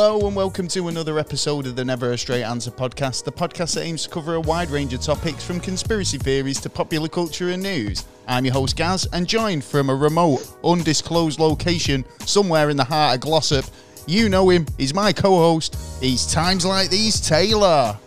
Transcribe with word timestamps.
Hello 0.00 0.28
and 0.28 0.36
welcome 0.36 0.68
to 0.68 0.86
another 0.86 1.18
episode 1.18 1.66
of 1.66 1.74
the 1.74 1.84
Never 1.84 2.12
a 2.12 2.16
Straight 2.16 2.44
Answer 2.44 2.70
podcast, 2.70 3.24
the 3.24 3.32
podcast 3.32 3.74
that 3.74 3.82
aims 3.82 4.04
to 4.04 4.08
cover 4.08 4.34
a 4.34 4.40
wide 4.40 4.70
range 4.70 4.94
of 4.94 5.00
topics 5.00 5.42
from 5.42 5.58
conspiracy 5.58 6.18
theories 6.18 6.60
to 6.60 6.70
popular 6.70 7.08
culture 7.08 7.50
and 7.50 7.60
news. 7.60 8.04
I'm 8.28 8.44
your 8.44 8.54
host 8.54 8.76
Gaz 8.76 9.08
and 9.12 9.26
joined 9.26 9.64
from 9.64 9.90
a 9.90 9.94
remote, 9.96 10.48
undisclosed 10.62 11.40
location 11.40 12.04
somewhere 12.20 12.70
in 12.70 12.76
the 12.76 12.84
heart 12.84 13.16
of 13.16 13.22
Glossop. 13.22 13.64
You 14.06 14.28
know 14.28 14.48
him, 14.50 14.66
he's 14.78 14.94
my 14.94 15.12
co-host. 15.12 15.76
He's 16.00 16.32
Times 16.32 16.64
Like 16.64 16.90
These 16.90 17.20
Taylor. 17.20 17.98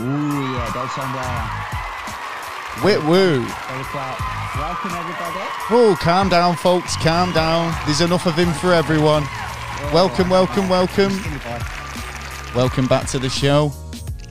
Ooh, 0.00 0.02
yeah, 0.02 0.72
that's 0.74 0.92
somewhere. 0.96 1.46
Whit 2.82 3.00
woo. 3.08 3.38
Very 3.38 3.84
quiet. 3.84 4.18
Welcome, 4.56 4.90
everybody. 4.90 5.46
Oh, 5.70 5.96
calm 6.00 6.30
down, 6.30 6.56
folks, 6.56 6.96
calm 6.96 7.30
down. 7.30 7.72
There's 7.86 8.00
enough 8.00 8.26
of 8.26 8.34
him 8.34 8.52
for 8.54 8.74
everyone. 8.74 9.22
Welcome, 9.92 10.28
welcome, 10.28 10.68
welcome. 10.68 11.12
Welcome 12.54 12.86
back 12.88 13.06
to 13.08 13.18
the 13.18 13.28
show. 13.30 13.72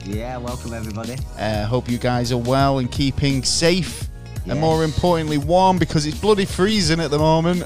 Yeah, 0.04 0.36
welcome, 0.36 0.72
everybody. 0.74 1.16
Uh, 1.38 1.64
hope 1.66 1.88
you 1.88 1.98
guys 1.98 2.30
are 2.32 2.36
well 2.38 2.78
and 2.78 2.90
keeping 2.92 3.42
safe, 3.42 4.08
and 4.46 4.60
more 4.60 4.84
importantly, 4.84 5.38
warm 5.38 5.78
because 5.78 6.06
it's 6.06 6.18
bloody 6.20 6.44
freezing 6.44 7.00
at 7.00 7.10
the 7.10 7.18
moment. 7.18 7.64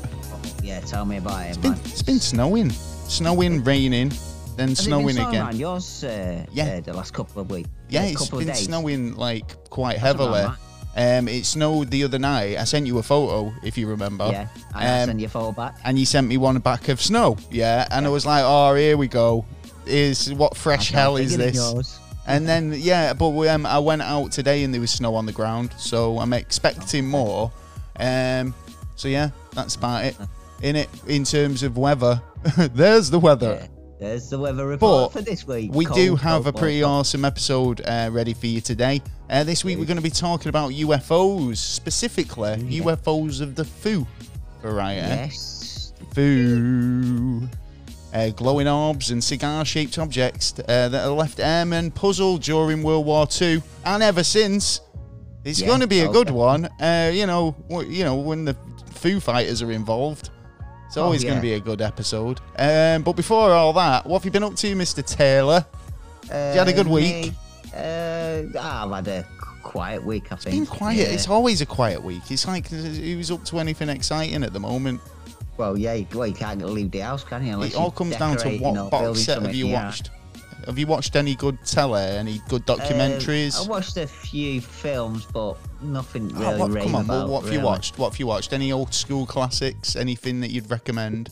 Yeah, 0.63 0.81
tell 0.81 1.05
me 1.05 1.17
about 1.19 1.45
it, 1.45 1.49
It's 1.51 1.57
been, 1.59 1.73
it's 1.85 2.03
been 2.03 2.21
snowing, 2.21 2.71
snowing, 2.71 3.63
raining, 3.65 4.13
then 4.57 4.71
Has 4.71 4.79
snowing 4.79 5.19
again. 5.19 5.57
yours, 5.57 6.05
uh, 6.05 6.47
Yeah. 6.53 6.65
uh, 6.77 6.81
the 6.81 6.93
last 6.95 7.13
couple 7.13 7.43
of 7.43 7.51
weeks. 7.51 7.69
Yeah, 7.89 8.05
it's 8.05 8.31
been 8.31 8.47
days. 8.47 8.61
snowing 8.65 9.17
like 9.17 9.69
quite 9.71 9.95
That's 10.01 10.03
heavily. 10.03 10.45
Um, 10.97 11.27
it 11.29 11.47
snowed 11.47 11.91
the 11.91 12.05
other 12.05 12.19
night. 12.19 12.59
I 12.59 12.65
sent 12.65 12.87
you 12.87 12.99
a 12.99 13.03
photo, 13.03 13.53
if 13.63 13.79
you 13.79 13.87
remember. 13.87 14.29
Yeah, 14.31 14.49
I'll 14.75 15.03
Um, 15.03 15.07
send 15.09 15.21
you 15.21 15.27
a 15.27 15.31
photo 15.31 15.53
back. 15.53 15.77
and 15.85 15.99
you 15.99 16.05
sent 16.05 16.27
me 16.29 16.37
one 16.37 16.59
back 16.59 16.89
of 16.89 17.01
snow. 17.01 17.37
Yeah, 17.51 17.87
and 17.91 18.05
I 18.07 18.11
was 18.11 18.27
like, 18.27 18.45
oh, 18.47 18.75
here 18.75 18.97
we 18.97 19.09
go. 19.09 19.45
Is 19.87 20.33
what 20.35 20.57
fresh 20.57 20.91
hell 20.91 21.17
is 21.17 21.37
this? 21.37 21.99
And 22.27 22.47
then 22.47 22.73
yeah, 22.77 23.15
but 23.15 23.31
we, 23.31 23.49
um, 23.49 23.67
I 23.67 23.79
went 23.81 24.03
out 24.03 24.31
today 24.33 24.63
and 24.65 24.73
there 24.73 24.81
was 24.81 24.91
snow 24.93 25.15
on 25.17 25.27
the 25.27 25.33
ground, 25.33 25.71
so 25.79 26.19
I'm 26.21 26.33
expecting 26.33 27.07
more. 27.07 27.51
Um, 27.99 28.55
so 28.95 29.09
yeah, 29.09 29.31
that's 29.55 29.75
about 29.77 30.05
it. 30.05 30.17
In 30.61 30.77
it, 30.77 30.89
in 31.09 31.25
terms 31.25 31.63
of 31.65 31.77
weather, 31.77 32.23
there's 32.57 33.11
the 33.11 33.19
weather. 33.19 33.67
There's 34.03 34.29
the 34.29 34.37
weather 34.41 34.67
report 34.67 35.13
But 35.13 35.21
for 35.21 35.25
this 35.25 35.47
week. 35.47 35.71
We 35.73 35.85
Cold, 35.85 35.97
do 35.97 36.17
have 36.17 36.43
cold, 36.43 36.57
a 36.57 36.59
pretty 36.59 36.81
cold. 36.81 36.93
awesome 36.93 37.25
episode 37.25 37.83
uh, 37.87 38.09
ready 38.11 38.35
for 38.35 38.49
you 38.49 38.61
today. 38.61 39.01
Uh, 39.31 39.45
this 39.45 39.65
week 39.65 39.79
we're 39.79 39.85
going 39.85 39.97
to 39.97 40.03
be 40.03 40.11
talking 40.11 40.49
about 40.49 40.73
UFOs, 40.73 41.59
specifically 41.59 42.57
Yeah. 42.67 42.83
UFOs 42.83 43.41
of 43.41 43.55
the 43.55 43.65
foo 43.65 44.05
variety. 44.61 45.07
Yes. 45.07 45.93
Foo. 46.15 47.49
Uh, 48.13 48.31
glowing 48.31 48.67
orbs 48.67 49.13
and 49.13 49.23
cigar-shaped 49.23 49.97
objects 50.01 50.53
uh, 50.59 50.89
that 50.89 50.93
have 51.05 51.13
left 51.13 51.39
airmen 51.39 51.93
puzzled 51.93 52.43
during 52.43 52.83
World 52.83 53.07
War 53.07 53.29
II 53.41 53.63
and 53.85 54.03
ever 54.03 54.25
since. 54.25 54.81
It's 55.45 55.61
Yeah, 55.61 55.69
going 55.69 55.81
to 55.81 55.87
be 55.87 56.01
a 56.01 56.09
good 56.09 56.29
one. 56.29 56.65
Uh, 56.81 57.13
you 57.15 57.27
know, 57.27 57.55
you 57.89 58.03
know 58.03 58.17
when 58.17 58.47
the 58.47 58.57
Foo 58.95 59.21
Fighters 59.21 59.63
are 59.63 59.71
involved. 59.71 60.31
It's 60.93 60.99
Oh, 60.99 61.05
always 61.05 61.25
going 61.25 61.37
to 61.37 61.41
be 61.41 61.55
a 61.55 61.59
good 61.61 61.81
episode. 61.81 62.39
Um, 62.59 63.01
but 63.03 63.15
before 63.15 63.51
all 63.51 63.73
that, 63.73 64.05
what 64.05 64.19
have 64.19 64.27
you 64.27 64.31
been 64.31 64.43
up 64.45 64.55
to, 64.57 64.77
Mr. 64.77 65.03
Taylor? 65.03 65.65
Uh, 66.31 66.35
had 66.53 66.69
a 66.69 66.73
good 66.75 66.87
week? 66.87 67.33
me, 67.33 67.35
Uh, 67.75 68.43
I've 68.61 68.91
had 68.91 69.09
a 69.09 69.27
quiet 69.63 70.05
week, 70.05 70.31
I 70.31 70.35
It's 70.35 70.45
think. 70.45 70.57
been 70.57 70.67
quiet. 70.67 70.99
Yeah. 70.99 71.05
It's 71.15 71.27
always 71.31 71.63
a 71.63 71.67
quiet 71.67 72.03
week. 72.05 72.31
It's 72.31 72.47
like 72.47 72.69
who's 72.69 73.31
up 73.31 73.43
to 73.47 73.59
anything 73.59 73.89
exciting 73.89 74.45
at 74.45 74.53
the 74.53 74.61
moment. 74.61 75.01
Well, 75.57 75.79
yeah, 75.79 75.95
you- 75.95 76.07
well, 76.13 76.27
you 76.27 76.35
can't 76.35 76.61
leave 76.63 76.91
the 76.91 76.99
house, 76.99 77.25
can 77.25 77.47
you? 77.47 77.55
Unless 77.55 77.71
it 77.73 77.77
all 77.79 77.91
comes 77.91 78.17
down 78.17 78.37
to 78.37 78.59
what 78.59 78.91
box 78.91 79.21
set 79.21 79.41
have 79.41 79.55
you 79.55 79.69
yeah. 79.69 79.87
watched? 79.87 80.11
Have 80.67 80.79
you 80.79 80.87
watched 80.87 81.17
any 81.17 81.35
good 81.35 81.59
tele? 81.65 82.01
Any 82.01 82.41
good 82.49 82.69
Uh, 82.69 82.77
documentaries? 82.77 83.59
I 83.65 83.69
watched 83.69 83.97
a 83.97 84.07
few 84.07 84.61
films, 84.61 85.27
but 85.33 85.57
nothing 85.83 86.31
Oh, 86.37 86.39
really 86.39 86.59
what- 86.75 86.83
come 86.83 86.95
on, 86.95 87.05
about. 87.05 87.21
what, 87.23 87.29
what 87.31 87.41
have 87.45 87.53
you 87.53 87.59
really. 87.59 87.67
watched? 87.71 87.99
What 87.99 88.11
have 88.13 88.21
you 88.21 88.27
watched? 88.27 88.53
Any 88.53 88.73
old 88.73 88.95
school 88.95 89.27
classics? 89.27 89.97
Anything 89.97 90.41
that 90.41 90.51
you'd 90.51 90.71
recommend? 90.71 91.31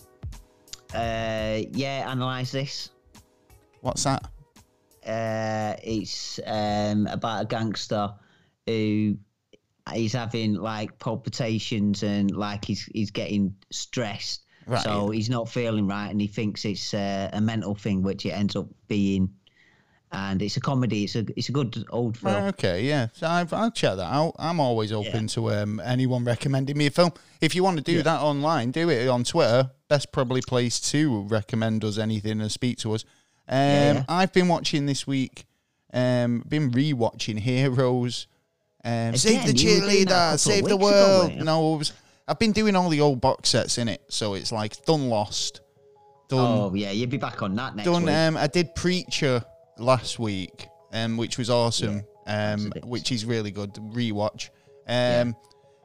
Uh, 0.93 1.63
yeah, 1.73 2.07
analyze 2.09 2.51
this. 2.51 2.91
What's 3.81 4.05
that? 4.05 4.25
Uh, 5.07 5.77
it's 5.83 6.39
um 6.47 7.07
about 7.07 7.43
a 7.43 7.47
gangster 7.47 8.13
who 8.67 9.17
he's 9.95 10.13
having 10.13 10.55
like 10.55 10.99
palpitations 10.99 12.03
and 12.03 12.31
like 12.37 12.65
he's 12.65 12.85
he's 12.93 13.11
getting 13.11 13.55
stressed. 13.71 14.43
Right. 14.67 14.83
So 14.83 15.11
he's 15.11 15.29
not 15.31 15.49
feeling 15.49 15.87
right, 15.87 16.09
and 16.11 16.21
he 16.21 16.27
thinks 16.27 16.65
it's 16.65 16.95
uh, 16.95 17.31
a 17.33 17.41
mental 17.41 17.75
thing, 17.75 18.03
which 18.03 18.25
it 18.27 18.31
ends 18.31 18.57
up 18.57 18.67
being. 18.89 19.31
And 20.13 20.43
it's 20.43 20.57
a 20.57 20.61
comedy. 20.61 21.05
It's 21.05 21.15
a 21.15 21.25
it's 21.37 21.49
a 21.51 21.53
good 21.53 21.85
old 21.91 22.19
film. 22.19 22.35
Right, 22.35 22.49
okay, 22.49 22.83
yeah. 22.83 23.09
So 23.13 23.29
I've, 23.29 23.53
I'll 23.53 23.71
check 23.71 23.95
that 23.97 24.13
out. 24.13 24.35
I'm 24.41 24.59
always 24.59 24.91
open 24.91 25.29
to 25.29 25.53
um, 25.53 25.81
anyone 25.85 26.25
recommending 26.25 26.77
me 26.77 26.87
a 26.87 26.91
film. 26.91 27.13
If 27.41 27.55
you 27.55 27.63
want 27.63 27.77
to 27.77 27.83
do 27.85 27.93
Yeah. 27.99 28.03
that 28.03 28.21
online, 28.21 28.73
do 28.73 28.91
it 28.91 29.07
on 29.07 29.23
Twitter. 29.23 29.71
Best 29.89 30.11
probably 30.11 30.41
place 30.43 30.81
to 30.91 31.23
recommend 31.29 31.85
us 31.85 31.97
anything 31.97 32.41
and 32.41 32.51
speak 32.51 32.79
to 32.79 32.93
us. 32.95 33.05
Um, 33.49 33.57
yeah. 33.59 34.05
I've 34.09 34.33
been 34.33 34.49
watching 34.49 34.87
this 34.87 35.07
week. 35.07 35.45
Um, 35.93 36.43
been 36.49 36.73
rewatching 36.73 37.39
Heroes. 37.39 38.27
Um, 38.85 39.15
save 39.15 39.45
the 39.45 39.51
Again, 39.51 39.57
you 39.57 39.75
were 39.75 39.81
doing 39.91 40.05
that 40.07 40.11
a 40.11 40.17
couple 40.17 40.35
cheerleader, 40.35 40.39
save 40.39 40.65
the 40.65 40.77
weeks 40.77 40.89
ago, 40.91 41.19
world. 41.29 41.37
no, 41.45 41.75
it 41.75 41.79
was, 41.79 41.93
I've 42.31 42.39
been 42.39 42.53
doing 42.53 42.77
all 42.77 42.89
the 42.89 43.01
old 43.01 43.21
box 43.21 43.49
sets 43.51 43.77
in 43.77 43.89
it, 43.89 44.01
so 44.09 44.35
it's 44.35 44.53
like 44.53 44.85
done 44.85 45.09
Lost, 45.09 45.63
done 46.29 46.39
Oh 46.39 46.75
yeah, 46.75 46.93
you'll 46.93 47.11
be 47.11 47.17
back 47.17 47.43
on 47.43 47.57
that 47.57 47.75
next 47.75 47.87
done. 47.87 48.05
week. 48.05 48.15
Um, 48.15 48.37
I 48.37 48.47
did 48.47 48.73
Preacher 48.77 49.45
last 49.79 50.19
week, 50.21 50.69
um, 50.93 51.17
which 51.17 51.39
was 51.39 51.51
awesome. 51.51 51.99
um, 51.99 52.05
absolutely. 52.27 52.81
which 52.83 53.11
is 53.11 53.25
really 53.25 53.51
good. 53.51 53.75
Rewatch. 53.75 54.51
Um, 54.87 55.35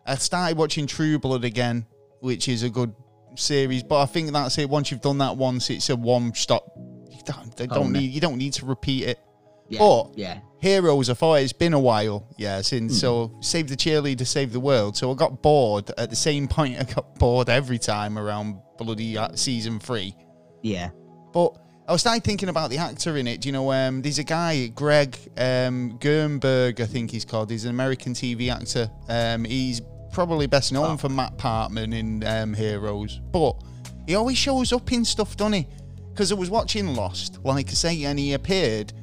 I 0.05 0.15
started 0.15 0.55
watching 0.57 0.85
True 0.85 1.17
Blood 1.17 1.43
again, 1.43 1.87
which 2.19 2.47
is 2.47 2.61
a 2.61 2.69
good 2.69 2.93
series, 3.35 3.81
but 3.81 4.01
I 4.01 4.05
think 4.05 4.31
that's 4.31 4.57
it. 4.59 4.69
Once 4.69 4.91
you've 4.91 5.01
done 5.01 5.17
that 5.17 5.35
once, 5.35 5.71
it's 5.71 5.89
a 5.89 5.95
one 5.95 6.31
stop. 6.35 6.71
You 7.09 7.21
don't, 7.25 7.57
they 7.57 7.65
don't 7.65 7.91
need. 7.91 8.11
You 8.11 8.21
don't 8.21 8.37
need 8.37 8.53
to 8.53 8.65
repeat 8.67 9.03
it. 9.05 9.19
yeah, 9.67 9.79
but- 9.79 10.15
yeah, 10.15 10.39
Heroes, 10.61 11.09
I 11.09 11.13
thought 11.13 11.35
it's 11.35 11.53
been 11.53 11.73
a 11.73 11.79
while, 11.79 12.27
yeah, 12.37 12.61
since 12.61 12.93
Hmm. 12.93 12.97
so 12.99 13.37
save 13.41 13.67
the 13.67 13.75
cheerleader, 13.75 14.25
save 14.25 14.51
the 14.53 14.59
world. 14.59 14.97
So 14.97 15.11
I 15.11 15.15
got 15.15 15.41
bored 15.41 15.91
at 15.97 16.09
the 16.09 16.15
same 16.15 16.47
point. 16.47 16.79
I 16.79 16.83
got 16.83 17.15
bored 17.19 17.49
every 17.49 17.77
time 17.77 18.17
around 18.17 18.57
bloody 18.77 19.17
uh, 19.17 19.35
season 19.35 19.79
three. 19.79 20.15
yeah. 20.63 20.89
But 21.33 21.53
I 21.87 21.91
was 21.91 22.01
starting 22.01 22.21
thinking 22.21 22.47
about 22.49 22.69
the 22.69 22.77
actor 22.77 23.17
in 23.17 23.27
it. 23.27 23.41
Do 23.41 23.49
you 23.49 23.53
know, 23.53 23.71
um, 23.71 24.01
there's 24.01 24.17
a 24.19 24.23
guy, 24.23 24.67
Greg 24.67 25.17
um, 25.37 25.99
Grunberg, 25.99 26.79
I 26.79 26.85
think 26.85 27.11
he's 27.11 27.25
called. 27.25 27.51
He's 27.51 27.65
an 27.65 27.71
American 27.71 28.13
TV 28.13 28.49
actor. 28.49 28.89
Um, 29.09 29.43
he's 29.43 29.81
probably 30.13 30.47
best 30.47 30.71
known 30.71 30.91
Oh. 30.91 30.97
for 30.97 31.09
Matt 31.09 31.37
Parkman 31.37 31.93
in 31.93 32.23
um, 32.25 32.53
Heroes, 32.53 33.19
but 33.31 33.61
he 34.07 34.15
always 34.15 34.37
shows 34.37 34.71
up 34.71 34.89
in 34.93 35.03
stuff, 35.03 35.35
doesn't 35.35 35.53
he? 35.53 35.67
Because 36.13 36.31
I 36.31 36.35
was 36.35 36.49
watching 36.49 36.95
Lost, 36.95 37.39
like 37.43 37.67
I 37.69 37.73
say, 37.73 38.03
and 38.05 38.17
he 38.17 38.31
appeared 38.33 38.93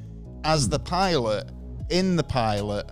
as 0.43 0.69
the 0.69 0.79
pilot 0.79 1.49
in 1.89 2.15
the 2.15 2.23
pilot 2.23 2.89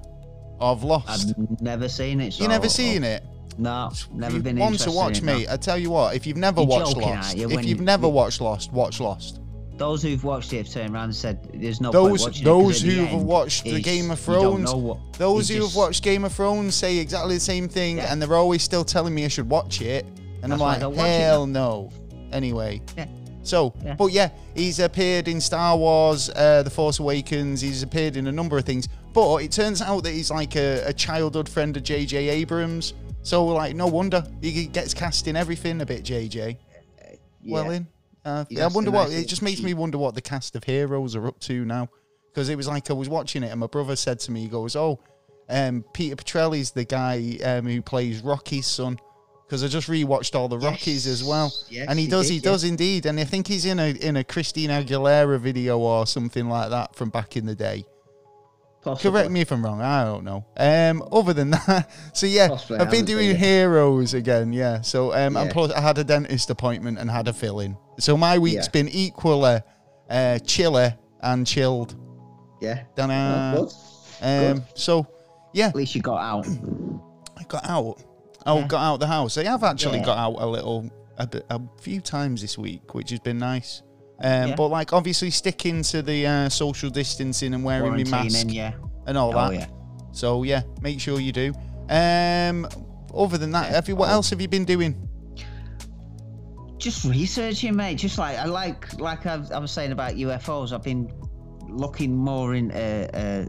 of 0.60 0.84
Lost. 0.84 1.34
I've 1.38 1.62
never 1.62 1.90
seen 1.90 2.22
it. 2.22 2.34
So 2.34 2.44
you 2.44 2.50
never 2.50 2.70
seen 2.70 3.04
it? 3.04 3.24
No, 3.58 3.92
never 4.14 4.38
you 4.38 4.42
been 4.44 4.58
want 4.58 4.80
to 4.80 4.92
watch 4.92 5.22
me? 5.22 5.46
I 5.50 5.58
tell 5.58 5.78
you 5.78 5.92
what, 5.92 6.16
if 6.16 6.26
you've 6.26 6.38
never 6.38 6.62
You're 6.62 6.68
watched 6.70 6.94
joking, 6.96 7.10
Lost, 7.10 7.38
you, 7.38 7.50
if 7.52 7.66
you've 7.66 7.80
you- 7.80 7.86
never 7.86 8.08
watched 8.08 8.42
Lost, 8.42 8.72
watch 8.72 9.00
Lost. 9.00 9.40
Those 9.78 10.04
who've 10.04 10.24
watched 10.24 10.54
it 10.54 10.58
have 10.58 10.70
turned 10.70 10.94
around 10.94 11.06
and 11.06 11.16
said, 11.16 11.50
"There's 11.56 11.82
no 11.82 11.92
point 11.92 12.12
those 12.12 12.22
watching 12.22 12.42
it 12.42 12.46
'cause 12.46 12.46
those 12.46 12.82
who 12.82 13.06
have 13.06 13.22
watched 13.24 13.64
the 13.64 13.82
Game 13.82 14.12
of 14.12 14.20
Thrones, 14.20 14.72
what- 14.74 14.98
those 15.18 15.50
you 15.50 15.56
who 15.58 15.62
have 15.64 15.70
just- 15.70 15.78
watched 15.78 16.04
Game 16.04 16.24
of 16.24 16.32
Thrones 16.34 16.76
say 16.76 16.98
exactly 16.98 17.36
the 17.36 17.40
same 17.42 17.68
thing, 17.68 17.98
Yeah. 17.98 18.12
and 18.12 18.22
they're 18.22 18.36
always 18.36 18.62
still 18.62 18.84
telling 18.86 19.16
me 19.16 19.26
I 19.26 19.28
should 19.28 19.50
watch 19.50 19.82
it, 19.82 20.06
and 20.44 20.52
That's 20.52 20.62
I'm 20.62 20.82
like, 20.96 20.96
hell 20.98 21.48
no. 21.48 21.90
Anyway, 22.32 22.82
Yeah. 22.98 23.06
So 23.44 23.74
Yeah. 23.84 23.96
but 23.96 24.08
yeah, 24.12 24.30
he's 24.56 24.80
appeared 24.80 25.28
in 25.28 25.42
Star 25.42 25.78
Wars, 25.78 26.30
uh, 26.30 26.64
The 26.64 26.70
Force 26.70 27.00
Awakens. 27.00 27.62
He's 27.62 27.84
appeared 27.84 28.18
in 28.18 28.28
a 28.28 28.32
number 28.32 28.58
of 28.58 28.66
things, 28.66 28.88
but 29.14 29.38
it 29.38 29.52
turns 29.52 29.82
out 29.82 30.04
that 30.04 30.12
he's 30.12 30.32
like 30.32 30.56
a, 30.56 30.84
a 30.86 30.94
childhood 30.94 31.50
friend 31.50 31.76
of 31.78 31.84
J.J. 31.84 32.30
Abrams. 32.30 32.94
So 33.24 33.46
like, 33.46 33.76
no 33.76 33.88
wonder 33.88 34.24
he 34.42 34.66
gets 34.68 34.94
cast 34.94 35.28
in 35.28 35.36
everything 35.36 35.82
a 35.82 35.86
bit, 35.86 36.04
J.J. 36.04 36.58
Yeah. 37.44 37.54
Well 37.54 37.70
in. 37.72 37.88
Uh, 38.24 38.46
He 38.50 38.62
I 38.62 38.68
wonder 38.68 38.92
what 38.92 39.10
make 39.10 39.18
it 39.18 39.22
it 39.24 39.28
just 39.28 39.42
makes 39.42 39.62
me 39.62 39.74
wonder 39.74 39.98
what 39.98 40.14
the 40.16 40.22
cast 40.22 40.56
of 40.56 40.64
Heroes 40.64 41.16
are 41.16 41.28
up 41.28 41.40
to 41.42 41.66
now, 41.66 41.90
because 42.32 42.50
it 42.50 42.56
was 42.56 42.68
like 42.68 42.90
I 42.90 42.94
was 42.94 43.10
watching 43.10 43.42
it 43.44 43.50
and 43.52 43.60
my 43.60 43.68
brother 43.68 43.96
said 43.96 44.20
to 44.22 44.32
me, 44.32 44.42
he 44.42 44.48
goes, 44.48 44.76
"Oh, 44.76 45.00
um, 45.50 45.84
Peter 45.94 46.16
Petrelli's 46.16 46.70
the 46.72 46.86
guy 46.86 47.38
um, 47.44 47.66
who 47.66 47.82
plays 47.82 48.22
Rocky's 48.22 48.68
son." 48.68 49.00
Because 49.52 49.66
I 49.66 49.68
just 49.68 49.90
rewatched 49.90 50.34
all 50.34 50.48
the 50.48 50.58
Rockies 50.58 51.06
as 51.06 51.26
well, 51.26 51.54
Yes, 51.68 51.88
and 51.90 52.00
he 52.00 52.08
does, 52.08 52.28
did, 52.28 52.34
he 52.36 52.40
yeah. 52.40 52.52
does 52.52 52.64
indeed, 52.64 53.06
and 53.06 53.20
I 53.20 53.26
think 53.26 53.48
he's 53.48 53.66
in 53.66 53.80
a 53.80 53.90
in 53.90 54.16
a 54.16 54.24
Christina 54.24 54.82
Aguilera 54.82 55.38
video 55.42 55.78
or 55.78 56.08
something 56.08 56.48
like 56.48 56.70
that 56.70 56.96
from 56.96 57.10
back 57.10 57.36
in 57.36 57.46
the 57.46 57.54
day. 57.54 57.84
Possibly. 58.82 59.12
Correct 59.12 59.30
me 59.30 59.42
if 59.42 59.52
I'm 59.52 59.62
wrong. 59.66 59.82
I 59.82 60.06
don't 60.06 60.24
know. 60.24 60.46
Um, 60.56 61.04
other 61.12 61.34
than 61.34 61.50
that, 61.68 61.92
so 62.14 62.28
yeah, 62.28 62.48
Possibly, 62.48 62.80
I've 62.80 62.90
been 62.92 63.04
doing 63.04 63.36
heroes 63.36 64.14
again. 64.14 64.54
Yeah. 64.54 64.80
So 64.80 65.14
um, 65.14 65.36
and 65.36 65.52
plus 65.52 65.70
I 65.74 65.82
had 65.82 65.98
a 65.98 66.06
dentist 66.06 66.50
appointment 66.50 66.98
and 66.98 67.12
had 67.12 67.28
a 67.28 67.34
fill 67.34 67.60
in. 67.60 67.76
So 68.00 68.16
my 68.16 68.38
week's 68.38 68.68
Yeah. 68.68 68.72
been 68.72 68.88
equally 68.88 69.60
uh, 70.10 70.40
chiller 70.40 70.98
and 71.22 71.46
chilled. 71.46 71.94
Yeah. 72.62 72.84
Dunno. 72.96 73.68
Oh, 73.68 73.72
good. 74.22 74.52
Um, 74.56 74.64
so 74.76 75.06
yeah, 75.54 75.68
At 75.68 75.76
least 75.76 75.94
you 75.94 76.02
got 76.02 76.22
out. 76.22 76.48
I 77.38 77.44
got 77.50 77.66
out. 77.70 78.02
Oh, 78.46 78.60
Yeah. 78.60 78.68
got 78.68 78.82
out 78.82 79.00
the 79.00 79.08
house. 79.08 79.38
I 79.38 79.44
have 79.46 79.64
actually 79.64 80.00
Yeah. 80.00 80.06
got 80.06 80.18
out 80.18 80.36
a 80.40 80.46
little, 80.48 80.90
a, 81.18 81.28
bit, 81.28 81.46
a 81.50 81.60
few 81.82 82.02
times 82.02 82.42
this 82.42 82.58
week, 82.58 82.94
which 82.96 83.10
has 83.12 83.20
been 83.20 83.38
nice. 83.38 83.82
Um, 84.24 84.50
Yeah. 84.50 84.56
But 84.56 84.68
like, 84.70 84.94
obviously, 84.94 85.30
sticking 85.32 85.84
to 85.84 86.02
the 86.02 86.26
uh, 86.28 86.50
social 86.50 86.90
distancing 86.90 87.54
and 87.54 87.64
wearing 87.64 87.94
my 87.94 88.04
mask 88.04 88.48
yeah. 88.50 88.74
and 89.08 89.18
all 89.18 89.30
Oh, 89.38 89.50
that. 89.50 89.54
yeah. 89.54 89.66
So 90.12 90.44
yeah, 90.44 90.62
make 90.82 91.00
sure 91.00 91.20
you 91.20 91.32
do. 91.32 91.54
Um, 91.90 92.68
other 93.16 93.38
than 93.38 93.52
that, 93.52 93.72
have 93.72 93.88
you, 93.88 93.96
what 93.96 94.10
Oh. 94.10 94.14
else 94.14 94.30
have 94.32 94.42
you 94.42 94.48
been 94.48 94.66
doing? 94.66 95.08
Just 96.78 97.06
researching, 97.06 97.76
mate. 97.76 97.96
Just 97.96 98.18
like 98.18 98.38
I 98.38 98.46
like, 98.46 99.00
like 99.00 99.26
I, 99.28 99.40
I 99.54 99.60
was 99.60 99.72
saying 99.72 99.92
about 99.92 100.14
UFOs. 100.14 100.72
I've 100.74 100.82
been 100.84 101.12
looking 101.70 102.16
more 102.16 102.56
into 102.56 102.76
uh, 103.16 103.46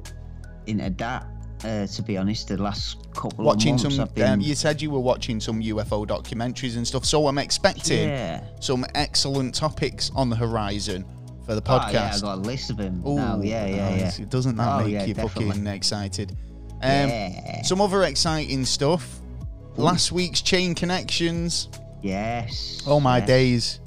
into 0.67 0.91
that. 0.91 1.27
Uh, 1.65 1.87
to 1.87 2.03
be 2.03 2.17
honest, 2.17 2.49
the 2.49 2.61
last 2.61 2.97
couple 3.15 3.45
Watching 3.45 3.75
of 3.77 3.83
months, 3.83 3.97
some. 3.97 4.05
I've 4.05 4.15
been, 4.15 4.33
Um, 4.33 4.41
you 4.41 4.55
said 4.57 4.83
you 4.83 4.91
were 4.91 4.99
watching 5.01 5.39
some 5.41 5.61
UFO 5.63 6.05
documentaries 6.07 6.77
and 6.77 6.87
stuff. 6.87 7.05
So 7.05 7.29
I'm 7.29 7.39
expecting 7.39 8.09
yeah. 8.09 8.43
some 8.61 8.85
excellent 8.97 9.55
topics 9.55 10.11
on 10.17 10.29
the 10.29 10.35
horizon 10.37 11.05
for 11.47 11.55
the 11.55 11.63
Oh, 11.67 11.75
yeah, 11.77 11.83
I 11.87 11.93
podcast. 12.11 12.23
got 12.23 12.39
a 12.39 12.41
list 12.41 12.71
of 12.71 12.79
them. 12.79 13.03
Ooh, 13.07 13.15
now. 13.17 13.41
Yeah, 13.41 13.67
yeah, 13.67 13.95
yeah. 14.19 14.25
Doesn't 14.29 14.57
that 14.57 14.81
Oh, 14.81 14.85
make 14.85 14.93
yeah, 14.93 15.05
you 15.05 15.15
fucking 15.15 15.67
excited? 15.69 16.33
Um, 16.83 17.09
yeah. 17.09 17.63
Some 17.63 17.81
other 17.81 18.03
exciting 18.05 18.65
stuff. 18.65 19.21
Last 19.77 20.11
week's 20.13 20.43
Chain 20.43 20.75
Connections. 20.75 21.69
Yes. 22.03 22.83
Oh 22.87 22.99
my 22.99 23.19
yes. 23.19 23.27
days. 23.27 23.81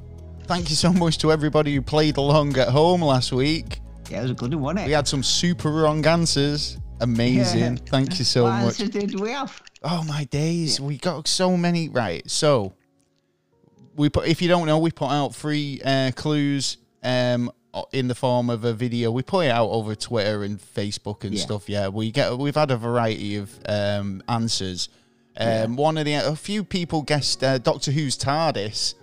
Thank 0.45 0.69
you 0.69 0.75
so 0.75 0.93
much 0.93 1.17
to 1.19 1.31
everybody 1.31 1.75
who 1.75 1.81
played 1.81 2.15
along 2.17 2.57
at 2.57 2.69
home 2.69 3.01
last 3.01 3.33
week. 3.33 3.81
Yeah, 4.09 4.19
it 4.19 4.21
was 4.23 4.31
a 4.31 4.35
good 4.35 4.53
one, 4.53 4.61
wasn't 4.63 4.79
it? 4.81 4.87
We 4.87 4.93
had 4.93 5.07
some 5.07 5.23
super 5.23 5.71
wrong 5.71 6.05
answers. 6.05 6.77
Amazing. 7.01 7.59
Yeah. 7.77 7.83
Thank 7.87 8.19
you 8.19 8.25
so 8.25 8.43
what 8.43 8.61
much. 8.63 8.77
did 8.77 9.19
we 9.19 9.31
have? 9.31 9.61
Oh 9.83 10.03
my 10.03 10.23
days. 10.25 10.79
We 10.79 10.97
got 10.97 11.27
so 11.27 11.57
many 11.57 11.89
right. 11.89 12.29
So 12.29 12.73
we 13.95 14.09
put 14.09 14.27
if 14.27 14.41
you 14.41 14.47
don't 14.47 14.65
know, 14.67 14.79
we 14.79 14.91
put 14.91 15.09
out 15.09 15.35
free 15.35 15.81
uh, 15.83 16.11
clues 16.15 16.77
um 17.03 17.51
in 17.91 18.07
the 18.07 18.15
form 18.15 18.49
of 18.49 18.63
a 18.63 18.73
video. 18.73 19.11
We 19.11 19.21
put 19.23 19.47
it 19.47 19.49
out 19.51 19.67
over 19.69 19.95
Twitter 19.95 20.43
and 20.43 20.57
Facebook 20.59 21.23
and 21.25 21.33
Yeah. 21.35 21.41
stuff. 21.41 21.67
Yeah, 21.69 21.89
we 21.89 22.11
get 22.11 22.37
we've 22.37 22.55
had 22.55 22.71
a 22.71 22.77
variety 22.77 23.35
of 23.35 23.51
um 23.67 24.23
answers. 24.29 24.89
Um, 25.37 25.75
one 25.75 25.97
of 25.97 26.05
the 26.05 26.13
a 26.13 26.35
few 26.35 26.63
people 26.63 27.01
guessed 27.01 27.43
uh, 27.43 27.57
Doctor 27.57 27.91
Who's 27.91 28.17
TARDIS 28.17 28.93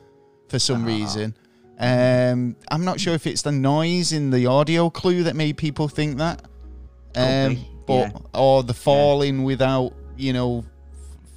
for 0.48 0.58
some 0.58 0.84
Ah. 0.84 0.86
reason. 0.86 1.36
Um, 1.78 2.56
I'm 2.70 2.84
not 2.84 3.00
sure 3.00 3.12
if 3.12 3.26
it's 3.26 3.42
the 3.42 3.52
noise 3.52 4.12
in 4.12 4.30
the 4.30 4.46
audio 4.46 4.88
clue 4.88 5.24
that 5.24 5.36
made 5.36 5.58
people 5.58 5.88
think 5.88 6.16
that. 6.18 6.42
Um, 7.14 7.58
but 7.86 8.12
yeah. 8.12 8.18
or 8.34 8.62
the 8.62 8.74
falling 8.74 9.44
without, 9.44 9.92
you 10.16 10.32
know, 10.32 10.64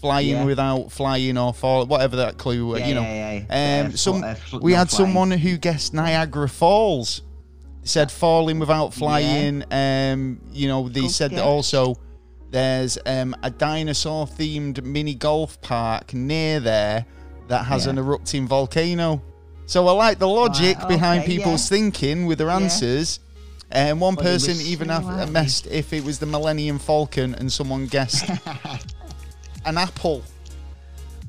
flying 0.02 0.30
Yeah. 0.30 0.46
without 0.46 0.92
flying 0.92 1.38
or 1.38 1.54
fall, 1.54 1.86
whatever 1.86 2.18
that 2.18 2.38
clue, 2.38 2.78
Yeah, 2.78 2.88
you 2.88 2.96
know. 2.96 3.02
yeah, 3.02 3.42
yeah. 3.50 3.82
Um, 3.82 3.88
Uh, 3.94 3.96
some 3.98 4.20
fl- 4.36 4.56
uh, 4.58 4.60
we 4.60 4.74
had 4.74 4.90
flying. 4.90 5.08
someone 5.08 5.32
who 5.32 5.58
guessed 5.58 5.94
Niagara 5.94 6.50
Falls. 6.50 7.22
Said 7.88 8.12
falling 8.12 8.58
without 8.58 8.96
flying. 8.96 9.64
Um, 9.70 10.42
you 10.52 10.68
know, 10.68 10.90
they 10.90 11.08
said 11.08 11.30
that 11.32 11.44
also 11.44 11.96
there's 12.50 12.98
um, 13.06 13.36
a 13.44 13.52
dinosaur 13.52 14.26
themed 14.26 14.84
mini 14.84 15.14
golf 15.14 15.62
park 15.62 16.12
near 16.12 16.60
there 16.60 17.06
that 17.48 17.66
has 17.66 17.86
Yeah. 17.86 17.92
an 17.92 17.98
erupting 18.00 18.48
volcano. 18.48 19.22
So 19.68 19.88
I 19.88 19.92
like 19.92 20.18
the 20.18 20.28
logic 20.28 20.80
Right, 20.80 20.88
behind 20.88 21.24
okay, 21.26 21.36
people's 21.38 21.70
thinking 21.70 22.26
with 22.26 22.40
their 22.40 22.48
Yeah. 22.48 22.56
answers. 22.56 23.20
And 23.72 24.00
one 24.00 24.16
Well, 24.16 24.24
person 24.24 24.54
was 24.54 24.68
even 24.70 24.88
messed 25.32 25.68
if 25.68 25.92
it 25.92 26.04
was 26.04 26.20
the 26.20 26.26
Millennium 26.26 26.80
Falcon 26.80 27.36
and 27.36 27.52
someone 27.52 27.88
guessed 27.88 28.30
an 29.66 29.78
apple. 29.78 30.24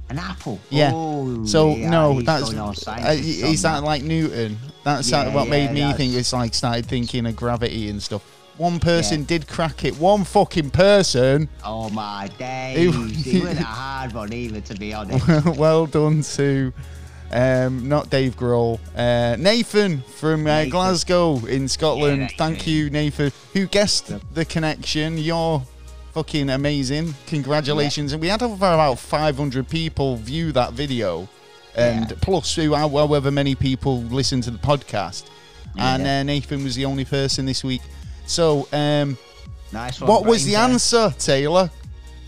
An 0.08 0.18
apple. 0.18 0.60
Yeah. 0.70 0.92
Oh, 0.94 1.44
So 1.46 1.74
yeah, 1.74 1.90
no, 1.90 2.20
that's 2.20 2.52
uh, 2.54 2.74
is 3.18 3.62
that 3.62 3.82
like 3.82 4.02
Newton? 4.02 4.56
That's 4.84 5.10
Yeah, 5.10 5.34
what 5.34 5.48
made 5.48 5.64
yeah, 5.64 5.72
me 5.72 5.80
that's- 5.80 5.96
think 5.96 6.14
it's 6.14 6.32
like 6.32 6.54
started 6.54 6.86
thinking 6.86 7.26
of 7.26 7.34
gravity 7.34 7.88
and 7.88 8.00
stuff. 8.02 8.22
One 8.56 8.78
person 8.80 9.24
did 9.24 9.46
crack 9.48 9.84
it. 9.84 9.98
One 9.98 10.24
fucking 10.24 10.70
person. 10.70 11.48
Oh 11.62 11.90
my 11.90 12.30
days! 12.38 13.26
it 13.26 13.40
wasn't 13.42 13.60
a 13.60 13.64
hard 13.64 14.12
one 14.14 14.32
either, 14.32 14.60
to 14.62 14.74
be 14.76 14.94
honest. 14.94 15.26
well 15.58 15.84
done 15.86 16.22
to 16.22 16.72
um, 17.32 17.88
not 17.88 18.10
Dave 18.10 18.36
Grohl, 18.36 18.78
uh, 18.96 19.36
Nathan 19.36 20.02
from 20.02 20.46
uh, 20.46 20.58
Nathan. 20.58 20.70
Glasgow 20.70 21.44
in 21.46 21.68
Scotland. 21.68 22.20
Yeah, 22.22 22.28
Thank 22.38 22.66
you, 22.66 22.90
Nathan, 22.90 23.32
who 23.52 23.66
guessed 23.66 24.10
Yep. 24.10 24.22
the 24.34 24.44
connection. 24.44 25.18
You're 25.18 25.62
fucking 26.14 26.48
amazing. 26.50 27.14
Congratulations. 27.26 28.12
And 28.12 28.20
we 28.22 28.28
had 28.28 28.42
over 28.42 28.54
about 28.54 28.98
500 28.98 29.68
people 29.68 30.16
view 30.16 30.52
that 30.52 30.72
video, 30.72 31.28
and 31.74 32.10
Yeah. 32.10 32.16
plus 32.20 32.54
who, 32.54 32.74
however 32.74 33.30
many 33.30 33.54
people 33.54 34.02
listen 34.02 34.40
to 34.42 34.50
the 34.50 34.58
podcast. 34.58 35.24
And 35.78 36.04
Yeah. 36.04 36.20
uh, 36.20 36.22
Nathan 36.22 36.64
was 36.64 36.74
the 36.74 36.84
only 36.86 37.04
person 37.04 37.44
this 37.44 37.62
week. 37.62 37.82
So, 38.26 38.66
um, 38.72 39.18
Nice 39.72 40.00
one. 40.00 40.08
what 40.08 40.24
was 40.24 40.44
the 40.46 40.56
answer, 40.56 41.12
Taylor? 41.18 41.70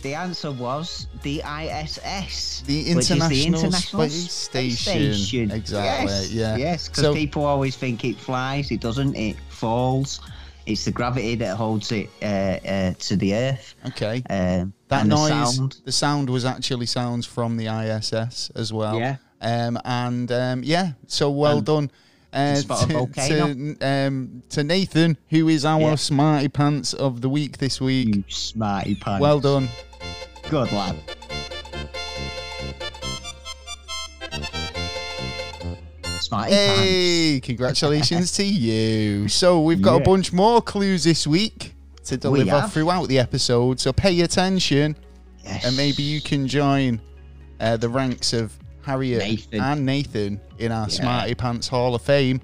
The 0.09 0.15
answer 0.15 0.51
was 0.53 1.07
the 1.23 1.43
ISS, 1.45 2.63
The 2.63 2.89
International 2.89 3.29
the 3.29 3.45
International 3.45 4.09
Space 4.09 4.33
Space 4.33 4.79
Station. 4.81 5.51
Exactly, 5.51 6.07
Yes, 6.15 6.33
yeah. 6.33 6.57
Yes, 6.57 6.89
because 6.89 7.05
So- 7.05 7.13
people 7.15 7.45
always 7.45 7.77
think 7.77 8.07
it 8.07 8.17
flies. 8.17 8.71
It 8.71 8.81
doesn't. 8.81 9.15
It 9.17 9.37
falls. 9.51 10.21
It's 10.65 10.87
the 10.87 10.93
gravity 10.93 11.35
that 11.35 11.59
holds 11.59 11.93
it 11.93 12.09
uh, 12.23 12.25
uh, 12.25 12.95
to 13.01 13.17
the 13.17 13.35
Earth. 13.35 13.75
Okay. 13.89 14.23
Um, 14.31 14.73
That 14.89 15.07
noise, 15.07 15.29
The 15.29 15.45
sound. 15.53 15.77
the 15.85 15.93
sound 15.93 16.31
was 16.31 16.47
actually 16.47 16.87
sounds 16.87 17.27
from 17.27 17.59
the 17.59 17.67
ISS 17.69 18.51
as 18.55 18.73
well. 18.73 18.99
Yeah. 18.99 19.17
Um, 19.43 19.79
and 19.85 20.33
um, 20.33 20.63
yeah, 20.65 20.93
so 21.07 21.29
well 21.31 21.61
done. 21.61 21.91
Uh, 22.33 22.57
to, 22.63 23.07
to, 23.15 23.77
um, 23.83 24.43
to 24.51 24.63
Nathan, 24.65 25.19
who 25.29 25.49
is 25.49 25.67
our 25.67 25.81
Yeah. 25.81 25.95
smarty 25.97 26.49
pants 26.49 26.95
of 26.95 27.21
the 27.21 27.29
week 27.29 27.59
this 27.59 27.79
week. 27.79 28.17
You 28.17 28.25
smarty 28.29 28.95
pants. 28.95 29.21
Well 29.21 29.41
done. 29.41 29.69
Good 30.49 30.73
lad. 30.73 30.97
Smarty 36.21 36.51
pants. 36.53 36.81
Hey, 36.81 37.41
congratulations 37.43 38.33
to 38.33 38.45
you. 38.45 39.29
So 39.29 39.63
we've 39.63 39.81
got 39.81 40.01
a 40.01 40.05
bunch 40.05 40.33
more 40.33 40.61
clues 40.61 41.05
this 41.05 41.27
week 41.27 41.75
to 42.05 42.17
deliver 42.17 42.63
throughout 42.69 43.09
the 43.09 43.19
episode. 43.19 43.81
So 43.81 43.93
pay 43.93 44.21
attention. 44.23 44.97
Yes. 45.45 45.65
and 45.65 45.75
maybe 45.79 46.03
you 46.03 46.21
can 46.21 46.47
join 46.47 47.01
uh, 47.59 47.79
the 47.79 47.89
ranks 47.89 48.35
of 48.35 48.53
Harriet 48.83 49.21
Nathan. 49.21 49.61
and 49.61 49.87
Nathan 49.87 50.41
in 50.59 50.73
our 50.73 50.83
Yeah. 50.89 50.89
Smarty 50.95 51.35
Pants 51.35 51.67
Hall 51.69 51.95
of 51.95 52.03
Fame. 52.03 52.43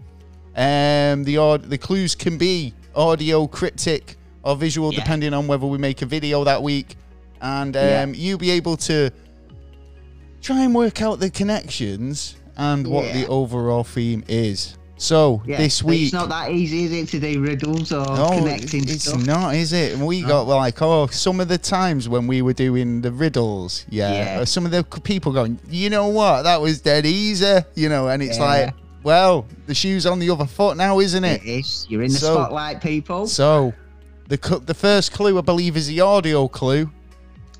Um, 0.56 1.22
the 1.24 1.36
aud- 1.36 1.64
the 1.64 1.76
clues 1.76 2.14
can 2.14 2.38
be 2.38 2.72
audio, 2.94 3.46
cryptic, 3.46 4.16
or 4.42 4.56
visual, 4.56 4.90
Yeah. 4.94 5.00
depending 5.00 5.34
on 5.34 5.46
whether 5.46 5.66
we 5.66 5.76
make 5.76 6.00
a 6.00 6.06
video 6.06 6.44
that 6.44 6.62
week. 6.62 6.96
And 7.44 7.76
um, 7.76 7.82
Yeah. 7.84 8.06
you'll 8.06 8.38
be 8.38 8.50
able 8.52 8.76
to 8.78 9.10
try 10.40 10.62
and 10.64 10.74
work 10.74 11.02
out 11.02 11.20
the 11.20 11.28
connections 11.30 12.36
and 12.56 12.86
what 12.86 13.12
the 13.12 13.26
overall 13.28 13.84
theme 13.84 14.24
is. 14.28 14.76
So 14.96 15.42
Yeah, 15.44 15.58
this 15.58 15.82
week, 15.82 16.04
It's 16.04 16.12
not 16.12 16.28
that 16.30 16.52
easy, 16.52 16.84
is 16.84 16.92
it, 16.92 17.08
to 17.08 17.18
do 17.20 17.40
riddles 17.42 17.92
or 17.92 18.06
no, 18.16 18.28
connecting 18.38 18.88
it's 18.88 19.04
stuff? 19.08 19.26
not, 19.26 19.54
is 19.56 19.72
it? 19.72 19.92
And 19.92 20.06
we 20.06 20.22
got 20.22 20.42
like, 20.46 20.80
oh, 20.80 21.08
some 21.08 21.40
of 21.40 21.48
the 21.48 21.58
times 21.58 22.08
when 22.08 22.26
we 22.26 22.40
were 22.42 22.52
doing 22.54 23.02
the 23.02 23.10
riddles, 23.12 23.84
yeah, 23.90 24.12
Yeah. 24.36 24.40
uh, 24.40 24.44
some 24.46 24.64
of 24.64 24.70
the 24.70 24.84
people 25.00 25.32
going, 25.32 25.58
you 25.68 25.90
know 25.90 26.06
what, 26.08 26.42
that 26.42 26.60
was 26.62 26.80
dead 26.80 27.04
easy, 27.06 27.58
you 27.74 27.88
know, 27.90 28.08
and 28.08 28.22
it's 28.22 28.38
Yeah. 28.38 28.44
like, 28.44 28.74
well, 29.02 29.44
the 29.66 29.74
shoe's 29.74 30.06
on 30.06 30.18
the 30.20 30.30
other 30.30 30.46
foot 30.46 30.76
now, 30.78 31.00
isn't 31.00 31.24
it? 31.24 31.42
It 31.44 31.48
is. 31.58 31.86
You're 31.90 32.04
in 32.04 32.12
the 32.12 32.18
So- 32.18 32.34
spotlight, 32.34 32.80
people. 32.80 33.26
So, 33.26 33.74
the 34.28 34.38
the 34.64 34.74
first 34.74 35.12
clue 35.12 35.36
I 35.36 35.42
believe 35.42 35.76
is 35.76 35.88
the 35.88 36.00
audio 36.00 36.48
clue, 36.48 36.88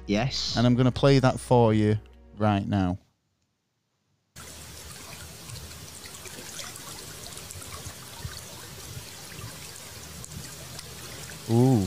yes. 0.07 0.57
and 0.57 0.67
I'm 0.67 0.75
going 0.75 0.87
to 0.87 0.93
play 0.93 1.19
that 1.19 1.39
for 1.41 1.75
you 1.75 1.99
right 2.39 2.67
now. 2.67 2.99
Ooh. 11.51 11.87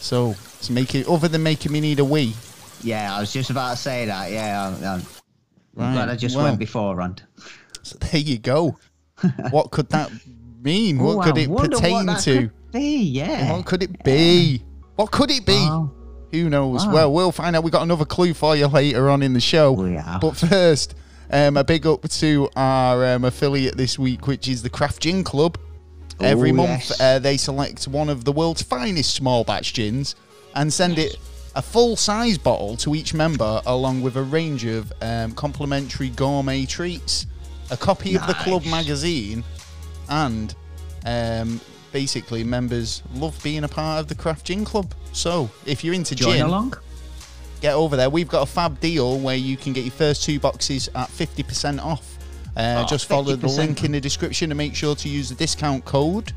So, 0.00 0.30
it's 0.58 0.70
making 0.70 1.06
other 1.08 1.28
than 1.28 1.42
making 1.42 1.72
me 1.72 1.80
need 1.80 2.00
a 2.00 2.04
wee. 2.04 2.34
Yeah, 2.82 3.14
I 3.14 3.20
was 3.20 3.32
just 3.32 3.50
about 3.50 3.72
to 3.72 3.76
say 3.76 4.06
that. 4.06 4.30
Yeah, 4.30 4.68
I'm, 4.68 4.84
I'm 4.84 5.02
Right, 5.78 5.92
glad 5.92 6.08
I 6.08 6.16
just 6.16 6.34
well. 6.34 6.46
went 6.46 6.58
beforehand. 6.58 7.22
So 7.82 7.98
there 7.98 8.20
you 8.20 8.38
go. 8.38 8.76
what 9.50 9.70
could 9.70 9.88
that 9.90 10.10
mean? 10.60 10.98
What 10.98 11.18
Ooh, 11.18 11.22
could 11.22 11.38
I 11.38 11.42
it 11.42 11.56
pertain 11.56 12.06
what 12.06 12.20
to? 12.20 12.34
Could 12.34 12.72
be, 12.72 13.02
yeah. 13.02 13.52
What 13.52 13.64
could 13.64 13.82
it 13.84 14.02
be? 14.02 14.62
What 14.96 15.12
could 15.12 15.30
it 15.30 15.46
be? 15.46 15.52
Wow. 15.52 15.92
Who 16.32 16.48
knows? 16.50 16.86
Wow. 16.86 16.92
Well, 16.92 17.12
we'll 17.12 17.32
find 17.32 17.56
out. 17.56 17.62
We've 17.64 17.72
got 17.72 17.82
another 17.82 18.04
clue 18.04 18.34
for 18.34 18.54
you 18.56 18.66
later 18.66 19.08
on 19.08 19.22
in 19.22 19.32
the 19.32 19.40
show. 19.40 19.74
Have. 19.84 20.20
But 20.20 20.36
first, 20.36 20.94
Um, 21.30 21.58
a 21.58 21.64
big 21.64 21.86
up 21.86 22.08
to 22.08 22.48
our 22.56 23.04
um, 23.14 23.24
affiliate 23.24 23.76
this 23.76 23.98
week, 23.98 24.26
which 24.26 24.48
is 24.48 24.62
the 24.62 24.70
Craft 24.70 25.02
Gin 25.02 25.22
Club. 25.24 25.58
Every 26.20 26.50
Oh, 26.50 26.54
month, 26.54 26.88
yes. 26.88 27.00
uh, 27.00 27.18
they 27.18 27.36
select 27.36 27.86
one 27.86 28.08
of 28.08 28.24
the 28.24 28.32
world's 28.32 28.62
finest 28.62 29.14
small 29.14 29.44
batch 29.44 29.74
gins 29.74 30.14
and 30.54 30.72
send 30.72 30.98
it 30.98 31.16
a 31.54 31.60
full 31.60 31.96
size 31.96 32.38
bottle 32.38 32.76
to 32.78 32.94
each 32.94 33.12
member, 33.14 33.60
along 33.66 34.00
with 34.00 34.16
a 34.16 34.22
range 34.22 34.64
of 34.64 34.90
um, 35.02 35.32
complimentary 35.32 36.08
gourmet 36.08 36.64
treats, 36.64 37.26
a 37.70 37.76
copy 37.76 38.14
of 38.16 38.26
the 38.26 38.34
club 38.34 38.64
magazine, 38.64 39.44
and 40.08 40.54
um, 41.04 41.60
basically, 41.92 42.44
members 42.44 43.02
love 43.14 43.38
being 43.42 43.64
a 43.64 43.68
part 43.68 44.00
of 44.00 44.08
the 44.08 44.14
Craft 44.14 44.46
Gin 44.46 44.64
Club. 44.64 44.94
So, 45.12 45.50
if 45.66 45.84
you're 45.84 45.94
into 45.94 46.14
Join 46.14 46.36
gin, 46.36 46.46
along. 46.46 46.74
get 47.60 47.74
over 47.74 47.96
there. 47.96 48.08
We've 48.10 48.28
got 48.28 48.42
a 48.42 48.46
fab 48.50 48.80
deal 48.80 49.18
where 49.18 49.36
you 49.36 49.56
can 49.56 49.72
get 49.72 49.84
your 49.84 49.92
first 49.92 50.22
two 50.24 50.38
boxes 50.40 50.88
at 50.94 51.08
50% 51.08 51.82
off. 51.84 52.16
Uh, 52.56 52.82
Oh, 52.84 52.88
just 52.88 53.06
follow 53.06 53.36
the 53.36 53.46
50%. 53.46 53.56
link 53.58 53.84
in 53.84 53.92
the 53.92 54.00
description 54.00 54.50
and 54.50 54.58
make 54.58 54.74
sure 54.74 54.94
to 54.96 55.08
use 55.08 55.28
the 55.28 55.34
discount 55.34 55.84
code, 55.84 56.32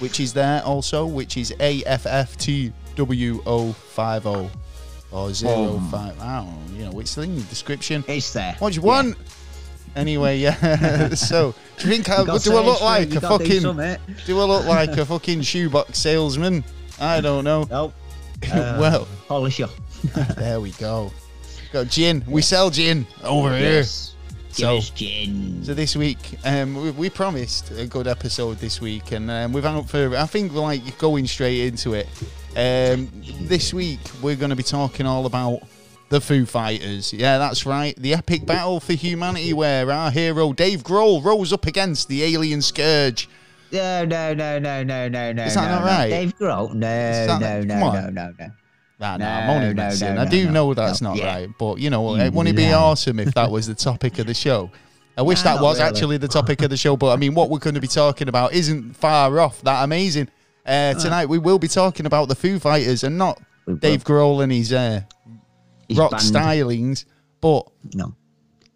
which 0.00 0.18
is 0.20 0.32
there 0.32 0.62
also, 0.64 1.06
which 1.06 1.36
is 1.36 1.52
AFFTWO50 1.60 2.72
or 5.12 5.30
05. 5.80 6.20
I 6.20 6.38
don't 6.38 6.46
know, 6.46 6.54
you 6.76 6.84
know, 6.90 6.98
it's 7.00 7.16
in 7.18 7.36
the 7.36 7.42
description. 7.42 8.02
It's 8.08 8.32
there. 8.32 8.56
What 8.58 8.72
do 8.72 8.80
you 8.80 8.86
Yeah. 8.86 9.02
Anyway, 9.96 10.38
yeah. 10.38 11.08
so, 11.14 11.54
do 11.78 11.88
you 11.88 11.94
think 11.94 12.08
I, 12.08 12.20
You 12.20 12.38
do 12.38 12.56
I 12.56 12.60
look 12.62 12.78
sales 12.78 12.78
for 12.78 12.82
it, 12.82 12.84
like 12.84 13.10
you 13.10 13.18
a 13.18 13.20
gotta 13.20 13.44
do 13.44 13.60
fucking 13.60 13.98
do 14.26 14.40
I 14.40 14.44
look 14.44 14.66
like 14.66 14.90
a 14.96 15.06
fucking 15.06 15.42
shoebox 15.42 15.98
salesman? 15.98 16.64
I 17.00 17.20
don't 17.20 17.44
know. 17.44 17.64
Nope. 17.64 17.94
well, 18.52 19.08
Polish 19.28 19.58
you. 19.58 19.68
there 20.36 20.60
we 20.60 20.70
go. 20.72 21.12
Got 21.72 21.88
gin. 21.88 22.24
We 22.26 22.42
sell 22.42 22.70
gin 22.70 23.06
over 23.22 23.50
here. 23.56 23.74
Yes. 23.76 24.14
Give 24.54 24.82
So- 24.84 24.94
gin. 24.94 25.64
So 25.64 25.72
this 25.74 25.96
week, 25.96 26.18
um, 26.44 26.74
we, 26.74 26.90
we 26.90 27.10
promised 27.10 27.70
a 27.70 27.86
good 27.86 28.06
episode 28.06 28.58
this 28.58 28.80
week, 28.80 29.12
and 29.12 29.30
um, 29.30 29.52
we've 29.52 29.64
hung 29.64 29.78
up 29.78 29.88
for. 29.88 30.14
I 30.16 30.26
think 30.26 30.52
we're 30.52 30.60
like 30.60 30.98
going 30.98 31.26
straight 31.26 31.66
into 31.66 31.94
it. 31.94 32.08
Um, 32.54 33.08
this 33.42 33.72
week 33.72 34.00
we're 34.20 34.36
going 34.36 34.50
to 34.50 34.56
be 34.56 34.62
talking 34.62 35.06
all 35.06 35.24
about 35.24 35.62
the 36.12 36.20
Foo 36.20 36.44
Fighters. 36.44 37.12
Yeah, 37.12 37.38
that's 37.38 37.64
right. 37.64 37.96
The 37.96 38.12
epic 38.12 38.44
battle 38.44 38.80
for 38.80 38.92
humanity, 38.92 39.54
where 39.54 39.90
our 39.90 40.10
hero 40.10 40.52
Dave 40.52 40.82
Grohl 40.84 41.24
rose 41.24 41.52
up 41.54 41.66
against 41.66 42.08
the 42.08 42.22
alien 42.22 42.60
scourge. 42.60 43.30
No, 43.72 44.04
no, 44.04 44.34
no, 44.34 44.58
no, 44.58 44.84
no, 44.84 45.08
no, 45.08 45.32
no. 45.32 45.42
Is 45.42 45.54
that 45.54 45.64
no, 45.64 45.76
not 45.76 45.80
no. 45.80 45.86
right? 45.86 46.08
Dave 46.10 46.38
Grohl. 46.38 46.74
No, 46.74 47.26
no, 47.38 47.62
no, 47.62 47.62
no, 47.62 48.10
no, 48.10 48.34
no. 48.38 48.50
Nah, 49.00 49.16
nah, 49.16 49.16
No, 49.16 49.26
I'm 49.26 49.50
only 49.50 49.74
messing. 49.74 50.14
no, 50.14 50.20
I 50.20 50.24
do 50.26 50.44
no, 50.44 50.52
know 50.52 50.74
that's 50.74 51.00
no. 51.00 51.08
not 51.10 51.18
Yeah. 51.18 51.34
right, 51.34 51.48
but 51.58 51.78
you 51.78 51.88
know, 51.88 52.14
it 52.16 52.32
wouldn't 52.32 52.56
it 52.56 52.62
be 52.62 52.72
awesome 52.72 53.18
if 53.18 53.32
that 53.34 53.50
was 53.50 53.66
the 53.66 53.74
topic 53.74 54.18
of 54.18 54.26
the 54.26 54.34
show? 54.34 54.70
I 55.16 55.22
wish 55.22 55.40
that 55.42 55.60
was 55.62 55.78
really. 55.78 55.88
actually 55.88 56.16
the 56.18 56.28
topic 56.28 56.60
of 56.62 56.68
the 56.68 56.76
show, 56.76 56.96
but 56.96 57.12
I 57.12 57.16
mean, 57.16 57.34
what 57.34 57.48
we're 57.48 57.58
going 57.58 57.74
to 57.74 57.80
be 57.80 57.88
talking 57.88 58.28
about 58.28 58.52
isn't 58.52 58.96
far 58.96 59.40
off 59.40 59.62
that 59.62 59.82
amazing. 59.82 60.28
Uh, 60.64 60.92
tonight 60.94 61.26
we 61.26 61.38
will 61.38 61.58
be 61.58 61.68
talking 61.68 62.04
about 62.04 62.28
the 62.28 62.34
Foo 62.34 62.58
Fighters 62.58 63.02
and 63.02 63.16
not 63.18 63.40
Dave 63.78 64.04
Grohl 64.04 64.42
and 64.42 64.52
his 64.52 64.72
uh, 64.72 65.00
His 65.92 65.98
rock 65.98 66.10
band. 66.12 66.22
stylings, 66.22 67.04
but 67.40 67.66
No. 67.94 68.14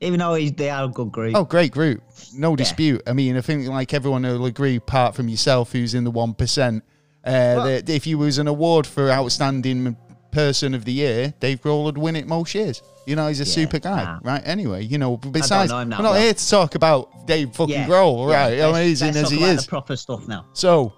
Even 0.00 0.18
though 0.20 0.34
he's, 0.34 0.52
they 0.52 0.68
are 0.68 0.84
a 0.84 0.88
good 0.88 1.10
group. 1.10 1.34
oh, 1.34 1.44
great 1.44 1.72
group, 1.72 2.02
no 2.34 2.54
dispute. 2.54 3.02
I 3.06 3.12
mean, 3.14 3.36
I 3.36 3.40
think 3.40 3.66
like 3.68 3.94
everyone 3.94 4.22
will 4.22 4.44
agree, 4.44 4.76
apart 4.76 5.14
from 5.14 5.26
yourself, 5.28 5.72
who's 5.72 5.94
in 5.94 6.04
the 6.04 6.10
one 6.10 6.34
percent, 6.34 6.84
uh, 7.24 7.64
that 7.64 7.88
if 7.88 8.06
you 8.06 8.18
was 8.18 8.36
an 8.38 8.46
award 8.46 8.86
for 8.86 9.10
outstanding 9.10 9.96
person 10.32 10.74
of 10.74 10.84
the 10.84 10.92
year, 10.92 11.32
Dave 11.40 11.62
Grohl 11.62 11.84
would 11.84 11.96
win 11.96 12.14
it 12.14 12.26
most 12.26 12.54
years. 12.54 12.82
You 13.06 13.16
know, 13.16 13.26
he's 13.28 13.40
a 13.40 13.44
Yeah, 13.44 13.52
super 13.54 13.78
guy, 13.78 14.04
nah. 14.04 14.18
right? 14.22 14.42
Anyway, 14.44 14.84
you 14.84 14.98
know, 14.98 15.16
besides, 15.16 15.70
know 15.70 15.78
we're 15.78 15.84
not 15.84 16.02
well. 16.02 16.14
here 16.20 16.34
to 16.34 16.48
talk 16.50 16.74
about 16.74 17.26
Dave 17.26 17.54
fucking 17.54 17.72
Yeah, 17.74 17.86
Grohl, 17.86 18.28
yeah, 18.30 18.36
right? 18.36 18.58
let's- 18.58 18.70
Amazing 18.76 19.06
let's 19.14 19.16
as 19.18 19.30
talk 19.30 19.38
he 19.38 19.44
is. 19.44 19.66
Proper 19.66 19.96
stuff 19.96 20.28
now. 20.28 20.44
So, 20.52 20.92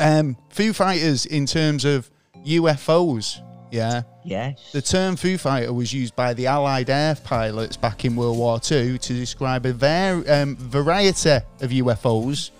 um, 0.00 0.36
Foo 0.50 0.72
Fighters 0.72 1.24
in 1.24 1.46
terms 1.46 1.84
of 1.84 2.10
UFOs, 2.44 3.40
yeah. 3.70 4.02
Yes. 4.24 4.72
The 4.72 4.82
term 4.82 5.16
Foo 5.16 5.38
Fighter 5.38 5.72
was 5.72 5.92
used 5.92 6.14
by 6.16 6.34
the 6.34 6.46
Allied 6.46 6.90
air 6.90 7.14
pilots 7.24 7.76
back 7.76 8.04
in 8.04 8.14
World 8.16 8.36
War 8.38 8.60
II 8.70 8.98
to 8.98 9.12
describe 9.14 9.64
a 9.66 9.72
var- 9.72 10.24
um, 10.28 10.56
variety 10.56 11.30
of 11.60 11.70
UFOs 11.70 12.50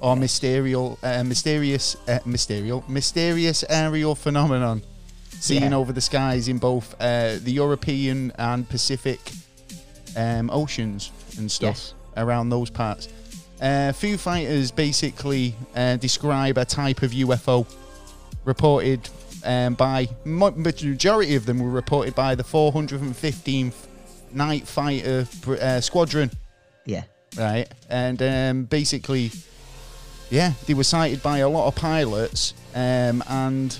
or 0.00 0.14
mysterious, 0.16 0.96
uh, 1.02 1.24
mysterious, 1.24 1.96
uh, 2.08 2.18
mysterious, 2.24 2.82
mysterious 2.88 3.64
aerial 3.68 4.14
phenomenon 4.14 4.82
seen 5.40 5.62
Yeah. 5.62 5.74
over 5.76 5.92
the 5.92 6.00
skies 6.00 6.48
in 6.48 6.58
both 6.58 6.94
uh, 7.00 7.36
the 7.42 7.52
European 7.52 8.32
and 8.38 8.68
Pacific 8.68 9.20
um, 10.16 10.48
oceans 10.50 11.10
and 11.38 11.50
stuff 11.50 11.76
Yes. 11.76 11.94
around 12.16 12.48
those 12.50 12.70
parts. 12.70 13.08
Uh, 13.60 13.92
Foo 13.92 14.16
Fighters 14.16 14.70
basically 14.70 15.54
uh, 15.74 15.96
describe 15.96 16.58
a 16.58 16.64
type 16.64 17.02
of 17.02 17.10
UFO 17.12 17.66
reported 18.44 19.08
um, 19.46 19.74
by 19.74 20.08
majority 20.24 21.36
of 21.36 21.46
them 21.46 21.58
were 21.60 21.70
reported 21.70 22.14
by 22.14 22.34
the 22.34 22.42
415th 22.42 23.74
Night 24.32 24.66
Fighter 24.66 25.26
uh, 25.48 25.80
Squadron, 25.80 26.30
yeah. 26.84 27.04
right? 27.38 27.68
And 27.88 28.20
um, 28.22 28.64
basically, 28.64 29.30
yeah, 30.30 30.52
they 30.66 30.74
were 30.74 30.84
sighted 30.84 31.22
by 31.22 31.38
a 31.38 31.48
lot 31.48 31.68
of 31.68 31.74
pilots, 31.76 32.54
um, 32.74 33.22
and 33.28 33.78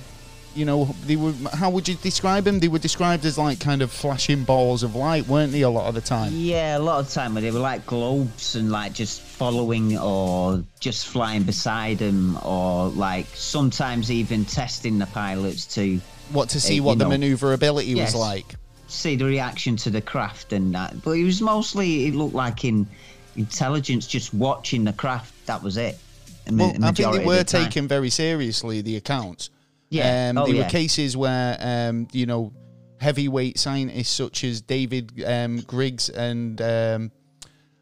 you 0.56 0.64
know, 0.64 0.86
they 1.04 1.16
were. 1.16 1.32
How 1.52 1.70
would 1.70 1.86
you 1.86 1.94
describe 1.96 2.44
them? 2.44 2.58
They 2.60 2.68
were 2.68 2.78
described 2.78 3.24
as 3.24 3.36
like 3.38 3.60
kind 3.60 3.82
of 3.82 3.90
flashing 3.92 4.44
balls 4.44 4.82
of 4.82 4.94
light, 4.94 5.26
weren't 5.28 5.52
they? 5.52 5.60
A 5.62 5.70
lot 5.70 5.86
of 5.88 5.94
the 5.94 6.00
time. 6.00 6.32
Yeah, 6.34 6.78
a 6.78 6.80
lot 6.80 7.00
of 7.00 7.10
time 7.10 7.34
when 7.34 7.42
they 7.44 7.50
were 7.50 7.60
like 7.60 7.84
globes 7.86 8.54
and 8.56 8.70
like 8.70 8.92
just 8.94 9.20
following 9.20 9.98
or 9.98 10.64
just 10.80 11.06
flying 11.08 11.42
beside 11.42 11.98
them 11.98 12.38
or 12.44 12.88
like 12.88 13.26
sometimes 13.34 14.10
even 14.10 14.44
testing 14.46 14.98
the 14.98 15.06
pilots 15.06 15.66
to 15.74 16.00
What 16.32 16.48
to 16.50 16.60
see 16.60 16.80
Uh, 16.80 16.84
what 16.84 16.98
the 16.98 17.04
know, 17.04 17.10
maneuverability 17.10 17.88
yes. 17.90 18.14
was 18.14 18.20
like. 18.20 18.54
see 18.88 19.16
the 19.16 19.24
reaction 19.26 19.76
to 19.76 19.90
the 19.90 20.00
craft 20.00 20.52
and 20.52 20.74
that. 20.74 21.02
But 21.02 21.12
it 21.12 21.24
was 21.24 21.40
mostly, 21.42 22.06
it 22.06 22.14
looked 22.14 22.34
like 22.34 22.64
in 22.64 22.86
intelligence, 23.36 24.06
just 24.06 24.32
watching 24.32 24.84
the 24.84 24.92
craft. 24.92 25.34
That 25.46 25.62
was 25.62 25.76
it. 25.76 25.98
The 26.46 26.54
Well, 26.54 26.72
I 26.82 26.92
think 26.92 27.12
they 27.12 27.24
were 27.26 27.38
the 27.38 27.44
taken 27.44 27.88
very 27.88 28.08
seriously, 28.10 28.80
the 28.80 28.96
accounts. 28.96 29.50
Yeah. 29.90 30.30
Um, 30.30 30.38
oh, 30.38 30.46
there 30.46 30.56
yeah. 30.56 30.62
were 30.64 30.68
cases 30.68 31.16
where, 31.16 31.56
um, 31.60 32.08
you 32.12 32.26
know, 32.26 32.52
heavyweight 32.98 33.58
scientists 33.58 34.10
such 34.10 34.42
as 34.44 34.60
David 34.60 35.22
um, 35.26 35.60
Griggs 35.60 36.08
and 36.08 36.60
um, 36.60 37.12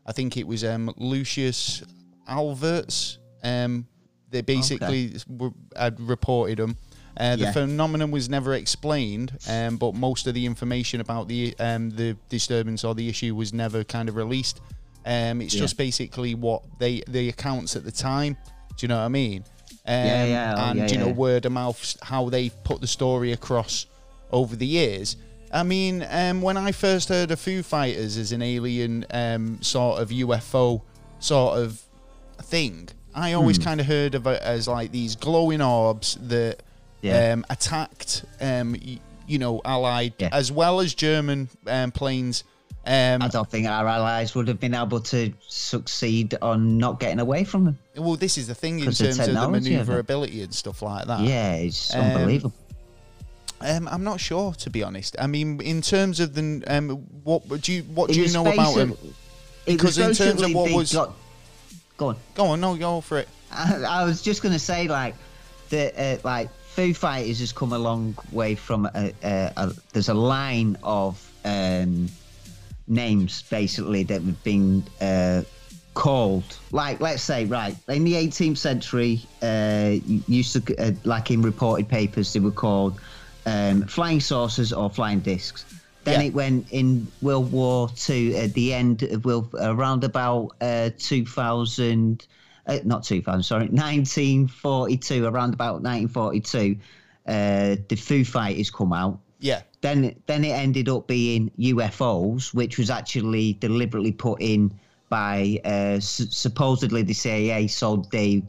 I 0.06 0.12
think 0.12 0.36
it 0.36 0.46
was 0.46 0.64
um, 0.64 0.92
Luis 0.96 1.82
Alvarez, 2.28 3.18
um, 3.42 3.86
they 4.30 4.40
basically 4.42 5.14
were, 5.28 5.50
had 5.76 6.00
reported 6.00 6.58
them. 6.58 6.76
Uh, 7.16 7.36
the 7.36 7.42
Yeah. 7.44 7.52
phenomenon 7.52 8.10
was 8.10 8.28
never 8.28 8.54
explained, 8.54 9.32
um, 9.48 9.76
but 9.76 9.94
most 9.94 10.26
of 10.26 10.34
the 10.34 10.44
information 10.44 11.00
about 11.00 11.28
the 11.28 11.54
um, 11.60 11.90
the 11.90 12.16
disturbance 12.28 12.82
or 12.82 12.94
the 12.94 13.08
issue 13.08 13.34
was 13.36 13.52
never 13.52 13.84
kind 13.84 14.08
of 14.08 14.16
released. 14.16 14.60
Um, 15.06 15.40
it's 15.40 15.54
Yeah. 15.54 15.60
just 15.60 15.76
basically 15.76 16.34
what 16.34 16.62
they 16.80 17.02
the 17.06 17.28
accounts 17.28 17.76
at 17.76 17.84
the 17.84 17.92
time. 17.92 18.36
Do 18.76 18.84
you 18.84 18.88
know 18.88 18.96
what 18.96 19.04
I 19.04 19.08
mean? 19.08 19.44
Um, 19.86 19.94
Yeah, 20.06 20.24
yeah, 20.24 20.54
oh, 20.56 20.70
and 20.70 20.78
yeah, 20.78 20.86
you 20.88 20.98
know 20.98 21.06
yeah. 21.08 21.12
word 21.12 21.44
of 21.46 21.52
mouth 21.52 21.96
how 22.02 22.28
they've 22.30 22.54
put 22.64 22.80
the 22.80 22.86
story 22.86 23.32
across 23.32 23.86
over 24.32 24.56
the 24.56 24.66
years. 24.66 25.16
I 25.52 25.62
mean, 25.62 26.04
um, 26.10 26.42
when 26.42 26.56
I 26.56 26.72
first 26.72 27.08
heard 27.10 27.30
of 27.30 27.38
Foo 27.38 27.62
Fighters 27.62 28.16
as 28.16 28.32
an 28.32 28.42
alien 28.42 29.06
um, 29.10 29.62
sort 29.62 30.00
of 30.00 30.08
UFO 30.08 30.82
sort 31.20 31.58
of 31.58 31.80
thing, 32.42 32.88
I 33.14 33.34
always 33.34 33.58
Hmm. 33.58 33.62
kind 33.62 33.80
of 33.80 33.86
heard 33.86 34.14
of 34.14 34.26
it 34.26 34.42
as 34.42 34.66
like 34.66 34.90
these 34.90 35.14
glowing 35.16 35.60
orbs 35.62 36.18
that 36.22 36.62
Yeah. 37.02 37.32
um, 37.34 37.44
attacked, 37.50 38.24
um, 38.40 38.74
you 39.28 39.38
know, 39.38 39.60
Allied 39.64 40.14
Yeah. 40.18 40.30
as 40.32 40.50
well 40.50 40.80
as 40.80 40.94
German 40.94 41.48
um, 41.66 41.92
planes. 41.92 42.42
Um, 42.86 43.22
I 43.22 43.28
don't 43.28 43.50
think 43.50 43.66
our 43.66 43.86
allies 43.88 44.34
would 44.34 44.46
have 44.48 44.60
been 44.60 44.74
able 44.74 45.00
to 45.00 45.32
succeed 45.48 46.36
on 46.42 46.76
not 46.76 47.00
getting 47.00 47.18
away 47.18 47.44
from 47.44 47.64
them. 47.64 47.78
well, 47.96 48.16
this 48.16 48.36
is 48.36 48.46
the 48.48 48.54
thing 48.54 48.80
in 48.80 48.92
terms 48.92 49.18
of 49.18 49.26
the 49.34 49.48
maneuverability 49.48 50.42
and 50.42 50.54
stuff 50.54 50.82
like 50.82 51.06
that. 51.06 51.20
Yeah, 51.20 51.54
it's 51.54 51.94
Um, 51.94 52.00
unbelievable. 52.02 52.52
Um, 53.60 53.88
I'm 53.88 54.04
not 54.04 54.20
sure, 54.20 54.52
to 54.54 54.68
be 54.70 54.82
honest. 54.82 55.16
I 55.18 55.26
mean, 55.26 55.60
in 55.62 55.80
terms 55.80 56.20
of 56.20 56.34
the 56.34 56.62
um, 56.66 56.90
what 57.22 57.62
do 57.62 57.72
you 57.72 57.82
what 57.84 58.10
do 58.10 58.20
you 58.20 58.30
know 58.32 58.46
about 58.46 58.74
him? 58.76 58.92
it 58.92 58.98
Because 59.78 59.96
in 59.96 60.12
terms 60.12 60.42
of 60.42 60.52
what 60.52 60.70
was- 60.70 60.92
got- 60.92 61.14
go 61.96 62.08
on. 62.08 62.16
Go 62.34 62.46
on, 62.46 62.60
no, 62.60 62.76
go 62.76 63.00
for 63.00 63.18
it. 63.18 63.28
I, 63.50 63.82
I 64.00 64.04
was 64.04 64.20
just 64.20 64.42
gonna 64.42 64.58
say 64.58 64.88
like 64.88 65.14
that 65.70 65.94
uh, 65.98 66.18
like 66.24 66.50
Foo 66.74 66.92
Fighters 66.92 67.38
has 67.38 67.52
come 67.52 67.72
a 67.72 67.78
long 67.78 68.14
way 68.32 68.54
from 68.56 68.84
a, 68.94 69.12
a, 69.22 69.52
a 69.56 69.72
there's 69.94 70.10
a 70.10 70.14
line 70.14 70.76
of 70.82 71.26
um, 71.46 72.10
names 72.86 73.42
basically 73.50 74.02
that 74.04 74.22
have 74.22 74.42
been 74.44 74.84
uh, 75.00 75.42
called 75.94 76.58
like 76.72 77.00
let's 77.00 77.22
say 77.22 77.44
right 77.44 77.76
in 77.88 78.04
the 78.04 78.14
18th 78.14 78.58
century 78.58 79.20
uh, 79.42 79.94
used 80.26 80.52
to 80.66 80.76
uh, 80.76 80.90
like 81.04 81.30
in 81.30 81.40
reported 81.40 81.88
papers 81.88 82.32
they 82.32 82.40
were 82.40 82.50
called 82.50 83.00
um, 83.46 83.86
flying 83.86 84.20
saucers 84.20 84.72
or 84.72 84.90
flying 84.90 85.20
discs 85.20 85.64
Then 86.04 86.20
Yeah. 86.20 86.26
it 86.26 86.34
went 86.34 86.66
in 86.70 87.06
World 87.22 87.50
War 87.52 87.88
Two 87.96 88.34
at 88.36 88.52
the 88.54 88.74
end 88.74 89.02
of 89.02 89.24
World 89.24 89.54
around 89.58 90.04
about 90.04 90.50
uh, 90.60 90.90
2000, 90.98 92.26
uh, 92.66 92.78
not 92.84 93.04
2000, 93.04 93.42
sorry, 93.42 93.68
1942. 93.68 95.24
Around 95.24 95.54
about 95.54 95.82
1942, 95.82 96.76
uh, 97.26 97.76
the 97.88 97.96
Foo 97.96 98.24
Fighters 98.24 98.70
come 98.70 98.92
out. 98.92 99.18
Yeah. 99.40 99.62
Then 99.84 100.14
then 100.24 100.44
it 100.44 100.52
ended 100.52 100.88
up 100.88 101.06
being 101.06 101.50
UFOs, 101.58 102.54
which 102.54 102.78
was 102.78 102.88
actually 102.88 103.52
deliberately 103.52 104.12
put 104.12 104.40
in 104.40 104.72
by 105.10 105.60
uh, 105.62 106.00
supposedly 106.00 107.02
the 107.02 107.12
CIA, 107.12 107.66
so 107.66 108.02
they 108.10 108.42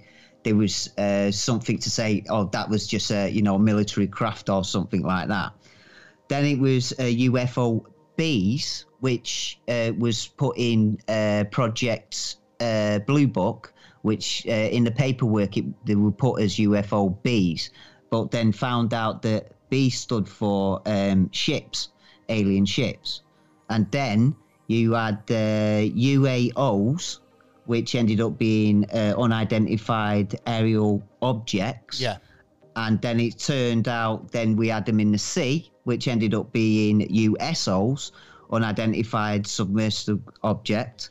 there 0.43 0.55
was 0.55 0.97
uh, 0.97 1.31
something 1.31 1.77
to 1.79 1.89
say, 1.89 2.23
oh, 2.29 2.45
that 2.53 2.69
was 2.69 2.87
just 2.87 3.11
a 3.11 3.29
you 3.29 3.41
know 3.41 3.57
military 3.57 4.07
craft 4.07 4.49
or 4.49 4.63
something 4.63 5.03
like 5.03 5.27
that. 5.27 5.51
Then 6.29 6.45
it 6.45 6.57
was 6.57 6.93
uh, 6.93 7.03
UFO 7.03 7.83
Bs, 8.17 8.85
which 9.01 9.59
uh, 9.67 9.91
was 9.97 10.27
put 10.27 10.57
in 10.57 10.99
uh, 11.09 11.43
Project 11.51 12.37
uh, 12.61 12.99
Blue 12.99 13.27
Book, 13.27 13.73
which 14.03 14.45
uh, 14.47 14.51
in 14.51 14.85
the 14.85 14.91
paperwork 14.91 15.57
it, 15.57 15.65
they 15.85 15.95
were 15.95 16.13
put 16.13 16.41
as 16.41 16.55
UFO 16.55 17.13
Bs, 17.23 17.71
but 18.09 18.31
then 18.31 18.53
found 18.53 18.93
out 18.93 19.21
that 19.23 19.51
B 19.69 19.89
stood 19.89 20.27
for 20.27 20.81
um, 20.85 21.29
ships, 21.31 21.89
alien 22.29 22.65
ships. 22.65 23.21
And 23.69 23.89
then 23.91 24.35
you 24.67 24.93
had 24.93 25.19
uh, 25.29 25.85
UAOs, 25.93 27.19
which 27.65 27.95
ended 27.95 28.21
up 28.21 28.37
being 28.37 28.85
uh, 28.91 29.15
unidentified 29.17 30.39
aerial 30.45 31.01
objects 31.21 31.99
Yeah. 31.99 32.17
and 32.75 33.01
then 33.01 33.19
it 33.19 33.39
turned 33.39 33.87
out 33.87 34.31
then 34.31 34.55
we 34.55 34.67
had 34.67 34.85
them 34.85 34.99
in 34.99 35.11
the 35.11 35.17
sea 35.17 35.71
which 35.85 36.07
ended 36.07 36.33
up 36.35 36.51
being 36.51 36.99
usos 37.09 38.11
unidentified 38.51 39.47
submersible 39.47 40.31
object 40.43 41.09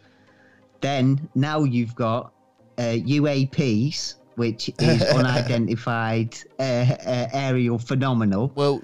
then 0.80 1.28
now 1.34 1.64
you've 1.64 1.94
got 1.96 2.32
uh, 2.78 2.82
uaps 3.16 4.14
which 4.36 4.70
is 4.80 5.02
unidentified 5.02 6.36
uh, 6.58 6.62
uh, 6.62 7.28
aerial 7.32 7.78
phenomenal 7.78 8.52
Well, 8.54 8.82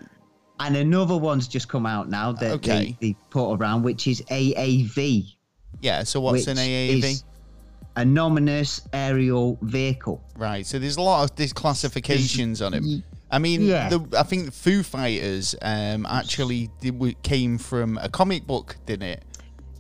and 0.61 0.77
another 0.77 1.17
one's 1.17 1.49
just 1.49 1.69
come 1.69 1.87
out 1.87 2.09
now 2.11 2.33
that 2.33 2.51
Okay. 2.53 2.97
they, 3.01 3.09
they 3.09 3.17
put 3.31 3.55
around 3.55 3.83
which 3.83 4.07
is 4.07 4.23
aav 4.31 5.25
yeah. 5.83 6.03
So 6.03 6.21
what's 6.21 6.47
an 6.47 6.57
AAV? 6.59 7.23
anonymous 7.97 8.83
aerial 8.93 9.59
vehicle 9.63 10.23
Right. 10.37 10.65
So 10.67 10.79
there's 10.79 10.97
a 10.97 11.03
lot 11.03 11.25
of 11.25 11.37
these 11.37 11.53
classifications 11.53 12.63
on 12.63 12.73
him. 12.75 13.03
I 13.31 13.39
mean, 13.39 13.63
Yeah. 13.63 13.89
the, 13.91 14.19
I 14.19 14.23
think 14.25 14.53
Foo 14.53 14.83
Fighters 14.83 15.55
um, 15.63 16.05
actually 16.07 16.69
did, 16.81 17.23
came 17.23 17.59
from 17.59 17.99
a 17.99 18.09
comic 18.09 18.47
book, 18.47 18.77
didn't 18.87 19.09
it? 19.09 19.25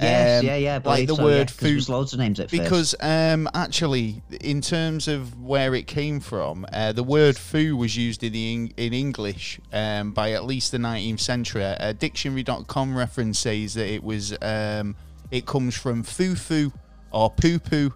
Yes 0.00 0.40
Um, 0.40 0.46
yeah 0.46 0.56
yeah 0.56 0.80
like 0.84 1.06
the 1.06 1.16
so, 1.16 1.24
word 1.24 1.50
yeah, 1.50 1.68
food. 1.68 1.88
loads 1.88 2.12
of 2.12 2.18
names 2.18 2.40
at. 2.40 2.50
Because 2.50 2.94
um, 3.00 3.48
actually, 3.54 4.22
in 4.40 4.60
terms 4.60 5.08
of 5.08 5.40
where 5.40 5.74
it 5.74 5.86
came 5.86 6.20
from, 6.20 6.66
uh, 6.72 6.92
the 6.92 7.02
word 7.02 7.36
"foo" 7.36 7.76
was 7.76 7.96
used 7.96 8.22
in 8.22 8.32
the 8.32 8.52
Eng- 8.52 8.72
in 8.76 8.92
English 8.92 9.60
um, 9.72 10.12
by 10.12 10.32
at 10.32 10.44
least 10.44 10.72
the 10.72 10.78
19th 10.78 11.20
century. 11.20 11.64
Uh, 11.64 11.92
dictionary.com 11.92 12.96
reference 12.96 13.38
says 13.38 13.74
that 13.74 13.88
it 13.88 14.02
was 14.02 14.34
um, 14.42 14.96
it 15.30 15.46
comes 15.46 15.76
from 15.76 16.02
"foo-foo" 16.02 16.72
or 17.12 17.30
"poo-poo," 17.30 17.92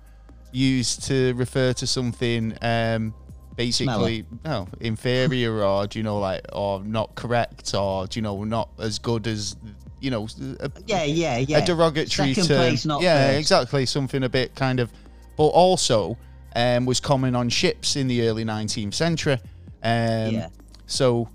used 0.52 1.04
to 1.04 1.32
refer 1.34 1.72
to 1.72 1.86
something 1.86 2.56
um, 2.62 3.12
basically 3.56 4.24
oh, 4.44 4.66
inferior 4.80 5.62
or 5.62 5.86
do 5.86 5.98
you 5.98 6.02
know 6.02 6.18
like 6.18 6.44
or 6.52 6.82
not 6.82 7.14
correct 7.14 7.74
or 7.74 8.06
do 8.06 8.18
you 8.18 8.22
know 8.22 8.44
not 8.44 8.68
as 8.78 8.98
good 8.98 9.26
as 9.26 9.56
you 10.04 10.10
know 10.10 10.28
a, 10.60 10.70
Yeah, 10.86 11.02
yeah, 11.04 11.38
yeah. 11.38 11.58
a 11.58 11.64
derogatory 11.66 12.34
Second 12.34 12.48
term. 12.48 12.56
place, 12.58 12.84
not 12.84 13.00
yeah, 13.02 13.28
first. 13.28 13.38
exactly. 13.40 13.86
Something 13.86 14.22
a 14.22 14.28
bit 14.28 14.54
kind 14.54 14.78
of, 14.80 14.92
but 15.36 15.46
also 15.46 16.16
um, 16.54 16.84
was 16.86 17.00
common 17.00 17.34
on 17.34 17.48
ships 17.48 17.96
in 17.96 18.06
the 18.06 18.28
early 18.28 18.44
19th 18.44 18.94
century. 18.94 19.38
Um, 19.82 20.34
Yeah. 20.34 20.48
So 20.86 21.28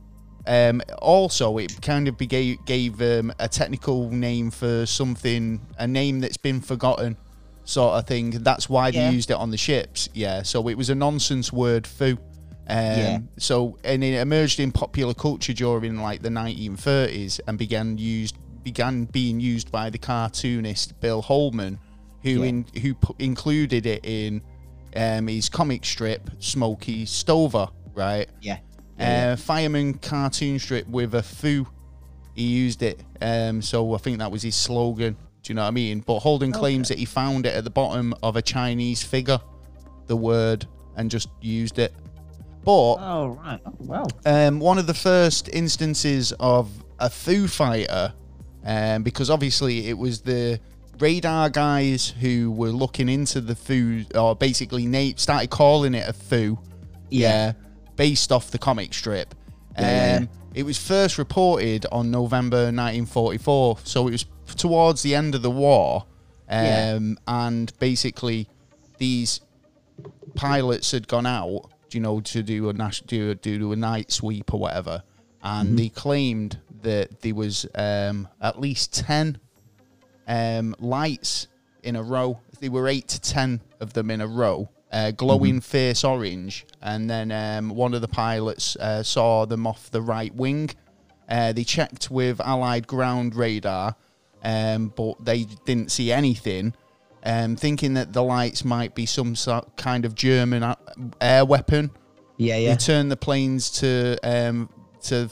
um, 0.46 0.82
also 1.02 1.58
it 1.58 1.82
kind 1.82 2.08
of 2.08 2.18
gave, 2.18 2.64
gave 2.66 3.02
um, 3.02 3.34
a 3.40 3.48
technical 3.48 4.10
name 4.12 4.52
for 4.52 4.86
something, 4.86 5.60
a 5.80 5.88
name 5.88 6.20
that's 6.22 6.38
been 6.38 6.62
forgotten, 6.62 7.18
sort 7.66 7.96
of 7.96 8.06
thing. 8.08 8.30
That's 8.32 8.70
why 8.70 8.92
they 8.92 8.98
Yeah. 9.00 9.10
used 9.12 9.32
it 9.32 9.38
on 9.38 9.50
the 9.52 9.58
ships. 9.58 10.10
Yeah. 10.14 10.44
So 10.44 10.68
it 10.70 10.78
was 10.78 10.90
a 10.92 10.96
nonsense 10.96 11.52
word, 11.52 11.88
foo. 11.88 12.18
Um, 12.68 12.78
Yeah. 12.78 13.20
So 13.40 13.78
and 13.84 14.04
it 14.04 14.14
emerged 14.22 14.60
in 14.60 14.72
popular 14.72 15.16
culture 15.16 15.54
during 15.54 15.98
like 16.02 16.22
the 16.22 16.30
1930s 16.30 17.40
and 17.48 17.58
began 17.58 17.98
used 17.98 18.36
began 18.64 19.06
being 19.06 19.40
used 19.40 19.72
by 19.72 19.90
the 19.90 19.98
cartoonist 19.98 21.00
Bill 21.00 21.22
Holman, 21.22 21.80
who 22.24 22.30
Yeah. 22.42 22.46
in 22.46 22.66
who 22.82 22.94
pu- 22.94 23.16
included 23.20 23.86
it 23.86 24.06
in 24.06 24.42
um, 24.96 25.28
his 25.28 25.50
comic 25.50 25.86
strip 25.86 26.30
Smokey 26.40 27.06
Stover, 27.06 27.68
right? 27.94 28.28
Yeah. 28.42 28.58
Uh, 29.00 29.36
fireman 29.38 29.94
cartoon 29.94 30.60
strip 30.60 30.88
with 30.88 31.16
a 31.16 31.24
foo. 31.24 31.66
He 32.36 32.44
used 32.44 32.82
it, 32.84 33.02
um, 33.22 33.62
so 33.62 33.94
I 33.94 33.98
think 33.98 34.20
that 34.20 34.32
was 34.32 34.42
his 34.44 34.56
slogan. 34.56 35.16
Do 35.42 35.52
you 35.52 35.56
know 35.56 35.62
what 35.62 35.68
I 35.70 35.72
mean? 35.72 36.02
But 36.02 36.20
Holman 36.20 36.52
claims 36.52 36.90
that 36.90 36.98
he 36.98 37.06
found 37.06 37.46
it 37.46 37.56
at 37.56 37.64
the 37.64 37.70
bottom 37.70 38.14
of 38.24 38.36
a 38.36 38.42
Chinese 38.42 39.02
figure, 39.04 39.40
the 40.08 40.16
word, 40.18 40.66
and 40.98 41.10
just 41.10 41.30
used 41.42 41.80
it. 41.80 41.94
But 42.66 42.72
Oh 43.00 43.40
right. 43.42 43.60
Oh, 43.66 43.74
well. 43.80 44.08
um, 44.26 44.60
one 44.60 44.78
of 44.78 44.86
the 44.88 44.94
first 44.94 45.48
instances 45.50 46.34
of 46.42 46.70
a 47.00 47.10
Foo 47.10 47.48
Fighter, 47.48 48.14
um, 48.70 49.02
because 49.04 49.30
obviously 49.32 49.88
it 49.88 49.98
was 49.98 50.22
the 50.22 50.60
radar 51.00 51.50
guys 51.50 52.14
who 52.20 52.52
were 52.52 52.70
looking 52.70 53.10
into 53.10 53.42
the 53.42 53.56
Foo, 53.56 54.06
or 54.14 54.36
basically 54.36 54.86
Nate 54.86 55.20
started 55.20 55.50
calling 55.50 55.96
it 55.96 56.08
a 56.08 56.14
Foo, 56.14 56.60
Yeah. 57.10 57.54
based 57.96 58.32
off 58.32 58.52
the 58.52 58.60
comic 58.60 58.94
strip. 58.94 59.34
Um, 59.76 59.84
Yeah, 59.86 60.20
yeah. 60.20 60.26
It 60.54 60.64
was 60.64 60.78
first 60.78 61.18
reported 61.18 61.86
on 61.92 62.12
November 62.12 62.72
1944, 62.72 63.78
so 63.84 64.08
it 64.08 64.12
was 64.12 64.26
towards 64.56 65.02
the 65.02 65.16
end 65.16 65.34
of 65.36 65.42
the 65.42 65.52
war, 65.52 66.06
um, 66.50 66.66
Yeah. 66.66 67.00
and 67.48 67.72
basically 67.80 68.48
these 69.00 69.42
pilots 70.36 70.92
had 70.92 71.08
gone 71.08 71.26
out, 71.26 71.70
you 71.92 72.00
know, 72.02 72.20
to 72.22 72.44
do 72.44 72.70
a 72.70 72.74
nas- 72.74 73.02
do, 73.06 73.34
do 73.36 73.72
a 73.72 73.76
night 73.76 74.12
sweep 74.12 74.54
or 74.54 74.60
whatever, 74.60 75.04
and 75.42 75.78
they 75.80 75.90
claimed 75.90 76.58
that 76.82 77.22
there 77.22 77.36
was 77.36 77.66
um, 77.76 78.28
at 78.42 78.60
least 78.60 78.94
ten 78.94 79.40
um, 80.28 80.76
lights 80.80 81.48
in 81.84 81.96
a 81.96 82.04
row. 82.04 82.40
There 82.60 82.72
were 82.72 82.88
eight 82.88 83.08
to 83.10 83.22
ten 83.22 83.62
of 83.80 83.94
them 83.94 84.12
in 84.12 84.22
a 84.22 84.28
row, 84.28 84.70
uh, 84.92 85.12
glowing 85.12 85.62
fierce 85.62 86.04
orange. 86.04 86.66
And 86.82 87.10
then 87.10 87.32
um, 87.32 87.70
one 87.70 87.94
of 87.94 88.02
the 88.02 88.08
pilots 88.08 88.76
uh, 88.76 89.04
saw 89.04 89.46
them 89.46 89.66
off 89.66 89.90
the 89.92 90.02
right 90.02 90.34
wing. 90.34 90.70
Uh, 91.28 91.54
they 91.54 91.64
checked 91.64 92.10
with 92.10 92.40
Allied 92.42 92.88
ground 92.88 93.36
radar, 93.36 93.96
um, 94.44 94.92
but 94.96 95.24
they 95.24 95.46
didn't 95.66 95.92
see 95.92 96.12
anything. 96.12 96.74
Um, 97.24 97.58
thinking 97.58 97.96
that 97.96 98.14
the 98.14 98.24
lights 98.24 98.64
might 98.64 98.96
be 98.96 99.06
some 99.06 99.36
sort 99.36 99.76
kind 99.76 100.06
of 100.06 100.16
German 100.16 100.64
uh, 100.64 100.76
air 101.20 101.44
weapon, 101.44 101.92
Yeah, 102.38 102.56
yeah. 102.56 102.70
they 102.72 102.78
turned 102.78 103.12
the 103.12 103.18
planes 103.18 103.70
to 103.82 104.18
um, 104.24 104.70
to 105.04 105.30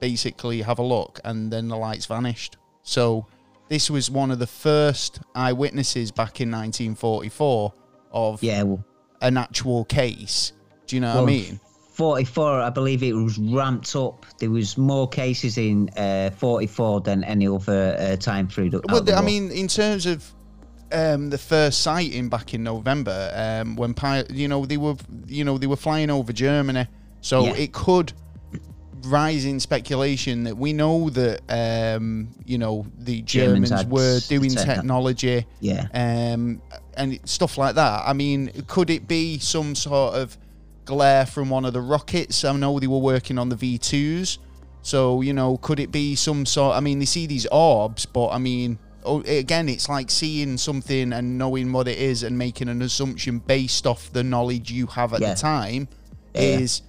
basically 0.00 0.62
have 0.62 0.78
a 0.78 0.82
look, 0.82 1.20
and 1.24 1.52
then 1.52 1.68
the 1.68 1.76
lights 1.76 2.06
vanished. 2.06 2.56
So 2.82 3.26
this 3.68 3.90
was 3.90 4.10
one 4.10 4.30
of 4.30 4.38
the 4.38 4.46
first 4.46 5.20
eyewitnesses 5.34 6.10
back 6.10 6.40
in 6.40 6.50
1944 6.50 7.72
of 8.12 8.42
Yeah. 8.42 8.62
Well, 8.62 8.84
an 9.20 9.36
actual 9.36 9.84
case. 9.84 10.52
Do 10.86 10.96
you 10.96 11.00
know 11.00 11.14
what 11.16 11.22
I 11.22 11.26
mean? 11.26 11.60
44, 11.92 12.60
I 12.60 12.70
believe 12.70 13.02
it 13.02 13.12
was 13.12 13.38
ramped 13.38 13.96
up. 13.96 14.24
There 14.38 14.50
was 14.50 14.78
more 14.78 15.08
cases 15.08 15.58
in 15.58 15.90
uh, 15.96 16.30
44 16.30 17.00
than 17.00 17.24
any 17.24 17.48
other 17.48 17.96
uh, 17.98 18.16
time 18.16 18.46
through 18.46 18.70
the. 18.70 18.80
Well, 18.88 19.04
I 19.12 19.20
mean, 19.20 19.50
in 19.50 19.66
terms 19.66 20.06
of 20.06 20.24
um, 20.92 21.30
the 21.30 21.38
first 21.38 21.80
sighting 21.80 22.28
back 22.28 22.54
in 22.54 22.62
November, 22.62 23.32
um, 23.34 23.74
when 23.74 23.94
you 24.30 24.46
know 24.46 24.64
they 24.64 24.76
were, 24.76 24.94
you 25.26 25.44
know 25.44 25.58
they 25.58 25.66
were 25.66 25.76
flying 25.76 26.08
over 26.08 26.32
Germany, 26.32 26.86
so 27.20 27.44
Yeah. 27.46 27.54
it 27.56 27.72
could 27.72 28.12
rise 29.06 29.44
in 29.44 29.60
speculation 29.60 30.44
that 30.44 30.56
we 30.56 30.72
know 30.72 31.10
that 31.10 31.40
um, 31.48 32.28
you 32.44 32.58
know 32.58 32.86
the 32.98 33.22
Germans 33.22 33.70
Germans, 33.70 33.86
were 33.88 34.20
doing 34.28 34.50
techno- 34.50 34.74
technology, 34.74 35.46
Yeah. 35.60 35.86
um, 35.94 36.60
and 36.96 37.18
stuff 37.24 37.58
like 37.58 37.74
that. 37.76 38.02
I 38.06 38.12
mean, 38.12 38.50
could 38.66 38.90
it 38.90 39.06
be 39.08 39.38
some 39.38 39.74
sort 39.74 40.14
of 40.14 40.36
glare 40.84 41.26
from 41.26 41.50
one 41.50 41.64
of 41.64 41.72
the 41.72 41.80
rockets? 41.80 42.44
I 42.44 42.52
know 42.56 42.78
they 42.78 42.86
were 42.86 42.98
working 42.98 43.38
on 43.38 43.48
the 43.48 43.56
V 43.56 43.78
twos. 43.78 44.38
So 44.82 45.20
you 45.20 45.32
know, 45.32 45.56
could 45.58 45.80
it 45.80 45.90
be 45.92 46.14
some 46.14 46.46
sort? 46.46 46.76
I 46.76 46.80
mean, 46.80 46.98
they 46.98 47.04
see 47.04 47.26
these 47.26 47.46
orbs, 47.46 48.06
but 48.06 48.28
I 48.28 48.38
mean, 48.38 48.78
oh, 49.04 49.20
again, 49.22 49.68
it's 49.68 49.88
like 49.88 50.10
seeing 50.10 50.56
something 50.56 51.12
and 51.12 51.36
knowing 51.36 51.72
what 51.72 51.88
it 51.88 51.98
is 51.98 52.22
and 52.22 52.38
making 52.38 52.68
an 52.68 52.80
assumption 52.80 53.38
based 53.40 53.86
off 53.86 54.12
the 54.12 54.22
knowledge 54.24 54.70
you 54.70 54.86
have 54.86 55.12
at 55.12 55.20
Yeah. 55.20 55.34
the 55.34 55.40
time. 55.40 55.88
Yeah. 56.34 56.40
Is 56.42 56.82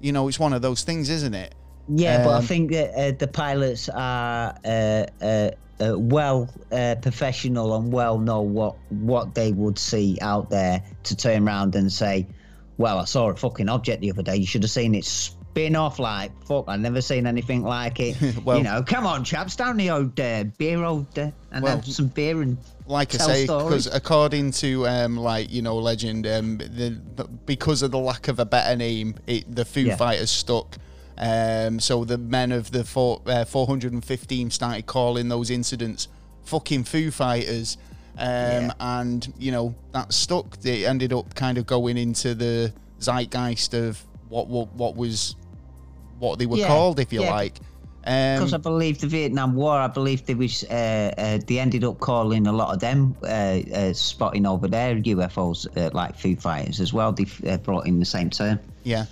you 0.00 0.12
know, 0.12 0.28
it's 0.28 0.38
one 0.38 0.52
of 0.52 0.62
those 0.62 0.82
things, 0.82 1.08
isn't 1.10 1.34
it? 1.34 1.54
Yeah, 1.88 2.24
but 2.24 2.30
I 2.34 2.38
Um, 2.38 2.44
think 2.44 2.72
that 2.72 2.90
uh, 2.94 3.16
the 3.16 3.28
pilots 3.28 3.88
are 3.88 4.54
uh, 4.64 5.06
uh, 5.22 5.50
uh, 5.80 5.98
well 5.98 6.48
uh, 6.72 6.96
professional 7.00 7.76
and 7.76 7.92
well 7.92 8.18
know 8.18 8.40
what 8.40 8.76
what 8.90 9.34
they 9.34 9.52
would 9.52 9.78
see 9.78 10.18
out 10.20 10.50
there 10.50 10.82
to 11.04 11.16
turn 11.16 11.46
around 11.46 11.76
and 11.76 11.92
say, 11.92 12.26
"Well, 12.78 12.98
I 12.98 13.04
saw 13.04 13.30
a 13.30 13.36
fucking 13.36 13.68
object 13.68 14.00
the 14.00 14.10
other 14.10 14.22
day. 14.22 14.36
You 14.36 14.46
should 14.46 14.64
have 14.64 14.70
seen 14.70 14.94
it 14.94 15.04
spin 15.56 15.74
off 15.74 15.98
like 15.98 16.30
fuck. 16.44 16.66
I've 16.68 16.80
never 16.80 17.00
seen 17.00 17.26
anything 17.26 17.62
like 17.62 17.98
it. 17.98 18.16
Well- 18.44 18.58
you 18.58 18.64
know, 18.64 18.82
come 18.82 19.06
on, 19.06 19.24
chaps, 19.24 19.56
down 19.56 19.78
the 19.78 19.90
old 19.90 20.18
uh, 20.20 20.44
beer 20.58 20.84
old 20.84 21.18
uh, 21.18 21.30
and 21.50 21.64
Well- 21.64 21.76
have 21.76 21.86
some 21.86 22.08
beer 22.08 22.42
and 22.42 22.58
like 22.88 23.14
I 23.14 23.18
say, 23.18 23.46
because 23.46 23.86
according 23.92 24.52
to 24.52 24.86
um, 24.86 25.16
like 25.16 25.50
you 25.50 25.60
know 25.62 25.76
legend, 25.76 26.24
um, 26.26 26.58
the, 26.58 27.00
because 27.46 27.82
of 27.82 27.90
the 27.90 27.98
lack 27.98 28.28
of 28.28 28.38
a 28.38 28.44
better 28.44 28.76
name, 28.76 29.16
it, 29.26 29.52
the 29.56 29.64
Foo 29.64 29.80
Yeah. 29.80 29.96
Fighters 29.96 30.30
stuck. 30.30 30.76
Um, 31.18 31.80
so 31.80 32.04
the 32.04 32.16
men 32.18 32.52
of 32.52 32.70
the 32.70 32.84
four, 32.84 33.22
uh, 33.26 33.44
415 33.44 34.50
started 34.50 34.86
calling 34.86 35.28
those 35.28 35.50
incidents 35.50 36.06
fucking 36.44 36.84
Foo 36.84 37.10
Fighters, 37.10 37.76
um, 38.18 38.26
Yeah. 38.28 38.70
and 38.78 39.32
you 39.38 39.50
know 39.50 39.74
that 39.92 40.12
stuck. 40.12 40.58
They 40.58 40.86
ended 40.86 41.12
up 41.12 41.34
kind 41.34 41.58
of 41.58 41.66
going 41.66 41.96
into 41.96 42.34
the 42.36 42.72
zeitgeist 43.00 43.74
of 43.74 44.00
what 44.28 44.46
what, 44.46 44.72
what 44.74 44.94
was 44.94 45.34
what 46.18 46.38
they 46.38 46.46
were 46.46 46.58
Yeah, 46.58 46.66
called, 46.66 47.00
if 47.00 47.12
you 47.12 47.22
yeah. 47.22 47.30
like. 47.30 47.54
Um, 48.04 48.36
Because 48.38 48.54
I 48.54 48.58
believe 48.58 49.00
the 49.00 49.08
Vietnam 49.08 49.56
War, 49.56 49.74
I 49.80 49.88
believe 49.88 50.24
there 50.26 50.36
was, 50.36 50.62
uh, 50.64 51.12
uh, 51.18 51.38
they 51.46 51.58
ended 51.58 51.82
up 51.82 51.98
calling 51.98 52.46
a 52.46 52.52
lot 52.52 52.72
of 52.72 52.78
them 52.80 53.16
uh, 53.24 53.26
uh, 53.26 53.92
spotting 53.92 54.46
over 54.46 54.68
there 54.68 54.94
UFOs 54.96 55.66
uh, 55.76 55.90
like 55.92 56.16
Foo 56.16 56.36
Fighters 56.36 56.80
as 56.80 56.92
well. 56.92 57.10
They 57.12 57.26
uh, 57.48 57.56
brought 57.58 57.86
in 57.86 57.98
the 57.98 58.04
same 58.06 58.30
term. 58.30 58.60
Yeah. 58.84 59.06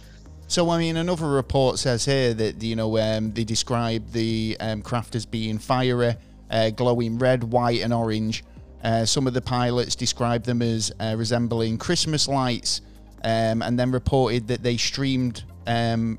So 0.47 0.71
I 0.71 0.79
mean, 0.79 0.97
another 0.97 1.27
report 1.27 1.79
says 1.79 2.05
here 2.05 2.35
that 2.35 2.63
you 2.63 2.77
know 2.77 2.97
um, 2.99 3.33
they 3.33 3.45
describe 3.45 4.13
the 4.13 4.57
um, 4.61 4.83
craft 4.83 5.17
as 5.17 5.27
being 5.27 5.59
fiery, 5.59 6.15
uh, 6.51 6.71
glowing 6.71 7.19
red, 7.19 7.43
white, 7.43 7.81
and 7.81 7.93
orange. 7.93 8.45
Uh, 8.85 9.07
some 9.07 9.27
of 9.27 9.33
the 9.33 9.41
pilots 9.41 9.97
described 9.97 10.45
them 10.45 10.61
as 10.61 10.93
uh, 11.01 11.15
resembling 11.17 11.79
Christmas 11.79 12.29
lights, 12.29 12.83
um, 13.25 13.63
and 13.63 13.79
then 13.79 13.91
reported 13.91 14.47
that 14.49 14.63
they 14.63 14.77
streamed, 14.77 15.45
um, 15.67 16.19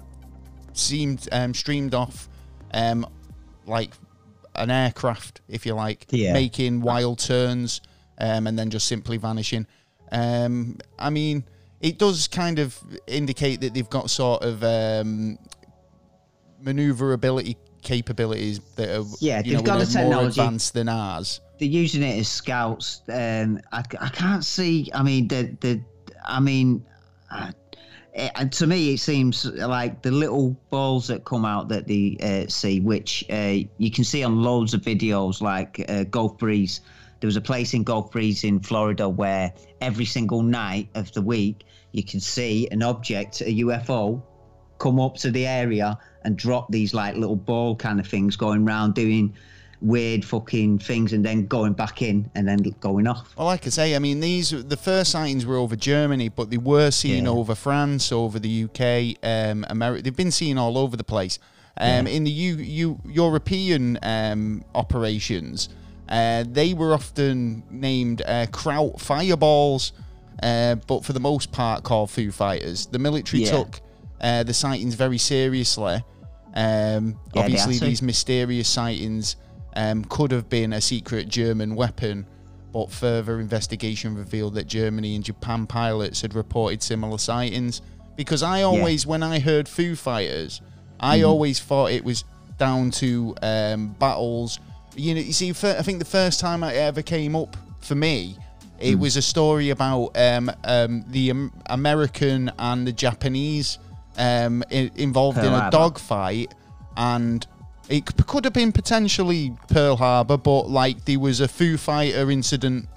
seemed 0.78 1.28
um, 1.32 1.54
streamed 1.54 1.94
off, 1.94 2.28
um, 2.74 3.06
like 3.66 3.92
an 4.56 4.70
aircraft, 4.72 5.42
if 5.48 5.66
you 5.66 5.74
like, 5.74 6.06
Yeah. 6.12 6.34
making 6.34 6.82
wild 6.82 7.20
turns, 7.20 7.82
um, 8.20 8.48
and 8.48 8.58
then 8.58 8.70
just 8.70 8.88
simply 8.88 9.18
vanishing. 9.18 9.68
Um, 10.12 10.78
I 10.98 11.10
mean, 11.10 11.44
it 11.82 11.98
does 11.98 12.28
kind 12.28 12.60
of 12.60 12.80
indicate 13.08 13.62
that 13.62 13.74
they've 13.74 13.90
got 13.90 14.10
sort 14.10 14.44
of 14.44 14.64
um, 14.64 15.38
maneuverability 16.62 17.58
capabilities 17.82 18.60
that 18.76 18.90
are 18.90 19.06
Yeah, 19.20 19.42
you 19.44 19.54
know, 19.54 19.58
they've 19.58 19.66
got 19.66 19.76
a 19.76 19.78
more 19.80 19.86
technology. 19.88 20.28
advanced 20.42 20.74
than 20.74 20.90
ours. 20.90 21.42
They're 21.60 21.68
using 21.68 22.04
it 22.04 22.20
as 22.20 22.28
scouts. 22.28 23.02
Um, 23.08 23.60
I, 23.72 23.84
I 24.00 24.10
can't 24.10 24.44
see. 24.44 24.90
I 24.94 25.04
mean, 25.04 25.28
the 25.28 25.56
the. 25.62 25.82
I 26.26 26.40
mean, 26.40 26.84
and 28.16 28.52
to 28.54 28.68
me, 28.68 28.94
it 28.94 29.00
seems 29.00 29.46
like 29.46 30.02
the 30.02 30.12
little 30.12 30.52
balls 30.70 31.08
that 31.08 31.26
come 31.26 31.44
out 31.44 31.68
that 31.70 31.88
they 31.88 32.18
uh, 32.22 32.50
see, 32.50 32.80
which 32.80 33.26
uh, 33.30 33.58
you 33.78 33.92
can 33.92 34.06
see 34.06 34.24
on 34.24 34.42
loads 34.42 34.74
of 34.74 34.82
videos, 34.82 35.42
like 35.42 35.84
uh, 35.90 36.06
Gulf 36.06 36.38
Breeze. 36.38 36.80
There 37.20 37.28
was 37.28 37.36
a 37.36 37.42
place 37.42 37.74
in 37.74 37.84
Gulf 37.84 38.12
Breeze 38.12 38.44
in 38.44 38.62
Florida 38.62 39.10
where 39.10 39.54
every 39.82 40.06
single 40.06 40.44
night 40.44 40.88
of 40.96 41.12
the 41.12 41.22
week 41.22 41.66
you 41.92 42.04
can 42.04 42.22
see 42.22 42.68
an 42.72 42.84
object, 42.84 43.42
a 43.42 43.60
UFO, 43.60 44.22
come 44.78 45.00
up 45.00 45.16
to 45.16 45.32
the 45.32 45.46
area 45.46 45.98
and 46.24 46.38
drop 46.38 46.72
these 46.72 46.94
like 46.94 47.16
little 47.16 47.36
ball 47.36 47.76
kind 47.76 48.00
of 48.00 48.08
things 48.08 48.36
going 48.36 48.66
around 48.66 48.94
doing 48.94 49.34
weird 49.86 50.26
fucking 50.26 50.80
things 50.80 51.14
and 51.14 51.24
then 51.24 51.46
going 51.46 51.74
back 51.74 52.02
in 52.02 52.30
and 52.36 52.48
then 52.48 52.58
going 52.80 53.06
off. 53.08 53.36
Well, 53.38 53.46
like 53.48 53.66
I 53.68 53.70
say, 53.70 53.96
I 53.96 54.00
mean, 54.00 54.20
these 54.20 54.50
the 54.50 54.78
first 54.78 55.12
sightings 55.12 55.46
were 55.46 55.58
over 55.58 55.76
Germany, 55.76 56.30
but 56.30 56.50
they 56.50 56.58
were 56.58 56.92
seen 56.92 57.26
Yeah. 57.26 57.30
over 57.32 57.54
France, 57.56 58.12
over 58.12 58.40
the 58.40 58.64
UK, 58.66 59.16
um, 59.24 59.66
America. 59.70 60.02
They've 60.04 60.16
been 60.16 60.32
seen 60.32 60.58
all 60.58 60.78
over 60.78 60.98
the 60.98 61.04
place. 61.04 61.38
Um, 61.78 62.08
In 62.08 62.24
the 62.24 62.32
U, 62.32 62.56
U, 62.56 63.00
European 63.06 64.00
um, 64.02 64.64
operations, 64.74 65.70
uh, 66.10 66.46
they 66.50 66.74
were 66.74 66.94
often 66.94 67.64
named 67.70 68.22
uh, 68.26 68.46
Kraut 68.52 69.00
Fireballs, 69.02 69.92
uh, 70.42 70.76
but 70.88 71.04
for 71.04 71.14
the 71.14 71.20
most 71.20 71.52
part 71.52 71.84
called 71.84 72.10
Foo 72.10 72.32
Fighters. 72.32 72.86
The 72.88 73.00
military 73.00 73.44
Yeah. 73.44 73.52
took 73.52 73.82
uh, 74.22 74.44
the 74.44 74.54
sightings 74.54 74.96
very 74.96 75.18
seriously. 75.18 76.02
Um, 76.56 77.20
they 77.34 77.42
obviously, 77.42 77.78
these 77.80 78.02
mysterious 78.02 78.70
sightings 78.70 79.36
um, 79.76 80.04
could 80.06 80.32
have 80.32 80.50
been 80.50 80.74
a 80.74 80.82
secret 80.82 81.28
German 81.30 81.76
weapon, 81.76 82.26
but 82.74 82.92
further 82.92 83.40
investigation 83.40 84.16
revealed 84.16 84.54
that 84.56 84.68
Germany 84.68 85.16
and 85.16 85.24
Japan 85.24 85.66
pilots 85.68 86.22
had 86.22 86.34
reported 86.36 86.82
similar 86.84 87.18
sightings. 87.18 87.82
Because 88.16 88.44
I 88.44 88.62
always, 88.64 89.06
when 89.06 89.24
I 89.24 89.40
heard 89.40 89.68
Foo 89.68 89.96
Fighters, 89.96 90.62
I 91.00 91.18
Mm-hmm. 91.20 91.28
always 91.28 91.60
thought 91.60 91.92
it 91.92 92.04
was 92.06 92.24
down 92.58 92.92
to 92.92 93.36
um, 93.42 93.90
battles. 94.00 94.60
You 94.96 95.14
know, 95.16 95.20
you 95.22 95.34
see, 95.34 95.50
I 95.50 95.82
think 95.82 96.00
the 96.00 96.06
first 96.06 96.40
time 96.40 96.64
it 96.64 96.76
ever 96.76 97.02
came 97.02 97.36
up 97.36 97.58
for 97.82 97.96
me, 97.96 98.38
Mm. 98.80 98.92
it 98.92 98.96
was 99.00 99.16
a 99.18 99.22
story 99.22 99.70
about 99.70 100.18
um, 100.18 100.52
um, 100.66 101.06
the 101.10 101.32
American 101.68 102.52
and 102.60 102.86
the 102.88 102.92
Japanese 102.92 103.78
um, 104.18 104.64
i- 104.72 104.92
involved 104.96 105.38
in 105.38 105.46
a 105.54 105.70
dogfight, 105.72 106.54
and 106.98 107.46
it 107.90 108.06
could 108.28 108.44
have 108.46 108.54
been 108.54 108.72
potentially 108.72 109.54
Pearl 109.70 109.96
Harbor, 109.98 110.38
but 110.38 110.70
like 110.70 111.06
there 111.06 111.20
was 111.20 111.40
a 111.40 111.48
Foo 111.48 111.78
Fighter 111.78 112.30
incident 112.32 112.88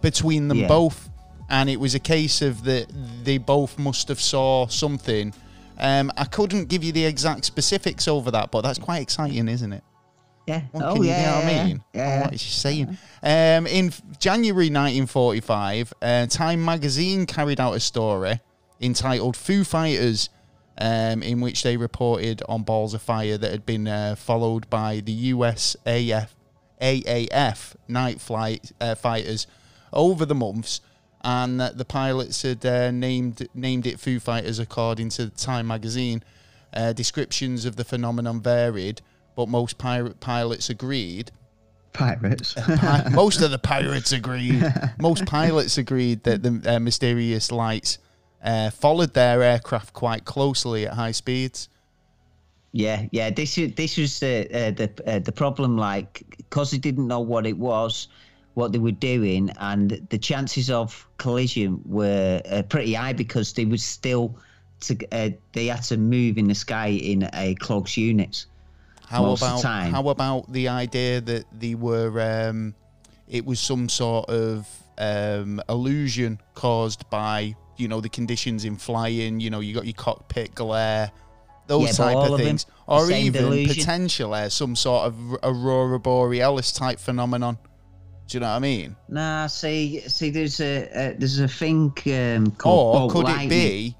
between 0.00 0.48
them 0.48 0.58
Yeah. 0.58 0.68
both, 0.68 1.08
and 1.48 1.68
it 1.70 1.78
was 1.78 1.94
a 1.94 1.98
case 2.00 2.42
of 2.42 2.64
that 2.64 2.86
they 3.24 3.38
both 3.38 3.78
must 3.78 4.08
have 4.08 4.20
saw 4.20 4.66
something. 4.66 5.32
Um, 5.78 6.10
I 6.16 6.24
couldn't 6.24 6.68
give 6.68 6.82
you 6.82 6.92
the 6.92 7.04
exact 7.04 7.44
specifics 7.44 8.08
over 8.08 8.30
that, 8.30 8.50
but 8.50 8.62
that's 8.62 8.78
quite 8.78 9.02
exciting, 9.02 9.46
isn't 9.48 9.72
it? 9.72 9.84
Yeah. 10.46 10.62
What 10.72 10.84
oh 10.84 10.94
you- 10.96 11.04
yeah. 11.08 11.20
you 11.20 11.26
know 11.26 11.34
what 11.36 11.44
I 11.62 11.64
mean? 11.66 11.84
Yeah. 11.92 12.20
What 12.22 12.32
is 12.34 12.40
she 12.40 12.50
saying? 12.52 12.98
Um, 13.22 13.66
in 13.66 13.92
January 14.20 14.70
1945, 14.70 15.92
uh, 16.00 16.26
Time 16.26 16.64
magazine 16.64 17.26
carried 17.26 17.60
out 17.60 17.74
a 17.74 17.80
story 17.80 18.40
entitled 18.80 19.36
"Foo 19.36 19.64
Fighters," 19.64 20.28
um, 20.78 21.22
in 21.22 21.40
which 21.40 21.62
they 21.62 21.76
reported 21.76 22.42
on 22.48 22.62
balls 22.62 22.94
of 22.94 23.02
fire 23.02 23.38
that 23.38 23.50
had 23.50 23.64
been 23.66 23.88
uh, 23.88 24.14
followed 24.16 24.68
by 24.68 25.00
the 25.00 25.32
USAF 25.32 26.28
AAF 26.80 27.74
night 27.88 28.20
flight 28.20 28.72
uh, 28.80 28.94
fighters 28.94 29.46
over 29.92 30.26
the 30.26 30.34
months, 30.34 30.80
and 31.22 31.58
that 31.60 31.78
the 31.78 31.84
pilots 31.84 32.42
had 32.42 32.64
uh, 32.66 32.90
named 32.90 33.48
named 33.54 33.86
it 33.86 33.98
Foo 33.98 34.20
Fighters 34.20 34.58
according 34.58 35.08
to 35.10 35.30
Time 35.30 35.66
magazine. 35.66 36.22
Uh, 36.74 36.92
descriptions 36.92 37.64
of 37.64 37.76
the 37.76 37.84
phenomenon 37.84 38.42
varied, 38.42 39.00
but 39.34 39.48
most 39.48 39.78
pirate 39.78 40.20
pilots 40.20 40.68
agreed. 40.68 41.30
Pirates. 41.94 42.52
Pi- 42.54 43.08
most 43.12 43.40
of 43.40 43.50
the 43.50 43.58
pirates 43.62 44.12
agreed. 44.12 44.62
Most 44.98 45.24
pilots 45.24 45.78
agreed 45.78 46.24
that 46.24 46.42
the 46.42 46.76
uh, 46.76 46.78
mysterious 46.78 47.50
lights 47.50 47.96
uh, 48.46 48.70
followed 48.70 49.12
their 49.12 49.42
aircraft 49.42 49.92
quite 49.92 50.24
closely 50.24 50.86
at 50.86 50.94
high 50.94 51.10
speeds. 51.10 51.68
Yeah, 52.72 53.06
yeah. 53.10 53.30
This 53.30 53.58
is 53.58 53.74
this 53.74 53.96
was 53.96 54.20
the 54.20 54.46
uh, 54.52 54.70
the 54.70 54.90
uh, 55.06 55.18
the 55.18 55.32
problem. 55.32 55.76
Like, 55.76 56.24
because 56.36 56.70
they 56.70 56.78
didn't 56.78 57.06
know 57.06 57.20
what 57.20 57.46
it 57.46 57.58
was, 57.58 58.08
what 58.54 58.72
they 58.72 58.78
were 58.78 58.92
doing, 58.92 59.50
and 59.58 60.06
the 60.10 60.18
chances 60.18 60.70
of 60.70 61.08
collision 61.18 61.80
were 61.84 62.40
uh, 62.50 62.62
pretty 62.62 62.94
high 62.94 63.14
because 63.14 63.52
they 63.52 63.64
were 63.64 63.78
still 63.78 64.38
to 64.80 64.96
uh, 65.10 65.30
they 65.52 65.66
had 65.66 65.82
to 65.84 65.96
move 65.96 66.38
in 66.38 66.48
the 66.48 66.54
sky 66.54 66.88
in 66.88 67.28
a 67.32 67.54
close 67.56 67.96
units. 67.96 68.46
How 69.08 69.22
Most 69.22 69.42
of 69.42 69.48
about 69.48 69.56
the 69.56 69.62
time. 69.62 69.92
how 69.92 70.08
about 70.08 70.52
the 70.52 70.68
idea 70.68 71.20
that 71.20 71.44
they 71.58 71.74
were 71.74 72.20
um, 72.20 72.74
it 73.28 73.44
was 73.44 73.58
some 73.58 73.88
sort 73.88 74.28
of 74.28 74.68
um, 74.98 75.60
illusion 75.68 76.40
caused 76.54 77.08
by 77.08 77.54
you 77.76 77.88
know 77.88 78.00
the 78.00 78.08
conditions 78.08 78.64
in 78.64 78.76
flying. 78.76 79.40
You 79.40 79.50
know, 79.50 79.60
you 79.60 79.74
got 79.74 79.84
your 79.84 79.94
cockpit 79.94 80.54
glare, 80.54 81.10
those 81.66 81.86
Yeah, 81.98 82.04
type 82.04 82.16
of 82.16 82.32
of 82.32 82.38
things, 82.40 82.64
the 82.64 82.70
or 82.86 83.10
even 83.10 83.42
delusion. 83.44 83.74
potentially 83.76 84.50
some 84.50 84.76
sort 84.76 85.06
of 85.06 85.16
aurora 85.42 85.98
borealis 86.00 86.72
type 86.72 86.98
phenomenon. 86.98 87.58
Do 88.28 88.36
you 88.36 88.40
know 88.40 88.48
what 88.48 88.56
I 88.56 88.58
mean? 88.58 88.96
Nah, 89.08 89.46
see, 89.46 90.00
see, 90.08 90.30
there's 90.30 90.60
a 90.60 90.84
uh, 90.88 91.14
there's 91.16 91.38
a 91.38 91.46
thing 91.46 91.92
um, 92.06 92.46
Or 92.48 92.50
called 92.58 92.92
bolt 92.94 93.12
could 93.12 93.24
lightning. 93.24 93.46
it 93.46 93.50
be 93.50 93.96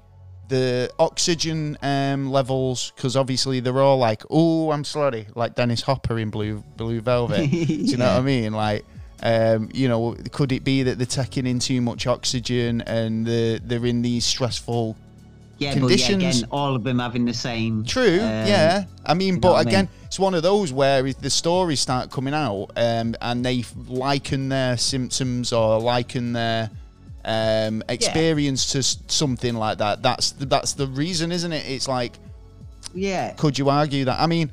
the 0.49 0.89
oxygen 0.99 1.77
um, 1.81 2.29
levels? 2.29 2.91
Because 2.95 3.15
obviously 3.15 3.61
they're 3.61 3.79
all 3.79 3.97
like, 3.97 4.23
"Oh, 4.29 4.71
I'm 4.71 4.83
sorry," 4.83 5.27
like 5.35 5.55
Dennis 5.55 5.81
Hopper 5.81 6.19
in 6.19 6.29
Blue 6.29 6.61
Blue 6.75 6.99
Velvet. 6.99 7.49
Do 7.51 7.55
you 7.57 7.95
know 7.97 8.05
what 8.05 8.19
I 8.19 8.21
mean? 8.21 8.51
Like, 8.51 8.85
um, 9.23 9.69
you 9.73 9.87
know, 9.87 10.15
could 10.31 10.51
it 10.51 10.63
be 10.63 10.83
that 10.83 10.97
they're 10.97 11.05
taking 11.07 11.45
in 11.47 11.59
too 11.59 11.81
much 11.81 12.05
oxygen 12.07 12.81
and 12.81 13.25
the, 13.25 13.59
they're 13.63 13.85
in 13.85 14.01
these 14.03 14.25
stressful 14.25 14.95
Yeah, 15.57 15.73
conditions. 15.73 16.17
but 16.17 16.21
yeah, 16.23 16.29
again, 16.29 16.49
all 16.51 16.75
of 16.75 16.83
them 16.83 16.99
having 16.99 17.25
the 17.25 17.33
same. 17.33 17.83
True, 17.83 18.15
um, 18.15 18.47
yeah. 18.47 18.83
I 19.05 19.13
mean, 19.15 19.39
but 19.39 19.53
what 19.53 19.57
I 19.65 19.69
again, 19.69 19.85
mean? 19.85 20.05
it's 20.05 20.19
one 20.19 20.33
of 20.35 20.43
those 20.43 20.71
where 20.71 21.01
the 21.01 21.29
stories 21.29 21.79
start 21.79 22.11
coming 22.11 22.33
out 22.35 22.67
um, 22.77 23.15
and 23.21 23.43
they 23.43 23.63
liken 23.87 24.49
their 24.49 24.77
symptoms 24.77 25.51
or 25.51 25.79
liken 25.79 26.33
their 26.33 26.69
um, 27.25 27.83
experience 27.89 28.71
to 28.73 28.83
something 29.11 29.55
like 29.55 29.79
that. 29.79 30.01
That's 30.03 30.31
the, 30.31 30.45
that's 30.45 30.73
the 30.73 30.87
reason, 30.87 31.31
isn't 31.31 31.51
it? 31.51 31.65
It's 31.67 31.87
like, 31.87 32.13
Yeah. 32.93 33.33
could 33.33 33.57
you 33.57 33.69
argue 33.69 34.05
that? 34.05 34.19
I 34.21 34.27
mean, 34.27 34.51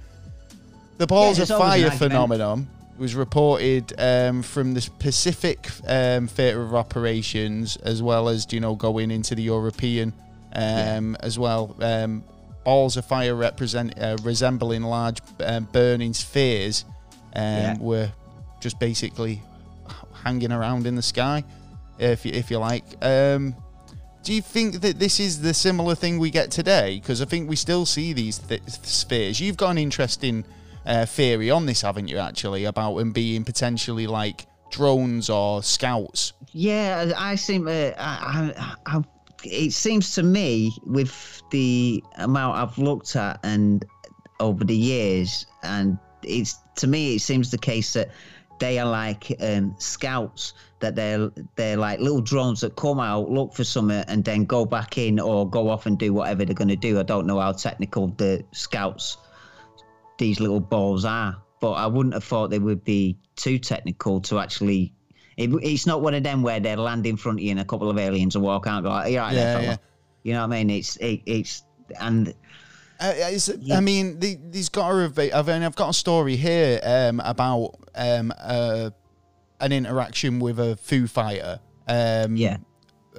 the 0.99 1.07
balls 1.07 1.39
of 1.39 1.49
there's 1.49 1.61
always 1.61 1.83
fire 1.83 1.91
phenomenon 1.91 2.67
was 2.99 3.15
reported 3.15 3.93
um, 3.99 4.43
from 4.43 4.75
the 4.75 4.89
Pacific 4.99 5.69
um, 5.87 6.29
theatre 6.29 6.63
of 6.63 6.75
operations, 6.75 7.77
as 7.79 8.03
well 8.03 8.29
as 8.29 8.47
you 8.53 8.61
know 8.61 8.75
going 8.75 9.11
into 9.11 9.35
the 9.35 9.43
European 9.43 10.13
um, 10.55 11.17
as 11.21 11.39
well. 11.39 11.75
Um, 11.81 12.23
balls 12.65 12.97
of 12.97 13.05
fire 13.05 13.35
represent 13.35 13.99
uh, 14.01 14.17
resembling 14.23 14.83
large 14.83 15.19
um, 15.41 15.69
burning 15.73 16.15
spheres 16.15 16.85
um, 17.37 17.43
Yeah. 17.43 17.77
were 17.79 18.13
just 18.61 18.79
basically 18.79 19.43
hanging 20.23 20.53
around 20.53 20.87
in 20.87 20.95
the 20.95 21.03
sky, 21.03 21.45
if 21.99 22.25
you, 22.25 22.33
if 22.33 22.51
you 22.51 22.59
like. 22.59 22.85
Um, 23.03 23.55
do 24.23 24.33
you 24.33 24.41
think 24.41 24.81
that 24.81 24.99
this 24.99 25.21
is 25.21 25.43
the 25.43 25.53
similar 25.53 25.95
thing 25.95 26.19
we 26.19 26.31
get 26.31 26.51
today? 26.51 26.99
Because 26.99 27.21
I 27.21 27.27
think 27.27 27.51
we 27.51 27.57
still 27.57 27.85
see 27.85 28.15
these 28.15 28.39
th- 28.39 28.63
spheres. 28.67 29.39
You've 29.39 29.59
got 29.59 29.71
an 29.73 29.77
interesting 29.79 30.47
uh, 30.87 31.07
theory 31.07 31.51
on 31.51 31.67
this, 31.67 31.83
haven't 31.83 32.09
you? 32.09 32.19
Actually, 32.19 32.65
about 32.65 32.97
them 32.97 33.13
being 33.13 33.45
potentially 33.45 34.07
like 34.07 34.47
drones 34.71 35.31
or 35.31 35.63
scouts. 35.63 36.33
Yeah, 36.53 37.13
I 37.17 37.37
seem. 37.37 37.69
Uh, 37.69 37.93
I, 37.99 38.53
I, 38.57 38.75
I, 38.87 39.05
it 39.45 39.73
seems 39.73 40.15
to 40.15 40.23
me, 40.23 40.73
with 40.85 41.43
the 41.51 42.03
amount 42.17 42.59
I've 42.59 42.79
looked 42.79 43.17
at 43.17 43.41
and 43.43 43.85
over 44.41 44.65
the 44.65 44.77
years, 44.77 45.47
and 45.63 45.99
it's 46.23 46.59
to 46.77 46.87
me, 46.87 47.17
it 47.17 47.21
seems 47.21 47.51
the 47.51 47.59
case 47.59 47.93
that 47.95 48.11
they 48.61 48.79
are 48.79 48.89
like 48.89 49.35
um, 49.41 49.75
scouts. 49.79 50.55
That 50.81 50.97
they're 50.97 51.31
they're 51.57 51.79
like 51.79 52.01
little 52.01 52.21
drones 52.21 52.61
that 52.61 52.77
come 52.77 53.01
out, 53.01 53.31
look 53.31 53.55
for 53.55 53.65
something, 53.65 54.05
and 54.07 54.23
then 54.25 54.45
go 54.45 54.67
back 54.67 54.99
in 54.99 55.19
or 55.19 55.49
go 55.49 55.71
off 55.71 55.87
and 55.87 55.99
do 55.99 56.13
whatever 56.13 56.45
they're 56.45 56.55
going 56.55 56.69
to 56.69 56.77
do. 56.77 57.01
I 57.01 57.05
don't 57.05 57.27
know 57.27 57.41
how 57.41 57.53
technical 57.53 58.09
the 58.09 58.45
scouts 58.53 59.17
these 60.19 60.41
little 60.41 60.61
balls 60.61 61.05
are, 61.05 61.37
but 61.61 61.73
I 61.73 61.87
wouldn't 61.87 62.15
have 62.15 62.25
thought 62.25 62.51
they 62.51 62.59
would 62.59 62.85
be 62.85 63.19
too 63.37 63.59
technical 63.59 64.21
to 64.23 64.39
actually. 64.39 64.93
It, 65.37 65.51
it's 65.63 65.87
not 65.87 66.01
one 66.01 66.15
of 66.15 66.23
them 66.23 66.43
where 66.43 66.61
they 66.61 66.77
land 66.77 67.07
in 67.07 67.17
front 67.17 67.41
of 67.41 67.43
you 67.43 67.51
and 67.51 67.59
a 67.61 67.65
couple 67.65 67.91
of 67.91 67.99
aliens 67.99 68.37
will 68.37 68.45
walk 68.45 68.67
out 68.69 68.79
and 68.79 68.87
go, 68.87 69.05
"You're 69.05 69.21
right 69.23 69.35
Yeah, 69.35 69.55
there, 69.55 69.63
yeah. 69.63 69.77
You 70.23 70.33
know 70.35 70.47
what 70.47 70.55
I 70.55 70.63
mean? 70.63 70.71
It's 70.71 70.97
it, 70.97 71.23
it's 71.27 71.65
and 72.01 72.33
Uh, 73.01 73.13
is, 73.31 73.53
I 73.73 73.81
mean, 73.81 74.21
the, 74.21 74.39
these 74.51 74.69
got 74.69 74.91
to 74.91 74.97
have. 74.99 75.19
I've, 75.19 75.49
I've 75.49 75.75
got 75.75 75.91
a 75.91 75.95
story 75.95 76.37
here 76.37 76.81
um, 76.85 77.21
about 77.21 77.75
um, 77.97 78.33
uh, 78.39 78.91
an 79.61 79.73
interaction 79.73 80.39
with 80.39 80.61
a 80.61 80.77
Foo 80.77 81.09
Fighter. 81.09 81.59
Um, 81.89 82.37
yeah, 82.37 82.59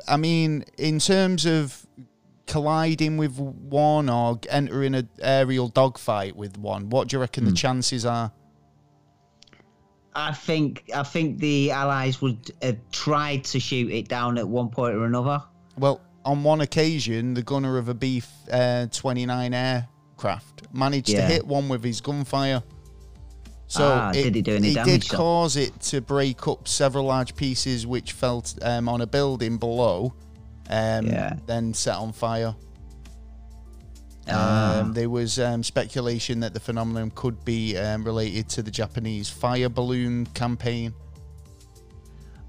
I 0.08 0.17
mean, 0.17 0.63
in 0.77 0.99
terms 0.99 1.45
of 1.45 1.85
colliding 2.47 3.17
with 3.17 3.38
one 3.39 4.10
or 4.10 4.39
entering 4.49 4.95
an 4.95 5.10
aerial 5.21 5.67
dogfight 5.67 6.36
with 6.36 6.58
one, 6.58 6.89
what 6.89 7.08
do 7.08 7.15
you 7.17 7.21
reckon 7.21 7.45
the 7.45 7.51
Hmm. 7.51 7.55
chances 7.55 8.05
are? 8.05 8.31
I 10.17 10.31
think 10.31 10.89
I 10.95 11.03
think 11.03 11.39
the 11.39 11.71
Allies 11.71 12.21
would 12.21 12.51
have 12.62 12.77
tried 12.91 13.43
to 13.45 13.60
shoot 13.60 13.91
it 13.91 14.08
down 14.08 14.38
at 14.38 14.47
one 14.47 14.69
point 14.69 14.95
or 14.95 15.05
another. 15.05 15.43
Well, 15.77 15.99
on 16.23 16.43
one 16.43 16.62
occasion, 16.62 17.34
the 17.34 17.43
gunner 17.43 17.77
of 17.77 17.89
a 17.89 17.93
B 17.93 18.23
uh, 18.49 18.88
29 18.88 19.53
aircraft 19.53 20.63
managed 20.73 21.10
to 21.10 21.21
hit 21.21 21.45
one 21.45 21.67
with 21.67 21.84
his 21.84 21.99
gunfire. 21.99 22.63
So 23.67 23.84
Ah, 23.84 24.12
did 24.13 24.36
he 24.36 24.41
do 24.41 24.55
any 24.55 24.69
it 24.69 24.73
damage, 24.75 25.10
did 25.10 25.17
cause 25.17 25.58
it 25.58 25.77
to 25.81 25.99
break 25.99 26.47
up 26.47 26.67
several 26.67 27.05
large 27.05 27.36
pieces, 27.36 27.86
which 27.86 28.13
fell 28.13 28.45
um, 28.62 28.88
on 28.88 29.01
a 29.01 29.08
building 29.08 29.58
below, 29.58 30.13
um, 30.69 31.08
Yeah. 31.08 31.36
then 31.45 31.73
set 31.73 31.95
on 31.95 32.12
fire. 32.13 32.56
Ah. 34.28 34.80
Um, 34.80 34.93
there 34.93 35.10
was 35.10 35.38
um, 35.39 35.62
speculation 35.63 36.39
that 36.39 36.54
the 36.54 36.60
phenomenon 36.60 37.12
could 37.13 37.45
be 37.45 37.78
um, 37.78 38.04
related 38.04 38.49
to 38.49 38.63
the 38.63 38.71
Japanese 38.71 39.30
fire 39.30 39.69
balloon 39.69 40.25
campaign. 40.28 40.93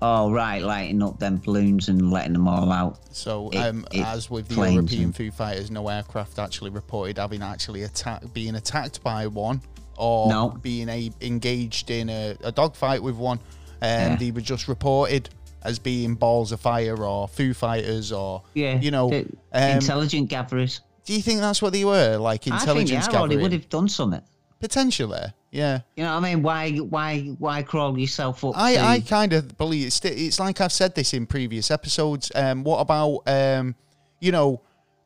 Oh 0.02 0.31
right, 0.31 0.62
lighting 0.62 1.02
up 1.02 1.18
them 1.18 1.38
balloons 1.38 1.88
and 1.88 2.11
letting 2.11 2.35
them 2.35 2.46
all 2.48 2.70
out. 2.70 2.98
So, 3.14 3.48
It- 3.50 3.59
um, 3.59 3.87
it 3.92 4.05
as 4.05 4.31
with 4.31 4.48
the 4.48 4.55
European 4.55 5.05
and- 5.05 5.16
Foo 5.16 5.31
Fighters, 5.31 5.70
no 5.70 5.88
aircraft 5.88 6.38
actually 6.38 6.70
reported 6.70 7.16
having 7.18 7.42
actually 7.42 7.83
attacked, 7.83 8.33
being 8.35 8.55
attacked 8.57 9.02
by 9.02 9.26
one, 9.26 9.61
or 9.96 10.29
No. 10.29 10.50
being 10.50 10.88
a, 10.90 11.11
engaged 11.22 11.90
in 11.90 12.11
a, 12.11 12.37
a 12.44 12.52
dogfight 12.52 13.02
with 13.02 13.16
one. 13.16 13.38
Um, 13.83 13.88
Yeah. 13.88 14.16
They 14.16 14.31
were 14.31 14.40
just 14.42 14.68
reported 14.68 15.31
as 15.66 15.79
being 15.79 16.14
balls 16.14 16.52
of 16.52 16.61
fire 16.61 16.96
or 17.05 17.29
Foo 17.29 17.52
Fighters 17.55 18.12
or 18.12 18.42
Yeah, 18.55 18.81
you 18.81 18.90
know. 18.90 19.12
Um, 19.12 19.62
intelligent 19.70 20.29
gatherers. 20.31 20.81
do 21.05 21.12
you 21.14 21.22
think 21.22 21.40
that's 21.40 21.61
what 21.62 21.72
they 21.72 21.85
were 21.85 22.16
like? 22.16 22.42
I 22.42 22.44
think 22.44 22.61
Intelligence 22.61 23.09
yeah, 23.12 23.26
they 23.26 23.37
would 23.37 23.52
have 23.52 23.68
done 23.68 23.88
something. 23.88 24.22
potentially. 24.61 25.33
Yeah. 25.52 25.81
You 25.96 26.05
know 26.05 26.14
what 26.14 26.24
I 26.24 26.35
mean? 26.35 26.42
Why 26.42 26.70
why 26.94 27.20
why 27.38 27.62
crawl 27.62 27.98
yourself 27.98 28.44
up? 28.44 28.55
to, 28.55 28.59
I, 28.61 28.92
I 28.94 29.00
kind 29.00 29.33
of 29.33 29.57
believe 29.57 29.87
it's 29.87 30.05
it's 30.05 30.38
like 30.40 30.61
I've 30.61 30.72
said 30.72 30.94
this 30.94 31.14
in 31.14 31.26
previous 31.26 31.70
episodes. 31.70 32.31
Um, 32.35 32.62
what 32.64 32.79
about 32.81 33.22
um, 33.26 33.74
you 34.20 34.33
know, 34.33 34.61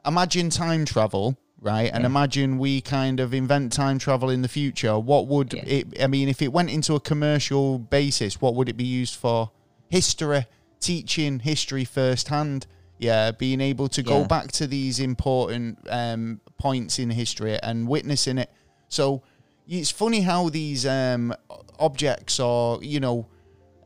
imagine 0.05 0.51
time 0.51 0.85
travel, 0.85 1.37
right? 1.61 1.91
And 1.93 2.03
Yeah. 2.03 2.07
imagine 2.07 2.59
we 2.59 2.81
kind 2.81 3.21
of 3.21 3.33
invent 3.35 3.73
time 3.73 3.99
travel 3.99 4.31
in 4.31 4.43
the 4.43 4.49
future. 4.49 4.99
What 4.99 5.27
would 5.29 5.53
Yeah. 5.53 5.65
it? 5.67 6.03
I 6.03 6.07
mean, 6.09 6.29
if 6.29 6.41
it 6.43 6.53
went 6.53 6.71
into 6.71 6.95
a 6.95 7.01
commercial 7.01 7.79
basis, 7.79 8.41
what 8.41 8.55
would 8.57 8.69
it 8.69 8.77
be 8.77 8.85
used 9.03 9.15
for? 9.17 9.51
History, 9.91 10.47
teaching 10.81 11.41
history 11.41 11.85
firsthand. 11.85 12.67
Yeah, 12.99 13.31
being 13.33 13.61
able 13.61 13.89
to 13.89 14.03
go 14.03 14.21
Yeah. 14.21 14.27
back 14.27 14.53
to 14.53 14.67
these 14.67 15.01
important 15.01 15.79
um, 15.89 16.41
points 16.59 16.99
in 16.99 17.11
history 17.11 17.59
and 17.63 17.89
witnessing 17.89 18.39
it. 18.39 18.51
So 18.89 19.23
it's 19.67 19.91
funny 19.91 20.21
how 20.21 20.49
these 20.51 20.85
um, 20.87 21.35
objects 21.79 22.39
or 22.41 22.83
you 22.83 23.01
know 23.01 23.27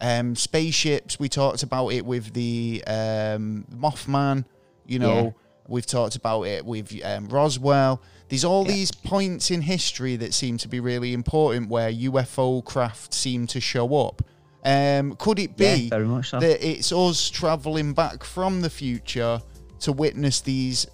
um, 0.00 0.34
spaceships. 0.36 1.18
We 1.18 1.28
talked 1.28 1.62
about 1.62 1.88
it 1.88 2.04
with 2.04 2.34
the 2.34 2.82
um, 2.86 3.64
Mothman. 3.74 4.44
You 4.86 4.98
know, 4.98 5.14
Yeah. 5.24 5.30
we've 5.68 5.86
talked 5.86 6.16
about 6.16 6.42
it 6.42 6.66
with 6.66 6.92
um, 7.04 7.28
Roswell. 7.28 8.02
There's 8.28 8.44
all 8.44 8.66
Yeah. 8.66 8.72
these 8.72 8.90
points 8.90 9.50
in 9.50 9.62
history 9.62 10.16
that 10.16 10.34
seem 10.34 10.58
to 10.58 10.68
be 10.68 10.80
really 10.80 11.12
important 11.14 11.68
where 11.70 11.90
UFO 11.90 12.62
craft 12.64 13.14
seem 13.14 13.46
to 13.46 13.60
show 13.60 13.94
up. 14.06 14.22
Um, 14.64 15.16
could 15.16 15.38
it 15.38 15.52
Yeah, 15.56 15.74
be 15.76 15.88
very 15.90 16.06
much 16.06 16.30
so. 16.30 16.40
that 16.40 16.66
it's 16.66 16.90
us 16.92 17.28
traveling 17.28 17.92
back 17.92 18.24
from 18.24 18.62
the 18.62 18.70
future 18.70 19.40
to 19.80 19.92
witness 19.92 20.40
these 20.40 20.86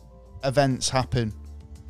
events 0.44 0.88
happen? 0.88 1.32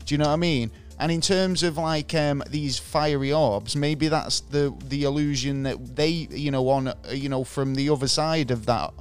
Do 0.04 0.14
you 0.14 0.18
know 0.18 0.26
what 0.26 0.32
I 0.34 0.36
mean? 0.36 0.70
And 0.98 1.10
in 1.10 1.22
terms 1.22 1.62
of 1.62 1.78
like 1.78 2.14
um, 2.14 2.42
these 2.50 2.78
fiery 2.78 3.32
orbs, 3.32 3.74
maybe 3.74 4.08
that's 4.08 4.40
the 4.40 4.74
the 4.88 5.04
illusion 5.04 5.62
that 5.62 5.96
they, 5.96 6.08
you 6.30 6.50
know, 6.50 6.68
on 6.68 6.92
you 7.10 7.30
know 7.30 7.44
from 7.44 7.74
the 7.74 7.88
other 7.88 8.08
side 8.08 8.50
of 8.50 8.66
that, 8.66 8.92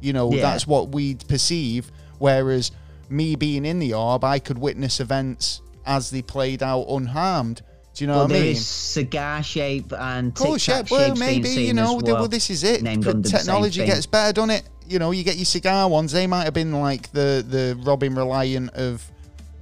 you 0.00 0.12
know, 0.12 0.32
Yeah. 0.32 0.42
that's 0.42 0.66
what 0.68 0.90
we 0.90 1.16
perceive. 1.16 1.90
Whereas 2.18 2.70
me 3.08 3.34
being 3.34 3.64
in 3.64 3.80
the 3.80 3.94
orb, 3.94 4.22
I 4.22 4.38
could 4.38 4.58
witness 4.58 5.00
events 5.00 5.60
as 5.84 6.10
they 6.10 6.22
played 6.22 6.62
out 6.62 6.82
unharmed. 6.88 7.62
Do 7.98 8.04
you 8.04 8.06
know 8.06 8.18
well, 8.18 8.28
what 8.28 8.36
I 8.36 8.40
mean? 8.40 8.54
cigar 8.54 9.42
shape 9.42 9.92
and 9.92 10.28
Of 10.28 10.34
course, 10.34 10.64
tic 10.66 10.72
yeah. 10.72 10.82
tac 10.82 10.90
Well, 10.92 11.16
maybe 11.16 11.48
you 11.48 11.72
know. 11.74 11.94
well, 11.94 12.14
well, 12.14 12.28
this 12.28 12.48
is 12.48 12.62
it. 12.62 12.80
named 12.80 13.04
But 13.04 13.16
under 13.16 13.28
the 13.28 13.36
technology 13.36 13.84
gets 13.84 14.06
better, 14.06 14.32
doesn't 14.34 14.50
it? 14.50 14.62
You 14.88 15.00
know, 15.00 15.10
you 15.10 15.24
get 15.24 15.34
your 15.34 15.44
cigar 15.46 15.88
ones. 15.88 16.12
They 16.12 16.28
might 16.28 16.44
have 16.44 16.54
been 16.54 16.70
like 16.72 17.10
the 17.10 17.44
the 17.48 17.76
Robin 17.84 18.14
Reliant 18.14 18.70
of 18.74 19.04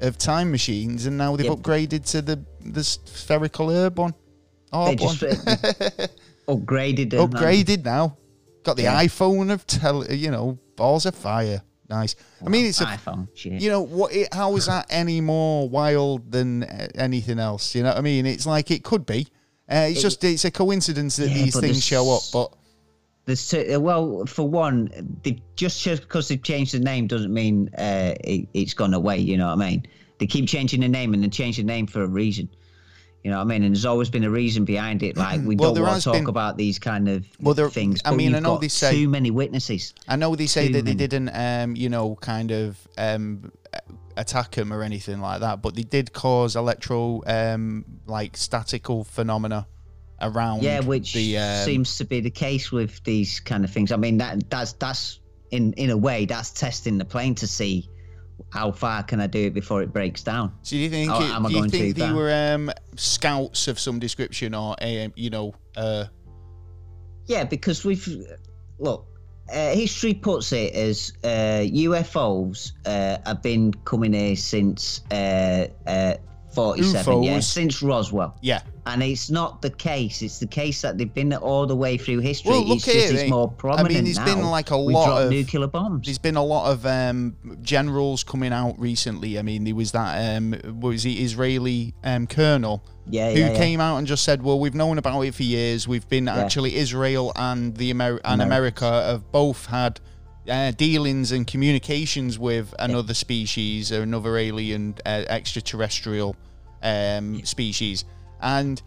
of 0.03 0.19
time 0.19 0.51
machines, 0.51 1.07
and 1.07 1.17
now 1.17 1.35
they've 1.35 1.47
Yeah. 1.47 1.53
upgraded 1.53 2.05
to 2.11 2.21
the 2.21 2.39
the 2.61 2.85
spherical 2.85 3.71
herb 3.71 3.99
one. 3.99 4.13
Orb 4.71 5.01
one. 5.01 5.17
uh, 5.17 6.07
upgraded 6.47 7.13
upgraded 7.13 7.85
now. 7.87 8.19
Got 8.65 8.77
the 8.77 8.83
Yeah. 8.83 9.03
iPhone 9.03 9.51
of 9.51 9.67
tele, 9.67 10.15
you 10.15 10.31
know, 10.31 10.59
balls 10.77 11.07
of 11.07 11.15
fire. 11.15 11.63
Nice. 11.89 12.17
I 12.45 12.49
mean, 12.49 12.67
it's 12.67 12.81
a 12.81 12.85
iPhone. 12.87 13.29
Shit. 13.35 13.61
you 13.61 13.71
know 13.71 13.83
what? 13.83 14.13
It, 14.13 14.33
how 14.35 14.57
is 14.57 14.67
that 14.67 14.87
any 14.91 15.21
more 15.21 15.69
wild 15.69 16.31
than 16.33 16.65
uh, 16.65 16.89
anything 16.95 17.39
else? 17.39 17.75
You 17.75 17.83
know 17.83 17.91
what 17.91 17.99
I 17.99 18.01
mean? 18.01 18.27
It's 18.27 18.47
like 18.47 18.71
it 18.71 18.83
could 18.83 19.07
be. 19.07 19.29
Uh, 19.71 19.89
it's 19.91 20.03
just 20.03 20.23
it's 20.25 20.45
a 20.45 20.51
coincidence 20.51 21.17
that 21.17 21.29
Yeah, 21.29 21.45
these 21.45 21.59
things 21.59 21.85
show 21.85 22.15
up, 22.15 22.23
but 22.33 22.53
There's 23.25 23.49
two, 23.49 23.75
uh, 23.75 23.81
well, 23.81 24.25
for 24.27 24.49
one, 24.49 25.19
they, 25.23 25.43
just 25.57 25.85
because 25.85 26.29
they've 26.29 26.43
changed 26.43 26.75
the 26.75 26.81
name 26.81 27.07
doesn't 27.09 27.35
mean 27.35 27.71
uh, 27.77 28.15
it, 28.21 28.49
it's 28.55 28.75
gone 28.75 28.95
away. 28.95 29.19
You 29.19 29.37
know 29.37 29.47
what 29.47 29.61
I 29.65 29.71
mean? 29.71 29.87
They 30.19 30.27
keep 30.27 30.49
changing 30.49 30.81
the 30.81 30.89
name 30.89 31.15
and 31.15 31.23
they 31.23 31.29
change 31.29 31.57
the 31.57 31.65
name 31.65 31.87
for 31.87 32.03
a 32.03 32.07
reason. 32.07 32.49
You 33.25 33.33
know 33.33 33.39
what 33.39 33.45
I 33.45 33.47
mean? 33.47 33.65
And 33.65 33.75
there's 33.75 33.85
always 33.85 34.09
been 34.09 34.23
a 34.23 34.31
reason 34.31 34.65
behind 34.65 35.03
it. 35.03 35.17
Like 35.17 35.41
we 35.45 35.57
Well, 35.57 35.75
don't 35.75 35.83
want 35.83 36.01
to 36.01 36.05
talk 36.05 36.15
been- 36.15 36.29
about 36.29 36.57
these 36.57 36.79
kind 36.79 37.09
of 37.09 37.27
Well, 37.41 37.55
there- 37.55 37.69
things. 37.69 38.01
I 38.05 38.15
mean, 38.15 38.35
I 38.37 38.39
know 38.39 38.51
got 38.55 38.61
they 38.61 38.69
say- 38.69 38.93
too 38.93 39.09
many 39.09 39.33
witnesses. 39.33 39.95
I 40.07 40.15
know 40.15 40.37
they 40.37 40.47
say 40.47 40.69
Too 40.69 40.75
that 40.75 40.85
they 40.85 40.95
didn't, 40.95 41.31
um, 41.31 41.75
you 41.75 41.89
know, 41.89 42.15
kind 42.17 42.53
of 42.53 42.79
um, 42.97 43.51
attack 44.17 44.55
him 44.55 44.73
or 44.73 44.83
anything 44.85 45.21
like 45.21 45.41
that, 45.41 45.61
but 45.61 45.75
they 45.75 45.83
did 45.83 46.13
cause 46.13 46.55
electro 46.55 47.23
um, 47.27 47.85
like 48.07 48.37
statical 48.37 49.03
phenomena 49.03 49.67
around. 50.21 50.63
Yeah, 50.63 50.81
which 50.81 51.13
the, 51.13 51.37
um, 51.39 51.65
seems 51.65 51.99
to 51.99 52.05
be 52.05 52.21
the 52.21 52.31
case 52.31 52.71
with 52.71 53.03
these 53.03 53.41
kind 53.41 53.65
of 53.65 53.71
things. 53.73 53.91
I 53.91 53.97
mean, 53.97 54.19
that 54.19 54.49
that's 54.49 54.73
that's 54.75 55.19
in 55.51 55.73
in 55.73 55.91
a 55.91 55.97
way 55.97 56.27
that's 56.27 56.51
testing 56.51 56.97
the 56.99 57.05
plane 57.05 57.35
to 57.37 57.47
see 57.49 57.89
how 58.57 58.73
far 58.73 59.03
can 59.03 59.21
I 59.21 59.27
do 59.27 59.47
it 59.47 59.55
before 59.55 59.83
it 59.83 59.93
breaks 59.93 60.23
down. 60.23 60.53
So 60.63 60.71
do 60.71 60.79
you 60.79 60.89
think 60.91 61.11
Oh, 61.13 61.23
it, 61.23 61.31
am 61.31 61.45
I 61.45 61.49
do 61.49 61.55
you 61.55 61.61
going 61.61 61.71
think 61.71 61.85
too 61.97 62.01
they 62.01 62.07
far? 62.09 62.15
were 62.17 62.55
um, 62.55 62.71
scouts 62.97 63.69
of 63.69 63.79
some 63.79 63.99
description 63.99 64.55
or 64.55 64.75
um, 64.81 65.13
you 65.15 65.31
know 65.31 65.55
uh, 65.77 66.05
Yeah, 67.27 67.45
because 67.45 67.85
we've 67.85 68.07
look. 68.79 69.07
Uh, 69.53 69.71
history 69.75 70.13
puts 70.13 70.53
it 70.53 70.75
as 70.75 71.13
uh, 71.23 71.63
UFOs 71.87 72.73
uh, 72.85 73.19
have 73.25 73.43
been 73.43 73.73
coming 73.85 74.13
here 74.13 74.35
since 74.35 75.03
uh, 76.59 76.71
uh, 76.71 76.75
47, 76.77 77.23
yeah, 77.23 77.41
since 77.41 77.83
Roswell. 77.83 78.37
yeah 78.41 78.63
And 78.87 79.03
it's 79.03 79.31
not 79.31 79.63
the 79.63 79.71
case. 79.71 80.23
It's 80.23 80.39
the 80.39 80.47
case 80.47 80.81
that 80.83 80.97
they've 80.97 81.13
been 81.13 81.33
all 81.35 81.67
the 81.67 81.75
way 81.77 81.97
through 81.99 82.21
history. 82.21 82.51
Well, 82.53 82.65
look 82.65 82.77
it's 82.77 82.85
just 82.87 82.97
here, 82.97 83.13
it's 83.15 83.23
eh? 83.25 83.29
more 83.29 83.51
I 83.51 83.61
prominent 83.61 83.95
mean, 83.95 84.05
there's 84.05 84.19
been 84.19 84.43
like 84.43 84.71
a 84.71 84.81
We 84.81 84.95
lot 84.95 85.23
of 85.23 85.31
nuclear 85.31 85.67
bombs. 85.67 86.07
There's 86.07 86.19
been 86.19 86.37
a 86.37 86.45
lot 86.45 86.71
of 86.73 86.87
um, 86.87 87.37
generals 87.63 88.23
coming 88.25 88.53
out 88.53 88.79
recently. 88.79 89.39
I 89.39 89.43
mean, 89.43 89.65
there 89.65 89.75
was 89.75 89.93
that 89.93 90.37
um, 90.37 90.55
was 90.81 91.03
the 91.03 91.23
Israeli 91.25 91.95
um, 92.05 92.27
colonel 92.27 92.85
Yeah, 93.09 93.33
who 93.33 93.41
yeah, 93.41 93.51
yeah. 93.53 93.57
came 93.57 93.81
out 93.81 93.99
and 93.99 94.07
just 94.07 94.25
said, 94.25 94.43
"Well, 94.43 94.59
we've 94.61 94.75
known 94.75 94.99
about 94.99 95.21
it 95.23 95.35
for 95.35 95.43
years. 95.43 95.89
We've 95.89 96.09
been 96.09 96.29
actually 96.29 96.77
Israel 96.77 97.33
and 97.37 97.77
the 97.77 97.91
Amer- 97.91 98.21
and 98.25 98.41
America. 98.43 98.87
America 98.87 99.11
have 99.11 99.33
both 99.33 99.67
had." 99.67 100.01
Uh, 100.49 100.71
dealings 100.71 101.33
and 101.33 101.45
communications 101.47 102.39
with 102.39 102.73
another 102.79 103.15
species 103.15 103.91
or 103.91 104.03
another 104.03 104.37
alien 104.37 104.95
uh, 105.05 105.25
extraterrestrial 105.29 106.37
um, 106.83 107.45
species, 107.45 108.05
and 108.41 108.81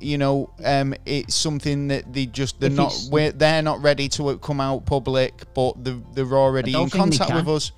you 0.00 0.16
know, 0.18 0.50
um, 0.64 0.94
it's 1.04 1.34
something 1.34 1.88
that 1.88 2.10
they 2.12 2.24
just 2.26 2.58
they're 2.58 2.70
If 2.70 2.76
not 2.76 2.86
it's- 2.92 3.08
we're, 3.10 3.32
they're 3.32 3.62
not 3.62 3.82
ready 3.82 4.08
to 4.10 4.38
come 4.38 4.60
out 4.60 4.86
public, 4.86 5.42
but 5.54 5.82
they're, 5.84 6.00
they're 6.14 6.32
already 6.38 6.70
I 6.70 6.72
don't 6.72 6.84
in 6.84 6.90
think 6.90 7.10
they 7.12 7.18
contact 7.18 7.34
with 7.36 7.44
can. 7.46 7.54
us. 7.54 7.72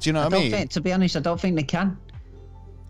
Do 0.00 0.08
you 0.08 0.12
know 0.12 0.20
I 0.20 0.24
what 0.24 0.32
I 0.32 0.36
don't 0.36 0.42
mean? 0.42 0.50
think, 0.52 0.70
to 0.72 0.80
be 0.80 0.92
honest, 0.92 1.16
I 1.16 1.20
don't 1.20 1.40
think 1.40 1.54
they 1.56 1.62
can. 1.62 1.96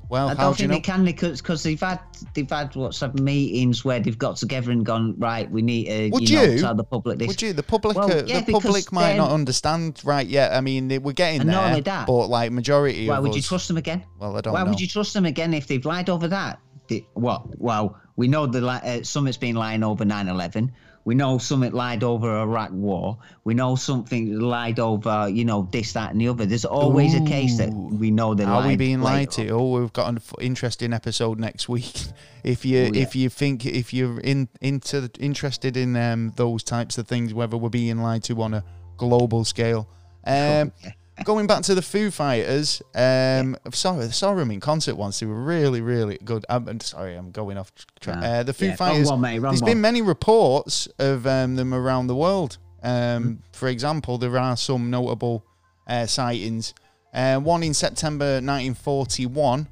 Well, 0.09 0.29
I 0.29 0.35
how 0.35 0.45
don't 0.45 0.53
do 0.53 0.57
think 0.59 0.71
know? 0.71 0.75
they 0.77 0.81
can 0.81 1.05
because 1.05 1.63
they've 1.63 1.81
had 1.81 2.01
they've 2.35 2.49
had 2.49 2.75
what 2.77 2.95
some 2.95 3.13
meetings 3.23 3.85
where 3.85 4.01
they've 4.01 4.19
got 4.19 4.37
together 4.37 4.71
and 4.71 4.85
gone 4.85 5.15
right. 5.19 5.51
We 5.51 5.63
need 5.63 5.87
to 5.87 6.11
Would 6.11 6.29
you, 6.29 6.41
you? 6.41 6.47
know, 6.47 6.61
tell 6.61 6.75
the 6.75 6.85
public 6.85 7.19
this. 7.19 7.29
Would 7.29 7.43
you? 7.43 7.53
The 7.53 7.63
public, 7.63 7.97
Well, 7.97 8.11
uh, 8.11 8.23
yeah, 8.27 8.41
the 8.41 8.53
public 8.53 8.93
might 8.93 9.17
not 9.17 9.31
understand 9.31 10.01
right 10.05 10.27
yet. 10.27 10.53
I 10.53 10.61
mean, 10.61 10.89
they, 10.89 10.99
we're 10.99 11.13
getting 11.13 11.47
there, 11.47 11.81
that, 11.81 12.07
but 12.07 12.27
like 12.29 12.53
majority 12.53 13.09
Why 13.09 13.19
would 13.19 13.31
us, 13.31 13.37
you 13.37 13.43
trust 13.43 13.69
them 13.69 13.77
again? 13.77 14.05
well, 14.19 14.37
I 14.37 14.41
don't 14.41 14.53
Why 14.53 14.63
know. 14.63 14.71
would 14.71 14.81
you 14.81 14.89
trust 14.89 15.15
them 15.15 15.25
again 15.25 15.55
if 15.55 15.67
they've 15.67 15.85
lied 15.85 16.11
over 16.11 16.29
that? 16.29 16.61
They, 16.89 17.07
what? 17.15 17.59
Well, 17.59 17.99
we 18.17 18.29
know 18.29 18.47
the 18.47 18.65
uh, 18.67 19.03
Summit's 19.03 19.37
been 19.39 19.57
lying 19.57 19.83
over 19.83 20.05
9/11. 20.05 20.71
We 21.05 21.15
know 21.15 21.37
something 21.39 21.73
lied 21.73 22.03
over 22.03 22.41
Iraq 22.41 22.71
War. 22.73 23.19
We 23.45 23.53
know 23.55 23.77
something 23.77 24.39
lied 24.39 24.79
over, 24.81 25.29
you 25.29 25.45
know, 25.45 25.69
this, 25.71 25.93
that, 25.93 26.13
and 26.13 26.21
the 26.21 26.29
other. 26.29 26.47
There's 26.47 26.65
always 26.65 27.15
a 27.15 27.21
case 27.25 27.59
that 27.59 27.69
we 27.71 28.11
know 28.11 28.35
they 28.35 28.45
Are 28.45 28.61
lied. 28.61 28.69
we 28.69 28.77
being 28.77 29.03
lied 29.03 29.31
to? 29.33 29.49
Oh, 29.51 29.79
we've 29.81 29.93
got 29.93 30.09
an 30.09 30.19
interesting 30.41 30.93
episode 30.95 31.39
next 31.39 31.69
week. 31.69 31.95
If 32.45 32.67
you 32.67 32.81
Oh, 32.81 32.91
yeah. 32.93 33.01
if 33.03 33.17
you 33.17 33.31
think 33.31 33.65
if 33.65 33.95
you're 33.95 34.21
in 34.21 34.49
into 34.61 35.11
interested 35.19 35.79
in 35.79 35.97
um, 35.97 36.31
those 36.37 36.63
types 36.63 36.99
of 36.99 37.09
things, 37.09 37.33
whether 37.33 37.57
we're 37.57 37.71
being 37.71 38.03
lied 38.03 38.23
to 38.25 38.43
on 38.43 38.53
a 38.55 38.65
global 38.97 39.45
scale. 39.45 39.89
Um, 40.27 40.73
going 41.23 41.47
back 41.47 41.63
to 41.65 41.75
the 41.75 41.83
Foo 41.83 42.11
Fighters, 42.11 42.83
um, 42.95 43.57
sorry, 43.73 44.07
I 44.07 44.09
saw 44.09 44.35
them 44.35 44.51
in 44.51 44.61
concert 44.61 44.97
once. 44.97 45.21
They 45.21 45.27
were 45.27 45.43
really, 45.43 45.81
really 45.81 46.19
good. 46.25 46.45
I'm, 46.49 46.81
sorry, 46.81 47.15
I'm 47.15 47.31
going 47.31 47.57
off 47.57 47.73
track. 48.01 48.19
Yeah. 48.21 48.41
Uh, 48.41 48.43
the 48.43 48.53
Foo 48.53 48.67
Yeah, 48.67 48.77
Fighters. 48.77 49.11
one, 49.11 49.21
mate, 49.21 49.39
there's 49.39 49.63
one. 49.63 49.71
been 49.71 49.81
many 49.81 50.03
reports 50.03 50.89
of 50.99 51.27
um, 51.27 51.55
them 51.57 51.73
around 51.73 52.09
the 52.09 52.17
world. 52.17 52.59
Um, 52.83 53.43
For 53.53 53.69
example, 53.69 54.19
there 54.19 54.37
are 54.37 54.57
some 54.57 54.91
notable 54.91 55.45
uh, 55.87 56.07
sightings. 56.07 56.75
Uh, 57.13 57.39
one 57.39 57.63
in 57.63 57.73
September 57.75 58.41
1941 58.41 59.69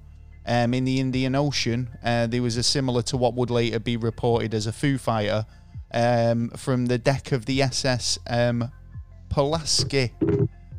um, 0.46 0.74
in 0.74 0.84
the 0.84 1.00
Indian 1.00 1.34
Ocean. 1.34 1.90
Uh, 2.04 2.26
there 2.26 2.40
was 2.42 2.56
a 2.56 2.62
similar 2.62 3.02
to 3.02 3.16
what 3.16 3.34
would 3.34 3.50
later 3.50 3.78
be 3.80 3.96
reported 3.96 4.54
as 4.54 4.66
a 4.66 4.72
Foo 4.72 4.96
Fighter 4.96 5.44
um, 5.92 6.50
from 6.50 6.86
the 6.86 6.98
deck 6.98 7.32
of 7.32 7.44
the 7.46 7.60
SS 7.62 8.18
um, 8.28 8.70
Pulaski, 9.28 10.12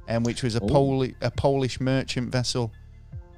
um, 0.07 0.23
which 0.23 0.43
was 0.43 0.55
a, 0.55 0.61
Poli- 0.61 1.15
a 1.21 1.31
Polish 1.31 1.79
merchant 1.79 2.31
vessel. 2.31 2.71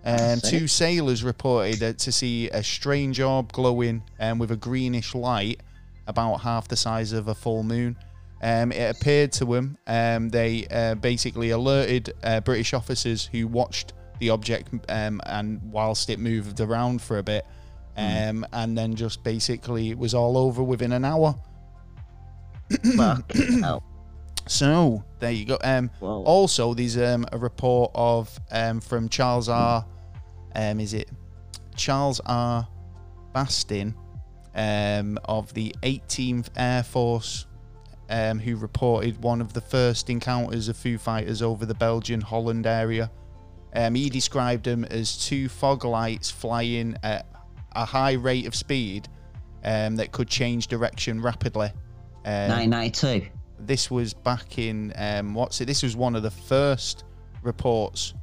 Um, 0.05 0.39
see. 0.39 0.59
two 0.59 0.67
sailors 0.67 1.23
reported 1.23 1.81
uh, 1.81 1.93
to 1.93 2.11
see 2.11 2.49
a 2.49 2.63
strange 2.63 3.19
orb 3.19 3.51
glowing 3.51 4.03
um, 4.19 4.37
with 4.37 4.51
a 4.51 4.55
greenish 4.55 5.15
light 5.15 5.61
about 6.07 6.37
half 6.37 6.67
the 6.67 6.75
size 6.75 7.11
of 7.11 7.27
a 7.27 7.35
full 7.35 7.63
moon. 7.63 7.97
Um, 8.41 8.71
it 8.71 8.95
appeared 8.95 9.31
to 9.33 9.45
them. 9.45 9.77
Um, 9.87 10.29
they 10.29 10.67
uh, 10.69 10.95
basically 10.95 11.49
alerted 11.49 12.13
uh, 12.23 12.41
British 12.41 12.73
officers 12.73 13.25
who 13.25 13.47
watched 13.47 13.93
the 14.19 14.29
object 14.29 14.69
um, 14.89 15.21
and 15.25 15.59
whilst 15.71 16.09
it 16.09 16.19
moved 16.19 16.59
around 16.59 17.01
for 17.01 17.17
a 17.17 17.23
bit, 17.23 17.45
um, 17.97 18.45
and 18.53 18.77
then 18.77 18.93
just 18.95 19.23
basically 19.23 19.89
it 19.89 19.97
was 19.97 20.13
all 20.13 20.37
over 20.37 20.61
within 20.61 20.91
an 20.91 21.03
hour. 21.03 21.35
Hell. 23.61 23.83
So 24.47 25.03
there 25.19 25.31
you 25.31 25.45
go. 25.45 25.57
Um, 25.63 25.89
also, 26.01 26.73
there's 26.73 26.97
um, 26.97 27.25
a 27.31 27.37
report 27.37 27.91
of 27.95 28.37
um, 28.51 28.79
from 28.79 29.09
Charles 29.09 29.49
R. 29.49 29.85
Um, 30.55 30.79
is 30.79 30.93
it 30.93 31.09
Charles 31.75 32.21
R. 32.25 32.67
Bastin 33.33 33.93
um, 34.53 35.19
of 35.25 35.53
the 35.53 35.75
18th 35.83 36.49
Air 36.55 36.83
Force, 36.83 37.45
um, 38.09 38.39
who 38.39 38.55
reported 38.55 39.21
one 39.21 39.41
of 39.41 39.53
the 39.53 39.61
first 39.61 40.09
encounters 40.09 40.69
of 40.69 40.77
Foo 40.77 40.97
Fighters 40.97 41.41
over 41.41 41.65
the 41.65 41.73
Belgian 41.73 42.21
Holland 42.21 42.65
area. 42.65 43.11
Um, 43.73 43.95
he 43.95 44.09
described 44.09 44.63
them 44.63 44.85
as 44.85 45.17
two 45.17 45.49
fog 45.49 45.83
lights 45.83 46.31
flying 46.31 46.95
at 47.03 47.27
a 47.75 47.83
high 47.83 48.13
rate 48.13 48.47
of 48.47 48.55
speed 48.55 49.09
um, 49.65 49.97
that 49.97 50.13
could 50.13 50.29
change 50.29 50.67
direction 50.67 51.21
rapidly. 51.21 51.67
Um, 52.23 52.49
1992. 52.49 53.27
This 53.67 53.89
was 53.91 54.13
back 54.13 54.57
in 54.57 54.93
um, 54.95 55.33
what's 55.33 55.61
it? 55.61 55.65
This 55.65 55.83
was 55.83 55.95
one 55.95 56.15
of 56.15 56.23
the 56.23 56.31
first 56.31 57.03
reports. 57.43 58.13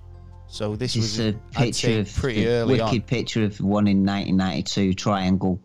So 0.48 0.76
this 0.76 0.92
Just 0.94 1.18
was 1.18 1.26
a 1.28 1.32
picture 1.52 2.00
of 2.00 2.14
pretty 2.14 2.46
early 2.46 2.74
wicked 2.74 2.84
on. 2.86 3.00
picture 3.02 3.42
of 3.44 3.58
one 3.60 3.86
in 3.86 4.04
1992 4.04 4.92
triangle 4.94 5.58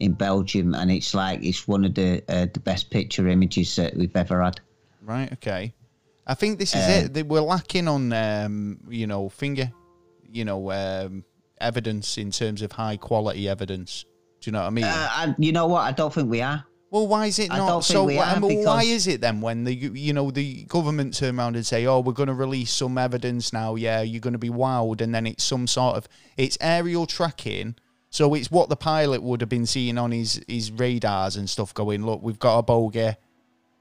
in 0.00 0.12
Belgium, 0.12 0.74
and 0.74 0.90
it's 0.90 1.12
like 1.14 1.42
it's 1.42 1.68
one 1.68 1.84
of 1.84 1.94
the 1.94 2.22
uh, 2.28 2.46
the 2.52 2.60
best 2.60 2.90
picture 2.90 3.28
images 3.28 3.76
that 3.76 3.94
we've 3.96 4.16
ever 4.16 4.42
had. 4.42 4.60
Right. 5.02 5.30
Okay. 5.34 5.74
I 6.26 6.32
think 6.34 6.58
this 6.58 6.74
is 6.74 6.80
Uh, 6.80 7.04
it. 7.04 7.12
They 7.14 7.22
were 7.22 7.42
lacking 7.42 7.86
on 7.86 8.12
um, 8.14 8.78
you 8.88 9.06
know 9.06 9.28
finger, 9.28 9.70
you 10.32 10.46
know 10.46 10.70
um, 10.72 11.24
evidence 11.60 12.16
in 12.16 12.30
terms 12.30 12.62
of 12.62 12.72
high 12.72 12.96
quality 12.96 13.46
evidence. 13.46 14.06
Do 14.40 14.48
you 14.48 14.52
know 14.52 14.60
what 14.60 14.66
I 14.68 14.70
mean? 14.70 14.84
Uh, 14.84 15.08
and 15.18 15.34
you 15.38 15.52
know 15.52 15.66
what? 15.66 15.82
I 15.82 15.92
don't 15.92 16.12
think 16.12 16.30
we 16.30 16.40
are. 16.40 16.64
Well, 16.94 17.08
why 17.08 17.26
is 17.26 17.40
it 17.40 17.50
I 17.50 17.56
not 17.56 17.82
so? 17.82 18.04
why- 18.04 18.18
are 18.18 18.38
mean, 18.38 18.64
why 18.64 18.84
is 18.84 19.08
it 19.08 19.20
then 19.20 19.40
when 19.40 19.64
the 19.64 19.74
you 19.74 20.12
know 20.12 20.30
the 20.30 20.62
government 20.68 21.12
turn 21.14 21.36
around 21.40 21.56
and 21.56 21.66
say, 21.66 21.86
"Oh, 21.86 21.98
we're 21.98 22.12
going 22.12 22.28
to 22.28 22.34
release 22.34 22.70
some 22.70 22.96
evidence 22.98 23.52
now"? 23.52 23.74
Yeah, 23.74 24.02
you're 24.02 24.20
going 24.20 24.34
to 24.34 24.38
be 24.38 24.48
wowed, 24.48 25.00
and 25.00 25.12
then 25.12 25.26
it's 25.26 25.42
some 25.42 25.66
sort 25.66 25.96
of 25.96 26.06
it's 26.36 26.56
aerial 26.60 27.06
tracking. 27.06 27.74
So 28.10 28.32
it's 28.34 28.48
what 28.48 28.68
the 28.68 28.76
pilot 28.76 29.24
would 29.24 29.40
have 29.40 29.48
been 29.48 29.66
seeing 29.66 29.98
on 29.98 30.12
his 30.12 30.40
his 30.46 30.70
radars 30.70 31.34
and 31.34 31.50
stuff. 31.50 31.74
Going, 31.74 32.06
look, 32.06 32.22
we've 32.22 32.38
got 32.38 32.58
a 32.58 32.62
bogey. 32.62 33.16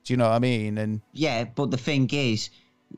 Do 0.06 0.14
you 0.14 0.18
know 0.18 0.30
what 0.30 0.34
I 0.34 0.40
mean? 0.40 0.80
And 0.80 1.02
Yeah, 1.12 1.44
but 1.44 1.70
the 1.70 1.78
thing 1.78 2.10
is, 2.12 2.50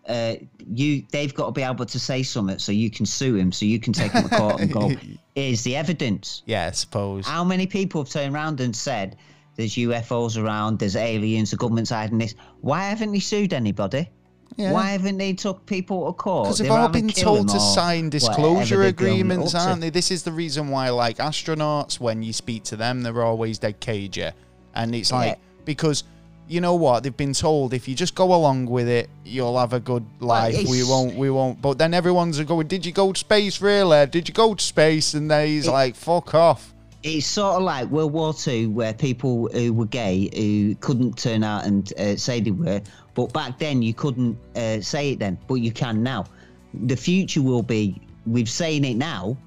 uh, 0.07 0.35
you 0.65 1.03
they've 1.11 1.35
got 1.35 1.47
to 1.47 1.51
be 1.51 1.61
able 1.61 1.85
to 1.87 1.99
say 1.99 2.23
something 2.23 2.57
so 2.57 2.71
you 2.71 2.89
can 2.89 3.05
sue 3.05 3.35
him, 3.35 3.51
so 3.51 3.65
you 3.65 3.81
can 3.81 3.91
take 3.91 4.13
him 4.13 4.29
to 4.29 4.37
court 4.37 4.61
and 4.61 4.71
go, 4.71 4.93
"Here's 5.35 5.63
the 5.63 5.75
evidence." 5.75 6.41
yeah, 6.45 6.67
I 6.67 6.71
suppose. 6.71 7.27
How 7.27 7.43
many 7.43 7.67
people 7.67 8.01
have 8.01 8.09
turned 8.09 8.33
around 8.33 8.61
and 8.61 8.73
said, 8.73 9.17
"There's 9.55 9.75
UFOs 9.75 10.41
around, 10.41 10.79
there's 10.79 10.95
aliens, 10.95 11.51
the 11.51 11.57
government's 11.57 11.89
hiding 11.89 12.17
this"? 12.17 12.35
Why 12.61 12.83
haven't 12.83 13.11
they 13.11 13.19
sued 13.19 13.53
anybody? 13.53 14.09
Yeah. 14.57 14.71
Why 14.71 14.91
haven't 14.91 15.17
they 15.17 15.33
took 15.33 15.65
people 15.65 16.05
to 16.05 16.13
court? 16.13 16.45
Because 16.45 16.59
they've 16.59 16.71
all 16.71 16.87
been 16.87 17.09
told 17.09 17.49
to 17.49 17.59
sign 17.59 18.09
disclosure 18.09 18.83
agreements, 18.83 19.53
aren't 19.53 19.81
they? 19.81 19.89
This 19.89 20.11
is 20.11 20.23
the 20.23 20.31
reason 20.31 20.69
why, 20.69 20.89
like 20.89 21.17
astronauts, 21.17 21.99
when 21.99 22.23
you 22.23 22.31
speak 22.31 22.63
to 22.65 22.75
them, 22.75 23.01
they're 23.01 23.23
always 23.23 23.59
dead 23.59 23.79
cagey, 23.79 24.29
and 24.73 24.95
it's 24.95 25.11
like 25.11 25.39
because 25.65 26.03
you 26.47 26.61
know 26.61 26.75
what 26.75 27.03
they've 27.03 27.17
been 27.17 27.33
told 27.33 27.73
if 27.73 27.87
you 27.87 27.95
just 27.95 28.13
go 28.13 28.33
along 28.33 28.67
with 28.67 28.87
it, 28.87 29.09
you'll 29.25 29.57
have 29.57 29.73
a 29.73 29.79
good 29.79 30.05
life. 30.19 30.55
we 30.69 30.83
won't, 30.83 31.15
we 31.15 31.29
won't. 31.29 31.61
But 31.61 31.77
then 31.77 31.93
everyone's 31.93 32.39
going, 32.39 32.67
"Did 32.67 32.85
you 32.85 32.91
go 32.91 33.11
to 33.11 33.19
space, 33.19 33.61
really? 33.61 34.05
Did 34.05 34.27
you 34.27 34.33
go 34.33 34.53
to 34.53 34.63
space?" 34.63 35.15
And 35.15 35.29
then 35.29 35.47
he's 35.47 35.67
like, 35.67 35.95
"Fuck 35.95 36.33
off." 36.33 36.74
It's 37.07 37.27
sort 37.27 37.57
of 37.57 37.61
like 37.61 37.87
World 37.89 38.13
War 38.13 38.33
Two, 38.33 38.71
where 38.71 38.91
people 38.91 39.47
who 39.53 39.71
were 39.73 39.85
gay 39.85 40.27
who 40.35 40.73
couldn't 40.75 41.19
turn 41.19 41.43
out 41.43 41.63
and 41.63 41.93
uh, 41.99 42.15
say 42.15 42.39
they 42.39 42.49
were, 42.49 42.81
but 43.13 43.31
back 43.31 43.59
then 43.59 43.83
you 43.83 43.93
couldn't 43.93 44.35
uh, 44.55 44.81
say 44.81 45.11
it 45.11 45.19
then, 45.19 45.37
but 45.47 45.55
you 45.55 45.71
can 45.71 46.01
now. 46.01 46.25
the 46.73 46.95
future 46.95 47.43
will 47.43 47.61
be. 47.61 48.01
We've 48.25 48.49
saying 48.49 48.85
it 48.85 48.95
now. 48.95 49.37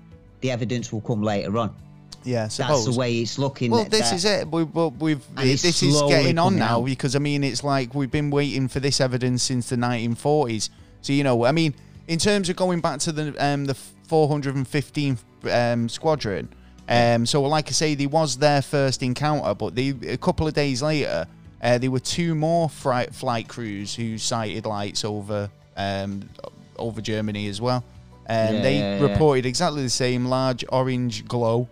The 0.40 0.52
evidence 0.52 0.92
will 0.92 1.00
come 1.00 1.20
later 1.20 1.58
on. 1.58 1.74
Yeah, 2.22 2.46
That's 2.46 2.84
the 2.84 2.94
way 2.96 3.18
it's 3.18 3.40
looking. 3.40 3.72
Well, 3.72 3.86
this 3.86 4.10
that- 4.10 4.14
is 4.14 4.24
it. 4.24 4.48
We, 4.48 4.62
we, 4.62 4.86
we've 5.00 5.26
it's 5.38 5.62
this 5.62 5.82
is 5.82 6.00
getting 6.02 6.38
on 6.38 6.56
now 6.56 6.78
out. 6.78 6.84
because 6.84 7.16
I 7.16 7.18
mean 7.18 7.42
it's 7.42 7.64
like 7.64 7.92
we've 7.92 8.10
been 8.10 8.30
waiting 8.30 8.68
for 8.68 8.78
this 8.78 9.00
evidence 9.00 9.42
since 9.42 9.68
the 9.68 9.76
1940s. 9.76 10.70
So 11.00 11.12
you 11.12 11.24
know, 11.24 11.44
I 11.44 11.50
mean, 11.50 11.74
in 12.06 12.20
terms 12.20 12.48
of 12.48 12.54
going 12.54 12.80
back 12.80 13.00
to 13.00 13.10
the 13.10 13.34
um, 13.44 13.64
the 13.64 13.76
415th 14.08 15.18
um, 15.50 15.88
squadron. 15.88 16.50
Um, 16.88 17.26
so 17.26 17.42
like 17.42 17.68
I 17.68 17.72
say, 17.72 17.94
there 17.94 18.08
was 18.08 18.38
their 18.38 18.62
first 18.62 19.02
encounter, 19.02 19.54
but 19.54 19.74
they, 19.74 19.90
a 20.06 20.16
couple 20.16 20.48
of 20.48 20.54
days 20.54 20.82
later, 20.82 21.26
uh, 21.62 21.78
there 21.78 21.90
were 21.90 22.00
two 22.00 22.34
more 22.34 22.68
flight 22.68 23.14
flight 23.14 23.48
crews 23.48 23.94
who 23.94 24.16
sighted 24.16 24.64
lights 24.64 25.04
over 25.04 25.50
um, 25.76 26.28
over 26.76 27.00
Germany 27.00 27.48
as 27.48 27.60
well. 27.60 27.84
And 28.26 28.56
Yeah, 28.56 28.62
they 28.62 28.78
yeah, 28.78 28.98
yeah. 28.98 29.06
reported 29.06 29.46
exactly 29.46 29.82
the 29.82 29.90
same 29.90 30.26
large 30.26 30.64
orange 30.68 31.26
glow 31.26 31.68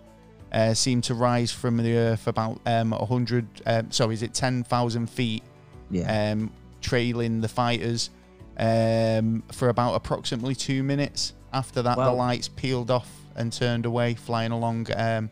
uh, 0.53 0.75
seemed 0.75 1.05
to 1.05 1.15
rise 1.15 1.53
from 1.53 1.77
the 1.77 1.97
earth 1.97 2.27
about 2.27 2.61
um, 2.67 2.91
100, 2.91 3.47
um, 3.67 3.91
sorry, 3.91 4.15
is 4.15 4.23
it 4.23 4.33
10,000 4.33 5.11
feet, 5.11 5.43
yeah. 5.91 6.33
um, 6.33 6.51
trailing 6.81 7.41
the 7.41 7.49
fighters 7.49 8.11
um, 8.59 9.43
for 9.53 9.69
about 9.69 9.95
approximately 9.95 10.55
two 10.55 10.83
minutes. 10.83 11.35
After 11.53 11.83
that, 11.83 11.97
the 11.97 12.13
lights 12.13 12.49
peeled 12.49 12.91
off 12.91 13.11
and 13.37 13.53
turned 13.53 13.87
away, 13.87 14.15
flying 14.15 14.53
along, 14.53 14.89
um, 14.97 15.31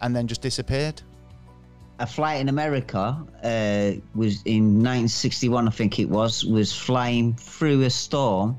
and 0.00 0.16
then 0.16 0.26
just 0.26 0.40
disappeared. 0.40 1.02
a 1.98 2.06
flight 2.06 2.40
in 2.40 2.48
America 2.48 3.16
uh, 3.44 3.92
was 4.14 4.42
in 4.46 4.82
1961, 4.82 5.68
I 5.68 5.70
think 5.70 5.98
it 5.98 6.08
was, 6.08 6.44
was 6.46 6.72
flying 6.72 7.34
through 7.34 7.82
a 7.82 7.90
storm, 7.90 8.58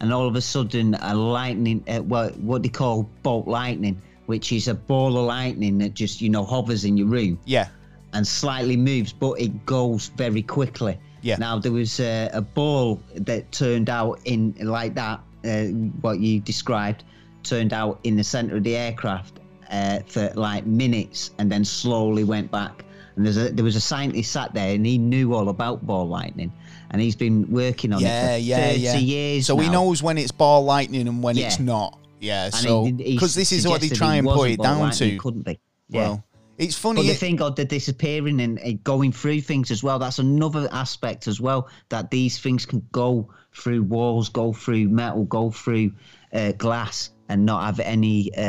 and 0.00 0.12
all 0.12 0.28
of 0.28 0.36
a 0.36 0.40
sudden 0.40 0.94
a 0.94 1.14
lightning, 1.14 1.82
uh, 1.88 1.98
what 2.00 2.36
what 2.38 2.62
they 2.62 2.68
call 2.68 3.08
bolt 3.22 3.48
lightning, 3.48 4.00
which 4.26 4.52
is 4.52 4.68
a 4.68 4.74
ball 4.74 5.18
of 5.18 5.24
lightning 5.24 5.78
that 5.78 5.94
just 5.94 6.20
you 6.20 6.28
know 6.28 6.44
hovers 6.44 6.84
in 6.84 6.96
your 6.96 7.08
room 7.08 7.38
Yeah, 7.44 7.68
and 8.12 8.26
slightly 8.26 8.76
moves, 8.76 9.12
but 9.12 9.40
it 9.40 9.66
goes 9.66 10.08
very 10.16 10.42
quickly. 10.42 10.98
Yeah. 11.22 11.36
Now 11.38 11.58
there 11.58 11.72
was 11.72 11.98
a, 11.98 12.30
a 12.32 12.40
ball 12.42 13.02
that 13.16 13.50
turned 13.50 13.90
out 13.90 14.20
in 14.24 14.54
like 14.60 14.94
that, 14.94 15.20
uh, 15.44 15.64
what 16.02 16.20
you 16.20 16.38
described, 16.38 17.02
turned 17.48 17.72
out 17.72 18.00
in 18.04 18.16
the 18.16 18.24
center 18.24 18.56
of 18.56 18.64
the 18.64 18.76
aircraft 18.76 19.40
uh, 19.70 20.00
for 20.06 20.30
like 20.34 20.66
minutes, 20.66 21.30
and 21.38 21.50
then 21.50 21.64
slowly 21.64 22.24
went 22.24 22.50
back. 22.50 22.84
And 23.16 23.24
there's 23.24 23.38
a, 23.38 23.50
there 23.50 23.64
was 23.64 23.76
a 23.76 23.80
scientist 23.80 24.30
sat 24.32 24.52
there, 24.54 24.74
and 24.74 24.84
he 24.84 24.98
knew 24.98 25.34
all 25.34 25.48
about 25.48 25.86
ball 25.86 26.06
lightning, 26.06 26.52
and 26.90 27.00
he's 27.00 27.16
been 27.16 27.50
working 27.50 27.92
on 27.92 28.00
yeah, 28.00 28.32
it 28.32 28.36
for 28.36 28.42
yeah, 28.42 28.68
30 28.68 28.78
yeah. 28.78 28.96
years. 28.96 29.46
So 29.46 29.56
he 29.56 29.68
knows 29.70 30.02
when 30.02 30.18
it's 30.18 30.32
ball 30.32 30.64
lightning 30.64 31.08
and 31.08 31.22
when 31.22 31.38
it's 31.38 31.58
not. 31.58 31.98
Yeah, 32.18 32.44
And 32.46 32.54
so 32.54 32.90
because 32.90 33.34
this 33.34 33.52
is 33.52 33.66
what 33.66 33.80
they 33.80 33.88
try 33.88 34.16
and 34.16 34.26
put 34.26 34.50
it 34.50 34.62
down 34.62 34.90
to. 34.92 35.16
Couldn't 35.18 35.42
be. 35.42 35.60
Yeah. 35.88 36.00
Well, 36.00 36.24
it's 36.58 36.76
funny. 36.76 37.00
But 37.00 37.06
the 37.06 37.12
it- 37.12 37.18
thing 37.18 37.42
of 37.42 37.56
the 37.56 37.64
disappearing 37.64 38.40
and 38.40 38.82
going 38.82 39.12
through 39.12 39.42
things 39.42 39.70
as 39.70 39.82
well, 39.82 39.98
that's 39.98 40.18
another 40.18 40.68
aspect 40.72 41.28
as 41.28 41.40
well, 41.40 41.68
that 41.90 42.10
these 42.10 42.38
things 42.38 42.64
can 42.64 42.86
go 42.92 43.28
through 43.52 43.82
walls, 43.82 44.28
go 44.28 44.52
through 44.52 44.88
metal, 44.88 45.24
go 45.24 45.50
through 45.50 45.92
uh, 46.32 46.52
glass 46.52 47.10
and 47.28 47.44
not 47.46 47.64
have 47.64 47.80
any, 47.80 48.30
uh, 48.36 48.40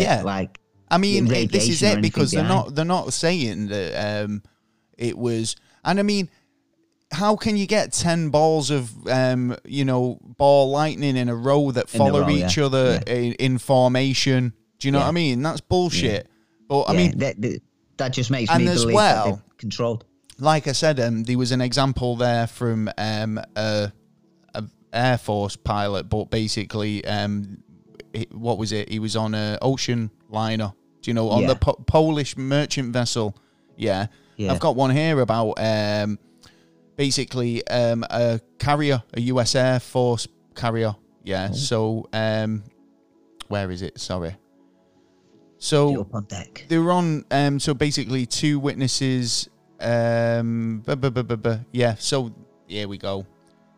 Yeah. 0.00 0.22
like, 0.24 0.58
I 0.90 0.98
mean, 0.98 1.30
it- 1.32 1.52
this 1.52 1.68
is 1.68 1.82
it 1.82 2.00
because 2.02 2.30
they're 2.32 2.44
not 2.44 2.74
they're 2.74 2.84
not 2.84 3.12
saying 3.12 3.68
that 3.68 4.24
um, 4.24 4.42
it 4.98 5.16
was. 5.16 5.56
And 5.84 5.98
I 5.98 6.02
mean, 6.02 6.28
how 7.12 7.36
can 7.36 7.56
you 7.56 7.66
get 7.66 7.92
ten 7.92 8.28
balls 8.30 8.70
of 8.70 8.90
um, 9.08 9.56
you 9.64 9.84
know 9.84 10.18
ball 10.36 10.70
lightning 10.70 11.16
in 11.16 11.28
a 11.28 11.34
row 11.36 11.70
that 11.72 11.88
follow 11.88 12.20
row, 12.22 12.28
each 12.30 12.56
yeah. 12.58 12.64
other 12.66 13.00
Yeah. 13.06 13.14
in, 13.14 13.32
in 13.34 13.58
formation? 13.58 14.52
Do 14.78 14.88
you 14.88 14.92
know 14.92 14.98
what 15.00 15.08
I 15.08 15.12
mean? 15.12 15.42
That's 15.42 15.60
bullshit. 15.60 16.26
But 16.68 16.82
I 16.82 16.92
yeah, 16.92 16.96
mean, 16.98 17.18
that, 17.18 17.60
that, 17.98 18.12
just 18.12 18.30
makes 18.30 18.50
and 18.50 18.64
me 18.64 18.70
as 18.70 18.80
believe 18.82 18.94
well- 18.96 19.24
that 19.26 19.30
they're 19.36 19.42
controlled. 19.58 20.04
like 20.38 20.66
I 20.66 20.72
said, 20.72 20.98
um, 21.00 21.22
there 21.24 21.38
was 21.38 21.52
an 21.52 21.60
example 21.60 22.16
there 22.16 22.46
from 22.48 22.90
um, 22.98 23.38
a, 23.54 23.92
a 24.54 24.64
air 24.92 25.18
force 25.18 25.54
pilot, 25.56 26.08
but 26.08 26.30
basically, 26.30 27.04
um, 27.04 27.62
what 28.32 28.58
was 28.58 28.72
it? 28.72 28.88
He 28.88 28.98
was 28.98 29.16
on 29.16 29.34
a 29.34 29.58
ocean 29.62 30.10
liner. 30.28 30.72
Do 31.02 31.10
you 31.10 31.14
know 31.14 31.30
on 31.30 31.46
the 31.46 31.56
po- 31.56 31.82
Polish 31.86 32.36
merchant 32.36 32.92
vessel? 32.92 33.36
Yeah. 33.76 34.06
Yeah. 34.36 34.52
I've 34.52 34.60
got 34.60 34.76
one 34.76 34.90
here 34.90 35.20
about 35.20 35.52
um, 35.58 36.18
basically 36.96 37.66
um, 37.68 38.04
a 38.10 38.40
carrier, 38.58 39.02
a 39.14 39.20
U.S. 39.22 39.54
Air 39.54 39.80
Force 39.80 40.26
carrier. 40.54 40.94
Yeah. 41.24 41.48
Oh. 41.50 41.54
So 41.54 42.08
um, 42.12 42.64
where 43.48 43.70
is 43.70 43.82
it? 43.82 43.98
Sorry. 44.00 44.36
So 45.58 46.00
Up 46.00 46.14
on 46.14 46.24
deck. 46.24 46.64
they 46.68 46.78
were 46.78 46.90
on 46.90 47.24
um 47.30 47.60
so 47.60 47.72
basically 47.72 48.26
two 48.26 48.58
witnesses 48.58 49.48
um 49.80 50.82
bu- 50.84 50.96
bu- 50.96 51.10
bu- 51.10 51.22
bu- 51.22 51.36
bu- 51.36 51.58
yeah 51.72 51.94
so 52.00 52.34
here 52.66 52.88
we 52.88 52.98
go 52.98 53.24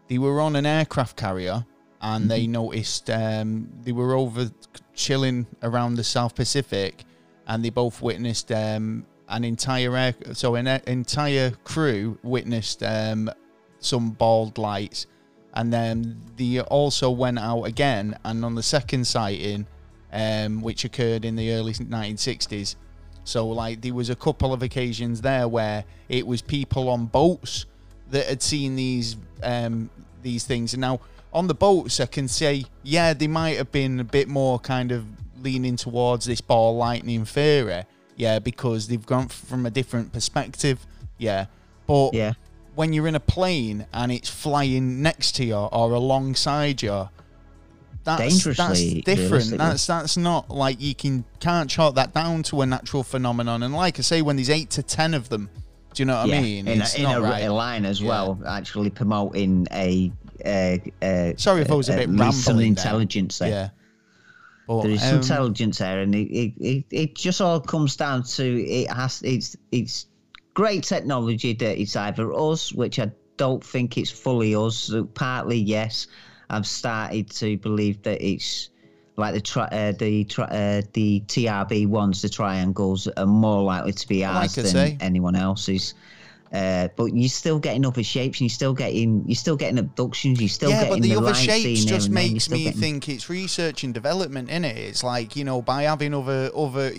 they 0.08 0.16
were 0.16 0.40
on 0.40 0.56
an 0.56 0.64
aircraft 0.64 1.16
carrier 1.16 1.64
and 2.04 2.30
they 2.30 2.46
noticed 2.46 3.10
um 3.10 3.68
they 3.82 3.92
were 3.92 4.14
over 4.14 4.50
chilling 4.94 5.46
around 5.62 5.94
the 5.94 6.04
south 6.04 6.34
pacific 6.34 7.04
and 7.48 7.64
they 7.64 7.70
both 7.70 8.00
witnessed 8.00 8.52
um 8.52 9.04
an 9.28 9.42
entire 9.42 9.96
air 9.96 10.14
so 10.32 10.54
an 10.54 10.66
entire 10.86 11.50
crew 11.64 12.16
witnessed 12.22 12.82
um 12.82 13.30
some 13.78 14.10
bald 14.10 14.58
lights 14.58 15.06
and 15.54 15.72
then 15.72 16.20
they 16.36 16.60
also 16.60 17.10
went 17.10 17.38
out 17.38 17.64
again 17.64 18.16
and 18.24 18.44
on 18.44 18.54
the 18.54 18.62
second 18.62 19.06
sighting 19.06 19.66
um, 20.14 20.62
which 20.62 20.84
occurred 20.84 21.24
in 21.24 21.36
the 21.36 21.52
early 21.52 21.72
1960s. 21.72 22.76
So, 23.24 23.48
like, 23.48 23.80
there 23.80 23.92
was 23.92 24.10
a 24.10 24.14
couple 24.14 24.52
of 24.52 24.62
occasions 24.62 25.20
there 25.20 25.48
where 25.48 25.84
it 26.08 26.26
was 26.26 26.40
people 26.40 26.88
on 26.88 27.06
boats 27.06 27.66
that 28.10 28.26
had 28.26 28.42
seen 28.42 28.76
these 28.76 29.16
um, 29.42 29.90
these 30.22 30.44
things. 30.44 30.74
And 30.74 30.80
now, 30.80 31.00
on 31.34 31.46
the 31.48 31.54
boats, 31.54 32.00
I 32.00 32.06
can 32.06 32.28
say, 32.28 32.64
yeah, 32.82 33.12
they 33.12 33.26
might 33.26 33.56
have 33.56 33.72
been 33.72 34.00
a 34.00 34.04
bit 34.04 34.28
more 34.28 34.58
kind 34.58 34.92
of 34.92 35.04
leaning 35.42 35.76
towards 35.76 36.24
this 36.26 36.40
ball 36.40 36.76
lightning 36.76 37.24
theory, 37.24 37.84
yeah, 38.16 38.38
because 38.38 38.86
they've 38.88 39.04
gone 39.04 39.28
from 39.28 39.66
a 39.66 39.70
different 39.70 40.12
perspective, 40.12 40.86
yeah. 41.18 41.46
But 41.86 42.14
Yeah. 42.14 42.32
when 42.74 42.92
you're 42.92 43.08
in 43.08 43.14
a 43.14 43.20
plane 43.20 43.86
and 43.92 44.10
it's 44.12 44.30
flying 44.30 45.02
next 45.02 45.32
to 45.36 45.44
you 45.44 45.54
or 45.56 45.92
alongside 45.92 46.82
you, 46.82 47.08
that's 48.04 48.44
that's 48.44 48.82
different. 49.04 49.56
That's 49.56 49.86
that's 49.86 50.16
not 50.18 50.50
like 50.50 50.80
you 50.80 50.94
can 50.94 51.24
can't 51.40 51.70
chalk 51.70 51.94
that 51.94 52.12
down 52.12 52.42
to 52.44 52.60
a 52.60 52.66
natural 52.66 53.02
phenomenon. 53.02 53.62
And 53.62 53.72
like 53.74 53.98
I 53.98 54.02
say, 54.02 54.20
when 54.22 54.36
there's 54.36 54.50
eight 54.50 54.68
to 54.70 54.82
ten 54.82 55.14
of 55.14 55.30
them, 55.30 55.48
do 55.94 56.02
you 56.02 56.04
know 56.06 56.16
what 56.16 56.34
I 56.34 56.40
mean? 56.42 56.68
in, 56.68 56.82
it's 56.82 56.94
a, 56.94 56.98
in 56.98 57.02
not 57.04 57.18
a, 57.18 57.22
right. 57.22 57.40
a 57.44 57.52
line 57.52 57.84
as 57.86 58.00
Yeah. 58.02 58.08
well, 58.08 58.38
actually 58.46 58.90
promoting 58.90 59.66
a. 59.72 60.12
Uh, 60.44 60.78
uh, 61.04 61.32
Sorry 61.36 61.62
if 61.62 61.70
I 61.70 61.74
was 61.74 61.88
a 61.88 61.92
bit 61.92 62.02
at 62.02 62.10
least 62.10 62.44
some 62.44 62.56
rambling 62.56 62.74
there. 62.74 62.84
intelligence 62.84 63.38
there. 63.38 63.48
Yeah. 63.48 63.68
But, 64.66 64.82
There 64.82 64.90
is 64.92 65.02
um, 65.04 65.16
intelligence 65.16 65.78
there, 65.78 66.00
and 66.00 66.14
it, 66.14 66.30
it, 66.30 66.54
it, 66.58 66.84
it 66.90 67.14
just 67.14 67.40
all 67.40 67.60
comes 67.60 67.96
down 67.96 68.22
to 68.22 68.64
it 68.64 68.90
has 68.90 69.20
it's 69.22 69.56
it's 69.72 70.06
great 70.54 70.84
technology 70.84 71.52
that 71.52 71.78
it's 71.78 71.96
either 71.96 72.32
us, 72.32 72.72
which 72.72 72.98
I 72.98 73.10
don't 73.36 73.62
think 73.62 73.98
it's 73.98 74.10
fully 74.10 74.54
us. 74.54 74.76
So 74.76 75.04
partly 75.04 75.58
yes, 75.58 76.06
I've 76.48 76.66
started 76.66 77.30
to 77.32 77.58
believe 77.58 78.02
that 78.04 78.22
it's 78.24 78.70
like 79.16 79.34
the 79.34 79.40
tri- 79.40 79.68
uh, 79.70 79.92
the 79.92 80.24
tri- 80.24 80.44
uh, 80.44 80.82
the 80.92 81.22
TRB 81.26 81.86
ones, 81.86 82.22
the 82.22 82.28
triangles 82.28 83.06
are 83.06 83.26
more 83.26 83.62
likely 83.62 83.92
to 83.92 84.08
be 84.08 84.24
ours 84.24 84.58
I 84.58 84.62
than 84.62 84.70
say. 84.70 84.96
anyone 85.00 85.36
else's. 85.36 85.94
Uh, 86.54 86.86
but 86.94 87.06
you're 87.06 87.28
still 87.28 87.58
getting 87.58 87.84
other 87.84 88.04
shapes, 88.04 88.38
and 88.38 88.48
you're 88.48 88.54
still 88.54 88.74
getting 88.74 89.24
you're 89.26 89.34
still 89.34 89.56
getting 89.56 89.78
abductions. 89.78 90.40
You're 90.40 90.48
still 90.48 90.70
yeah, 90.70 90.84
getting 90.84 91.00
but 91.00 91.02
the, 91.02 91.16
other 91.16 91.34
shapes 91.34 91.84
just 91.84 91.88
there 91.88 91.96
and 91.96 92.16
then, 92.16 92.24
you're 92.26 92.32
makes 92.34 92.50
me 92.50 92.64
getting- 92.64 92.80
think 92.80 93.08
it's 93.08 93.28
research 93.28 93.82
and 93.82 93.92
development 93.92 94.50
in 94.50 94.64
it. 94.64 94.76
It's 94.76 95.02
like 95.02 95.34
you 95.34 95.42
know 95.42 95.60
by 95.60 95.82
having 95.82 96.14
other 96.14 96.52
other 96.54 96.92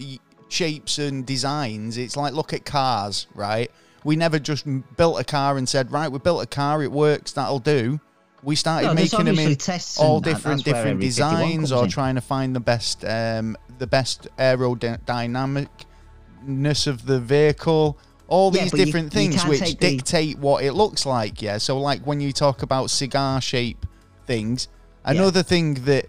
shapes 0.49 0.99
and 0.99 1.25
designs. 1.25 1.97
It's 1.97 2.17
like 2.17 2.33
look 2.33 2.51
at 2.51 2.65
cars, 2.65 3.27
right? 3.33 3.71
We 4.03 4.17
never 4.17 4.39
just 4.39 4.65
built 4.97 5.21
a 5.21 5.23
car 5.23 5.57
and 5.57 5.67
said, 5.67 5.91
right, 5.91 6.11
we 6.11 6.19
built 6.19 6.43
a 6.43 6.45
car, 6.45 6.83
it 6.83 6.91
works, 6.91 7.31
that'll 7.31 7.57
do. 7.57 7.99
We 8.43 8.55
started 8.55 8.89
No, 8.89 8.93
making 8.93 9.25
them 9.25 9.39
in 9.39 9.55
tests 9.55 9.99
all 9.99 10.19
different 10.19 10.63
different 10.63 10.99
designs, 10.99 11.71
or 11.71 11.85
in. 11.85 11.89
trying 11.89 12.13
to 12.15 12.21
find 12.21 12.55
the 12.55 12.59
best 12.59 13.03
um, 13.05 13.57
the 13.79 13.87
best 13.87 14.27
aerodynamicness 14.37 16.87
of 16.87 17.05
the 17.05 17.19
vehicle. 17.19 17.97
All 18.27 18.51
Yeah, 18.55 18.63
these 18.63 18.71
different 18.71 19.13
you 19.13 19.19
things 19.19 19.35
can't 19.35 19.49
which 19.49 19.59
take 19.59 19.79
the- 19.79 19.97
dictate 19.97 20.39
what 20.39 20.63
it 20.63 20.73
looks 20.73 21.05
like. 21.05 21.41
Yeah. 21.41 21.57
So 21.57 21.79
like 21.79 22.01
when 22.05 22.19
you 22.21 22.31
talk 22.31 22.61
about 22.63 22.89
cigar 22.89 23.39
shape 23.41 23.85
things, 24.25 24.67
another 25.03 25.43
thing 25.43 25.75
that 25.85 26.07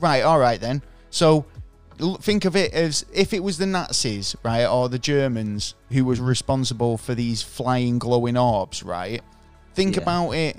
right, 0.00 0.22
all 0.22 0.38
right 0.38 0.60
then. 0.60 0.82
So 1.10 1.44
think 2.20 2.44
of 2.44 2.56
it 2.56 2.72
as 2.72 3.04
if 3.12 3.32
it 3.32 3.42
was 3.42 3.58
the 3.58 3.66
Nazis, 3.66 4.34
right, 4.42 4.64
or 4.66 4.88
the 4.88 4.98
Germans 4.98 5.74
who 5.90 6.04
was 6.04 6.20
responsible 6.20 6.96
for 6.96 7.14
these 7.14 7.42
flying 7.42 7.98
glowing 7.98 8.36
orbs, 8.36 8.82
right? 8.82 9.22
Think 9.74 9.96
Yeah. 9.96 10.02
about 10.02 10.30
it 10.32 10.56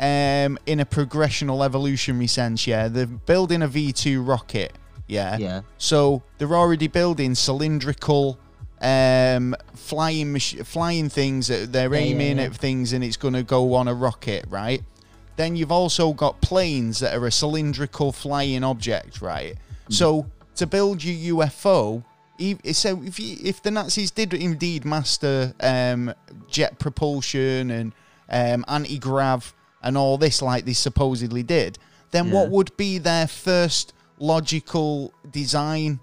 um, 0.00 0.58
in 0.66 0.78
a 0.80 0.84
progressional 0.86 1.64
evolutionary 1.64 2.26
sense. 2.28 2.66
Yeah, 2.66 2.88
they're 2.88 3.06
building 3.06 3.62
a 3.62 3.68
V 3.68 3.92
two 3.92 4.22
rocket. 4.22 4.72
Yeah. 5.06 5.38
Yeah. 5.38 5.60
So 5.78 6.22
they're 6.36 6.54
already 6.54 6.86
building 6.86 7.34
cylindrical 7.34 8.38
um, 8.80 9.54
flying 9.74 10.32
mach- 10.32 10.64
flying 10.64 11.08
things. 11.08 11.48
That 11.48 11.72
they're 11.72 11.92
Yeah, 11.92 12.00
yeah, 12.00 12.06
aiming 12.06 12.38
yeah. 12.38 12.44
at 12.44 12.54
things, 12.54 12.92
and 12.92 13.02
it's 13.04 13.16
going 13.16 13.34
to 13.34 13.42
go 13.42 13.74
on 13.74 13.88
a 13.88 13.94
rocket, 13.94 14.44
right? 14.48 14.82
Then 15.36 15.54
you've 15.56 15.72
also 15.72 16.12
got 16.12 16.40
planes 16.40 16.98
that 17.00 17.14
are 17.14 17.26
a 17.26 17.30
cylindrical 17.30 18.12
flying 18.12 18.64
object, 18.64 19.22
right? 19.22 19.54
Mm-hmm. 19.54 19.92
So 19.92 20.26
to 20.56 20.66
build 20.66 21.04
your 21.04 21.36
UFO, 21.36 22.02
so 22.72 23.02
if 23.02 23.18
you, 23.18 23.36
if 23.42 23.62
the 23.62 23.70
Nazis 23.70 24.10
did 24.10 24.34
indeed 24.34 24.84
master 24.84 25.54
um, 25.60 26.12
jet 26.48 26.78
propulsion 26.78 27.70
and 27.70 27.92
um, 28.28 28.64
anti 28.68 28.98
grav 28.98 29.54
and 29.82 29.96
all 29.96 30.18
this 30.18 30.42
like 30.42 30.64
they 30.64 30.72
supposedly 30.72 31.42
did, 31.42 31.78
then 32.10 32.30
what 32.30 32.50
would 32.50 32.76
be 32.76 32.98
their 32.98 33.26
first 33.26 33.92
logical 34.18 35.12
design? 35.30 36.00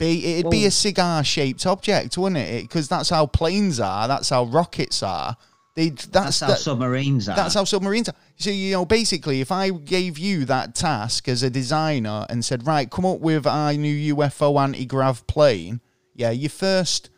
Be 0.00 0.38
it'd 0.38 0.50
be 0.50 0.64
a 0.66 0.70
cigar 0.70 1.22
shaped 1.22 1.64
object, 1.66 2.18
wouldn't 2.18 2.40
it? 2.40 2.62
Because 2.62 2.88
that's 2.88 3.10
how 3.10 3.26
planes 3.26 3.78
are. 3.78 4.08
That's 4.08 4.30
how 4.30 4.44
rockets 4.44 5.02
are. 5.02 5.36
They 5.76 5.90
that's, 5.90 6.06
That's 6.08 6.40
how 6.40 6.46
that- 6.48 6.58
submarines 6.58 7.28
are. 7.28 7.36
that's 7.36 7.54
how 7.54 7.62
submarines 7.64 8.08
are. 8.08 8.14
So, 8.36 8.50
you 8.50 8.72
know, 8.72 8.84
basically, 8.84 9.40
if 9.40 9.52
I 9.52 9.70
gave 9.70 10.18
you 10.18 10.44
that 10.46 10.74
task 10.74 11.28
as 11.28 11.44
a 11.44 11.50
designer 11.50 12.26
and 12.28 12.44
said, 12.44 12.66
right, 12.66 12.90
come 12.90 13.06
up 13.06 13.20
with 13.20 13.46
our 13.46 13.72
new 13.74 14.16
UFO 14.16 14.60
anti 14.60 14.84
grav 14.84 15.24
plane, 15.28 15.80
yeah, 16.14 16.30
your 16.30 16.50
first 16.50 17.08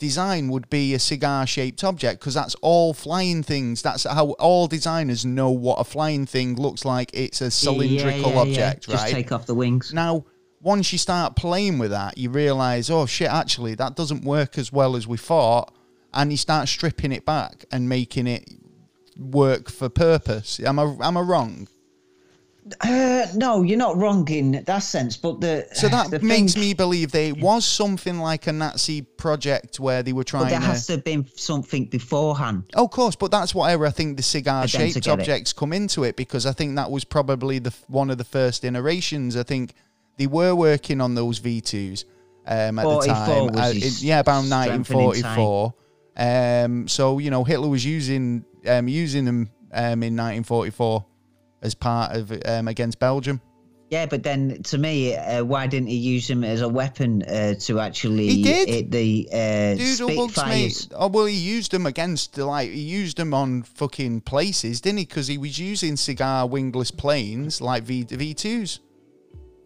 design 0.00 0.48
would 0.48 0.68
be 0.70 0.94
a 0.94 0.98
cigar 0.98 1.46
shaped 1.46 1.84
object 1.84 2.20
because 2.20 2.34
that's 2.34 2.54
all 2.62 2.94
flying 2.94 3.42
things. 3.42 3.82
That's 3.82 4.04
how 4.04 4.30
all 4.32 4.66
designers 4.66 5.24
know 5.24 5.50
what 5.50 5.78
a 5.78 5.84
flying 5.84 6.26
thing 6.26 6.56
looks 6.56 6.84
like. 6.84 7.10
It's 7.12 7.40
a 7.40 7.44
Yeah, 7.44 7.46
yeah, 7.46 7.50
cylindrical 7.50 8.30
yeah, 8.30 8.34
yeah. 8.34 8.40
object, 8.40 8.88
Just 8.88 9.04
right? 9.04 9.12
take 9.12 9.30
off 9.30 9.46
the 9.46 9.54
wings. 9.54 9.92
Now, 9.92 10.24
once 10.62 10.92
you 10.92 10.98
start 10.98 11.36
playing 11.36 11.78
with 11.78 11.90
that, 11.90 12.18
you 12.18 12.30
realize, 12.30 12.90
oh 12.90 13.06
shit, 13.06 13.28
actually, 13.30 13.74
that 13.76 13.96
doesn't 13.96 14.24
work 14.24 14.58
as 14.58 14.72
well 14.72 14.96
as 14.96 15.06
we 15.06 15.16
thought. 15.16 15.72
And 16.12 16.30
you 16.32 16.36
start 16.36 16.68
stripping 16.68 17.12
it 17.12 17.24
back 17.24 17.64
and 17.70 17.88
making 17.88 18.26
it 18.26 18.50
work 19.16 19.70
for 19.70 19.88
purpose. 19.88 20.58
Am 20.60 20.78
I, 20.78 20.96
am 21.02 21.16
I 21.16 21.20
wrong? 21.20 21.68
Uh, 22.82 23.26
no, 23.34 23.62
you're 23.62 23.78
not 23.78 23.96
wrong 23.96 24.28
in 24.28 24.62
that 24.66 24.78
sense, 24.82 25.16
but 25.16 25.40
the 25.40 25.66
So 25.72 25.88
that 25.88 26.10
the 26.10 26.20
makes 26.20 26.52
thing- 26.54 26.60
me 26.62 26.74
believe 26.74 27.14
it 27.14 27.38
was 27.40 27.64
something 27.64 28.18
like 28.18 28.46
a 28.48 28.52
Nazi 28.52 29.02
project 29.02 29.80
where 29.80 30.02
they 30.02 30.12
were 30.12 30.20
But 30.22 30.26
trying 30.28 30.48
there 30.50 30.60
to. 30.60 30.66
has 30.66 30.86
to 30.86 30.92
have 30.94 31.04
been 31.04 31.26
something 31.36 31.86
beforehand. 31.86 32.64
Oh, 32.74 32.84
of 32.84 32.90
course, 32.90 33.16
but 33.16 33.30
that's 33.30 33.54
whatever 33.54 33.86
I 33.86 33.90
think 33.90 34.16
the 34.18 34.22
cigar 34.22 34.68
For 34.68 34.76
them 34.78 34.86
to 34.88 34.92
shaped 34.92 35.04
get 35.06 35.10
it. 35.10 35.20
objects 35.20 35.52
come 35.52 35.72
into 35.72 36.04
it 36.04 36.16
because 36.16 36.44
I 36.44 36.52
think 36.52 36.76
that 36.76 36.90
was 36.90 37.04
probably 37.04 37.58
the 37.60 37.72
one 37.88 38.10
of 38.10 38.18
the 38.18 38.24
first 38.24 38.62
iterations. 38.64 39.36
I 39.36 39.42
think 39.42 39.74
they 40.20 40.26
were 40.26 40.54
working 40.54 41.00
on 41.00 41.14
those 41.14 41.40
V2s 41.40 42.04
um, 42.46 42.78
at 42.78 42.84
the 42.84 43.00
time. 43.06 43.46
was 43.46 43.56
Uh, 43.56 43.72
it- 43.74 44.02
yeah, 44.02 44.20
about 44.20 44.44
1944. 44.44 45.74
Um, 46.16 46.86
so 46.88 47.18
you 47.18 47.30
know, 47.30 47.42
Hitler 47.42 47.68
was 47.68 47.84
using 47.84 48.44
um, 48.66 48.86
using 48.86 49.24
them 49.24 49.48
um, 49.72 50.02
in 50.02 50.14
1944 50.16 51.04
as 51.62 51.74
part 51.74 52.14
of 52.14 52.32
um, 52.44 52.68
against 52.68 52.98
Belgium. 52.98 53.40
Yeah, 53.88 54.04
but 54.06 54.22
then 54.22 54.62
to 54.64 54.76
me, 54.78 55.16
uh, 55.16 55.42
why 55.42 55.66
didn't 55.66 55.88
he 55.88 55.96
use 55.96 56.28
them 56.28 56.44
as 56.44 56.60
a 56.60 56.68
weapon 56.68 57.22
uh, 57.22 57.54
to 57.60 57.80
actually 57.80 58.28
He 58.28 58.42
did. 58.42 58.68
hit 58.68 58.90
the 58.90 59.28
uh, 59.32 59.74
Dude. 59.76 59.96
Spitfires? 59.96 60.88
Oh 60.94 61.08
well, 61.08 61.24
he 61.24 61.34
used 61.34 61.72
them 61.72 61.86
against 61.86 62.34
the 62.34 62.44
like 62.44 62.70
he 62.70 62.80
used 62.82 63.16
them 63.16 63.32
on 63.32 63.62
fucking 63.62 64.20
places, 64.20 64.82
didn't 64.82 64.98
he? 64.98 65.06
Because 65.06 65.28
he 65.28 65.38
was 65.38 65.58
using 65.58 65.96
cigar 65.96 66.46
wingless 66.46 66.90
planes 66.90 67.62
like 67.62 67.84
V 67.84 68.02
V 68.04 68.34
twos. 68.34 68.80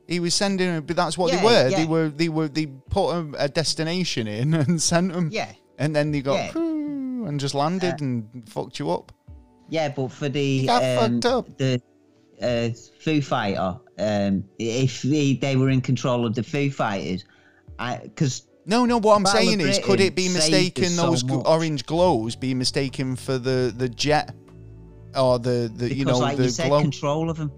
He 0.07 0.21
was 0.21 0.35
sending 0.35 0.69
them, 0.69 0.85
but 0.85 0.97
that's 0.97 1.17
what 1.17 1.33
Yeah, 1.33 1.39
they 1.39 1.45
were. 1.45 1.69
yeah. 1.69 1.77
They 1.79 1.85
were 1.87 2.09
they 2.09 2.29
were 2.29 2.49
they 2.49 2.67
put 2.67 3.11
a, 3.13 3.45
a 3.45 3.49
destination 3.49 4.27
in 4.27 4.53
and 4.63 4.81
sent 4.83 5.13
them. 5.13 5.31
Yeah, 5.33 5.53
And 5.79 5.95
then 5.97 6.11
they 6.13 6.21
got 6.21 6.35
Yeah. 6.55 6.61
And 7.29 7.41
just 7.41 7.55
landed 7.55 8.01
and 8.03 8.29
fucked 8.49 8.79
you 8.79 8.91
up. 8.91 9.11
yeah, 9.71 9.89
but 9.89 10.13
for 10.13 10.29
the 10.29 10.69
um, 10.69 11.21
fucked 11.23 11.25
up. 11.25 11.57
the 11.59 11.81
uh, 12.43 12.69
Foo 13.01 13.23
Fighter, 13.23 13.79
um, 13.99 14.45
if 14.59 15.01
they, 15.03 15.35
they 15.35 15.57
were 15.57 15.71
in 15.71 15.81
control 15.81 16.27
of 16.27 16.35
the 16.35 16.43
Foo 16.43 16.71
Fighters, 16.71 17.25
because 18.03 18.47
No, 18.67 18.85
no. 18.85 18.99
What 18.99 19.17
I'm 19.17 19.23
Battle 19.23 19.41
saying 19.41 19.61
is, 19.61 19.79
could 19.79 20.01
it 20.01 20.15
be 20.15 20.29
mistaken? 20.29 20.85
us 20.85 20.97
so 20.97 21.07
those 21.11 21.25
orange 21.47 21.87
glows 21.87 22.37
be 22.37 22.53
mistaken 22.53 23.17
for 23.17 23.39
the 23.39 23.73
the 23.75 23.89
jet 23.89 24.35
or 25.17 25.39
the 25.39 25.71
the 25.75 25.89
because 25.89 25.97
you 25.97 26.05
know 26.05 26.19
like 26.19 26.37
the 26.37 26.45
you 26.45 26.49
said, 26.51 26.69
glow? 26.69 26.81
control 26.83 27.31
of 27.31 27.39
them, 27.39 27.51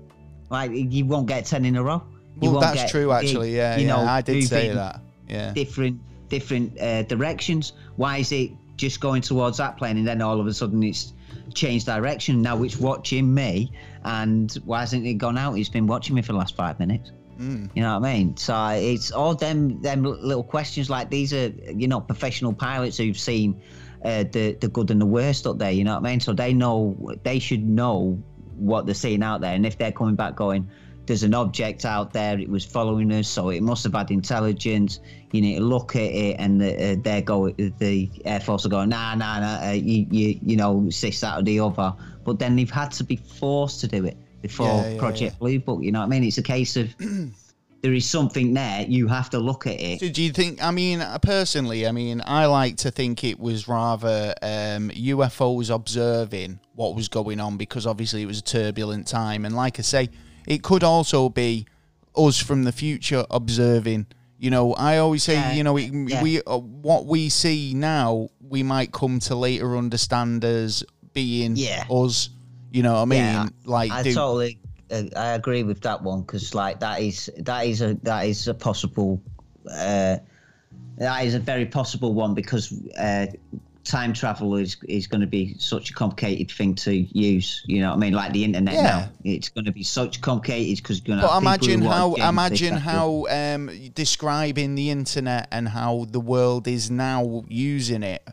like 0.50 0.70
you 0.72 1.04
won't 1.06 1.26
get 1.26 1.44
ten 1.44 1.64
in 1.64 1.74
a 1.76 1.82
row. 1.82 2.02
Well, 2.36 2.60
that's 2.60 2.82
get 2.82 2.90
true, 2.90 3.12
actually. 3.12 3.56
Yeah, 3.56 3.76
you 3.76 3.86
yeah, 3.86 3.96
know, 3.96 4.02
I 4.02 4.20
did 4.20 4.46
say 4.46 4.70
that. 4.70 5.00
Yeah. 5.28 5.52
Different 5.52 6.00
different 6.28 6.78
uh, 6.80 7.02
directions. 7.02 7.72
Why 7.96 8.18
is 8.18 8.32
it 8.32 8.50
just 8.76 9.00
going 9.00 9.22
towards 9.22 9.58
that 9.58 9.76
plane 9.76 9.96
and 9.96 10.06
then 10.06 10.20
all 10.20 10.40
of 10.40 10.46
a 10.46 10.52
sudden 10.52 10.82
it's 10.82 11.12
changed 11.54 11.86
direction? 11.86 12.42
Now 12.42 12.62
it's 12.62 12.76
watching 12.76 13.32
me, 13.32 13.72
and 14.04 14.52
why 14.64 14.80
hasn't 14.80 15.06
it 15.06 15.14
gone 15.14 15.38
out? 15.38 15.58
It's 15.58 15.68
been 15.68 15.86
watching 15.86 16.14
me 16.14 16.22
for 16.22 16.32
the 16.32 16.38
last 16.38 16.56
five 16.56 16.78
minutes. 16.78 17.10
Mm. 17.38 17.70
You 17.74 17.82
know 17.82 17.98
what 17.98 18.08
I 18.08 18.14
mean? 18.14 18.36
So 18.36 18.68
it's 18.68 19.10
all 19.10 19.34
them 19.34 19.80
them 19.82 20.02
little 20.04 20.44
questions 20.44 20.88
like 20.88 21.10
these 21.10 21.32
are 21.32 21.48
you 21.48 21.88
know 21.88 22.00
professional 22.00 22.52
pilots 22.52 22.96
who've 22.96 23.18
seen 23.18 23.60
uh, 24.04 24.24
the 24.30 24.56
the 24.60 24.68
good 24.68 24.90
and 24.90 25.00
the 25.00 25.06
worst 25.06 25.46
up 25.46 25.58
there. 25.58 25.70
You 25.70 25.84
know 25.84 25.94
what 25.94 26.06
I 26.06 26.10
mean? 26.10 26.20
So 26.20 26.32
they 26.32 26.52
know 26.52 26.96
they 27.22 27.38
should 27.38 27.66
know 27.66 28.22
what 28.56 28.86
they're 28.86 28.94
seeing 28.94 29.22
out 29.22 29.40
there, 29.42 29.54
and 29.54 29.66
if 29.66 29.76
they're 29.76 29.92
coming 29.92 30.14
back 30.14 30.36
going, 30.36 30.68
there's 31.06 31.22
an 31.22 31.34
object 31.34 31.84
out 31.84 32.12
there, 32.12 32.38
it 32.38 32.48
was 32.48 32.64
following 32.64 33.12
us, 33.12 33.28
so 33.28 33.50
it 33.50 33.62
must 33.62 33.84
have 33.84 33.94
had 33.94 34.10
intelligence. 34.10 35.00
You 35.32 35.40
need 35.40 35.58
to 35.58 35.64
look 35.64 35.96
at 35.96 36.02
it, 36.02 36.36
and 36.38 36.60
the, 36.60 36.92
uh, 36.92 36.96
they're 37.02 37.22
going. 37.22 37.74
the 37.78 38.10
air 38.24 38.40
force 38.40 38.66
are 38.66 38.68
going, 38.68 38.88
nah, 38.88 39.14
nah, 39.14 39.40
nah, 39.40 39.68
uh, 39.68 39.72
you 39.72 40.06
you 40.10 40.38
you 40.42 40.56
know 40.56 40.84
this 40.84 41.20
that 41.20 41.38
or 41.38 41.42
the 41.42 41.60
other. 41.60 41.94
But 42.24 42.38
then 42.38 42.56
they've 42.56 42.70
had 42.70 42.90
to 42.92 43.04
be 43.04 43.16
forced 43.16 43.80
to 43.82 43.88
do 43.88 44.04
it 44.04 44.16
before 44.42 44.66
Yeah, 44.66 44.90
yeah, 44.90 44.98
Project 44.98 45.38
Blue 45.38 45.58
Book. 45.60 45.82
You 45.82 45.92
know 45.92 46.00
what 46.00 46.06
I 46.06 46.08
mean? 46.08 46.24
It's 46.24 46.38
a 46.38 46.42
case 46.42 46.76
of 46.76 46.94
there 47.82 47.92
is 47.92 48.08
something 48.08 48.54
there. 48.54 48.84
You 48.88 49.06
have 49.08 49.30
to 49.30 49.38
look 49.38 49.66
at 49.66 49.80
it. 49.80 50.00
So 50.00 50.08
do 50.08 50.22
you 50.22 50.32
think? 50.32 50.62
I 50.62 50.70
mean, 50.70 51.00
uh, 51.00 51.18
personally, 51.18 51.86
I 51.86 51.92
mean, 51.92 52.22
I 52.26 52.46
like 52.46 52.78
to 52.78 52.90
think 52.90 53.22
it 53.22 53.38
was 53.38 53.68
rather 53.68 54.34
um, 54.42 54.90
UFOs 54.90 55.72
observing 55.72 56.58
what 56.74 56.96
was 56.96 57.08
going 57.08 57.40
on 57.40 57.56
because 57.56 57.86
obviously 57.86 58.22
it 58.22 58.26
was 58.26 58.40
a 58.40 58.44
turbulent 58.44 59.06
time, 59.06 59.44
and 59.44 59.54
like 59.54 59.78
I 59.78 59.82
say, 59.82 60.08
it 60.46 60.62
could 60.62 60.82
also 60.84 61.28
be 61.28 61.66
us 62.16 62.40
from 62.40 62.64
the 62.64 62.72
future 62.72 63.24
observing. 63.30 64.06
You 64.38 64.50
know, 64.50 64.74
I 64.74 64.98
always 64.98 65.22
say, 65.22 65.34
Yeah, 65.34 65.52
you 65.52 65.64
know, 65.64 65.76
it, 65.76 65.90
yeah. 65.92 66.22
we 66.22 66.42
uh, 66.42 66.58
what 66.58 67.06
we 67.06 67.28
see 67.30 67.72
now, 67.74 68.28
we 68.40 68.62
might 68.62 68.92
come 68.92 69.18
to 69.20 69.34
later 69.34 69.76
understand 69.76 70.44
as 70.44 70.84
being 71.12 71.56
Yeah. 71.56 71.84
us. 71.90 72.30
You 72.70 72.82
know 72.82 72.94
what 72.94 73.00
I 73.02 73.04
mean? 73.06 73.20
Yeah, 73.20 73.48
like, 73.64 73.90
I 73.90 74.02
do- 74.02 74.12
totally, 74.14 74.58
uh, 74.90 75.04
I 75.16 75.28
agree 75.32 75.62
with 75.62 75.80
that 75.82 76.02
one 76.02 76.20
because 76.20 76.54
like 76.54 76.80
that 76.80 77.00
is 77.00 77.30
that 77.38 77.66
is 77.66 77.80
a 77.80 77.94
that 78.02 78.26
is 78.26 78.46
a 78.48 78.52
possible, 78.54 79.22
uh, 79.70 80.16
that 80.98 81.24
is 81.24 81.34
a 81.34 81.38
very 81.38 81.64
possible 81.66 82.12
one 82.12 82.34
because 82.34 82.72
uh, 82.98 83.26
time 83.86 84.12
travel 84.12 84.56
is 84.56 84.76
is 84.88 85.06
going 85.06 85.20
to 85.20 85.26
be 85.26 85.54
such 85.58 85.90
a 85.90 85.94
complicated 85.94 86.50
thing 86.50 86.74
to 86.74 86.92
use. 86.94 87.62
You 87.66 87.80
know 87.80 87.90
what 87.90 87.96
I 87.96 87.98
mean? 87.98 88.12
Like 88.12 88.32
the 88.32 88.44
internet 88.44 88.74
Yeah. 88.74 88.82
now, 88.82 89.08
it's 89.24 89.48
going 89.48 89.64
to 89.64 89.72
be 89.72 89.82
such 89.82 90.20
complicated 90.20 90.76
because 90.78 90.98
you're 90.98 91.16
going 91.16 91.20
to. 91.20 91.26
But 91.26 91.38
imagine 91.38 91.82
how 91.82 92.14
imagine 92.14 92.74
how 92.74 93.26
um, 93.30 93.70
describing 93.94 94.74
the 94.74 94.90
internet 94.90 95.48
and 95.52 95.68
how 95.68 96.06
the 96.10 96.20
world 96.20 96.66
is 96.68 96.90
now 96.90 97.44
using 97.48 98.02
it 98.02 98.26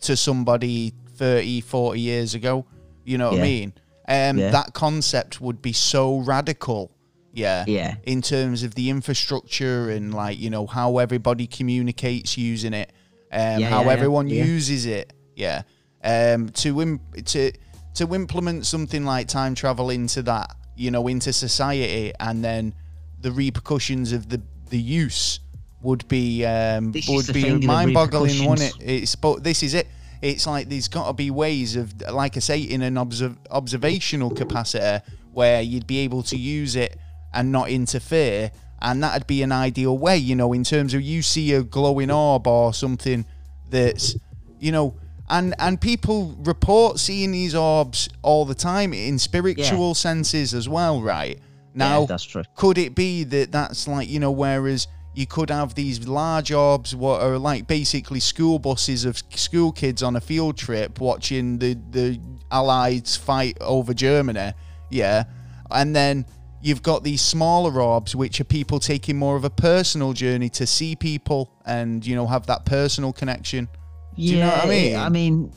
to 0.00 0.16
somebody 0.16 0.92
30, 1.16 1.60
40 1.62 2.00
years 2.00 2.34
ago. 2.34 2.66
You 3.04 3.18
know 3.18 3.30
what 3.30 3.40
I 3.40 3.42
mean? 3.42 3.72
Um, 4.08 4.38
Yeah. 4.38 4.50
That 4.50 4.74
concept 4.74 5.40
would 5.40 5.62
be 5.62 5.72
so 5.72 6.18
radical. 6.18 6.90
Yeah. 7.32 7.64
Yeah. 7.66 7.96
In 8.04 8.22
terms 8.22 8.62
of 8.62 8.74
the 8.74 8.90
infrastructure 8.90 9.90
and 9.90 10.12
like 10.14 10.38
you 10.38 10.50
know 10.50 10.66
how 10.66 10.98
everybody 10.98 11.46
communicates 11.46 12.36
using 12.38 12.72
it, 12.74 12.92
um, 13.32 13.60
Yeah, 13.60 13.68
how 13.68 13.82
yeah, 13.84 13.90
everyone 13.90 14.28
Yeah. 14.28 14.44
uses 14.44 14.86
it. 14.86 15.12
Yeah. 15.34 15.62
Um, 16.04 16.48
to 16.50 16.80
Im- 16.82 17.00
to 17.24 17.52
to 17.94 18.14
implement 18.14 18.66
something 18.66 19.04
like 19.04 19.26
time 19.28 19.54
travel 19.54 19.90
into 19.90 20.22
that, 20.22 20.54
you 20.76 20.90
know, 20.90 21.08
into 21.08 21.32
society, 21.32 22.12
and 22.20 22.44
then 22.44 22.74
the 23.20 23.32
repercussions 23.32 24.12
of 24.12 24.28
the 24.28 24.40
the 24.70 24.78
use 24.78 25.40
would 25.82 26.06
be 26.08 26.44
um, 26.44 26.92
would 27.08 27.32
be 27.32 27.54
mind-boggling, 27.66 28.48
wouldn't 28.48 28.74
it? 28.76 28.82
It's 28.82 29.14
but 29.16 29.42
this 29.44 29.62
is 29.62 29.74
it. 29.74 29.86
It's 30.22 30.46
like 30.46 30.68
there's 30.68 30.88
got 30.88 31.06
to 31.08 31.12
be 31.12 31.30
ways 31.30 31.76
of, 31.76 31.92
like 32.10 32.36
I 32.36 32.40
say, 32.40 32.60
in 32.60 32.82
an 32.82 32.96
observ- 32.96 33.36
observational 33.50 34.30
capacity 34.30 35.04
where 35.32 35.60
you'd 35.60 35.86
be 35.86 35.98
able 35.98 36.22
to 36.24 36.36
use 36.36 36.74
it 36.74 36.98
and 37.34 37.52
not 37.52 37.68
interfere, 37.68 38.50
and 38.80 39.02
that'd 39.02 39.26
be 39.26 39.42
an 39.42 39.52
ideal 39.52 39.96
way, 39.96 40.16
you 40.16 40.34
know, 40.34 40.52
in 40.52 40.64
terms 40.64 40.94
of 40.94 41.02
you 41.02 41.22
see 41.22 41.52
a 41.54 41.62
glowing 41.62 42.10
orb 42.10 42.46
or 42.46 42.74
something 42.74 43.24
that's, 43.70 44.16
you 44.60 44.72
know, 44.72 44.94
and 45.28 45.54
and 45.58 45.80
people 45.80 46.36
report 46.44 46.98
seeing 46.98 47.32
these 47.32 47.54
orbs 47.54 48.08
all 48.22 48.44
the 48.44 48.54
time 48.54 48.92
in 48.92 49.18
spiritual 49.18 49.94
senses 49.94 50.54
as 50.54 50.68
well, 50.68 51.02
right? 51.02 51.40
Now, 51.74 52.00
yeah, 52.00 52.06
that's 52.06 52.24
true. 52.24 52.42
could 52.54 52.78
it 52.78 52.94
be 52.94 53.24
that 53.24 53.52
that's 53.52 53.88
like 53.88 54.08
you 54.08 54.20
know 54.20 54.30
whereas 54.30 54.86
you 55.14 55.26
could 55.26 55.50
have 55.50 55.74
these 55.74 56.06
large 56.06 56.52
orbs 56.52 56.94
what 56.94 57.22
are 57.22 57.38
like 57.38 57.66
basically 57.66 58.20
school 58.20 58.58
buses 58.58 59.04
of 59.04 59.18
school 59.34 59.72
kids 59.72 60.02
on 60.02 60.14
a 60.14 60.20
field 60.20 60.56
trip 60.56 61.00
watching 61.00 61.58
the 61.58 61.74
the 61.90 62.20
allies 62.50 63.16
fight 63.16 63.56
over 63.60 63.94
germany 63.94 64.52
yeah 64.90 65.24
and 65.70 65.96
then 65.96 66.24
you've 66.62 66.82
got 66.82 67.04
these 67.04 67.22
smaller 67.22 67.80
orbs 67.80 68.16
which 68.16 68.40
are 68.40 68.44
people 68.44 68.80
taking 68.80 69.16
more 69.16 69.36
of 69.36 69.44
a 69.44 69.50
personal 69.50 70.12
journey 70.12 70.48
to 70.48 70.66
see 70.66 70.96
people 70.96 71.52
and 71.66 72.04
you 72.06 72.14
know 72.14 72.26
have 72.26 72.46
that 72.46 72.64
personal 72.64 73.12
connection 73.12 73.68
yeah, 74.16 74.32
you 74.32 74.40
know 74.40 74.48
what 74.48 74.64
I 74.64 74.68
mean? 74.68 74.96
I 74.96 75.08
mean, 75.10 75.52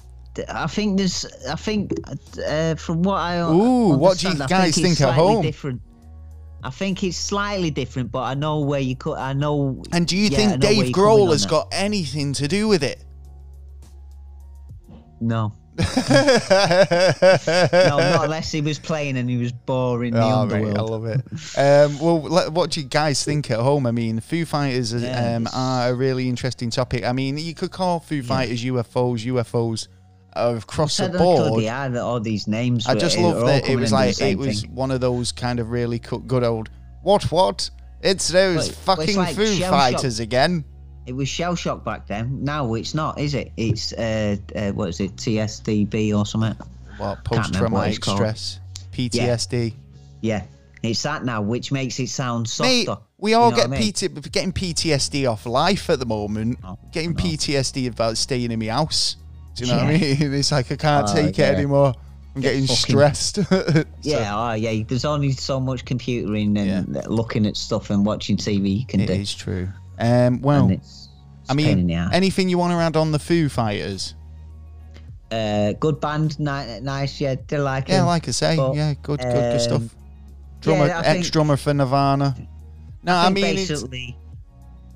I 0.49 0.67
think 0.67 0.97
there's. 0.97 1.25
I 1.49 1.55
think 1.55 1.93
uh, 2.45 2.75
from 2.75 3.03
what 3.03 3.15
I 3.15 3.39
Ooh, 3.39 3.95
what 3.97 4.19
do 4.19 4.29
you 4.29 4.35
guys 4.35 4.49
think, 4.49 4.67
it's 4.67 4.77
think 4.77 4.91
at 4.91 4.97
slightly 4.97 5.23
home? 5.23 5.41
Different. 5.41 5.81
I 6.61 6.69
think 6.69 7.03
it's 7.05 7.15
slightly 7.15 7.71
different, 7.71 8.11
but 8.11 8.23
I 8.23 8.33
know 8.33 8.59
where 8.59 8.81
you 8.81 8.97
could. 8.97 9.17
I 9.17 9.31
know. 9.31 9.81
and 9.93 10.05
do 10.05 10.17
you 10.17 10.27
yeah, 10.27 10.37
think 10.37 10.61
dave 10.61 10.93
grohl 10.93 11.31
has 11.31 11.45
got 11.45 11.69
anything 11.71 12.33
to 12.33 12.49
do 12.49 12.67
with 12.67 12.83
it 12.83 13.05
No, 15.21 15.53
no, 15.79 15.85
not 17.97 18.25
unless 18.25 18.51
he 18.51 18.61
was 18.61 18.79
playing 18.79 19.17
and 19.17 19.29
he 19.29 19.37
was 19.37 19.51
boring 19.51 20.13
the 20.13 20.21
Oh, 20.21 20.45
mate. 20.45 20.77
I 20.77 20.81
love 20.81 21.05
it. 21.05 21.21
Um, 21.57 21.99
well, 21.99 22.21
let, 22.21 22.51
what 22.51 22.71
do 22.71 22.81
you 22.81 22.87
guys 22.87 23.23
think 23.23 23.49
at 23.51 23.59
home? 23.59 23.85
I 23.85 23.91
mean, 23.91 24.19
Foo 24.19 24.45
Fighters 24.45 24.93
Yeah, 24.93 25.35
um, 25.35 25.47
are 25.53 25.89
a 25.89 25.93
really 25.93 26.27
interesting 26.29 26.69
topic. 26.69 27.03
I 27.03 27.11
mean, 27.13 27.37
you 27.37 27.53
could 27.53 27.71
call 27.71 27.99
Foo 27.99 28.21
Fighters 28.23 28.63
UFOs, 28.63 29.25
UFOs 29.25 29.87
uh, 30.35 30.55
across 30.61 30.97
the 30.97 31.09
board. 31.09 31.61
yeah, 31.63 31.87
that 31.87 32.01
all 32.01 32.19
these 32.19 32.47
names. 32.47 32.87
I 32.87 32.95
just 32.95 33.17
love 33.17 33.45
that 33.45 33.67
it 33.69 33.75
was 33.77 33.91
like 33.91 34.19
it 34.21 34.37
was 34.37 34.61
thing. 34.61 34.75
one 34.75 34.91
of 34.91 35.01
those 35.01 35.31
kind 35.31 35.59
of 35.59 35.71
really 35.71 35.99
good 35.99 36.43
old 36.43 36.69
what 37.01 37.23
what. 37.31 37.69
It's 38.01 38.29
those 38.29 38.55
Well, 38.55 38.55
well, 38.55 38.67
it's 38.67 38.77
fucking 38.79 39.15
like 39.17 39.35
Foo 39.35 39.59
Fighters 39.59 40.19
again. 40.19 40.63
It 41.09 41.15
was 41.15 41.27
shell 41.27 41.55
shock 41.55 41.83
back 41.83 42.05
then. 42.05 42.43
Now 42.43 42.75
it's 42.75 42.93
not, 42.93 43.19
is 43.19 43.33
it? 43.33 43.51
It's 43.57 43.93
uh, 43.93 44.37
uh 44.55 44.71
what 44.73 44.89
is 44.89 44.99
it? 44.99 45.15
TSDB 45.15 46.15
or 46.15 46.23
something? 46.23 46.55
What 46.97 47.23
post 47.23 47.55
remember 47.55 47.77
what 47.77 47.87
it's 47.89 47.97
traumatic 47.97 48.35
stress, 48.37 48.59
PTSD. 48.93 49.73
Yeah, 50.21 50.43
it's 50.83 51.01
that 51.01 51.25
now, 51.25 51.41
which 51.41 51.71
makes 51.71 51.99
it 51.99 52.09
sound 52.09 52.47
softer. 52.47 52.69
Mate, 52.71 52.89
we 53.17 53.33
all 53.33 53.45
You 53.49 53.51
know 53.51 53.57
get 53.57 53.65
I 53.73 53.79
mean? 53.79 53.91
PT, 53.91 54.31
getting 54.31 54.53
PTSD 54.53 55.27
off 55.31 55.47
life 55.47 55.89
at 55.89 55.97
the 55.99 56.05
moment. 56.05 56.59
Oh, 56.63 56.77
getting 56.91 57.13
no. 57.13 57.23
PTSD 57.23 57.89
about 57.89 58.17
staying 58.17 58.51
in 58.51 58.59
my 58.59 58.67
house. 58.67 59.15
Do 59.55 59.65
you 59.65 59.71
know 59.71 59.77
what 59.77 59.87
I 59.87 59.97
mean? 59.97 60.33
It's 60.33 60.51
like 60.51 60.71
I 60.71 60.75
can't 60.75 61.09
Oh, 61.09 61.13
take 61.15 61.37
yeah. 61.39 61.49
it 61.51 61.55
anymore. 61.55 61.95
I'm 62.35 62.41
getting 62.41 62.67
fucking- 62.67 62.75
stressed. 62.85 63.35
So- 63.47 63.83
Yeah, 64.03 64.31
oh, 64.37 64.53
yeah. 64.53 64.83
There's 64.87 65.05
only 65.05 65.31
so 65.31 65.59
much 65.59 65.85
computering 65.85 66.55
and 66.59 67.03
looking 67.09 67.47
at 67.47 67.57
stuff 67.57 67.89
and 67.89 68.05
watching 68.05 68.37
TV 68.37 68.81
you 68.81 68.85
can 68.85 68.99
it 69.01 69.07
do. 69.07 69.13
is 69.13 69.33
true. 69.33 69.69
Um, 70.01 70.41
well, 70.41 70.63
and 70.63 70.71
it's, 70.73 70.87
it's 70.87 70.98
I 71.49 71.53
a 71.53 71.55
pain 71.55 71.79
in 71.79 71.87
mean, 71.87 72.09
anything 72.13 72.49
you 72.49 72.57
want 72.57 72.71
to 72.71 72.77
add 72.77 72.95
on 72.95 73.11
the 73.11 73.19
Foo 73.19 73.49
Fighters? 73.49 74.15
uh, 75.31 75.73
good 75.73 75.99
band, 76.01 76.39
ni- 76.39 76.79
nice. 76.81 77.21
Yeah, 77.21 77.35
do 77.47 77.57
like 77.59 77.87
Yeah, 77.87 78.01
him. 78.01 78.05
like 78.07 78.27
I 78.27 78.31
say, 78.31 78.55
but, 78.55 78.75
yeah, 78.75 78.93
good, 79.01 79.19
good, 79.19 79.31
good 79.31 79.61
stuff. 79.61 79.81
um, 79.81 79.89
Drummer, 80.61 80.87
yeah, 80.87 81.01
ex 81.05 81.29
drummer 81.29 81.55
for 81.55 81.73
Nirvana. 81.73 82.35
No, 83.03 83.15
I, 83.15 83.25
think 83.31 83.35
mean, 83.35 83.57
it's, 83.57 83.83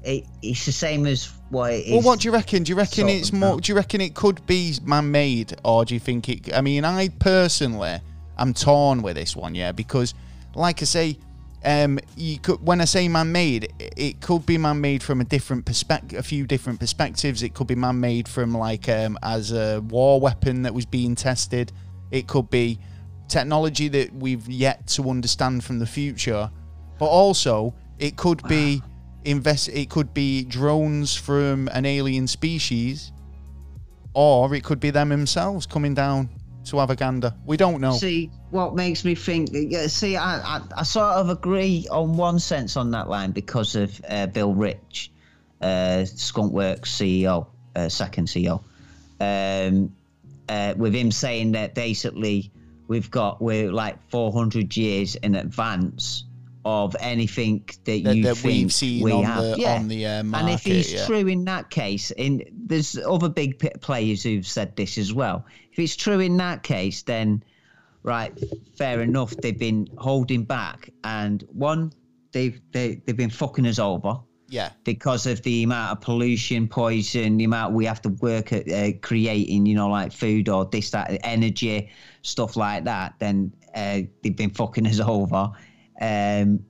it, 0.04 0.26
it's 0.42 0.66
the 0.66 0.72
same 0.74 1.06
as 1.06 1.32
what 1.50 1.72
it 1.72 1.86
is. 1.86 1.92
well, 1.94 2.02
what 2.02 2.20
do 2.20 2.28
you 2.28 2.34
reckon? 2.34 2.64
Do 2.64 2.72
you 2.72 2.76
reckon 2.76 3.08
it's 3.08 3.32
more? 3.32 3.62
Do 3.62 3.72
you 3.72 3.76
reckon 3.76 4.02
it 4.02 4.14
could 4.14 4.46
be 4.46 4.76
man-made, 4.84 5.56
or 5.64 5.86
do 5.86 5.94
you 5.94 6.00
think 6.02 6.28
it? 6.28 6.54
I 6.54 6.60
mean, 6.62 6.84
I 6.84 7.08
personally, 7.08 8.02
I'm 8.38 8.54
torn 8.54 9.02
with 9.04 9.16
this 9.16 9.36
one, 9.38 9.56
yeah, 9.56 9.72
because, 9.72 10.14
like 10.56 10.82
I 10.82 10.86
say, 10.86 11.18
um, 11.66 12.00
you 12.18 12.40
could 12.40 12.62
when 12.66 12.82
I 12.82 12.86
say 12.86 13.08
man-made, 13.08 13.72
it- 13.80 13.94
it 13.96 14.22
could 14.22 14.46
be 14.46 14.58
man-made 14.58 15.02
from 15.04 15.22
a 15.22 15.24
different 15.24 15.66
perspective, 15.66 16.20
a 16.20 16.24
few 16.24 16.46
different 16.46 16.80
perspectives. 16.80 17.42
It 17.44 17.54
could 17.54 17.68
be 17.68 17.76
man-made 17.76 18.28
from 18.28 18.54
like 18.56 18.90
um, 18.90 19.18
as 19.24 19.52
a 19.52 19.80
war 19.82 20.20
weapon 20.20 20.64
that 20.64 20.74
was 20.74 20.86
being 20.86 21.16
tested. 21.16 21.72
It 22.12 22.28
could 22.28 22.50
be 22.50 22.80
technology 23.28 23.88
that 23.88 24.14
we've 24.14 24.48
yet 24.48 24.88
to 24.88 25.10
understand 25.10 25.64
from 25.64 25.80
the 25.80 25.86
future, 25.88 26.52
but 27.00 27.06
also 27.08 27.74
it 27.98 28.18
could 28.18 28.44
be 28.48 28.82
invest. 29.26 29.70
It 29.70 29.90
could 29.90 30.14
be 30.14 30.44
drones 30.44 31.16
from 31.16 31.70
an 31.70 31.86
alien 31.86 32.28
species, 32.28 33.12
or 34.14 34.54
it 34.54 34.64
could 34.64 34.80
be 34.80 34.90
them 34.92 35.10
themselves 35.10 35.66
coming 35.66 35.94
down 35.94 36.30
to 36.66 36.78
have 36.80 36.90
a 36.90 36.96
gander. 36.96 37.34
We 37.46 37.58
don't 37.58 37.82
know. 37.82 37.94
See, 37.94 38.32
what 38.52 38.76
makes 38.76 39.04
me 39.06 39.16
think? 39.16 39.50
Yeah, 39.52 39.88
see, 39.88 40.16
I, 40.16 40.58
I, 40.58 40.62
I 40.78 40.84
sort 40.84 41.14
of 41.14 41.30
agree 41.30 41.88
on 41.92 42.18
one 42.18 42.40
sense 42.40 42.78
on 42.78 42.92
that 42.92 43.10
line 43.10 43.32
because 43.32 43.76
of 43.76 44.00
uh, 44.08 44.28
Bill 44.28 44.54
Rich, 44.54 45.12
uh, 45.62 46.06
Skunkworks 46.06 46.86
CEO, 46.86 47.48
uh, 47.76 47.90
second 47.90 48.28
CEO, 48.28 48.64
um, 49.20 49.96
uh, 50.50 50.74
with 50.78 50.94
him 50.94 51.12
saying 51.12 51.54
that 51.54 51.76
basically 51.76 52.52
we've 52.88 53.10
got 53.10 53.42
we're 53.42 53.72
like 53.72 53.98
400 54.10 54.76
years 54.76 55.16
in 55.16 55.36
advance 55.36 56.26
of 56.66 56.96
anything 57.00 57.64
that, 57.84 58.04
that, 58.04 58.16
you 58.16 58.24
that 58.24 58.36
think 58.36 58.46
we've 58.46 58.74
seen 58.74 59.04
we 59.04 59.12
on 59.12 59.24
have. 59.24 59.44
the 59.44 59.56
yeah. 59.58 59.76
on 59.76 59.88
the 59.88 60.06
uh, 60.06 60.24
market. 60.24 60.46
And 60.46 60.54
if 60.54 60.64
he's 60.64 60.94
yeah. 60.94 61.06
true 61.06 61.28
in 61.28 61.46
that 61.46 61.70
case, 61.70 62.12
in 62.12 62.44
there's 62.52 62.98
other 62.98 63.30
big 63.30 63.60
players 63.82 64.24
who've 64.24 64.48
said 64.48 64.76
this 64.76 64.98
as 64.98 65.14
well. 65.14 65.46
If 65.74 65.80
it's 65.80 65.96
true 65.96 66.20
in 66.20 66.38
that 66.38 66.64
case, 66.64 67.02
then 67.04 67.44
right, 68.04 68.32
fair 68.78 69.02
enough. 69.02 69.36
They've 69.38 69.58
been 69.58 69.90
holding 69.98 70.46
back, 70.46 70.90
and 71.04 71.44
one, 71.52 71.92
they've 72.32 72.62
they, 72.72 73.02
they've 73.06 73.18
been 73.18 73.30
fucking 73.30 73.68
us 73.68 73.80
over 73.80 74.20
yeah, 74.54 74.70
because 74.84 75.26
of 75.26 75.42
the 75.42 75.64
amount 75.64 75.94
of 75.94 76.02
pollution, 76.02 76.68
poison, 76.68 77.38
the 77.38 77.46
amount 77.46 77.74
we 77.74 77.86
have 77.86 78.04
to 78.04 78.10
work 78.10 78.54
at 78.54 78.72
uh, 78.72 78.92
creating, 79.02 79.66
you 79.66 79.74
know, 79.74 79.90
like 79.90 80.12
food 80.12 80.48
or 80.48 80.66
this, 80.66 80.92
that, 80.92 81.20
energy, 81.24 81.90
stuff 82.22 82.56
like 82.56 82.84
that, 82.84 83.16
then 83.18 83.52
uh, 83.74 84.02
they've 84.22 84.36
been 84.36 84.52
fucking 84.52 84.86
us 84.86 85.00
over. 85.04 85.52
Um, 86.00 86.64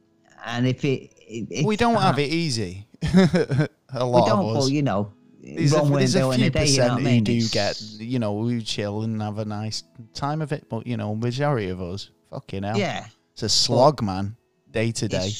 and 0.46 0.66
if 0.66 0.86
it, 0.86 1.14
if 1.28 1.66
we 1.66 1.76
don't 1.76 1.96
have 1.96 2.20
it 2.20 2.32
easy. 2.32 2.88
a 3.04 4.06
lot 4.06 4.24
we 4.24 4.30
don't, 4.30 4.40
of 4.40 4.56
us. 4.56 4.58
well, 4.60 4.70
you 4.70 4.82
know, 4.82 5.12
there's 5.44 5.74
a, 5.74 5.82
one 5.84 5.92
way 5.92 6.00
there's 6.00 6.16
a 6.16 6.34
few 6.34 6.46
a 6.48 6.50
day, 6.50 6.66
you 6.68 6.78
know 6.78 6.84
percent 6.88 6.92
I 6.92 6.96
who 7.00 7.04
mean? 7.04 7.24
do 7.24 7.32
It's- 7.34 7.50
get, 7.52 7.82
you 8.00 8.20
know, 8.20 8.34
we 8.34 8.62
chill 8.62 9.02
and 9.04 9.22
have 9.22 9.38
a 9.40 9.46
nice 9.46 9.84
time 10.14 10.42
of 10.42 10.52
it, 10.52 10.68
but 10.70 10.88
you 10.88 10.96
know, 10.98 11.16
majority 11.16 11.70
of 11.70 11.82
us, 11.82 12.10
fucking 12.32 12.64
hell, 12.64 12.78
Yeah. 12.78 13.06
it's 13.34 13.44
a 13.44 13.50
slog, 13.50 14.02
man, 14.02 14.36
day 14.72 14.92
to 14.94 15.08
day. 15.08 15.32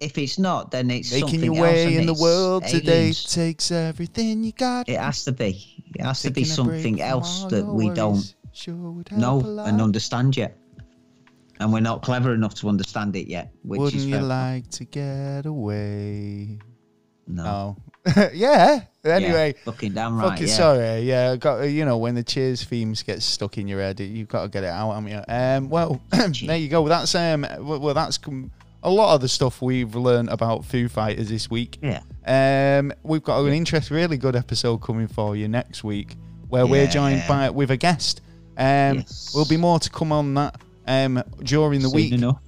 If 0.00 0.16
it's 0.18 0.38
not, 0.38 0.70
then 0.70 0.90
it's 0.90 1.10
Making 1.12 1.28
something 1.28 1.44
your 1.54 1.62
way 1.62 1.96
in 1.96 2.06
the 2.06 2.14
world 2.14 2.64
today 2.66 3.12
takes 3.12 3.70
everything 3.72 4.44
you 4.44 4.52
got. 4.52 4.88
It 4.88 4.98
has 4.98 5.24
to 5.24 5.32
be. 5.32 5.82
It 5.96 6.02
has 6.02 6.22
to 6.22 6.30
be 6.30 6.44
Taking 6.44 6.52
a 6.60 6.64
break 6.68 6.76
something 6.82 7.00
else 7.02 7.44
that 7.46 7.64
we 7.66 7.90
don't 7.90 8.34
sure 8.52 9.02
know 9.10 9.40
and 9.66 9.80
understand 9.80 10.36
yet. 10.36 10.56
And 11.60 11.72
we're 11.72 11.80
not 11.80 12.02
clever 12.02 12.32
enough 12.34 12.54
to 12.56 12.68
understand 12.68 13.16
it 13.16 13.26
yet, 13.26 13.50
which 13.62 13.80
Wouldn't 13.80 14.02
is 14.02 14.06
you 14.06 14.18
like 14.20 14.70
to 14.70 14.84
get 14.84 15.46
away? 15.46 16.58
no. 17.26 17.76
Oh, 18.06 18.30
yeah. 18.32 18.82
Yeah, 19.08 19.16
Anyway, 19.16 19.54
fucking 19.64 19.92
damn 19.92 20.18
right. 20.18 20.30
fucking 20.30 20.46
yeah. 20.48 20.52
sorry. 20.54 21.00
Yeah, 21.00 21.36
got 21.36 21.62
you 21.62 21.84
know 21.84 21.98
when 21.98 22.14
the 22.14 22.22
Cheers 22.22 22.64
themes 22.64 23.02
get 23.02 23.22
stuck 23.22 23.58
in 23.58 23.66
your 23.68 23.80
head, 23.80 24.00
you've 24.00 24.28
got 24.28 24.42
to 24.42 24.48
get 24.48 24.64
it 24.64 24.68
out. 24.68 24.92
haven't 24.94 25.10
you? 25.10 25.22
Um, 25.28 25.68
well, 25.70 26.00
there 26.10 26.56
you 26.56 26.68
go. 26.68 26.86
That's 26.88 27.14
um, 27.14 27.46
well, 27.60 27.94
that's 27.94 28.18
com- 28.18 28.50
a 28.82 28.90
lot 28.90 29.14
of 29.14 29.20
the 29.20 29.28
stuff 29.28 29.60
we've 29.60 29.94
learned 29.94 30.28
about 30.30 30.64
Foo 30.64 30.88
Fighters 30.88 31.28
this 31.28 31.50
week. 31.50 31.78
Yeah. 31.82 32.00
Um, 32.26 32.92
we've 33.02 33.22
got 33.24 33.40
an 33.40 33.52
interest, 33.52 33.90
really 33.90 34.16
good 34.18 34.36
episode 34.36 34.78
coming 34.78 35.08
for 35.08 35.34
you 35.34 35.48
next 35.48 35.82
week, 35.82 36.14
where 36.48 36.66
we're 36.66 36.86
joined 36.86 37.24
by 37.26 37.50
with 37.50 37.70
a 37.72 37.76
guest. 37.76 38.20
Um, 38.56 38.98
Yes. 38.98 39.30
There'll 39.32 39.48
be 39.48 39.56
more 39.56 39.78
to 39.80 39.90
come 39.90 40.12
on 40.12 40.34
that 40.34 40.60
um 40.86 41.22
during 41.42 41.80
the 41.80 41.88
Soon 41.88 41.96
week 41.96 42.12
enough. 42.12 42.40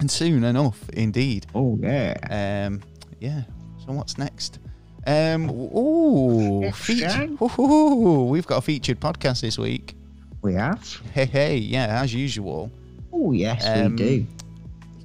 and 0.00 0.10
soon 0.10 0.44
enough, 0.44 0.88
indeed. 0.90 1.46
Oh 1.54 1.78
yeah. 1.80 2.66
Um, 2.68 2.82
yeah. 3.20 3.42
So 3.84 3.92
what's 3.92 4.18
next? 4.18 4.58
Um, 5.06 5.50
ooh, 5.50 6.70
feature. 6.72 7.28
Ooh, 7.60 8.26
we've 8.28 8.46
got 8.46 8.58
a 8.58 8.60
featured 8.60 8.98
podcast 9.00 9.40
this 9.40 9.56
week. 9.58 9.94
We 10.42 10.54
have. 10.54 11.00
Hey, 11.12 11.26
hey, 11.26 11.56
yeah, 11.58 12.00
as 12.02 12.12
usual. 12.12 12.70
Oh 13.12 13.32
yes, 13.32 13.64
Um, 13.66 13.92
we 13.92 13.96
do. 13.96 14.26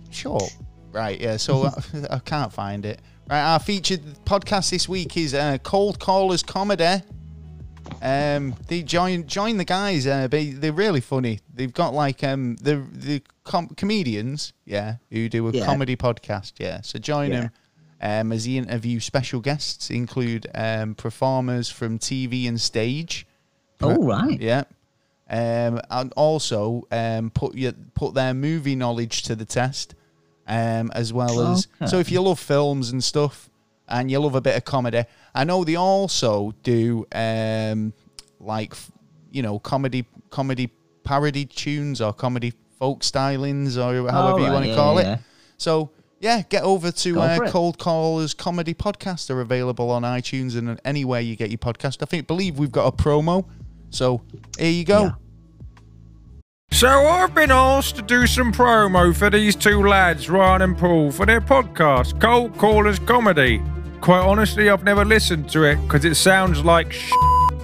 Sure. 0.09 0.41
Right, 0.91 1.19
yeah. 1.21 1.37
So 1.37 1.65
I, 1.65 1.73
I 2.15 2.19
can't 2.19 2.51
find 2.51 2.85
it. 2.85 2.99
Right, 3.29 3.41
our 3.41 3.59
featured 3.59 4.01
podcast 4.25 4.71
this 4.71 4.89
week 4.89 5.15
is 5.17 5.33
uh, 5.33 5.57
Cold 5.63 5.99
Callers 5.99 6.43
Comedy. 6.43 7.01
Um, 8.01 8.55
they 8.67 8.81
join 8.83 9.27
join 9.27 9.57
the 9.57 9.65
guys. 9.65 10.07
Uh, 10.07 10.27
they 10.27 10.49
they're 10.51 10.73
really 10.73 11.01
funny. 11.01 11.39
They've 11.53 11.71
got 11.73 11.93
like 11.93 12.23
um 12.23 12.55
the 12.61 12.83
the 12.91 13.21
com- 13.43 13.69
comedians, 13.69 14.53
yeah, 14.65 14.95
who 15.11 15.29
do 15.29 15.47
a 15.47 15.51
Yeah. 15.51 15.65
comedy 15.65 15.95
podcast. 15.95 16.53
Yeah, 16.59 16.81
so 16.81 16.99
join 16.99 17.31
Yeah. 17.31 17.39
them. 17.41 17.51
Um, 18.01 18.31
as 18.31 18.45
the 18.45 18.57
interview 18.57 18.99
special 18.99 19.41
guests 19.41 19.91
include 19.91 20.47
um, 20.55 20.95
performers 20.95 21.69
from 21.69 21.99
TV 21.99 22.47
and 22.47 22.59
stage, 22.59 23.27
Oh 23.81 24.03
right. 24.03 24.39
Yeah. 24.39 24.63
Um, 25.29 25.79
and 25.89 26.11
also 26.15 26.87
um, 26.91 27.29
put 27.29 27.55
your 27.55 27.73
put 27.93 28.13
their 28.13 28.33
movie 28.33 28.75
knowledge 28.75 29.23
to 29.23 29.35
the 29.35 29.45
test, 29.45 29.95
um, 30.47 30.91
as 30.93 31.13
well 31.13 31.39
as 31.51 31.67
Okay. 31.75 31.89
so 31.89 31.99
if 31.99 32.11
you 32.11 32.21
love 32.21 32.39
films 32.39 32.91
and 32.91 33.03
stuff, 33.03 33.49
and 33.87 34.09
you 34.09 34.19
love 34.19 34.35
a 34.35 34.41
bit 34.41 34.57
of 34.57 34.65
comedy, 34.65 35.03
I 35.33 35.43
know 35.43 35.63
they 35.63 35.75
also 35.75 36.53
do 36.63 37.05
um, 37.13 37.93
like 38.39 38.73
you 39.31 39.41
know 39.41 39.59
comedy 39.59 40.05
comedy 40.31 40.69
parody 41.03 41.45
tunes 41.45 42.01
or 42.01 42.13
comedy 42.13 42.53
folk 42.79 43.01
stylings 43.01 43.77
or 43.77 44.11
however 44.11 44.39
you 44.39 44.45
right, 44.45 44.53
want 44.53 44.65
to 44.65 44.69
yeah, 44.71 44.75
call 44.75 44.97
it. 44.97 45.19
So 45.57 45.91
yeah, 46.21 46.43
get 46.43 46.63
over 46.63 46.91
to 46.91 47.13
Go 47.15 47.21
uh. 47.21 47.49
Cold 47.49 47.79
Callers 47.79 48.35
Comedy 48.35 48.75
Podcast. 48.75 49.27
They're 49.27 49.41
available 49.41 49.89
on 49.89 50.03
iTunes 50.03 50.55
and 50.55 50.79
anywhere 50.85 51.19
you 51.19 51.35
get 51.35 51.49
your 51.49 51.57
podcast. 51.57 51.97
I 52.01 52.05
think 52.05 52.27
believe 52.27 52.59
we've 52.59 52.71
got 52.71 52.87
a 52.87 52.95
promo. 52.95 53.45
So 53.89 54.21
here 54.57 54.69
you 54.69 54.85
go. 54.85 55.01
Yeah. 55.03 55.11
So 56.71 56.87
I've 56.87 57.33
been 57.33 57.51
asked 57.51 57.95
to 57.95 58.01
do 58.03 58.27
some 58.27 58.53
promo 58.53 59.15
for 59.15 59.31
these 59.31 59.55
two 59.55 59.85
lads, 59.85 60.29
Ryan 60.29 60.61
and 60.61 60.77
Paul, 60.77 61.11
for 61.11 61.25
their 61.25 61.41
podcast, 61.41 62.21
Cold 62.21 62.55
Callers 62.57 62.99
Comedy. 62.99 63.61
Quite 63.99 64.21
honestly, 64.21 64.69
I've 64.69 64.83
never 64.83 65.03
listened 65.03 65.49
to 65.49 65.63
it 65.63 65.75
because 65.77 66.05
it 66.05 66.15
sounds 66.15 66.63
like 66.63 66.93
sh- 66.93 67.11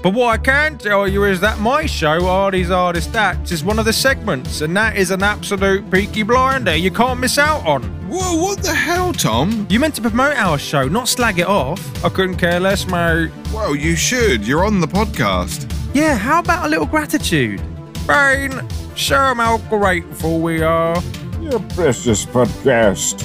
But 0.03 0.13
what 0.13 0.27
I 0.29 0.37
can 0.37 0.77
tell 0.77 1.07
you 1.07 1.23
is 1.23 1.39
that 1.41 1.59
my 1.59 1.85
show, 1.85 2.27
Artie's 2.27 2.69
Artist 2.69 3.15
Acts, 3.15 3.51
is 3.51 3.63
one 3.63 3.79
of 3.79 3.85
the 3.85 3.93
segments, 3.93 4.61
and 4.61 4.75
that 4.75 4.97
is 4.97 5.11
an 5.11 5.23
absolute 5.23 5.89
peaky 5.89 6.23
blinder 6.23 6.75
you 6.75 6.91
can't 6.91 7.19
miss 7.19 7.37
out 7.37 7.65
on. 7.65 7.96
Whoa, 8.09 8.41
what 8.41 8.59
the 8.63 8.73
hell, 8.73 9.11
Tom? 9.11 9.67
You 9.69 9.79
meant 9.79 9.95
to 9.95 10.01
promote 10.01 10.35
our 10.37 10.57
show, 10.57 10.87
not 10.87 11.07
slag 11.09 11.39
it 11.39 11.47
off. 11.47 11.79
I 12.05 12.09
couldn't 12.09 12.37
care 12.37 12.59
less, 12.59 12.87
mate. 12.87 13.31
Well, 13.53 13.75
you 13.75 13.95
should. 13.97 14.47
You're 14.47 14.63
on 14.65 14.79
the 14.79 14.87
podcast. 14.87 15.69
Yeah, 15.93 16.15
how 16.17 16.39
about 16.39 16.65
a 16.65 16.69
little 16.69 16.85
gratitude? 16.85 17.61
Rain, 18.07 18.51
show 18.95 19.19
'em 19.31 19.37
how 19.37 19.57
grateful 19.69 20.39
we 20.39 20.61
are. 20.61 21.01
Your 21.41 21.59
precious 21.75 22.25
podcast. 22.25 23.23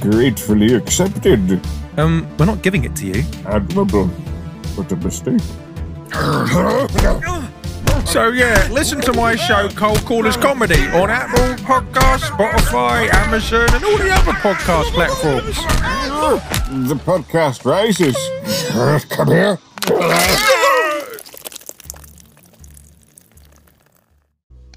Gratefully 0.00 0.74
accepted. 0.74 1.60
Um, 1.98 2.26
we're 2.38 2.46
not 2.46 2.62
giving 2.62 2.84
it 2.84 2.96
to 2.96 3.06
you. 3.06 3.24
Admirable. 3.46 4.06
What 4.76 4.90
a 4.90 4.96
mistake. 4.96 5.40
So 8.04 8.28
yeah, 8.28 8.68
listen 8.70 9.00
to 9.02 9.12
my 9.12 9.34
show 9.34 9.68
Cold 9.70 9.98
Callers 10.04 10.36
Comedy 10.36 10.80
on 10.88 11.10
Apple 11.10 11.54
Podcasts, 11.64 12.20
Spotify, 12.30 13.12
Amazon, 13.12 13.66
and 13.74 13.84
all 13.84 13.98
the 13.98 14.10
other 14.12 14.32
podcast 14.32 14.84
platforms. 14.92 15.56
The 16.88 16.94
podcast 16.94 17.64
rises. 17.64 18.16
Come 19.10 19.28
here. 19.28 19.58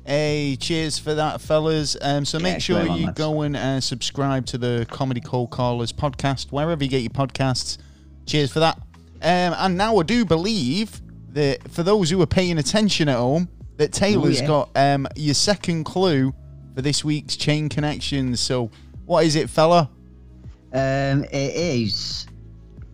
Hey, 0.06 0.56
cheers 0.60 0.98
for 0.98 1.14
that, 1.16 1.42
fellas. 1.42 1.98
Um, 2.02 2.24
so 2.24 2.40
make 2.40 2.54
Yeah, 2.54 2.60
sure 2.60 2.84
you 2.84 3.06
lads. 3.08 3.18
go 3.18 3.42
and 3.42 3.58
uh, 3.58 3.82
subscribe 3.82 4.46
to 4.48 4.58
the 4.58 4.88
Comedy 4.90 5.20
Cold 5.20 5.50
Callers 5.52 5.92
podcast, 5.92 6.52
wherever 6.52 6.82
you 6.84 6.90
get 6.90 7.02
your 7.02 7.10
podcasts. 7.10 7.78
Cheers 8.26 8.52
for 8.54 8.62
that. 8.62 8.78
Um, 9.22 9.54
and 9.58 9.78
now 9.78 9.98
I 10.00 10.04
do 10.04 10.24
believe 10.24 11.02
that 11.34 11.70
for 11.72 11.84
those 11.84 12.10
who 12.10 12.22
are 12.22 12.26
paying 12.28 12.58
attention 12.58 13.10
at 13.10 13.18
home, 13.18 13.50
that 13.78 13.92
Taylor's 13.92 14.42
yeah. 14.42 14.48
got 14.48 14.70
um, 14.76 15.08
your 15.16 15.36
second 15.36 15.84
clue 15.84 16.34
for 16.74 16.82
this 16.82 17.04
week's 17.04 17.36
Chain 17.36 17.70
Connections. 17.70 18.40
So 18.40 18.72
what 19.06 19.26
is 19.26 19.36
it, 19.36 19.50
fella? 19.50 19.90
Um, 20.74 21.24
it 21.26 21.56
is. 21.56 22.28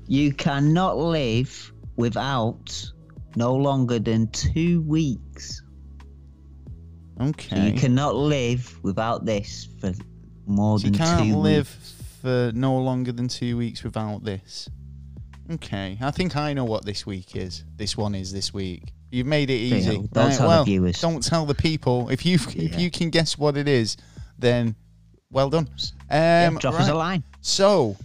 You 0.08 0.34
cannot 0.34 0.98
live 0.98 1.72
without 1.96 2.92
no 3.36 3.56
longer 3.56 4.00
than 4.00 4.28
two 4.28 4.82
weeks. 4.82 5.62
So 7.18 7.26
Okay. 7.26 7.70
you 7.72 7.80
cannot 7.80 8.16
live 8.16 8.80
without 8.84 9.26
this 9.26 9.68
for 9.80 9.94
more 10.46 10.80
So 10.80 10.86
you 10.86 10.92
than 10.92 11.00
can't 11.00 11.24
two 11.24 11.38
live 11.38 11.70
weeks. 11.70 11.94
for 12.22 12.52
no 12.54 12.78
longer 12.80 13.12
than 13.12 13.28
two 13.28 13.56
weeks 13.58 13.84
without 13.84 14.24
this. 14.24 14.70
Okay, 15.56 15.98
I 16.02 16.12
think 16.12 16.36
I 16.36 16.54
know 16.54 16.66
what 16.66 16.86
this 16.86 17.06
week 17.06 17.36
is. 17.36 17.64
This 17.76 17.96
one 17.98 18.16
is 18.16 18.32
this 18.34 18.54
week. 18.54 18.94
You've 19.12 19.28
made 19.28 19.50
it 19.50 19.56
easy. 19.56 20.08
Don't 20.12 20.34
tell 20.34 20.50
the 20.50 20.64
viewers. 20.64 21.00
don't 21.00 21.24
tell 21.24 21.46
the 21.46 21.54
people. 21.54 22.10
If 22.10 22.26
you 22.26 22.36
if 22.56 22.80
you 22.80 22.90
can 22.90 23.10
guess 23.10 23.38
what 23.38 23.58
it 23.58 23.68
is, 23.68 23.98
then 24.40 24.76
well 25.32 25.50
done. 25.50 25.70
Yeah, 26.10 26.48
Um, 26.50 26.58
drop 26.58 26.76
us 26.76 26.90
a 26.90 26.96
line. 26.96 27.24
So, 27.42 27.96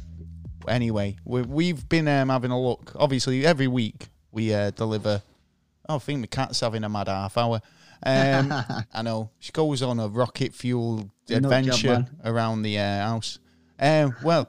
anyway, 0.67 1.17
we, 1.25 1.43
we've 1.43 1.89
been 1.89 2.09
um, 2.09 2.29
having 2.29 2.51
a 2.51 2.61
look. 2.61 2.93
Obviously, 2.97 3.47
every 3.47 3.69
week 3.69 4.09
we 4.33 4.53
uh, 4.53 4.71
deliver. 4.73 5.23
Oh, 5.89 5.97
I 5.97 5.99
think 5.99 6.21
the 6.21 6.27
cat's 6.27 6.61
having 6.61 6.85
a 6.85 6.89
mad 6.89 7.09
half 7.09 7.39
hour. 7.39 7.61
Um, 8.05 8.53
I 8.95 9.03
know 9.03 9.31
she 9.39 9.53
goes 9.53 9.81
on 9.83 9.99
a 10.01 10.09
rocket 10.09 10.53
fuel 10.55 10.97
Nut 10.97 11.09
job, 11.29 11.45
adventure 11.45 12.07
around 12.25 12.63
the 12.63 12.79
uh, 12.79 13.07
house. 13.07 13.39
Um, 13.81 14.15
well, 14.23 14.49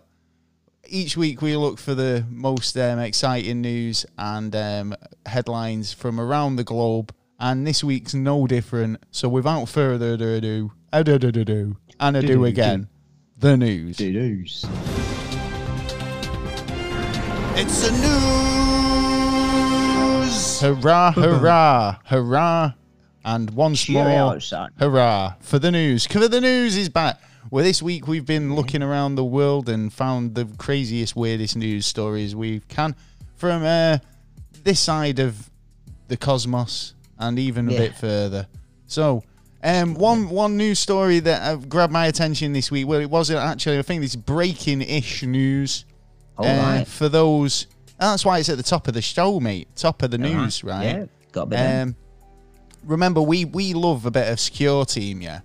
each 0.89 1.15
week 1.15 1.41
we 1.41 1.55
look 1.55 1.79
for 1.79 1.95
the 1.95 2.25
most 2.29 2.77
um, 2.77 2.99
exciting 2.99 3.61
news 3.61 4.05
and 4.17 4.55
um, 4.55 4.95
headlines 5.25 5.93
from 5.93 6.19
around 6.19 6.55
the 6.57 6.63
globe, 6.63 7.13
and 7.39 7.65
this 7.65 7.83
week's 7.83 8.13
no 8.13 8.47
different. 8.47 9.03
So, 9.11 9.29
without 9.29 9.69
further 9.69 10.13
ado, 10.13 10.71
a 10.91 11.03
do 11.03 11.17
do 11.19 11.31
do 11.31 11.45
do, 11.45 11.77
and 11.99 12.17
a 12.17 12.21
do 12.21 12.45
again, 12.45 12.87
the 13.37 13.55
news. 13.57 13.99
News. 13.99 14.65
It's 17.55 17.81
the 17.81 17.91
news! 20.21 20.61
Hurrah, 20.61 21.11
hurrah, 21.11 21.97
hurrah. 22.05 22.73
And 23.25 23.51
once 23.51 23.83
Cheerio, 23.83 24.29
more, 24.29 24.39
son. 24.39 24.71
hurrah 24.79 25.33
for 25.41 25.59
the 25.59 25.71
news. 25.71 26.07
Cover 26.07 26.29
the 26.29 26.41
news 26.41 26.77
is 26.77 26.89
back. 26.89 27.19
Well, 27.51 27.63
this 27.63 27.81
week 27.81 28.07
we've 28.07 28.25
been 28.25 28.53
looking 28.55 28.83
around 28.83 29.15
the 29.15 29.23
world 29.25 29.69
and 29.69 29.91
found 29.91 30.35
the 30.35 30.45
craziest, 30.57 31.15
weirdest 31.15 31.55
news 31.55 31.85
stories 31.87 32.35
we 32.35 32.59
can 32.61 32.95
from 33.35 33.63
uh, 33.63 33.97
this 34.63 34.79
side 34.79 35.17
of 35.19 35.49
the 36.09 36.17
cosmos 36.17 36.93
and 37.17 37.39
even 37.39 37.67
a 37.69 37.71
Yeah. 37.73 37.77
bit 37.79 37.95
further. 37.95 38.47
So, 38.85 39.23
um, 39.63 39.95
one 39.95 40.29
one 40.29 40.57
news 40.57 40.77
story 40.79 41.19
that 41.21 41.41
uh, 41.41 41.55
grabbed 41.55 41.91
my 41.91 42.05
attention 42.05 42.53
this 42.53 42.69
week. 42.69 42.87
Well, 42.87 42.99
it 43.01 43.09
wasn't 43.09 43.39
actually. 43.39 43.79
I 43.79 43.81
think 43.81 44.03
it's 44.03 44.15
breaking-ish 44.15 45.23
news. 45.23 45.85
All 46.37 46.45
Uh, 46.47 46.57
right. 46.57 46.87
For 46.87 47.09
those, 47.09 47.65
that's 47.99 48.23
why 48.23 48.37
it's 48.39 48.49
at 48.49 48.57
the 48.57 48.63
top 48.63 48.87
of 48.87 48.93
the 48.93 49.01
show, 49.01 49.39
mate. 49.39 49.67
Top 49.75 50.01
of 50.03 50.11
the 50.11 50.17
news, 50.19 50.63
right? 50.63 50.83
Yeah, 50.83 51.05
got 51.31 51.43
a 51.43 51.45
bit. 51.47 51.57
Um, 51.59 51.95
remember, 52.85 53.21
we 53.21 53.43
we 53.45 53.73
love 53.73 54.05
a 54.05 54.11
bit 54.11 54.27
of 54.31 54.39
Secure 54.39 54.85
Team, 54.85 55.21
yeah. 55.21 55.41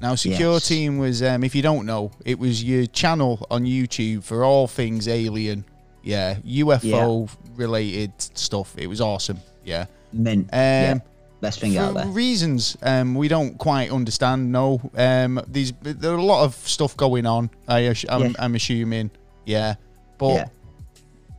Now, 0.00 0.14
Secure 0.16 0.54
Yes. 0.54 0.68
Team 0.68 0.98
was, 0.98 1.22
um, 1.22 1.44
if 1.44 1.54
you 1.54 1.62
don't 1.62 1.86
know, 1.86 2.10
it 2.24 2.38
was 2.38 2.62
your 2.62 2.86
channel 2.86 3.46
on 3.50 3.64
YouTube 3.64 4.24
for 4.24 4.44
all 4.44 4.66
things 4.66 5.08
alien, 5.08 5.64
yeah, 6.02 6.36
UFO 6.44 7.28
related 7.54 8.12
stuff. 8.18 8.74
It 8.76 8.86
was 8.86 9.00
awesome, 9.00 9.38
yeah. 9.64 9.86
mint. 10.12 10.48
Um, 10.52 10.58
yeah, 10.58 10.98
best 11.40 11.60
thing 11.60 11.78
out 11.78 11.94
there. 11.94 12.06
reasons 12.06 12.76
um, 12.82 13.14
we 13.14 13.28
don't 13.28 13.56
quite 13.56 13.90
understand. 13.90 14.52
No, 14.52 14.80
um, 14.96 15.40
these 15.48 15.72
there 15.82 16.12
are 16.12 16.16
a 16.16 16.22
lot 16.22 16.44
of 16.44 16.54
stuff 16.54 16.96
going 16.96 17.26
on. 17.26 17.50
I—I'm 17.68 18.22
Yeah. 18.22 18.32
I'm 18.38 18.54
assuming, 18.54 19.10
yeah. 19.46 19.76
But 20.18 20.34
Yeah. 20.34 20.48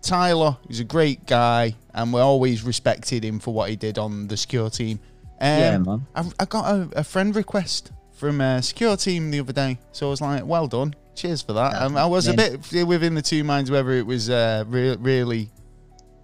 Tyler 0.01 0.57
is 0.69 0.79
a 0.79 0.83
great 0.83 1.25
guy, 1.25 1.75
and 1.93 2.13
we 2.13 2.21
always 2.21 2.63
respected 2.63 3.23
him 3.23 3.39
for 3.39 3.53
what 3.53 3.69
he 3.69 3.75
did 3.75 3.97
on 3.97 4.27
the 4.27 4.37
secure 4.37 4.69
team. 4.69 4.99
Um, 5.41 5.59
Yeah, 5.59 5.77
man. 5.79 6.07
I, 6.15 6.23
I 6.39 6.45
got 6.45 6.65
a, 6.65 6.89
a 6.99 7.03
friend 7.03 7.35
request 7.35 7.91
from 8.15 8.41
a 8.41 8.61
secure 8.61 8.95
team 8.97 9.29
the 9.31 9.39
other 9.39 9.53
day, 9.53 9.77
so 9.91 10.07
I 10.07 10.09
was 10.09 10.21
like, 10.21 10.45
"Well 10.45 10.67
done, 10.67 10.95
cheers 11.15 11.41
for 11.41 11.53
that." 11.53 11.81
Um, 11.81 11.97
I 11.97 12.05
was 12.05 12.27
a 12.27 12.33
bit 12.33 12.85
within 12.87 13.13
the 13.15 13.21
two 13.21 13.43
minds 13.43 13.69
whether 13.69 13.91
it 13.91 14.05
was 14.05 14.29
uh, 14.29 14.63
re- 14.67 14.95
really 14.97 15.51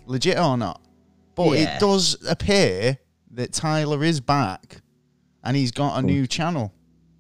legit 0.06 0.38
or 0.40 0.58
not, 0.58 0.82
but 1.36 1.52
Yeah. 1.58 1.76
it 1.76 1.80
does 1.80 2.18
appear 2.28 2.98
that 3.32 3.54
Tyler 3.54 4.04
is 4.04 4.20
back, 4.20 4.78
and 5.44 5.56
he's 5.56 5.72
got 5.72 5.98
a 5.98 6.02
new 6.02 6.28
channel. 6.28 6.74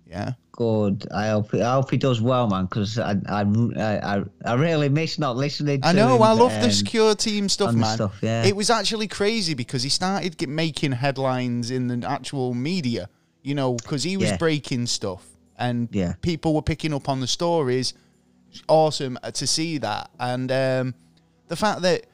Yeah, 0.07 0.33
Good. 0.51 1.07
I 1.13 1.27
hope. 1.29 1.53
I 1.53 1.73
hope 1.73 1.89
he 1.89 1.95
does 1.97 2.21
well, 2.21 2.47
man. 2.49 2.65
Because 2.65 2.99
I, 2.99 3.15
I, 3.29 3.41
I, 3.79 4.23
I 4.45 4.53
really 4.55 4.89
miss 4.89 5.17
not 5.17 5.37
listening. 5.37 5.79
to 5.81 5.87
I 5.87 5.93
know. 5.93 6.15
him, 6.17 6.21
I 6.21 6.33
love 6.33 6.51
the 6.51 6.65
um, 6.65 6.71
secure 6.71 7.15
team 7.15 7.47
stuff, 7.47 7.73
man. 7.73 7.95
stuff, 7.95 8.19
yeah. 8.21 8.43
It 8.43 8.53
was 8.55 8.69
actually 8.69 9.07
crazy 9.07 9.53
because 9.53 9.83
he 9.83 9.89
started 9.89 10.37
get, 10.37 10.49
making 10.49 10.91
headlines 10.91 11.71
in 11.71 11.87
the 11.87 12.05
actual 12.07 12.53
media. 12.53 13.07
You 13.43 13.55
know, 13.55 13.73
because 13.73 14.03
he 14.03 14.17
was 14.17 14.29
Yeah. 14.29 14.37
breaking 14.37 14.85
stuff, 14.87 15.25
and 15.57 15.87
Yeah. 15.91 16.13
people 16.21 16.53
were 16.53 16.61
picking 16.61 16.93
up 16.93 17.09
on 17.09 17.19
the 17.21 17.27
stories. 17.27 17.93
Awesome 18.67 19.17
uh, 19.23 19.31
to 19.31 19.47
see 19.47 19.77
that, 19.77 20.09
and 20.19 20.51
um, 20.51 20.93
the 21.47 21.55
fact 21.55 21.81
that 21.83 22.05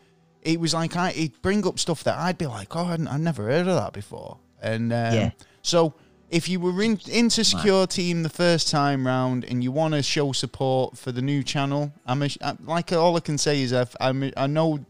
it 0.43 0.59
was 0.59 0.73
like 0.73 0.95
I 0.95 1.09
he'd 1.11 1.41
bring 1.41 1.65
up 1.67 1.79
stuff 1.79 2.03
that 2.03 2.15
I'd 2.17 2.37
be 2.37 2.45
like, 2.45 2.75
oh, 2.75 2.85
I'd, 2.85 3.07
I'd 3.07 3.21
never 3.21 3.43
heard 3.45 3.67
of 3.67 3.75
that 3.75 3.91
before, 3.93 4.37
and 4.61 4.91
um, 4.93 5.13
Yeah. 5.13 5.31
so. 5.61 5.93
If 6.29 6.49
you 6.49 6.59
were 6.59 6.83
in, 6.83 6.99
into 7.09 7.41
Secure 7.45 7.87
Team 7.87 8.21
the 8.21 8.27
first 8.27 8.69
time 8.69 9.07
round 9.07 9.45
and 9.45 9.63
you 9.63 9.71
want 9.71 9.93
to 9.93 10.03
show 10.03 10.33
support 10.33 10.97
for 10.97 11.13
the 11.13 11.21
new 11.21 11.41
channel, 11.41 11.93
I'm 12.05 12.21
a, 12.21 12.27
I- 12.41 12.57
like 12.65 12.91
all 12.91 13.15
I 13.15 13.21
can 13.21 13.37
say 13.37 13.61
is 13.61 13.71
I've, 13.71 13.95
I'm, 14.01 14.33
I 14.35 14.45
know 14.45 14.85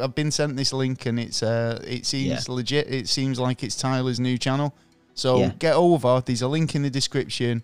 I've 0.00 0.14
been 0.14 0.30
sent 0.30 0.56
this 0.56 0.72
link 0.72 1.06
and 1.06 1.18
it's 1.18 1.42
uh 1.42 1.82
it 1.84 2.06
seems 2.06 2.46
Yeah. 2.46 2.54
legit. 2.54 2.86
It 2.88 3.08
seems 3.08 3.40
like 3.40 3.64
it's 3.64 3.74
Tyler's 3.74 4.20
new 4.20 4.38
channel. 4.38 4.72
So 5.20 5.38
Yeah. 5.40 5.52
get 5.58 5.74
over. 5.74 6.22
There's 6.24 6.40
a 6.42 6.48
link 6.48 6.74
in 6.74 6.82
the 6.82 6.90
description 6.90 7.62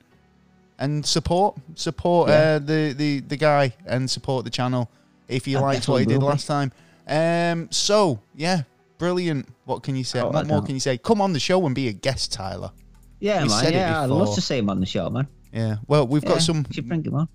and 0.79 1.05
support 1.07 1.57
support 1.75 2.29
Yeah. 2.29 2.35
uh, 2.37 2.59
the 2.59 2.93
the 2.97 3.21
the 3.21 3.37
guy 3.37 3.75
and 3.87 4.11
support 4.11 4.45
the 4.45 4.51
channel 4.51 4.91
if 5.27 5.47
you 5.49 5.57
I 5.59 5.63
liked 5.63 5.89
what 5.89 6.01
he 6.01 6.07
did 6.07 6.21
be. 6.21 6.27
last 6.27 6.47
time. 6.47 6.71
Um. 7.09 7.69
So 7.71 8.21
yeah, 8.35 8.63
brilliant. 8.99 9.49
What 9.65 9.83
can 9.83 9.97
you 9.97 10.05
say? 10.05 10.21
Oh, 10.21 10.29
what 10.31 10.47
more 10.47 10.61
can 10.63 10.75
you 10.75 10.81
say? 10.81 10.99
Come 10.99 11.21
on 11.23 11.33
the 11.33 11.41
show 11.41 11.65
and 11.67 11.75
be 11.75 11.89
a 11.89 11.93
guest, 11.95 12.33
Tyler. 12.33 12.73
Yeah, 13.21 13.43
You 13.45 13.49
man. 13.49 13.61
said 13.65 13.73
it 13.73 13.77
Yeah, 13.79 14.03
I'd 14.03 14.11
love 14.11 14.35
to 14.35 14.41
see 14.43 14.59
him 14.59 14.69
on 14.69 14.81
the 14.81 14.87
show, 14.87 15.09
man. 15.09 15.27
Yeah. 15.53 15.77
Well, 15.89 16.07
we've 16.07 16.23
Yeah, 16.23 16.33
got 16.35 16.43
some 16.43 16.67
Should 16.71 16.87
bring 16.89 17.03
him 17.03 17.15
on. 17.15 17.29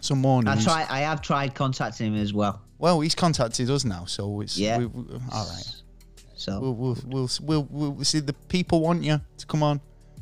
some 0.00 0.20
more 0.20 0.42
I 0.44 0.56
try. 0.60 0.84
I 0.90 1.00
have 1.00 1.22
tried 1.22 1.54
contacting 1.54 2.08
him 2.14 2.20
as 2.20 2.32
well. 2.34 2.60
Well, 2.80 2.98
he's 3.00 3.14
contacted 3.14 3.70
us 3.70 3.84
now, 3.84 4.04
so 4.06 4.40
it's 4.40 4.58
Yeah. 4.58 4.78
we, 4.78 4.86
we, 4.86 5.04
all 5.30 5.46
right. 5.46 5.81
So 6.42 6.58
We'll, 6.60 6.74
we'll, 6.74 6.96
we'll, 7.06 7.28
we'll, 7.40 7.92
we'll 7.94 8.04
see. 8.04 8.18
The 8.20 8.32
people 8.32 8.80
want 8.80 9.04
you 9.04 9.20
to 9.38 9.46
come 9.46 9.62
on. 9.62 9.80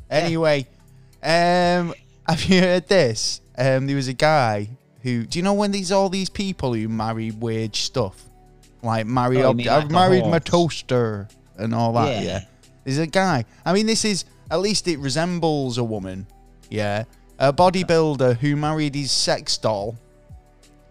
Anyway, 0.09 0.67
um, 1.23 1.93
have 2.27 2.43
you 2.43 2.59
heard 2.61 2.87
this? 2.87 3.41
Um, 3.57 3.87
there 3.87 3.95
was 3.95 4.07
a 4.07 4.13
guy 4.13 4.69
who. 5.01 5.25
Do 5.25 5.39
you 5.39 5.43
know 5.43 5.53
when 5.53 5.71
these 5.71 5.91
all 5.91 6.09
these 6.09 6.29
people 6.29 6.73
who 6.75 6.87
marry 6.89 7.31
weird 7.31 7.75
stuff, 7.75 8.21
like 8.83 9.07
marry? 9.07 9.37
Oh, 9.37 9.39
you 9.39 9.45
ob- 9.47 9.55
mean 9.55 9.67
I've 9.69 9.83
like 9.85 9.89
a 9.89 9.93
married 9.93 10.25
my 10.27 10.39
toaster 10.39 11.27
and 11.57 11.73
all 11.73 11.93
that. 11.93 12.09
Yeah. 12.09 12.21
Yeah. 12.21 12.39
There's 12.83 12.99
a 12.99 13.07
guy. 13.07 13.45
I 13.65 13.73
mean, 13.73 13.87
this 13.87 14.05
is 14.05 14.25
at 14.51 14.59
least 14.59 14.87
it 14.87 14.99
resembles 14.99 15.77
a 15.79 15.83
woman. 15.83 16.27
Yeah. 16.69 17.05
A 17.39 17.51
bodybuilder 17.51 18.37
who 18.37 18.55
married 18.55 18.93
his 18.93 19.11
sex 19.11 19.57
doll. 19.57 19.97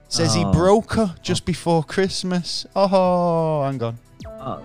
Says 0.08 0.34
he 0.34 0.42
Oh. 0.44 0.52
broke 0.52 0.94
her 0.94 1.14
just 1.22 1.44
before 1.44 1.84
Christmas. 1.84 2.66
Oh, 2.74 3.62
hang 3.62 3.80
on. 3.80 3.98
oh, 4.26 4.60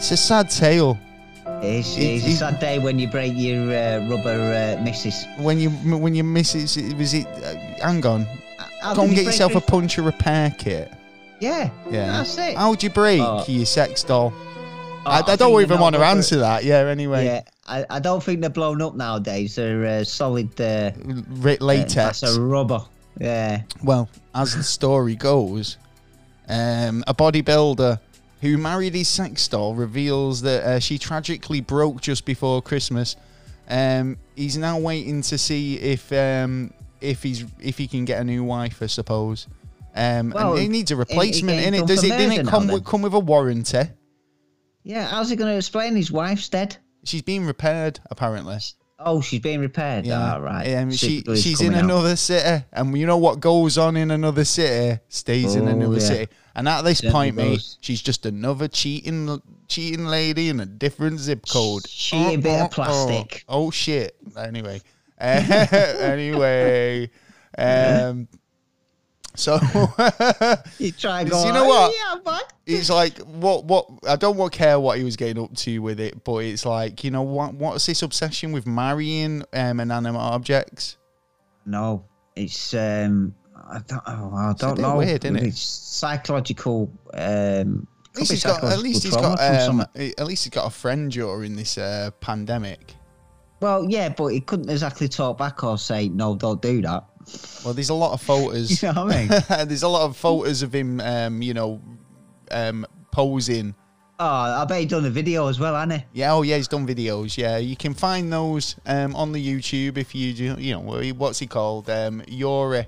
It's 0.00 0.10
a 0.12 0.16
sad 0.16 0.48
tale. 0.48 0.98
it's, 1.62 1.94
It- 1.96 2.00
it's 2.00 2.24
it- 2.26 2.30
a 2.32 2.36
sad 2.36 2.58
day 2.58 2.78
when 2.78 2.98
you 2.98 3.06
break 3.06 3.34
your 3.36 3.64
uh, 3.70 4.08
rubber 4.08 4.76
uh, 4.78 4.82
missus. 4.82 5.26
When 5.38 5.60
you 5.60 5.68
when 5.70 6.14
you 6.14 6.24
miss 6.24 6.54
it, 6.54 6.96
was 6.96 7.12
it? 7.12 7.26
Uh, 7.26 7.84
hang 7.86 8.04
on. 8.06 8.26
How 8.80 8.94
Go 8.94 9.02
and 9.02 9.10
you 9.10 9.16
get 9.16 9.26
yourself 9.26 9.54
a 9.54 9.60
puncher 9.60 10.00
repair 10.02 10.54
kit. 10.58 10.90
Yeah, 11.38 11.68
Yeah. 11.90 12.12
that's 12.12 12.36
it. 12.38 12.56
How'd 12.56 12.82
you 12.82 12.88
break 12.88 13.20
Oh. 13.20 13.44
your 13.46 13.66
sex 13.66 14.02
doll? 14.02 14.32
Oh, 14.34 15.02
I, 15.04 15.18
I 15.18 15.22
think 15.22 15.38
don't 15.38 15.60
even 15.60 15.78
want 15.80 15.94
to 15.96 16.02
answer 16.02 16.38
that. 16.38 16.64
Yeah. 16.64 16.86
Anyway, 16.86 17.26
Yeah, 17.26 17.42
I, 17.66 17.84
I 17.90 17.98
don't 18.00 18.22
think 18.22 18.40
they're 18.40 18.48
blown 18.50 18.80
up 18.80 18.94
nowadays. 18.94 19.54
They're 19.56 19.84
uh, 20.00 20.04
solid 20.04 20.58
uh, 20.60 20.92
Ra- 21.44 21.56
latex. 21.60 22.20
That's 22.20 22.36
a 22.36 22.40
rubber. 22.40 22.80
Yeah. 23.18 23.62
Well, 23.84 24.08
as 24.34 24.56
the 24.56 24.62
story 24.62 25.14
goes, 25.16 25.76
um, 26.48 27.04
a 27.06 27.12
bodybuilder 27.14 27.98
who 28.40 28.56
married 28.58 28.94
his 28.94 29.08
sex 29.08 29.46
doll 29.48 29.74
reveals 29.74 30.42
that 30.42 30.64
uh, 30.64 30.78
she 30.80 30.98
tragically 30.98 31.60
broke 31.60 32.00
just 32.00 32.24
before 32.24 32.62
Christmas. 32.62 33.16
Um, 33.68 34.16
he's 34.34 34.56
now 34.56 34.78
waiting 34.78 35.22
to 35.22 35.38
see 35.38 35.76
if 35.76 36.12
um, 36.12 36.72
if 37.00 37.22
he's 37.22 37.44
if 37.60 37.78
he 37.78 37.86
can 37.86 38.04
get 38.04 38.20
a 38.20 38.24
new 38.24 38.42
wife, 38.44 38.82
I 38.82 38.86
suppose. 38.86 39.46
Um, 39.94 40.30
Well, 40.30 40.52
and 40.54 40.62
he 40.62 40.68
needs 40.68 40.90
a 40.90 40.96
replacement 40.96 41.60
in 41.60 41.74
it. 41.74 41.86
Does 41.86 42.02
it 42.04 42.08
didn't 42.16 42.46
it 42.46 42.46
come 42.48 42.66
with, 42.68 42.84
come 42.84 43.02
with 43.02 43.12
a 43.14 43.18
warranty? 43.20 43.82
Yeah. 44.82 45.06
How's 45.06 45.30
he 45.30 45.36
going 45.36 45.50
to 45.52 45.56
explain 45.56 45.94
his 45.96 46.10
wife's 46.10 46.48
dead? 46.48 46.76
She's 47.04 47.22
being 47.22 47.44
repaired 47.46 48.00
apparently. 48.10 48.58
Oh, 48.98 49.20
she's 49.22 49.40
being 49.40 49.60
repaired. 49.60 50.04
Yeah, 50.04 50.34
Ah, 50.34 50.36
right. 50.36 50.74
Um, 50.74 50.90
she, 50.92 51.22
she's 51.36 51.62
in 51.62 51.74
out. 51.74 51.84
another 51.84 52.16
city, 52.16 52.64
and 52.72 52.96
you 52.98 53.06
know 53.06 53.16
what 53.16 53.40
goes 53.40 53.78
on 53.78 53.96
in 53.96 54.10
another 54.10 54.44
city 54.44 55.00
stays 55.08 55.54
in 55.54 55.66
Oh, 55.66 55.70
another 55.70 55.94
yeah. 55.94 56.00
city. 56.00 56.32
And 56.54 56.68
at 56.68 56.82
this 56.82 57.00
point, 57.00 57.36
mate, 57.36 57.62
she's 57.80 58.02
just 58.02 58.26
another 58.26 58.66
cheating 58.68 59.40
cheating 59.68 60.06
lady 60.06 60.48
in 60.48 60.58
a 60.60 60.66
different 60.66 61.20
zip 61.20 61.46
code. 61.48 61.84
Cheating 61.86 62.40
bit 62.40 62.54
of 62.54 62.60
Oh, 62.62 62.64
oh, 62.64 62.68
plastic. 62.68 63.44
Oh, 63.48 63.66
oh, 63.66 63.70
shit. 63.70 64.16
Anyway, 64.36 64.80
Uh, 65.20 65.66
anyway, 66.00 67.08
um, 67.56 68.26
so 69.36 69.58
You 70.78 70.92
try 70.92 71.20
and 71.20 71.30
Does 71.30 71.42
go. 71.42 71.46
you 71.46 71.52
know 71.52 71.64
"Oh, 71.64 71.68
what? 71.68 71.94
Yeah, 71.94 72.30
man. 72.32 72.40
it's 72.66 72.90
like 72.90 73.18
what 73.18 73.64
what 73.64 73.86
I 74.08 74.16
don't 74.16 74.36
want 74.36 74.52
care 74.52 74.80
what 74.80 74.98
he 74.98 75.04
was 75.04 75.16
getting 75.16 75.42
up 75.42 75.54
to 75.54 75.78
with 75.78 76.00
it, 76.00 76.24
but 76.24 76.38
it's 76.38 76.66
like 76.66 77.04
you 77.04 77.10
know 77.12 77.22
what 77.22 77.54
what's 77.54 77.86
this 77.86 78.02
obsession 78.02 78.50
with 78.50 78.66
marrying 78.66 79.44
um, 79.52 79.78
inanimate 79.78 80.20
objects? 80.20 80.96
No, 81.64 82.04
it's 82.34 82.74
um. 82.74 83.34
I 83.70 83.80
don't. 83.86 84.02
Oh, 84.06 84.32
I 84.34 84.54
don't 84.58 84.76
bit 84.76 84.82
know. 84.82 84.96
weird, 84.96 85.24
isn't 85.24 85.36
it? 85.36 85.44
It's 85.44 85.60
psychological. 85.60 86.90
Um. 87.14 87.86
At 88.12 88.18
least 88.18 88.32
he's 88.32 88.44
got. 88.44 88.64
At 88.64 88.78
least 88.80 89.02
he's 89.04 89.16
got. 89.16 89.40
Um, 89.40 89.86
at 89.94 90.26
least 90.26 90.44
he's 90.44 90.50
got 90.50 90.66
a 90.66 90.70
friend 90.70 91.10
during 91.12 91.54
this 91.54 91.78
uh, 91.78 92.10
pandemic. 92.20 92.96
Well, 93.60 93.88
yeah, 93.88 94.08
but 94.08 94.28
he 94.28 94.40
couldn't 94.40 94.70
exactly 94.70 95.06
talk 95.08 95.38
back 95.38 95.62
or 95.62 95.76
say 95.78 96.08
no, 96.08 96.34
don't 96.34 96.60
do 96.62 96.80
that. 96.82 97.04
Well, 97.64 97.74
there's 97.74 97.90
a 97.90 97.94
lot 97.94 98.12
of 98.12 98.22
photos. 98.26 98.82
You 98.82 98.92
know 98.92 99.04
what 99.04 99.14
I 99.14 99.18
mean? 99.18 99.28
there's 99.68 99.82
a 99.82 99.88
lot 99.88 100.06
of 100.06 100.16
photos 100.16 100.62
of 100.62 100.74
him. 100.74 101.00
Um, 101.00 101.42
you 101.42 101.54
know, 101.54 101.80
um, 102.50 102.86
posing. 103.12 103.74
Oh, 104.18 104.26
I 104.26 104.64
bet 104.66 104.80
he 104.80 104.86
done 104.86 105.06
a 105.06 105.10
video 105.10 105.46
as 105.46 105.58
well, 105.58 105.74
hasn't 105.74 106.00
he? 106.00 106.20
Yeah. 106.20 106.34
Oh, 106.34 106.42
yeah. 106.42 106.56
He's 106.56 106.68
done 106.68 106.86
videos. 106.86 107.38
Yeah, 107.38 107.56
you 107.58 107.76
can 107.76 107.94
find 107.94 108.32
those 108.32 108.76
um, 108.86 109.14
on 109.16 109.32
the 109.32 109.42
YouTube 109.44 109.96
if 109.96 110.14
you 110.14 110.34
do. 110.34 110.56
You 110.58 110.74
know, 110.74 111.12
what's 111.14 111.38
he 111.38 111.46
called? 111.46 111.88
Um, 111.88 112.22
Yuri. 112.28 112.86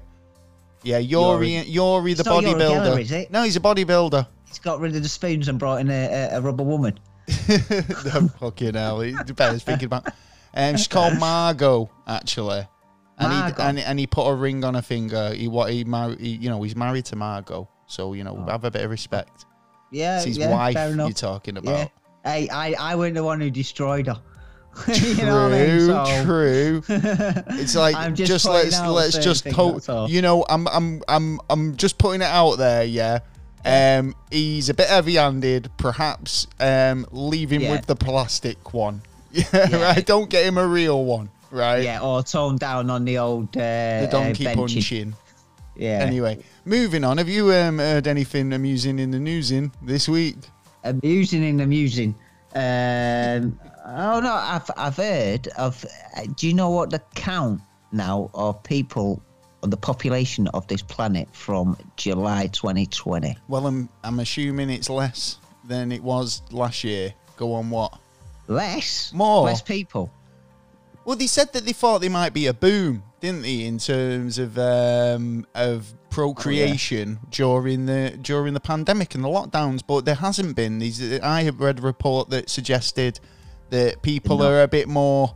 Yeah, 0.83 0.99
Yuri. 0.99 1.51
Yuri. 1.51 1.67
Yuri, 1.69 2.15
the 2.15 2.21
It's 2.21 2.27
not 2.29 2.43
Uri 2.43 2.55
bodybuilder. 2.55 2.87
Geller, 2.95 3.01
is 3.01 3.13
it? 3.13 3.31
No, 3.31 3.43
he's 3.43 3.57
a 3.57 3.61
bodybuilder. 3.61 4.27
He's 4.47 4.59
got 4.59 4.81
rid 4.81 4.95
of 4.97 5.03
the 5.03 5.09
spoons 5.09 5.49
and 5.49 5.59
brought 5.59 5.81
in 5.81 5.91
a, 5.91 5.93
a, 6.33 6.39
a 6.39 6.41
rubber 6.41 6.65
woman. 6.65 6.99
fucking 8.41 8.75
hell. 8.75 9.01
He 9.01 9.13
better 9.37 9.59
thinking 9.59 9.87
about. 9.87 10.09
Um, 10.55 10.77
she's 10.77 10.89
called 10.89 11.19
Margot, 11.19 11.91
actually. 12.07 12.67
And 13.19 13.55
he, 13.55 13.63
and, 13.63 13.79
and 13.79 13.99
he 13.99 14.07
put 14.07 14.29
a 14.29 14.35
ring 14.35 14.65
on 14.65 14.75
her 14.75 14.83
finger. 14.83 15.33
He 15.33 15.47
what 15.49 15.73
he 15.73 15.85
married. 15.85 16.19
He, 16.21 16.31
you 16.31 16.51
know, 16.51 16.63
he's 16.63 16.75
married 16.75 17.05
to 17.07 17.17
Margot, 17.17 17.69
so 17.87 18.15
you 18.15 18.25
know, 18.25 18.45
have 18.49 18.65
a 18.65 18.71
bit 18.71 18.83
of 18.83 18.91
respect. 18.91 19.47
Yeah, 19.93 20.17
It's 20.17 20.25
his 20.25 20.39
yeah, 20.39 20.51
wife 20.51 20.97
you're 20.97 21.11
talking 21.13 21.55
Yeah. 21.57 21.61
about. 21.61 21.91
Hey, 22.25 22.49
I, 22.49 22.75
I 22.79 22.97
weren't 22.97 23.15
the 23.15 23.23
one 23.23 23.41
who 23.41 23.51
destroyed 23.51 24.07
her. 24.07 24.21
True, 24.85 25.25
know 25.27 25.53
I 25.53 25.67
mean? 25.67 25.87
So- 25.87 26.25
true. 26.25 26.83
It's 27.61 27.77
like 27.77 27.95
I'm 27.95 28.15
just, 28.15 28.31
just 28.31 28.45
let's 28.47 28.81
let's 28.81 29.19
just 29.19 29.47
hope. 29.49 29.83
You 30.09 30.23
know, 30.23 30.45
I'm 30.49 30.67
I'm 30.69 31.03
I'm 31.09 31.41
I'm 31.51 31.77
just 31.77 31.99
putting 31.99 32.23
it 32.23 32.29
out 32.29 32.57
there. 32.57 32.85
Yeah. 32.85 33.21
Um, 33.65 34.15
he's 34.31 34.71
a 34.71 34.75
bit 34.75 34.89
heavy-handed. 34.89 35.71
Perhaps 35.77 36.49
um, 36.59 37.07
leave 37.13 37.51
him 37.51 37.63
Yeah. 37.63 37.73
with 37.73 37.87
the 37.87 37.95
plastic 37.95 38.73
one. 38.75 39.03
Yeah, 39.31 39.45
Yeah. 39.53 39.83
right. 39.83 40.05
Don't 40.05 40.29
get 40.29 40.45
him 40.47 40.59
a 40.59 40.67
real 40.67 41.05
one. 41.05 41.29
Right. 41.51 41.85
Yeah, 41.85 42.01
or 42.01 42.23
tone 42.23 42.57
down 42.57 42.91
on 42.91 43.05
the 43.05 43.19
old 43.19 43.57
uh, 43.57 44.01
The 44.01 44.09
donkey 44.11 44.47
uh, 44.49 44.55
punching. 44.55 45.15
Yeah. 45.77 45.99
Anyway, 46.01 46.43
moving 46.65 47.05
on. 47.05 47.19
Have 47.19 47.29
you 47.29 47.53
um, 47.53 47.79
heard 47.79 48.07
anything 48.09 48.53
amusing 48.53 48.99
in 48.99 49.11
the 49.11 49.21
news 49.21 49.51
in 49.53 49.71
this 49.83 50.09
week? 50.09 50.37
amusing 50.85 51.45
and 51.45 51.61
amusing. 51.61 52.15
Um, 52.55 53.59
oh 53.85 54.21
no, 54.21 54.33
I've 54.33 54.71
I've 54.77 54.97
heard 54.97 55.49
of. 55.59 55.85
uh, 56.17 56.23
Do 56.37 56.47
you 56.47 56.55
know 56.55 56.71
what 56.71 56.91
the 56.91 57.01
count 57.15 57.61
now 57.93 58.31
of 58.35 58.63
people, 58.63 59.23
of 59.63 59.71
the 59.71 59.77
population 59.77 60.49
of 60.49 60.67
this 60.69 60.83
planet 60.83 61.29
from 61.33 61.77
July 61.97 62.47
2020? 62.49 63.37
Well, 63.49 63.67
I'm 63.67 63.89
I'm 64.05 64.21
assuming 64.21 64.71
it's 64.71 64.91
less 64.91 65.39
than 65.65 65.93
it 65.93 66.03
was 66.03 66.43
last 66.51 66.85
year. 66.85 67.15
Go 67.37 67.55
on, 67.55 67.71
what? 67.71 67.99
Less, 68.49 69.13
More. 69.13 69.45
less 69.45 69.63
people. 69.63 70.11
Well, 71.05 71.17
they 71.17 71.27
said 71.27 71.53
that 71.55 71.65
they 71.65 71.73
thought 71.73 72.01
there 72.01 72.11
might 72.11 72.33
be 72.33 72.47
a 72.47 72.55
boom, 72.55 73.03
didn't 73.21 73.43
they, 73.43 73.65
in 73.65 73.79
terms 73.79 74.39
of 74.39 74.57
um, 74.59 75.47
of 75.55 75.93
procreation 76.11 77.19
during 77.31 77.87
the 77.87 78.17
during 78.21 78.55
the 78.55 78.61
pandemic 78.61 79.15
and 79.15 79.25
the 79.25 79.29
lockdowns? 79.29 79.83
But 79.87 80.05
there 80.05 80.15
hasn't 80.17 80.55
been. 80.55 80.79
These 80.79 81.21
I 81.21 81.43
have 81.43 81.61
read 81.61 81.79
a 81.81 81.83
report 81.83 82.31
that 82.31 82.49
suggested 82.51 83.19
that 83.73 84.03
people 84.03 84.39
Not- 84.39 84.47
are 84.47 84.63
a 84.63 84.69
bit 84.69 84.87
more 84.89 85.35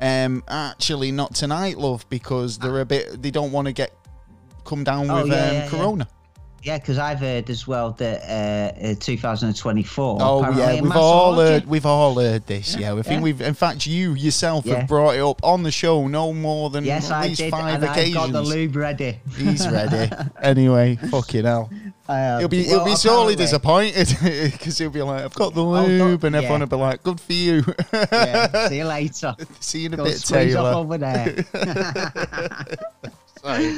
um, 0.00 0.44
actually 0.46 1.10
not 1.10 1.34
tonight, 1.34 1.76
love, 1.76 2.08
because 2.08 2.58
they're 2.58 2.80
a 2.80 2.86
bit. 2.86 3.20
They 3.20 3.32
don't 3.32 3.50
want 3.50 3.66
to 3.66 3.72
get 3.72 3.92
come 4.64 4.84
down 4.84 5.10
Oh, 5.10 5.22
with 5.24 5.32
yeah, 5.32 5.48
um, 5.48 5.54
yeah, 5.54 5.68
corona. 5.68 6.08
Yeah, 6.62 6.78
because 6.78 6.98
I've 6.98 7.20
heard 7.20 7.48
as 7.50 7.66
well 7.68 7.92
that 7.92 8.22
uh, 8.82 8.88
uh, 8.88 8.94
2024. 8.98 10.18
Oh 10.20 10.40
yeah, 10.58 10.80
we've 10.80 10.90
all 10.96 11.38
orgy. 11.38 11.50
heard. 11.52 11.66
We've 11.66 11.86
all 11.86 12.14
heard 12.18 12.46
this. 12.46 12.76
Yeah, 12.76 12.94
I 12.94 13.02
think 13.02 13.06
yeah. 13.18 13.20
we've. 13.20 13.40
In 13.40 13.54
fact, 13.54 13.86
you 13.86 14.14
yourself 14.14 14.66
Yeah. 14.66 14.80
have 14.80 14.88
brought 14.88 15.14
it 15.14 15.20
up 15.20 15.42
on 15.44 15.62
the 15.62 15.70
show 15.70 16.08
no 16.08 16.32
more 16.32 16.68
than 16.70 16.84
Yes, 16.84 17.10
at 17.10 17.16
I 17.18 17.26
least 17.28 17.40
did, 17.40 17.50
five 17.52 17.74
and 17.82 17.84
occasions. 17.84 18.16
I've 18.16 18.32
got 18.32 18.42
the 18.44 18.48
lube 18.48 18.74
ready. 18.76 19.20
He's 19.36 19.68
ready. 19.70 20.10
anyway, 20.42 20.96
fucking 21.10 21.44
hell. 21.44 21.70
Uh, 22.08 22.38
He'll 22.40 22.48
be 22.48 22.62
well, 22.66 22.76
he'll 22.84 22.84
be 22.86 22.96
sorely 22.96 23.36
disappointed 23.36 24.08
because 24.52 24.78
he'll 24.78 24.88
be 24.90 25.02
like, 25.02 25.22
"I've 25.24 25.34
got 25.34 25.54
the 25.54 25.62
Oh, 25.64 25.84
lube," 25.84 26.24
and 26.24 26.34
everyone 26.34 26.60
yeah. 26.60 26.64
will 26.64 26.70
be 26.70 26.76
like, 26.76 27.02
"Good 27.02 27.20
for 27.20 27.32
you." 27.34 27.62
Yeah, 27.92 28.68
see 28.68 28.78
you 28.78 28.84
later. 28.98 29.36
See 29.60 29.80
you 29.80 29.86
in 29.86 29.94
a 29.94 29.96
Go 29.98 30.04
bit, 30.04 30.20
Taylor. 30.24 30.70
over 30.72 30.98
there. 30.98 31.44
Sorry. 33.42 33.74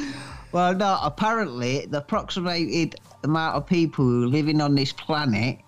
Well, 0.51 0.75
no. 0.75 0.99
Apparently, 1.01 1.85
the 1.85 1.99
approximated 1.99 2.95
amount 3.23 3.55
of 3.55 3.65
people 3.65 4.05
who 4.05 4.23
are 4.23 4.27
living 4.27 4.61
on 4.61 4.75
this 4.75 4.91
planet, 4.91 5.59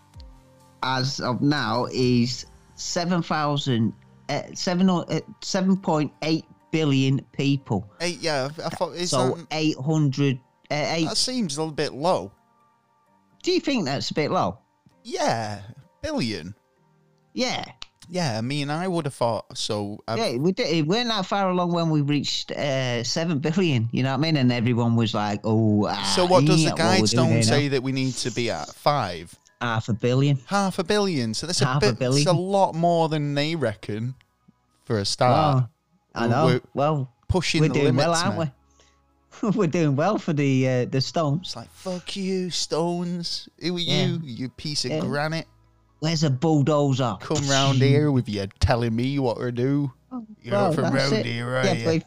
as 0.82 1.20
of 1.20 1.42
now, 1.42 1.88
is 1.92 2.46
seven 2.76 3.22
thousand, 3.22 3.94
uh, 4.30 4.44
seven 4.54 4.90
uh, 4.90 5.22
seven 5.42 5.78
point 5.78 6.12
eight 6.22 6.46
billion 6.72 7.22
people. 7.32 7.90
Eight, 8.02 8.20
yeah, 8.20 8.50
I 8.64 8.70
thought 8.70 8.96
is 8.96 9.12
so 9.12 9.36
that, 9.36 9.48
eight 9.52 9.78
hundred. 9.78 10.40
Uh, 10.72 10.86
eight. 10.90 11.08
that 11.08 11.18
seems 11.18 11.58
a 11.58 11.62
little 11.62 11.74
bit 11.74 11.94
low. 11.94 12.32
Do 13.44 13.52
you 13.52 13.60
think 13.60 13.86
that's 13.86 14.10
a 14.10 14.14
bit 14.14 14.32
low? 14.32 14.58
Yeah, 15.04 15.62
billion. 16.02 16.56
Yeah. 17.34 17.66
Yeah, 18.10 18.38
I 18.38 18.41
mean, 18.41 18.70
I 18.70 18.88
would 18.88 19.06
have 19.06 19.14
thought 19.14 19.58
so. 19.58 19.99
I've- 20.08 20.22
Yeah, 20.22 20.38
we, 20.38 20.51
did, 20.51 20.70
we 20.72 20.82
weren't 20.82 21.10
that 21.10 21.26
far 21.26 21.49
along 21.49 21.72
when 21.72 21.89
we 21.89 22.01
reached 22.01 22.51
uh, 22.51 23.04
seven 23.04 23.39
billion. 23.39 23.89
You 23.91 24.04
know 24.04 24.12
what 24.12 24.18
I 24.20 24.22
mean? 24.22 24.38
And 24.38 24.51
everyone 24.51 24.95
was 24.95 25.14
like, 25.14 25.41
"Oh." 25.43 25.84
so 26.16 26.24
ah, 26.24 26.28
what 26.28 26.45
does 26.45 26.64
the 26.64 26.72
what 26.72 26.80
guidestone 26.80 27.43
say 27.43 27.64
now. 27.66 27.72
that 27.72 27.84
we 27.84 27.91
need 27.91 28.14
to 28.16 28.32
be 28.32 28.49
at? 28.51 28.68
Five, 28.70 29.34
Half 29.62 29.88
a 29.89 29.93
billion. 29.93 30.38
half 30.47 30.80
a 30.80 30.84
billion. 30.84 31.34
So 31.34 31.47
that's 31.47 31.60
Half 31.60 31.84
a 31.84 31.89
a 31.89 31.93
bit. 31.93 32.10
It's 32.14 32.26
a 32.26 32.34
lot 32.34 32.76
more 32.76 33.08
than 33.10 33.34
they 33.36 33.56
reckon 33.56 34.16
for 34.84 34.99
a 34.99 35.06
start. 35.06 35.64
Wow. 35.64 35.70
I 36.16 36.28
know. 36.28 36.45
we're 36.45 36.62
well, 36.74 37.12
pushing 37.30 37.62
we're 37.62 37.70
the 37.70 37.74
doing 37.76 37.86
limits, 37.95 38.06
well, 38.08 38.14
aren't 38.16 38.38
man. 38.38 38.51
we? 39.41 39.49
we're 39.56 39.68
doing 39.68 39.95
well 39.95 40.18
for 40.20 40.34
the 40.34 40.68
uh, 40.68 40.86
the 40.86 41.01
stones. 41.01 41.39
It's 41.47 41.56
like 41.56 41.72
fuck 41.72 42.16
you, 42.16 42.49
Stones. 42.51 43.47
Who 43.62 43.78
are 43.78 43.80
Yeah. 43.80 44.06
you? 44.08 44.20
You 44.24 44.49
piece 44.49 44.86
of 44.86 44.91
Yeah. 44.91 44.99
granite. 44.99 45.47
Where's 46.04 46.26
a 46.26 46.30
bulldozer? 46.30 47.16
Come 47.22 47.47
round 47.47 47.78
here 47.78 48.12
with 48.12 48.28
you 48.28 48.45
telling 48.60 48.93
me 48.93 49.20
what 49.20 49.38
to 49.38 49.54
do. 49.54 49.89
Oh, 50.12 50.26
you're 50.41 50.54
Well, 50.54 50.74
from 50.74 50.93
round 50.93 51.14
it. 51.14 51.26
here, 51.26 51.47
are 51.56 51.64
yeah, 51.64 51.74
you? 51.76 51.86
but 51.86 51.95
if, 51.95 52.04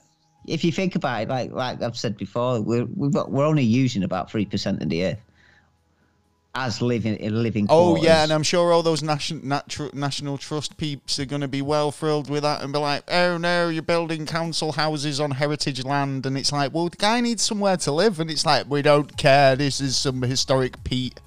if 0.47 0.65
you 0.65 0.71
think 0.71 0.97
about 0.97 1.23
it, 1.23 1.29
like 1.31 1.51
like 1.53 1.81
I've 1.81 1.97
said 1.97 2.19
before, 2.19 2.61
we're 2.61 2.85
we've 2.85 3.15
got, 3.15 3.33
we're 3.33 3.47
only 3.47 3.63
using 3.63 4.03
about 4.03 4.31
three 4.31 4.45
percent 4.45 4.83
of 4.83 4.91
the 4.91 5.03
earth 5.07 5.21
as 6.55 6.83
living 6.83 7.17
in 7.17 7.43
living. 7.43 7.69
Oh 7.71 7.93
quarters. 7.93 8.05
yeah, 8.05 8.23
and 8.23 8.33
I'm 8.35 8.43
sure 8.43 8.71
all 8.71 8.83
those 8.83 9.03
nation, 9.03 9.41
natu- 9.41 9.95
national 9.95 10.37
trust 10.37 10.77
peeps 10.77 11.19
are 11.19 11.25
going 11.25 11.41
to 11.41 11.49
be 11.49 11.63
well 11.63 11.91
thrilled 11.91 12.29
with 12.29 12.43
that 12.43 12.63
and 12.63 12.75
be 12.75 12.79
like, 12.79 13.03
"Oh 13.11 13.39
no, 13.39 13.71
you're 13.71 13.83
building 13.83 14.27
council 14.27 14.73
houses 14.73 15.21
on 15.21 15.31
heritage 15.31 15.83
land," 15.87 16.27
and 16.27 16.37
it's 16.37 16.53
like, 16.53 16.75
"Well, 16.75 16.91
the 16.91 16.99
guy 16.99 17.23
needs 17.23 17.43
somewhere 17.45 17.79
to 17.79 17.93
live," 17.93 18.21
and 18.21 18.31
it's 18.31 18.45
like, 18.45 18.69
"We 18.69 18.83
don't 18.83 19.17
care. 19.17 19.57
This 19.57 19.81
is 19.81 19.97
some 19.97 20.21
historic 20.21 20.85
Pete." 20.85 21.19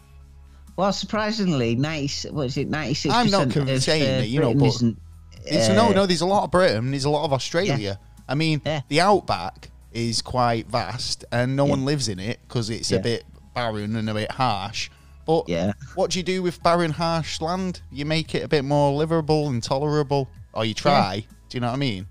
Well, 0.80 0.94
surprisingly, 0.94 1.76
ninety 1.76 2.30
what 2.30 2.44
is 2.46 2.56
it? 2.56 2.70
Ninety 2.70 2.94
six. 2.94 3.14
I'm 3.14 3.30
not 3.30 3.52
saying 3.52 4.02
uh, 4.02 4.20
that, 4.20 4.30
you 4.30 4.40
know, 4.40 4.54
but 4.54 4.82
uh, 4.82 5.74
no, 5.74 5.92
no. 5.92 6.06
There's 6.06 6.22
a 6.22 6.26
lot 6.26 6.46
of 6.46 6.52
Britain. 6.52 6.92
There's 6.92 7.04
a 7.04 7.10
lot 7.10 7.26
of 7.26 7.34
Australia. 7.34 8.00
I 8.30 8.36
mean, 8.36 8.62
Yeah. 8.66 8.84
the 8.88 9.02
outback 9.02 9.72
is 9.92 10.22
quite 10.22 10.68
vast, 10.70 11.26
and 11.34 11.58
no 11.58 11.66
Yeah. 11.66 11.72
one 11.72 11.84
lives 11.84 12.08
in 12.08 12.18
it 12.18 12.40
because 12.48 12.70
it's 12.70 12.94
a 12.94 13.00
bit 13.00 13.26
barren 13.54 13.98
and 13.98 14.10
a 14.10 14.14
bit 14.14 14.32
harsh. 14.32 14.90
But 15.26 15.50
Yeah. 15.50 15.74
what 15.96 16.12
do 16.12 16.20
you 16.20 16.24
do 16.24 16.42
with 16.42 16.64
barren, 16.64 16.92
harsh 16.92 17.42
land? 17.42 17.82
You 17.92 18.06
make 18.06 18.34
it 18.34 18.44
a 18.44 18.48
bit 18.48 18.64
more 18.64 18.94
livable 18.94 19.50
and 19.50 19.62
tolerable, 19.62 20.30
or 20.54 20.64
you 20.64 20.74
try. 20.74 21.26
Do 21.50 21.58
you 21.58 21.60
know 21.60 21.68
what 21.68 21.74
I 21.74 21.78
mean? 21.78 22.08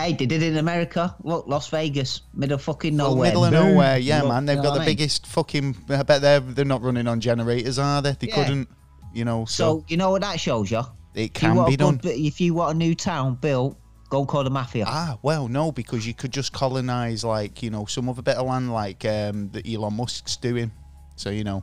Hey, 0.00 0.12
they 0.14 0.26
did 0.26 0.42
it 0.42 0.52
in 0.52 0.56
America. 0.58 1.14
Look, 1.22 1.46
Las 1.46 1.68
Vegas, 1.68 2.22
middle 2.34 2.54
of 2.56 2.62
fucking 2.62 2.96
Well, 2.96 3.10
nowhere. 3.14 3.28
middle 3.28 3.44
of 3.44 3.52
Boom. 3.52 3.72
nowhere, 3.72 3.98
yeah, 3.98 4.22
Look, 4.22 4.28
man. 4.32 4.46
They've 4.46 4.56
you 4.56 4.62
know 4.62 4.68
got 4.70 4.74
the 4.74 4.80
I 4.82 4.86
mean? 4.86 4.96
biggest 4.96 5.26
fucking. 5.26 5.76
I 5.90 6.02
bet 6.02 6.22
they're 6.22 6.40
they're 6.40 6.64
not 6.64 6.82
running 6.82 7.06
on 7.06 7.20
generators, 7.20 7.78
are 7.78 8.00
they? 8.02 8.12
They 8.18 8.28
Yeah. 8.28 8.34
couldn't, 8.34 8.68
you 9.12 9.24
know. 9.24 9.44
So, 9.44 9.80
So 9.80 9.84
you 9.88 9.96
know 9.96 10.10
what 10.10 10.22
that 10.22 10.40
shows 10.40 10.70
you? 10.70 10.78
it 10.80 10.84
If 11.14 11.22
you 11.22 11.28
can 11.30 11.56
want 11.56 11.68
be 11.68 11.74
a 11.74 11.76
good 11.76 11.84
done. 11.84 11.96
bit- 11.96 12.18
if 12.18 12.40
you 12.40 12.54
want 12.54 12.74
a 12.74 12.78
new 12.78 12.94
town 12.94 13.34
built, 13.40 13.76
go 14.08 14.20
and 14.20 14.28
call 14.28 14.42
the 14.44 14.50
mafia. 14.50 14.84
Ah, 14.88 15.18
well, 15.22 15.48
no, 15.48 15.70
because 15.72 16.06
you 16.06 16.14
could 16.14 16.32
just 16.32 16.52
colonize 16.52 17.22
like 17.24 17.62
you 17.62 17.70
know 17.70 17.84
some 17.86 18.08
other 18.08 18.22
bit 18.22 18.36
of 18.36 18.46
land 18.46 18.72
like 18.72 19.04
um, 19.04 19.50
that 19.50 19.68
Elon 19.68 19.94
Musk's 19.94 20.36
doing. 20.36 20.70
So 21.16 21.30
you 21.30 21.44
know, 21.44 21.56
um, 21.56 21.62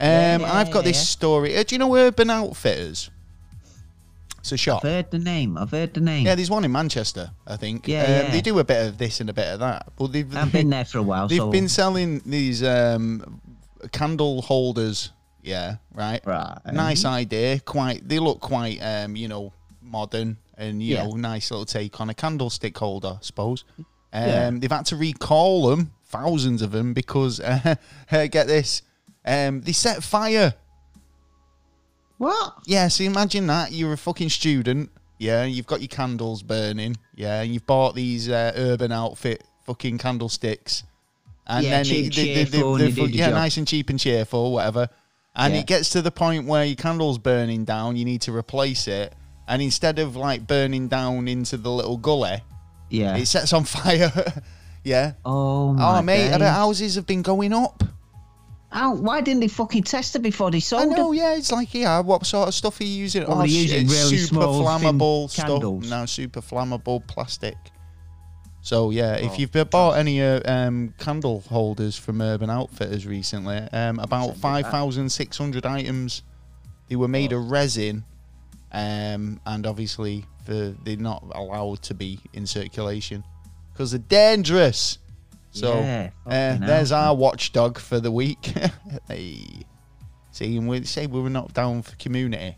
Yeah, 0.00 0.38
yeah, 0.38 0.52
I've 0.54 0.70
got 0.70 0.80
yeah, 0.80 0.90
this 0.90 0.96
yeah. 0.98 1.02
story. 1.04 1.56
Uh, 1.56 1.62
do 1.62 1.74
you 1.74 1.78
know 1.78 1.94
Urban 1.96 2.30
Outfitters? 2.30 3.10
It's 4.46 4.52
a 4.52 4.56
shop. 4.56 4.84
I've 4.84 4.90
heard 4.92 5.10
the 5.10 5.18
name. 5.18 5.58
I've 5.58 5.72
heard 5.72 5.92
the 5.92 6.00
name. 6.00 6.24
Yeah, 6.24 6.36
there's 6.36 6.50
one 6.50 6.64
in 6.64 6.70
Manchester, 6.70 7.32
I 7.48 7.56
think. 7.56 7.88
Yeah, 7.88 8.02
um, 8.04 8.08
yeah. 8.08 8.30
They 8.30 8.40
do 8.40 8.56
a 8.60 8.64
bit 8.64 8.86
of 8.86 8.96
this 8.96 9.20
and 9.20 9.28
a 9.28 9.32
bit 9.32 9.48
of 9.48 9.58
that, 9.58 9.88
but 9.96 10.12
they've 10.12 10.36
I've 10.36 10.52
been 10.52 10.70
there 10.70 10.84
for 10.84 10.98
a 10.98 11.02
while. 11.02 11.26
they've 11.26 11.38
so 11.38 11.50
been 11.50 11.68
selling 11.68 12.20
these 12.24 12.62
um, 12.62 13.40
candle 13.90 14.42
holders. 14.42 15.10
Yeah, 15.42 15.78
right. 15.92 16.20
right. 16.24 16.58
Nice 16.72 17.04
idea. 17.04 17.58
Quite. 17.58 18.08
They 18.08 18.20
look 18.20 18.38
quite, 18.38 18.78
um, 18.78 19.16
you 19.16 19.26
know, 19.26 19.52
modern 19.82 20.36
and 20.56 20.80
you 20.80 20.94
Yeah. 20.94 21.06
know, 21.06 21.16
nice 21.16 21.50
little 21.50 21.66
take 21.66 22.00
on 22.00 22.08
a 22.08 22.14
candlestick 22.14 22.78
holder, 22.78 23.14
I 23.20 23.22
suppose. 23.22 23.64
Um, 23.78 23.84
Yeah. 24.12 24.50
They've 24.50 24.70
had 24.70 24.86
to 24.86 24.96
recall 24.96 25.70
them, 25.70 25.90
thousands 26.04 26.62
of 26.62 26.70
them, 26.70 26.94
because 26.94 27.40
uh, 27.40 27.74
get 28.10 28.46
this, 28.46 28.82
um, 29.24 29.62
they 29.62 29.72
set 29.72 30.04
fire. 30.04 30.54
What? 32.18 32.54
Yeah, 32.66 32.88
so 32.88 33.04
imagine 33.04 33.46
that 33.48 33.72
you're 33.72 33.92
a 33.92 33.98
fucking 33.98 34.30
student. 34.30 34.90
Yeah, 35.18 35.44
you've 35.44 35.66
got 35.66 35.80
your 35.80 35.88
candles 35.88 36.42
burning. 36.42 36.96
Yeah, 37.14 37.42
and 37.42 37.52
you've 37.52 37.66
bought 37.66 37.94
these 37.94 38.28
uh, 38.28 38.52
Urban 38.56 38.92
Outfit 38.92 39.44
fucking 39.64 39.98
candlesticks, 39.98 40.82
and 41.46 41.64
Yeah, 41.64 41.70
then 41.70 41.84
cheap, 41.84 42.06
it- 42.06 42.14
they- 42.16 42.24
they- 42.24 42.44
they- 42.44 42.50
they- 42.50 42.58
you 42.58 42.90
do 42.92 43.06
the 43.08 43.12
yeah, 43.12 43.28
nice 43.30 43.56
and 43.56 43.66
cheap 43.66 43.90
and 43.90 43.98
cheerful, 43.98 44.52
whatever. 44.52 44.88
And 45.34 45.52
Yeah. 45.54 45.60
it 45.60 45.66
gets 45.66 45.90
to 45.90 46.02
the 46.02 46.10
point 46.10 46.46
where 46.46 46.64
your 46.64 46.76
candle's 46.76 47.18
burning 47.18 47.64
down. 47.64 47.96
You 47.96 48.04
need 48.04 48.22
to 48.22 48.32
replace 48.34 48.88
it, 48.88 49.14
and 49.48 49.60
instead 49.60 49.98
of 49.98 50.16
like 50.16 50.46
burning 50.46 50.88
down 50.88 51.28
into 51.28 51.56
the 51.56 51.70
little 51.70 51.96
gully, 51.98 52.42
Yeah. 52.90 53.16
it 53.16 53.26
sets 53.26 53.52
on 53.52 53.64
fire. 53.76 54.42
yeah. 54.84 55.12
oh 55.24 55.72
my 55.72 55.98
Oh 55.98 56.02
mate, 56.02 56.30
days. 56.30 56.40
houses 56.48 56.94
have 56.94 57.06
been 57.06 57.22
going 57.22 57.52
up. 57.52 57.82
How, 58.76 58.94
why 58.94 59.22
didn't 59.22 59.40
they 59.40 59.48
fucking 59.48 59.84
test 59.84 60.16
it 60.16 60.18
before 60.18 60.50
they 60.50 60.60
sold 60.60 60.82
it? 60.82 60.92
I 60.92 60.96
know, 60.96 61.08
them? 61.08 61.14
yeah. 61.14 61.34
It's 61.34 61.50
like, 61.50 61.72
yeah, 61.72 62.00
what 62.00 62.26
sort 62.26 62.48
of 62.48 62.54
stuff 62.54 62.78
are 62.78 62.84
you 62.84 62.90
using? 62.90 63.22
Well, 63.22 63.38
oh, 63.38 63.38
they're 63.38 63.46
using 63.46 63.86
really 63.86 64.18
super 64.18 64.42
small, 64.42 64.78
thin 64.78 64.98
flammable 64.98 65.30
stuff. 65.30 65.46
candles. 65.46 65.88
No, 65.88 66.04
super 66.04 66.42
flammable 66.42 67.06
plastic. 67.06 67.56
So 68.60 68.90
yeah, 68.90 69.14
if 69.14 69.38
you've 69.38 69.50
bought 69.70 69.96
any 69.96 70.20
uh, 70.20 70.40
um, 70.44 70.92
candle 70.98 71.40
holders 71.48 71.96
from 71.96 72.20
Urban 72.20 72.50
Outfitters 72.50 73.06
recently, 73.06 73.56
um, 73.72 73.98
about 73.98 74.26
Send 74.26 74.36
it 74.36 74.40
five 74.40 74.62
back. 74.64 74.72
thousand 74.72 75.08
six 75.08 75.38
hundred 75.38 75.64
items. 75.64 76.22
They 76.88 76.96
were 76.96 77.08
made 77.08 77.32
of 77.32 77.50
resin, 77.50 78.04
um, 78.72 79.40
and 79.46 79.66
obviously 79.66 80.26
the, 80.44 80.76
they're 80.84 80.96
not 80.96 81.24
allowed 81.34 81.80
to 81.84 81.94
be 81.94 82.20
in 82.34 82.46
circulation 82.46 83.24
because 83.72 83.92
they're 83.92 84.00
dangerous. 84.00 84.98
So 85.56 85.80
Yeah, 85.80 86.10
uh, 86.26 86.58
there's 86.66 86.92
our 86.92 87.14
watchdog 87.14 87.78
for 87.78 87.98
the 87.98 88.10
week. 88.12 88.52
hey. 89.08 89.40
We 90.38 90.84
say 90.84 91.06
we 91.06 91.20
were 91.22 91.30
not 91.30 91.54
down 91.54 91.80
for 91.80 91.96
community. 91.96 92.56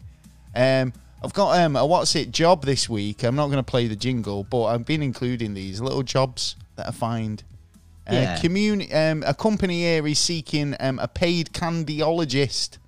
Um, 0.52 0.92
I've 1.22 1.32
got 1.32 1.60
um, 1.60 1.76
a 1.76 1.86
what's 1.86 2.16
it 2.16 2.32
job 2.32 2.64
this 2.64 2.88
week. 2.88 3.22
I'm 3.22 3.36
not 3.36 3.46
going 3.46 3.58
to 3.58 3.62
play 3.62 3.86
the 3.86 3.94
jingle, 3.94 4.42
but 4.42 4.64
I've 4.64 4.84
been 4.84 5.00
including 5.00 5.54
these 5.54 5.80
little 5.80 6.02
jobs 6.02 6.56
that 6.74 6.88
I 6.88 6.90
find. 6.90 7.44
Uh, 8.10 8.14
Yeah. 8.14 8.36
communi- 8.40 8.92
um, 8.92 9.22
a 9.24 9.32
company 9.32 9.82
here 9.82 10.04
is 10.08 10.18
seeking 10.18 10.74
um, 10.80 10.98
a 10.98 11.06
paid 11.06 11.52
candyologist. 11.52 12.78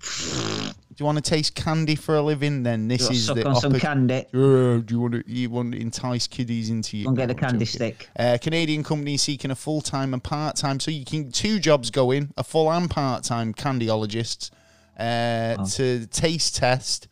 Do 0.96 1.02
you 1.02 1.06
want 1.06 1.18
to 1.18 1.22
taste 1.22 1.56
candy 1.56 1.96
for 1.96 2.14
a 2.14 2.22
living? 2.22 2.62
Then 2.62 2.86
this 2.86 3.10
is 3.10 3.26
suck 3.26 3.36
the 3.36 3.48
on 3.48 3.56
some 3.56 3.72
candy. 3.80 4.26
uh, 4.32 4.78
do 4.78 4.84
you 4.88 5.00
want 5.00 5.14
to 5.14 5.22
you 5.26 5.50
want 5.50 5.72
to 5.72 5.80
entice 5.80 6.28
kiddies 6.28 6.70
into 6.70 6.96
you? 6.96 7.08
And 7.08 7.16
get 7.16 7.30
a 7.30 7.34
candy 7.34 7.64
stick. 7.64 8.08
Uh, 8.16 8.38
Canadian 8.40 8.84
company 8.84 9.16
seeking 9.16 9.50
a 9.50 9.56
full 9.56 9.80
time 9.80 10.14
and 10.14 10.22
part 10.22 10.54
time, 10.56 10.78
so 10.78 10.90
you 10.92 11.04
can 11.04 11.32
two 11.32 11.58
jobs 11.58 11.90
going: 11.90 12.32
a 12.36 12.44
full 12.44 12.70
and 12.72 12.88
part 12.88 13.24
time 13.24 13.52
candyologist 13.54 14.50
uh, 14.98 15.56
Oh. 15.58 15.64
to 15.66 16.06
taste 16.06 16.56
test 16.56 17.08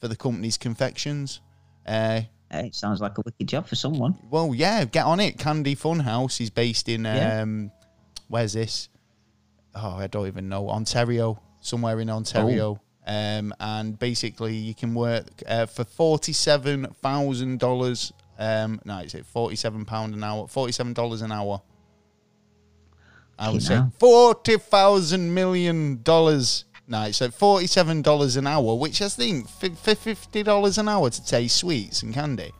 for 0.00 0.08
the 0.08 0.16
company's 0.16 0.56
confections. 0.56 1.40
Uh, 1.86 2.22
Hey, 2.50 2.70
sounds 2.72 3.02
like 3.02 3.18
a 3.18 3.20
wicked 3.26 3.46
job 3.46 3.66
for 3.66 3.74
someone. 3.76 4.16
well, 4.30 4.54
yeah, 4.54 4.86
get 4.86 5.04
on 5.04 5.20
it. 5.20 5.36
Candy 5.38 5.76
Funhouse 5.76 6.40
is 6.40 6.48
based 6.48 6.88
in 6.88 7.04
Yeah. 7.04 7.42
um, 7.42 7.70
where's 8.28 8.54
this? 8.54 8.88
Oh, 9.74 9.96
I 9.96 10.06
don't 10.06 10.26
even 10.26 10.48
know. 10.48 10.70
Ontario, 10.70 11.42
somewhere 11.60 12.00
in 12.00 12.08
Ontario. 12.08 12.80
Um, 13.08 13.54
and 13.58 13.98
basically, 13.98 14.54
you 14.54 14.74
can 14.74 14.94
work 14.94 15.26
uh, 15.46 15.64
for 15.64 15.84
forty-seven 15.84 16.94
thousand 17.00 17.58
dollars. 17.58 18.12
Um, 18.38 18.80
no, 18.84 18.98
it's 18.98 19.16
forty-seven 19.32 19.86
pound 19.86 20.14
an 20.14 20.22
hour. 20.22 20.46
Forty-seven 20.46 20.92
dollars 20.92 21.22
an 21.22 21.32
hour. 21.32 21.62
I 23.38 23.50
would 23.50 23.62
say 23.62 23.80
forty 23.98 24.58
thousand 24.58 25.32
million 25.32 26.02
dollars. 26.02 26.66
No, 26.86 27.04
it's 27.04 27.22
at 27.22 27.32
forty-seven 27.32 28.02
dollars 28.02 28.36
an 28.36 28.46
hour, 28.46 28.74
which 28.74 29.00
I 29.00 29.08
think 29.08 29.48
for 29.48 29.94
fifty 29.94 30.42
dollars 30.42 30.76
an 30.76 30.88
hour 30.88 31.08
to 31.08 31.24
taste 31.24 31.56
sweets 31.56 32.02
and 32.02 32.12
candy. 32.12 32.52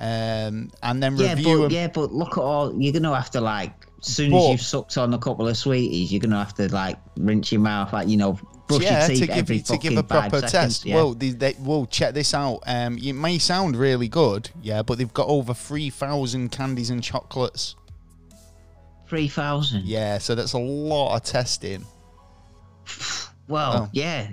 Um, 0.00 0.70
and 0.82 1.02
then 1.02 1.16
Yeah, 1.16 1.34
review 1.34 1.58
but 1.62 1.70
yeah, 1.72 1.88
but 1.88 2.12
look 2.12 2.32
at 2.38 2.42
all. 2.42 2.74
You're 2.80 2.92
gonna 2.92 3.14
have 3.14 3.30
to 3.32 3.40
like, 3.40 3.86
as 4.00 4.06
soon 4.06 4.30
But- 4.30 4.44
as 4.44 4.50
you've 4.50 4.62
sucked 4.62 4.96
on 4.98 5.12
a 5.14 5.18
couple 5.18 5.46
of 5.48 5.56
sweeties, 5.56 6.10
you're 6.12 6.20
gonna 6.20 6.38
have 6.38 6.54
to 6.54 6.68
like 6.72 6.98
rinse 7.16 7.52
your 7.52 7.60
mouth, 7.60 7.92
like 7.92 8.08
you 8.08 8.16
know, 8.16 8.38
brush 8.68 8.82
yeah, 8.82 9.00
your 9.00 9.08
teeth 9.08 9.20
to 9.20 9.26
give 9.26 9.36
every 9.36 9.56
you 9.56 9.62
to 9.62 9.76
give 9.78 9.96
a 9.96 10.02
proper 10.02 10.36
seconds, 10.36 10.52
test. 10.52 10.84
Yeah. 10.86 10.94
Well, 10.96 11.14
they, 11.14 11.30
they, 11.30 11.56
well, 11.60 11.86
check 11.86 12.14
this 12.14 12.32
out. 12.34 12.60
Um, 12.66 12.98
it 12.98 13.12
may 13.12 13.38
sound 13.38 13.76
really 13.76 14.08
good, 14.08 14.50
yeah, 14.62 14.82
but 14.82 14.98
they've 14.98 15.12
got 15.12 15.28
over 15.28 15.52
three 15.54 15.90
thousand 15.90 16.50
candies 16.50 16.90
and 16.90 17.02
chocolates. 17.02 17.74
Three 19.08 19.28
thousand. 19.28 19.86
Yeah, 19.86 20.18
so 20.18 20.34
that's 20.34 20.52
a 20.52 20.58
lot 20.58 21.16
of 21.16 21.22
testing. 21.24 21.84
Well, 23.48 23.84
Oh. 23.84 23.88
yeah, 23.92 24.28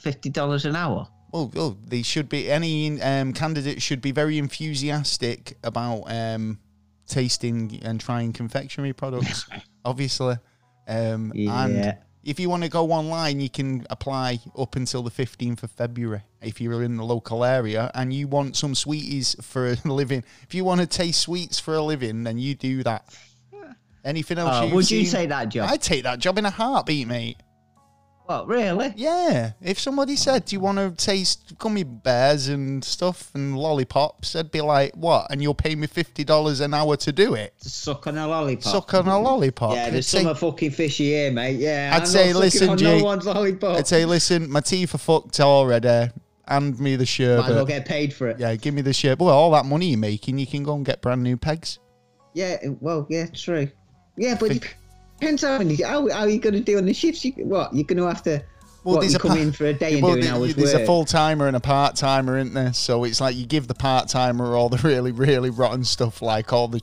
fifty 0.00 0.30
dollars 0.30 0.64
an 0.64 0.74
hour. 0.76 1.08
Well, 1.32 1.50
well, 1.54 1.78
they 1.86 2.02
should 2.02 2.28
be. 2.28 2.50
Any 2.50 3.00
um, 3.02 3.32
candidate 3.32 3.80
should 3.82 4.00
be 4.00 4.10
very 4.12 4.38
enthusiastic 4.38 5.56
about 5.62 6.02
um, 6.06 6.58
tasting 7.06 7.80
and 7.82 8.00
trying 8.00 8.32
confectionery 8.32 8.92
products. 8.92 9.46
obviously, 9.84 10.36
um, 10.88 11.32
Yeah. 11.34 11.64
and 11.64 11.96
if 12.24 12.40
you 12.40 12.48
want 12.50 12.64
to 12.64 12.68
go 12.68 12.90
online, 12.92 13.40
you 13.40 13.48
can 13.48 13.86
apply 13.90 14.40
up 14.58 14.76
until 14.76 15.02
the 15.02 15.10
fifteenth 15.10 15.62
of 15.62 15.70
February. 15.70 16.22
If 16.42 16.60
you're 16.60 16.82
in 16.82 16.96
the 16.96 17.04
local 17.04 17.44
area 17.44 17.90
and 17.94 18.12
you 18.12 18.28
want 18.28 18.56
some 18.56 18.74
sweeties 18.74 19.36
for 19.42 19.72
a 19.72 19.76
living, 19.84 20.24
if 20.42 20.54
you 20.54 20.64
want 20.64 20.80
to 20.80 20.86
taste 20.86 21.20
sweets 21.20 21.58
for 21.60 21.74
a 21.74 21.82
living, 21.82 22.24
then 22.24 22.38
you 22.38 22.54
do 22.54 22.82
that. 22.82 23.04
Anything 24.04 24.38
else? 24.38 24.50
Oh, 24.54 24.64
you've 24.64 24.72
would 24.74 24.90
you 24.90 25.04
seen? 25.04 25.12
take 25.20 25.28
that 25.30 25.48
job? 25.48 25.68
I'd 25.68 25.82
take 25.82 26.04
that 26.04 26.20
job 26.20 26.38
in 26.38 26.46
a 26.46 26.50
heartbeat, 26.50 27.08
mate. 27.08 27.36
What 28.26 28.48
really? 28.48 28.92
Yeah, 28.96 29.52
if 29.62 29.78
somebody 29.78 30.16
said, 30.16 30.46
"Do 30.46 30.56
you 30.56 30.60
want 30.60 30.78
to 30.78 30.90
taste 31.04 31.56
gummy 31.58 31.84
bears 31.84 32.48
and 32.48 32.82
stuff 32.84 33.30
and 33.34 33.56
lollipops?" 33.56 34.34
I'd 34.34 34.50
be 34.50 34.60
like, 34.60 34.94
"What?" 34.96 35.28
And 35.30 35.40
you'll 35.40 35.54
pay 35.54 35.76
me 35.76 35.86
fifty 35.86 36.24
dollars 36.24 36.58
an 36.58 36.74
hour 36.74 36.96
to 36.96 37.12
do 37.12 37.34
it. 37.34 37.54
To 37.60 37.70
suck 37.70 38.08
on 38.08 38.18
a 38.18 38.26
lollipop. 38.26 38.72
Suck 38.72 38.94
on 38.94 39.06
a 39.06 39.20
lollipop. 39.20 39.74
Yeah, 39.74 39.86
I'd 39.86 39.92
there's 39.92 40.08
say, 40.08 40.24
some 40.24 40.34
fucking 40.34 40.72
fishy 40.72 41.10
here, 41.10 41.30
mate. 41.30 41.60
Yeah, 41.60 41.92
I'd 41.94 42.00
I'm 42.00 42.06
say, 42.06 42.32
not 42.32 42.40
listen, 42.40 42.68
on 42.70 42.78
Jake, 42.78 42.98
no 42.98 43.04
one's 43.04 43.26
lollipop. 43.26 43.76
I'd 43.76 43.86
say, 43.86 44.04
listen, 44.04 44.50
my 44.50 44.60
teeth 44.60 44.94
are 44.94 44.98
fucked 44.98 45.38
already. 45.38 46.10
Hand 46.48 46.78
me 46.78 46.96
the 46.96 47.04
Might 47.04 47.48
as 47.48 47.54
well 47.56 47.64
get 47.64 47.86
paid 47.86 48.12
for 48.12 48.28
it. 48.28 48.38
Yeah, 48.38 48.54
give 48.56 48.72
me 48.72 48.82
the 48.82 48.92
sherbet. 48.92 49.24
Well, 49.24 49.34
all 49.34 49.50
that 49.52 49.66
money 49.66 49.86
you're 49.90 49.98
making, 49.98 50.38
you 50.38 50.46
can 50.46 50.62
go 50.62 50.74
and 50.74 50.84
get 50.84 51.00
brand 51.00 51.22
new 51.22 51.36
pegs. 51.36 51.80
Yeah, 52.34 52.56
well, 52.80 53.06
yeah, 53.08 53.26
true. 53.26 53.68
Yeah, 54.16 54.36
but 54.38 54.52
it 54.52 54.74
depends 55.18 55.42
how 55.42 55.58
many. 55.58 55.76
How, 55.82 56.08
how 56.08 56.20
are 56.20 56.28
you 56.28 56.38
going 56.38 56.54
to 56.54 56.60
do 56.60 56.78
on 56.78 56.86
the 56.86 56.94
shifts? 56.94 57.24
You, 57.24 57.32
what 57.44 57.74
you're 57.74 57.84
going 57.84 57.98
to 57.98 58.06
have 58.06 58.22
to? 58.24 58.42
what, 58.86 59.10
you 59.10 59.18
come 59.18 59.36
in 59.36 59.52
for 59.52 59.66
a 59.66 59.72
day 59.74 59.94
and 59.94 60.02
well, 60.02 60.14
do 60.14 60.20
an 60.20 60.26
hour's 60.28 60.54
there's 60.54 60.72
work. 60.72 60.82
a 60.82 60.86
full 60.86 61.04
timer 61.04 61.48
and 61.48 61.56
a 61.56 61.60
part 61.60 61.96
timer, 61.96 62.38
isn't 62.38 62.54
there? 62.54 62.72
So 62.72 63.04
it's 63.04 63.20
like 63.20 63.36
you 63.36 63.44
give 63.44 63.66
the 63.66 63.74
part 63.74 64.08
timer 64.08 64.56
all 64.56 64.68
the 64.68 64.78
really, 64.88 65.12
really 65.12 65.50
rotten 65.50 65.84
stuff, 65.84 66.22
like 66.22 66.52
all 66.52 66.68
the 66.68 66.80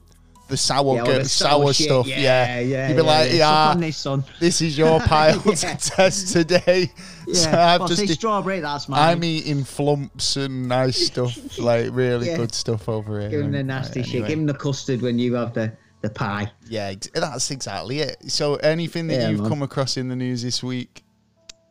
the 0.50 0.58
sour, 0.58 0.98
yeah, 0.98 1.04
the 1.04 1.26
sour, 1.26 1.74
shit. 1.74 1.88
stuff. 1.88 2.06
Yeah, 2.06 2.20
Yeah, 2.20 2.60
yeah. 2.60 2.88
You'd 2.90 2.96
be 2.96 3.02
yeah, 3.02 3.08
like, 3.08 3.32
yeah. 3.32 3.74
yeah, 3.74 3.76
this, 3.76 4.08
this 4.40 4.62
is 4.62 4.78
your 4.78 5.00
pile 5.08 5.40
to 5.40 5.56
test 5.56 6.34
today. 6.34 6.92
so 7.34 7.50
Yeah, 7.50 7.74
I've 7.74 7.80
well, 7.80 7.88
just 7.88 8.08
strawberry. 8.10 8.60
That's 8.60 8.90
mine. 8.90 9.00
I'm 9.00 9.24
eating 9.24 9.64
flumps 9.64 10.36
and 10.36 10.68
nice 10.68 10.98
stuff, 11.08 11.58
like 11.58 11.88
really 11.94 12.36
good 12.36 12.54
stuff 12.54 12.90
over 12.90 13.22
here. 13.22 13.30
Give 13.30 13.42
him 13.42 13.54
the 13.54 13.64
nasty 13.64 14.04
shit. 14.04 14.16
anyway. 14.16 14.28
Give 14.28 14.40
him 14.40 14.46
the 14.46 14.54
custard 14.54 15.02
when 15.02 15.18
you 15.18 15.34
have 15.36 15.54
the 15.54 15.72
the 16.04 16.10
pie. 16.12 16.52
Yeah, 16.68 16.94
that's 17.16 17.50
exactly 17.50 18.00
it. 18.00 18.18
So 18.32 18.56
anything 18.58 19.08
that 19.08 19.16
Yeah, 19.16 19.30
you've 19.30 19.40
man. 19.42 19.50
come 19.50 19.62
across 19.64 19.98
in 19.98 20.10
the 20.10 20.16
news 20.16 20.44
this 20.44 20.62
week? 20.62 21.04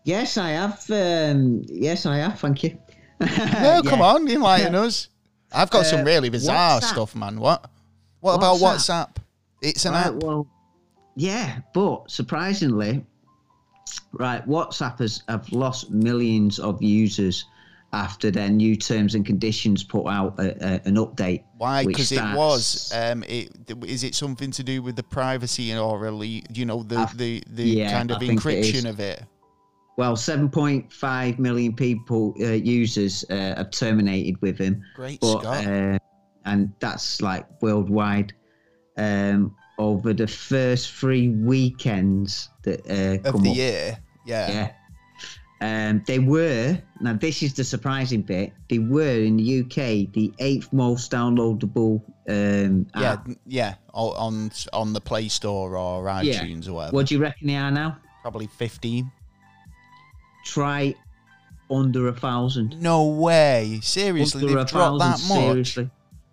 Yes, 0.04 0.36
I 0.36 0.50
have. 0.50 0.82
Um, 0.90 1.62
yes, 1.68 2.06
I 2.06 2.16
have. 2.16 2.40
Thank 2.40 2.64
you. 2.64 2.76
No, 3.20 3.82
come 3.86 4.02
on, 4.02 4.26
enlighten 4.28 4.74
us. 4.86 5.08
I've 5.52 5.70
got 5.70 5.86
some 5.86 6.00
Uh, 6.00 6.04
really 6.04 6.28
bizarre 6.30 6.80
WhatsApp. 6.80 6.84
stuff, 6.84 7.14
man. 7.14 7.38
What? 7.38 7.70
What 8.20 8.34
about 8.34 8.56
WhatsApp. 8.56 9.08
WhatsApp? 9.10 9.16
It's 9.60 9.84
an 9.84 9.92
Right, 9.92 10.06
app. 10.06 10.14
well, 10.14 10.46
yeah, 11.14 11.58
but 11.74 12.10
surprisingly, 12.10 13.04
right, 14.12 14.44
WhatsApp 14.48 14.98
has 14.98 15.22
have 15.28 15.50
lost 15.52 15.90
millions 15.90 16.58
of 16.58 16.82
users 16.82 17.44
after 17.92 18.30
their 18.30 18.48
new 18.48 18.74
terms 18.74 19.14
and 19.14 19.26
conditions 19.26 19.84
put 19.84 20.06
out 20.06 20.38
a, 20.38 20.50
a, 20.64 20.80
an 20.86 20.96
update. 20.96 21.44
Why? 21.58 21.84
Because 21.84 22.10
it 22.10 22.22
was. 22.34 22.90
Um, 22.94 23.22
it 23.24 23.50
is 23.86 24.02
it 24.02 24.14
something 24.14 24.50
to 24.52 24.62
do 24.62 24.82
with 24.82 24.96
the 24.96 25.02
privacy 25.02 25.76
or 25.76 25.98
really, 25.98 26.44
you 26.52 26.64
know, 26.64 26.82
the 26.82 26.96
I- 26.96 27.12
the 27.14 27.42
the 27.48 27.64
yeah, 27.64 27.92
kind 27.92 28.10
of 28.10 28.16
I 28.16 28.20
think 28.20 28.44
it 28.44 28.64
encryption 28.64 28.88
of 28.88 29.00
it. 29.00 29.22
Well, 29.98 30.16
7.5 30.16 31.38
million 31.38 31.74
people, 31.76 32.34
uh, 32.40 32.46
users, 32.46 33.26
uh, 33.28 33.54
have 33.58 33.70
terminated 33.70 34.40
with 34.40 34.56
him. 34.56 34.82
Great 34.96 35.20
but 35.20 35.40
Scott. 35.40 35.66
uh, 35.66 35.98
and 36.46 36.72
that's 36.80 37.20
like 37.20 37.46
worldwide. 37.60 38.32
Um, 38.96 39.54
over 39.78 40.12
the 40.14 40.26
first 40.26 40.92
three 40.92 41.28
weekends 41.28 42.48
that 42.62 42.80
uh, 42.88 43.28
of 43.28 43.34
come 43.34 43.42
the 43.42 43.50
up, 43.50 43.56
year. 43.56 43.98
Yeah. 44.24 44.50
yeah. 44.50 44.72
Um, 45.62 46.02
they 46.08 46.18
were 46.18 46.76
now. 47.00 47.12
This 47.14 47.40
is 47.42 47.54
the 47.54 47.62
surprising 47.62 48.22
bit. 48.22 48.52
They 48.68 48.80
were 48.80 49.22
in 49.22 49.36
the 49.36 49.60
UK 49.60 50.12
the 50.12 50.32
eighth 50.40 50.72
most 50.72 51.12
downloadable 51.12 52.02
um, 52.28 52.86
Yeah, 52.96 53.12
app. 53.12 53.28
yeah, 53.46 53.74
o- 53.94 54.10
on 54.14 54.50
on 54.72 54.92
the 54.92 55.00
Play 55.00 55.28
Store 55.28 55.76
or 55.76 56.04
Yeah. 56.22 56.42
iTunes 56.42 56.66
or 56.68 56.72
whatever. 56.72 56.94
What 56.96 57.06
do 57.06 57.14
you 57.14 57.20
reckon 57.20 57.46
they 57.46 57.54
are 57.56 57.70
now? 57.70 57.96
Probably 58.22 58.48
fifteen. 58.48 59.12
Try 60.44 60.96
under 61.70 62.08
a 62.08 62.12
thousand. 62.12 62.80
No 62.82 63.06
way! 63.06 63.78
Seriously, 63.82 64.42
Under 64.42 64.56
they've 64.58 64.66
dropped 64.66 64.98
that 64.98 65.20
much. 65.28 65.40
Seriously. 65.44 65.90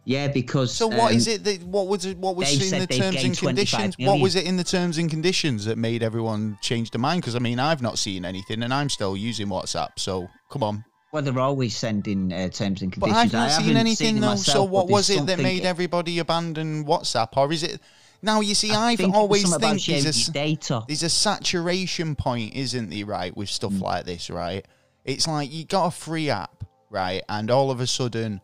Yeah, 0.09 0.27
because 0.27 0.73
So 0.73 0.87
what 0.87 1.11
um, 1.11 1.17
is 1.17 1.27
it 1.27 1.43
that 1.43 1.61
what 1.61 1.85
was 1.87 2.03
it, 2.03 2.17
what 2.17 2.35
was 2.35 2.51
in 2.73 2.79
the 2.79 2.87
terms 2.87 3.23
and 3.23 3.37
conditions? 3.37 3.95
What 3.99 4.19
was 4.19 4.35
it 4.35 4.43
in 4.43 4.57
the 4.57 4.63
terms 4.63 4.97
and 4.97 5.07
conditions 5.07 5.65
that 5.65 5.77
made 5.77 6.01
everyone 6.01 6.57
change 6.61 6.89
their 6.89 6.99
mind? 6.99 7.21
Because 7.21 7.35
I 7.35 7.39
mean, 7.39 7.59
I've 7.59 7.83
not 7.83 7.99
seen 7.99 8.25
anything, 8.25 8.63
and 8.63 8.73
I'm 8.73 8.89
still 8.89 9.15
using 9.15 9.49
WhatsApp. 9.49 9.89
So 9.97 10.27
come 10.49 10.63
on. 10.63 10.83
Well, 11.11 11.21
they're 11.21 11.37
always 11.39 11.77
sending 11.77 12.33
uh, 12.33 12.49
terms 12.49 12.81
and 12.81 12.89
But 12.99 13.09
conditions. 13.09 13.35
I've 13.35 13.39
I 13.39 13.43
not 13.43 13.51
seen 13.51 13.61
haven't 13.65 13.77
anything 13.77 14.17
it 14.17 14.21
though. 14.21 14.27
myself, 14.29 14.55
so 14.55 14.63
what 14.63 14.87
was 14.89 15.11
it 15.11 15.27
that 15.27 15.37
made 15.37 15.63
everybody 15.63 16.17
abandon 16.17 16.85
WhatsApp, 16.85 17.37
or 17.37 17.53
is 17.53 17.61
it? 17.61 17.79
Now 18.23 18.41
you 18.41 18.55
see, 18.55 18.71
I 18.71 18.93
I've 18.93 18.99
was 18.99 19.11
always 19.13 19.55
think 19.57 19.85
there's 19.85 20.27
a, 20.27 20.31
data. 20.31 20.85
there's 20.87 21.03
a 21.03 21.09
saturation 21.09 22.15
point, 22.15 22.55
isn't 22.55 22.89
there, 22.89 23.05
right, 23.05 23.37
with 23.37 23.49
stuff 23.49 23.73
Mm. 23.73 23.81
like 23.81 24.05
this, 24.05 24.31
right? 24.31 24.65
It's 25.05 25.27
like 25.27 25.53
you 25.53 25.65
got 25.65 25.85
a 25.85 25.91
free 25.91 26.31
app, 26.31 26.63
right, 26.89 27.21
and 27.29 27.51
all 27.51 27.69
of 27.69 27.79
a 27.79 27.85
sudden, 27.87 28.41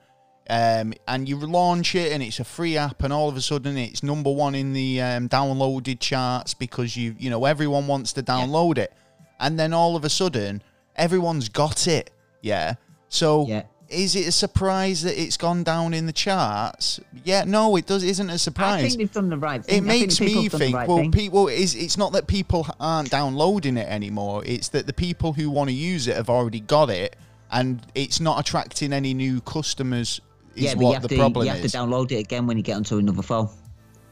um, 0.49 0.93
and 1.07 1.27
you 1.27 1.37
launch 1.37 1.95
it, 1.95 2.11
and 2.11 2.21
it's 2.21 2.39
a 2.39 2.43
free 2.43 2.77
app, 2.77 3.01
and 3.03 3.11
all 3.11 3.29
of 3.29 3.35
a 3.35 3.41
sudden, 3.41 3.77
it's 3.77 4.03
number 4.03 4.31
one 4.31 4.53
in 4.55 4.73
the 4.73 5.01
um, 5.01 5.27
downloaded 5.29 5.99
charts 5.99 6.53
because 6.53 6.95
you, 6.95 7.15
you 7.17 7.29
know, 7.29 7.45
everyone 7.45 7.87
wants 7.87 8.13
to 8.13 8.23
download 8.23 8.77
it, 8.77 8.93
and 9.39 9.57
then 9.59 9.73
all 9.73 9.95
of 9.95 10.05
a 10.05 10.09
sudden, 10.09 10.61
everyone's 10.95 11.49
got 11.49 11.87
it, 11.87 12.11
yeah. 12.41 12.75
So. 13.09 13.47
Yeah. 13.47 13.63
Is 13.87 14.15
it 14.15 14.27
a 14.27 14.31
surprise 14.31 15.03
that 15.03 15.21
it's 15.21 15.37
gone 15.37 15.63
down 15.63 15.93
in 15.93 16.07
the 16.07 16.11
charts? 16.11 16.99
Yeah, 17.23 17.43
no, 17.45 17.75
it 17.75 17.85
does. 17.85 18.03
Isn't 18.03 18.31
a 18.31 18.39
surprise 18.39 18.83
I 18.83 18.87
think 18.87 18.97
they've 18.97 19.11
done 19.11 19.29
the 19.29 19.37
right 19.37 19.63
thing. 19.63 19.75
it 19.77 19.85
I 19.85 19.87
makes 19.87 20.17
people 20.17 20.33
me 20.37 20.43
have 20.43 20.51
done 20.53 20.59
the 20.59 20.65
think 20.65 20.75
right 20.75 20.87
well 20.87 20.97
thing. 20.97 21.11
people 21.11 21.47
is 21.49 21.75
it's 21.75 21.95
not 21.95 22.11
that 22.13 22.25
people 22.25 22.65
aren't 22.79 23.11
downloading 23.11 23.77
it 23.77 23.87
anymore 23.87 24.41
it's 24.43 24.69
that 24.69 24.87
the 24.87 24.91
people 24.91 25.33
who 25.33 25.51
want 25.51 25.69
to 25.69 25.75
use 25.75 26.07
it 26.07 26.15
have 26.15 26.31
already 26.31 26.61
got 26.61 26.89
it 26.89 27.15
and 27.51 27.79
it's 27.93 28.19
not 28.19 28.39
attracting 28.39 28.91
any 28.91 29.13
new 29.13 29.39
customers 29.41 30.19
yeah, 30.55 30.73
but 30.75 30.81
you 30.81 30.93
have, 30.93 31.07
to, 31.07 31.15
you 31.15 31.21
have 31.21 31.57
is 31.57 31.71
to 31.71 31.77
download 31.77 32.11
it 32.11 32.19
again 32.19 32.47
when 32.47 32.57
you 32.57 32.63
get 32.63 32.75
onto 32.75 32.97
another 32.97 33.21
phone. 33.21 33.49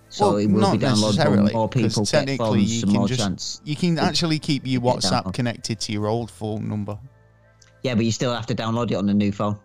So 0.09 0.27
well, 0.27 0.37
it 0.37 0.47
will 0.47 0.59
not 0.59 0.79
be 0.79 0.85
downloaded 0.85 1.53
more 1.53 1.67
people 1.67 2.03
get 2.03 2.09
technically 2.09 2.37
phones, 2.37 2.75
you 2.75 2.81
can 2.83 2.93
more 2.93 3.07
just 3.07 3.19
chance. 3.19 3.61
you 3.63 3.75
can 3.75 3.97
actually 3.97 4.37
keep 4.37 4.61
your 4.65 4.81
whatsapp 4.81 5.33
connected 5.33 5.79
to 5.79 5.91
your 5.91 6.05
old 6.05 6.29
phone 6.29 6.69
number 6.69 6.99
Yeah, 7.81 7.95
but 7.95 8.05
you 8.05 8.11
still 8.11 8.33
have 8.33 8.45
to 8.45 8.55
download 8.55 8.91
it 8.91 8.95
on 8.95 9.07
the 9.07 9.13
new 9.13 9.31
phone. 9.31 9.57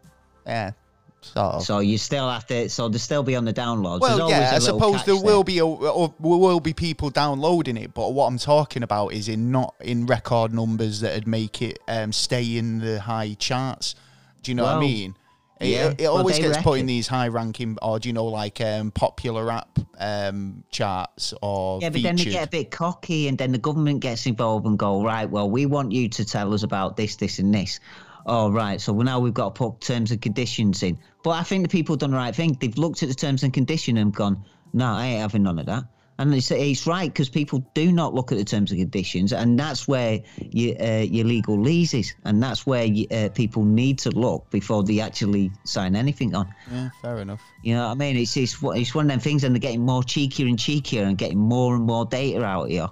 yeah 0.46 0.72
sort 1.20 1.54
of 1.56 1.62
So 1.62 1.80
you 1.80 1.98
still 1.98 2.30
have 2.30 2.46
to. 2.46 2.68
So 2.68 2.88
they'll 2.88 2.98
still 2.98 3.22
be 3.22 3.36
on 3.36 3.44
the 3.44 3.52
downloads. 3.52 4.00
Well, 4.00 4.30
yeah, 4.30 4.52
I 4.54 4.58
suppose 4.58 4.96
catch 4.96 5.06
there 5.06 5.16
will 5.16 5.44
be 5.44 5.58
a, 5.58 5.66
or 5.66 6.14
will 6.18 6.60
be 6.60 6.72
people 6.72 7.10
downloading 7.10 7.76
it, 7.76 7.94
but 7.94 8.14
what 8.14 8.26
I'm 8.26 8.38
talking 8.38 8.82
about 8.82 9.12
is 9.12 9.28
in 9.28 9.50
not 9.50 9.74
in 9.80 10.06
record 10.06 10.52
numbers 10.52 11.00
that'd 11.00 11.26
make 11.26 11.62
it 11.62 11.78
um, 11.88 12.12
stay 12.12 12.56
in 12.56 12.78
the 12.78 13.00
high 13.00 13.34
charts. 13.34 13.94
Do 14.42 14.50
you 14.50 14.54
know 14.54 14.64
what 14.64 14.76
I 14.76 14.80
mean? 14.80 15.16
It, 15.60 15.68
yeah, 15.68 15.90
it 15.90 16.02
well, 16.02 16.18
always 16.18 16.36
they 16.36 16.42
gets 16.42 16.58
put 16.58 16.78
in 16.78 16.86
these 16.86 17.08
high 17.08 17.28
ranking, 17.28 17.78
or 17.82 17.98
do 17.98 18.08
you 18.08 18.12
know, 18.12 18.26
like 18.26 18.60
um, 18.60 18.92
popular 18.92 19.50
app 19.50 19.78
um, 19.98 20.62
charts 20.70 21.34
or 21.42 21.80
Yeah, 21.82 21.90
but 21.90 22.02
then 22.02 22.16
they 22.16 22.24
get 22.26 22.46
a 22.46 22.50
bit 22.50 22.70
cocky, 22.70 23.26
and 23.26 23.36
then 23.36 23.50
the 23.50 23.58
government 23.58 24.00
gets 24.00 24.26
involved 24.26 24.66
and 24.66 24.78
go, 24.78 25.02
right, 25.02 25.28
well, 25.28 25.50
we 25.50 25.66
want 25.66 25.90
you 25.90 26.08
to 26.10 26.24
tell 26.24 26.54
us 26.54 26.62
about 26.62 26.96
this, 26.96 27.16
this, 27.16 27.40
and 27.40 27.52
this. 27.52 27.80
Oh, 28.24 28.52
right. 28.52 28.80
So 28.80 28.92
now 28.92 29.18
we've 29.20 29.34
got 29.34 29.54
to 29.54 29.58
put 29.58 29.80
terms 29.80 30.10
and 30.10 30.20
conditions 30.20 30.82
in. 30.82 30.98
But 31.24 31.30
I 31.30 31.42
think 31.42 31.62
the 31.62 31.68
people 31.68 31.94
have 31.94 32.00
done 32.00 32.10
the 32.10 32.18
right 32.18 32.34
thing. 32.34 32.56
They've 32.60 32.76
looked 32.76 33.02
at 33.02 33.08
the 33.08 33.14
terms 33.14 33.42
and 33.42 33.52
condition 33.52 33.96
and 33.96 34.14
gone, 34.14 34.44
no, 34.72 34.86
I 34.86 35.06
ain't 35.06 35.20
having 35.22 35.42
none 35.42 35.58
of 35.58 35.66
that. 35.66 35.84
And 36.20 36.34
it's, 36.34 36.50
it's 36.50 36.84
right 36.84 37.12
because 37.12 37.28
people 37.28 37.64
do 37.74 37.92
not 37.92 38.12
look 38.12 38.32
at 38.32 38.38
the 38.38 38.44
terms 38.44 38.72
and 38.72 38.80
conditions, 38.80 39.32
and 39.32 39.56
that's 39.56 39.86
where 39.86 40.18
your 40.50 40.74
uh, 40.82 41.02
your 41.02 41.24
legal 41.24 41.56
lease 41.60 41.94
is, 41.94 42.12
and 42.24 42.42
that's 42.42 42.66
where 42.66 42.84
you, 42.84 43.06
uh, 43.12 43.28
people 43.34 43.62
need 43.64 44.00
to 44.00 44.10
look 44.10 44.50
before 44.50 44.82
they 44.82 44.98
actually 44.98 45.52
sign 45.64 45.94
anything 45.94 46.34
on. 46.34 46.52
yeah, 46.72 46.88
fair 47.00 47.18
enough. 47.18 47.40
You 47.62 47.74
know 47.76 47.86
what 47.86 47.92
I 47.92 47.94
mean? 47.94 48.16
It's 48.16 48.36
it's 48.36 48.60
one- 48.60 48.76
it's 48.76 48.96
one 48.96 49.04
of 49.06 49.10
them 49.10 49.20
things, 49.20 49.44
and 49.44 49.54
they're 49.54 49.60
getting 49.60 49.86
more 49.86 50.02
cheekier 50.02 50.48
and 50.48 50.58
cheekier, 50.58 51.04
and 51.06 51.16
getting 51.16 51.38
more 51.38 51.76
and 51.76 51.84
more 51.84 52.04
data 52.04 52.42
out 52.44 52.64
of 52.64 52.70
you. 52.72 52.88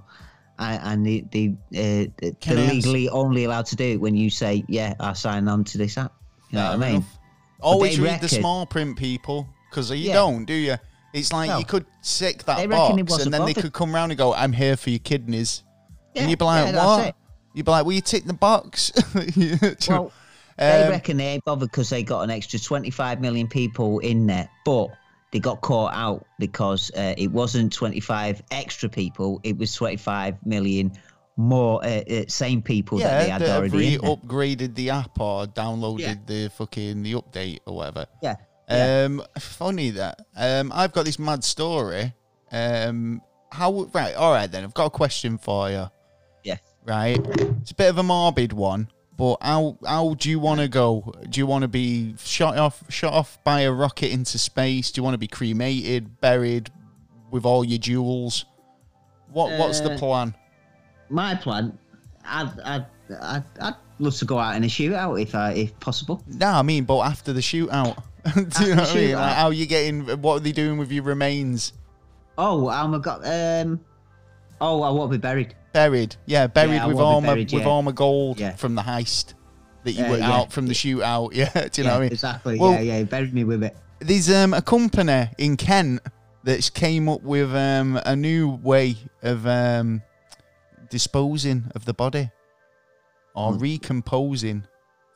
And, 0.60 0.82
and 0.84 1.06
they, 1.06 1.20
they, 1.32 1.48
uh, 2.08 2.10
they're 2.18 2.32
Can 2.40 2.58
I 2.58 2.62
ask- 2.66 2.74
legally 2.74 3.08
only 3.08 3.42
allowed 3.44 3.66
to 3.66 3.76
do 3.76 3.84
it 3.84 4.00
when 4.00 4.14
you 4.14 4.30
say, 4.30 4.64
"Yeah, 4.68 4.94
I 5.00 5.14
sign 5.14 5.48
on 5.48 5.64
to 5.64 5.78
this 5.78 5.98
app." 5.98 6.12
You 6.50 6.58
know 6.58 6.62
Fair 6.68 6.78
what 6.78 6.84
I 6.84 6.86
mean? 6.86 6.96
enough. 6.98 7.18
Always 7.60 7.98
read 7.98 8.20
the 8.20 8.28
small 8.28 8.66
print, 8.66 8.96
people, 8.96 9.48
because 9.68 9.90
you 9.90 9.96
Yeah. 9.96 10.12
don't, 10.14 10.44
do 10.44 10.54
you? 10.54 10.76
It's 11.16 11.32
like 11.32 11.48
Well, 11.48 11.58
you 11.60 11.64
could 11.64 11.86
tick 12.02 12.44
they 12.44 12.66
that 12.66 12.68
reckon 12.68 12.96
he 12.98 13.02
box, 13.02 13.10
wasn't 13.12 13.26
and 13.26 13.34
then 13.34 13.40
they 13.46 13.52
bothered. 13.54 13.64
could 13.64 13.72
come 13.72 13.94
round 13.94 14.12
and 14.12 14.18
go, 14.18 14.34
"I'm 14.34 14.52
here 14.52 14.76
for 14.76 14.90
your 14.90 14.98
kidneys," 14.98 15.62
and 16.14 16.28
you'd 16.30 16.38
be 16.38 16.44
like, 16.44 16.66
yeah, 16.66 16.72
that's 16.72 16.86
"What?" 16.86 17.06
it. 17.08 17.14
You'd 17.54 17.64
be 17.66 17.70
like, 17.72 17.84
"Well, 17.86 17.92
you 17.94 18.00
tick 18.02 18.24
the 18.24 18.34
box." 18.34 18.92
Well, 19.88 20.12
they 20.58 20.84
Um, 20.84 20.90
reckon 20.90 21.16
they 21.18 21.26
ain't 21.26 21.44
bothered 21.44 21.70
because 21.70 21.90
they 21.90 22.02
got 22.02 22.22
an 22.22 22.30
extra 22.30 22.58
25 22.58 23.20
million 23.20 23.46
people 23.46 23.98
in 23.98 24.26
there, 24.26 24.48
but 24.64 24.88
they 25.32 25.38
got 25.38 25.60
caught 25.60 25.92
out 25.94 26.24
because 26.38 26.90
uh, 26.96 27.14
it 27.18 27.28
wasn't 27.30 27.72
25 27.72 28.42
extra 28.50 28.88
people; 28.88 29.40
it 29.42 29.58
was 29.58 29.74
25 29.74 30.36
million 30.46 30.92
more 31.38 31.84
uh, 31.84 32.00
uh, 32.10 32.24
same 32.28 32.62
people 32.62 32.96
that 32.98 33.20
they 33.20 33.26
yeah, 33.26 33.32
had 33.34 33.42
that 33.42 33.48
have 33.48 33.58
already 33.58 33.94
in 33.96 34.00
there. 34.00 34.10
re-upgraded 34.10 34.74
the 34.74 34.88
app 34.88 35.20
or 35.20 35.46
downloaded 35.46 35.98
Yeah. 36.00 36.14
the 36.26 36.48
fucking 36.56 37.02
the 37.02 37.12
update 37.12 37.58
or 37.66 37.76
whatever. 37.76 38.06
Yeah, 38.22 38.30
yeah. 38.30 38.36
Um, 38.68 39.22
funny 39.38 39.90
that. 39.90 40.20
Um, 40.36 40.72
I've 40.74 40.92
got 40.92 41.04
this 41.04 41.18
mad 41.18 41.44
story. 41.44 42.12
Um, 42.50 43.22
how? 43.52 43.84
Right, 43.94 44.14
all 44.14 44.32
right 44.32 44.50
then. 44.50 44.64
I've 44.64 44.74
got 44.74 44.86
a 44.86 44.90
question 44.90 45.38
for 45.38 45.70
you. 45.70 45.86
yeah. 46.44 46.56
Right, 46.84 47.18
it's 47.60 47.72
a 47.72 47.74
bit 47.74 47.90
of 47.90 47.98
a 47.98 48.02
morbid 48.04 48.52
one, 48.52 48.88
but 49.16 49.38
how 49.42 49.76
how 49.84 50.14
do 50.14 50.30
you 50.30 50.38
want 50.38 50.60
to 50.60 50.68
go? 50.68 51.12
Do 51.28 51.40
you 51.40 51.46
want 51.46 51.62
to 51.62 51.68
be 51.68 52.14
shot 52.22 52.56
off 52.56 52.82
shot 52.88 53.12
off 53.12 53.42
by 53.42 53.62
a 53.62 53.72
rocket 53.72 54.12
into 54.12 54.38
space? 54.38 54.92
Do 54.92 55.00
you 55.00 55.02
want 55.02 55.14
to 55.14 55.18
be 55.18 55.26
cremated, 55.26 56.20
buried 56.20 56.70
with 57.32 57.44
all 57.44 57.64
your 57.64 57.78
jewels? 57.78 58.44
What 59.32 59.58
what's 59.58 59.80
the 59.80 59.94
Uh, 59.94 59.98
plan? 59.98 60.34
My 61.08 61.34
plan, 61.34 61.76
I'd, 62.24 62.60
I'd, 62.64 62.86
I'd, 63.20 63.44
I'd 63.60 63.74
love 63.98 64.14
to 64.16 64.24
go 64.24 64.38
out 64.38 64.54
in 64.56 64.62
a 64.62 64.68
shootout 64.68 65.20
if, 65.20 65.34
uh, 65.34 65.52
if 65.54 65.78
possible. 65.80 66.22
No, 66.28 66.48
I 66.48 66.62
mean, 66.62 66.84
but 66.84 67.00
after 67.00 67.32
the 67.32 67.40
shootout. 67.40 68.00
do 68.34 68.64
you 68.64 68.74
know 68.74 68.82
what 68.82 68.90
I 68.90 68.94
mean? 68.94 69.12
Like, 69.14 69.34
how 69.36 69.50
you 69.50 69.66
getting? 69.66 70.06
What 70.22 70.34
are 70.36 70.40
they 70.40 70.52
doing 70.52 70.78
with 70.78 70.90
your 70.92 71.04
remains? 71.04 71.72
Oh, 72.38 72.68
I'm 72.68 72.94
a 72.94 72.98
got 72.98 73.20
um. 73.26 73.80
Oh, 74.60 74.82
I 74.82 74.90
won't 74.90 75.10
be 75.10 75.18
buried. 75.18 75.54
Buried, 75.72 76.16
yeah, 76.26 76.46
buried 76.46 76.72
Yeah, 76.72 76.86
with 76.86 76.96
will 76.96 77.02
be 77.02 77.06
all 77.06 77.20
my 77.20 77.26
buried, 77.28 77.52
with 77.52 77.62
yeah. 77.62 77.68
all 77.68 77.82
my 77.82 77.92
gold 77.92 78.40
Yeah. 78.40 78.56
from 78.56 78.74
the 78.74 78.82
heist 78.82 79.34
that 79.84 79.92
you 79.92 80.04
Uh, 80.04 80.10
went 80.10 80.22
yeah. 80.22 80.32
out 80.32 80.50
from 80.52 80.66
the 80.66 80.72
shootout. 80.72 81.30
Yeah, 81.34 81.68
do 81.68 81.82
you 81.82 81.86
know 81.86 81.92
what 81.94 81.98
I 81.98 82.00
mean? 82.04 82.12
Exactly. 82.12 82.58
Well- 82.58 82.72
yeah, 82.72 82.80
yeah. 82.98 83.02
Buried 83.04 83.34
me 83.34 83.44
with 83.44 83.62
it. 83.62 83.76
There's 84.00 84.30
um 84.30 84.54
a 84.54 84.62
company 84.62 85.28
in 85.38 85.56
Kent 85.58 86.00
that's 86.44 86.70
came 86.70 87.08
up 87.08 87.22
with 87.22 87.54
um 87.54 88.00
a 88.06 88.16
new 88.16 88.48
way 88.62 88.96
of 89.22 89.46
um 89.46 90.00
disposing 90.90 91.64
of 91.74 91.84
the 91.84 91.92
body 91.94 92.30
or 93.34 93.52
Hmm. 93.52 93.58
recomposing, 93.58 94.64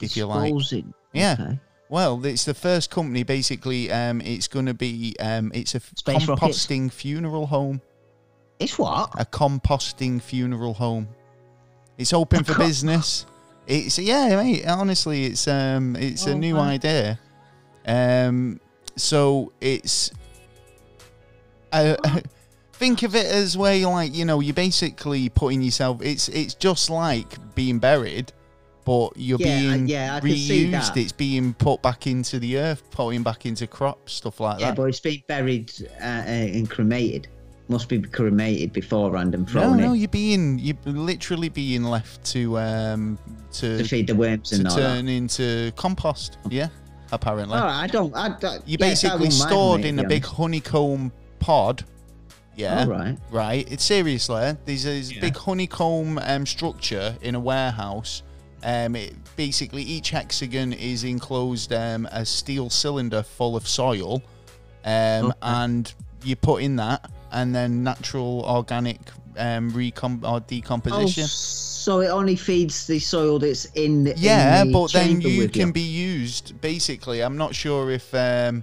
if 0.03 0.17
you 0.17 0.27
like. 0.27 0.53
Disposing. 0.53 0.93
Yeah. 1.15 1.37
Okay. 1.41 1.59
Well, 1.91 2.25
it's 2.25 2.45
the 2.45 2.55
first 2.55 2.91
company. 2.91 3.25
Basically, 3.25 3.91
um, 3.91 4.21
it's 4.21 4.47
going 4.49 4.67
to 4.67 4.75
be 4.75 5.17
um, 5.21 5.51
it's 5.53 5.75
a 5.75 5.81
Space 5.81 6.27
rockets? 6.29 6.65
composting 6.67 6.91
funeral 6.93 7.47
home. 7.47 7.83
It's 8.61 8.79
what? 8.79 9.11
a 9.19 9.25
composting 9.25 10.23
funeral 10.23 10.73
home. 10.75 11.09
It's 11.99 12.13
open 12.13 12.45
for 12.45 12.55
co- 12.55 12.65
business. 12.67 13.27
It's 13.67 13.99
yeah, 13.99 14.37
mate. 14.37 14.65
Honestly, 14.67 15.25
it's 15.27 15.49
um, 15.49 15.97
it's 15.97 16.27
a 16.27 16.33
Oh, 16.33 16.39
new 16.39 16.55
wow. 16.57 16.63
idea. 16.63 17.19
Um, 17.87 18.61
so 18.97 19.53
it's. 19.61 20.13
Uh, 21.73 21.97
think 22.75 23.03
of 23.03 23.15
it 23.15 23.27
as 23.27 23.59
way 23.59 23.85
like 23.85 24.15
you 24.15 24.25
know 24.25 24.41
you're 24.41 24.55
basically 24.55 25.29
putting 25.29 25.61
yourself. 25.61 26.01
It's 26.03 26.29
it's 26.29 26.55
just 26.55 26.89
like 26.89 27.55
being 27.55 27.79
buried, 27.79 28.33
but 28.85 29.11
you're 29.17 29.39
Yeah, 29.41 29.47
I- 29.47 29.61
being 29.61 29.89
yeah, 29.89 30.15
I 30.17 30.21
can 30.21 30.31
see 30.31 30.67
reused. 30.67 30.71
that. 30.73 30.97
It's 30.97 31.13
being 31.13 31.55
put 31.55 31.83
back 31.83 32.07
into 32.07 32.39
the 32.39 32.59
earth, 32.59 32.83
putting 32.91 33.23
back 33.23 33.47
into 33.47 33.67
crops, 33.67 34.13
stuff 34.15 34.41
like 34.41 34.59
Yeah, 34.61 34.67
that. 34.67 34.71
Yeah, 34.73 34.75
but 34.75 34.83
it's 34.85 35.01
been 35.01 35.23
buried 35.29 35.73
uh, 36.01 36.05
uh, 36.05 36.07
and 36.07 36.69
cremated. 36.71 37.29
Must 37.69 37.89
be 37.89 38.01
cremated 38.01 38.73
beforehand 38.73 39.33
and 39.35 39.47
no, 39.47 39.53
thrown 39.53 39.77
no, 39.77 39.93
in 39.93 40.01
you're 40.01 40.09
being 40.09 40.59
you're 40.59 40.77
literally 40.87 41.49
being 41.49 41.85
left 41.85 42.25
to 42.33 42.59
um 42.59 43.17
to 43.53 43.79
to 43.79 43.85
feed 43.85 44.09
the 44.09 44.15
worms 44.17 44.51
to 44.51 44.57
and 44.57 44.67
all 44.67 44.75
that. 44.75 44.81
turn 44.83 45.09
into 45.09 45.71
compost. 45.77 46.39
Yeah, 46.49 46.67
apparently. 47.13 47.57
Oh, 47.57 47.63
I 47.65 47.87
don't. 47.87 48.13
I 48.17 48.31
don't 48.41 48.55
You're 48.67 48.79
yeah, 48.81 48.89
basically 48.89 49.19
wouldn't 49.19 49.35
stored 49.35 49.85
in 49.85 50.01
a 50.01 50.09
big 50.09 50.25
honeycomb 50.25 51.13
pod. 51.39 51.85
Yeah. 52.57 52.81
All 52.83 52.89
right. 52.89 53.17
Right. 53.31 53.71
It's 53.73 53.85
seriously. 53.85 54.57
There's 54.65 54.85
a 54.85 54.89
there's 54.89 55.11
a 55.13 55.15
Yeah. 55.15 55.21
big 55.21 55.37
honeycomb 55.37 56.19
um, 56.25 56.47
structure 56.47 57.15
in 57.23 57.37
a 57.37 57.41
warehouse. 57.41 58.25
Um, 58.63 58.95
it, 58.97 59.15
basically, 59.37 59.83
each 59.83 60.11
hexagon 60.11 60.73
is 60.73 61.05
enclosed 61.05 61.73
um, 61.73 62.07
a 62.13 62.25
steel 62.27 62.69
cylinder 62.71 63.23
full 63.23 63.57
of 63.57 63.67
soil, 63.67 64.23
um, 64.85 65.27
Okay. 65.27 65.33
and 65.43 65.93
you 66.25 66.37
put 66.37 66.63
in 66.63 66.77
that, 66.77 67.11
and 67.33 67.55
then 67.55 67.83
natural 67.83 68.45
organic 68.45 68.99
um, 69.39 69.71
recom 69.73 70.23
or 70.25 70.37
Oh, 70.37 70.41
decomposition. 70.41 71.25
so 71.27 72.01
it 72.01 72.09
only 72.09 72.37
feeds 72.37 72.87
the 72.87 72.99
soil 72.99 73.39
that's 73.39 73.65
in. 73.77 74.05
the- 74.05 74.13
in 74.13 74.19
Yeah, 74.19 74.65
the 74.65 74.73
but 74.73 74.93
then 74.93 75.21
you 75.23 75.49
can 75.49 75.73
be 75.73 75.81
used. 75.81 76.61
Basically, 76.61 77.23
I'm 77.23 77.37
not 77.39 77.55
sure 77.55 77.91
if 77.91 78.13
um, 78.15 78.63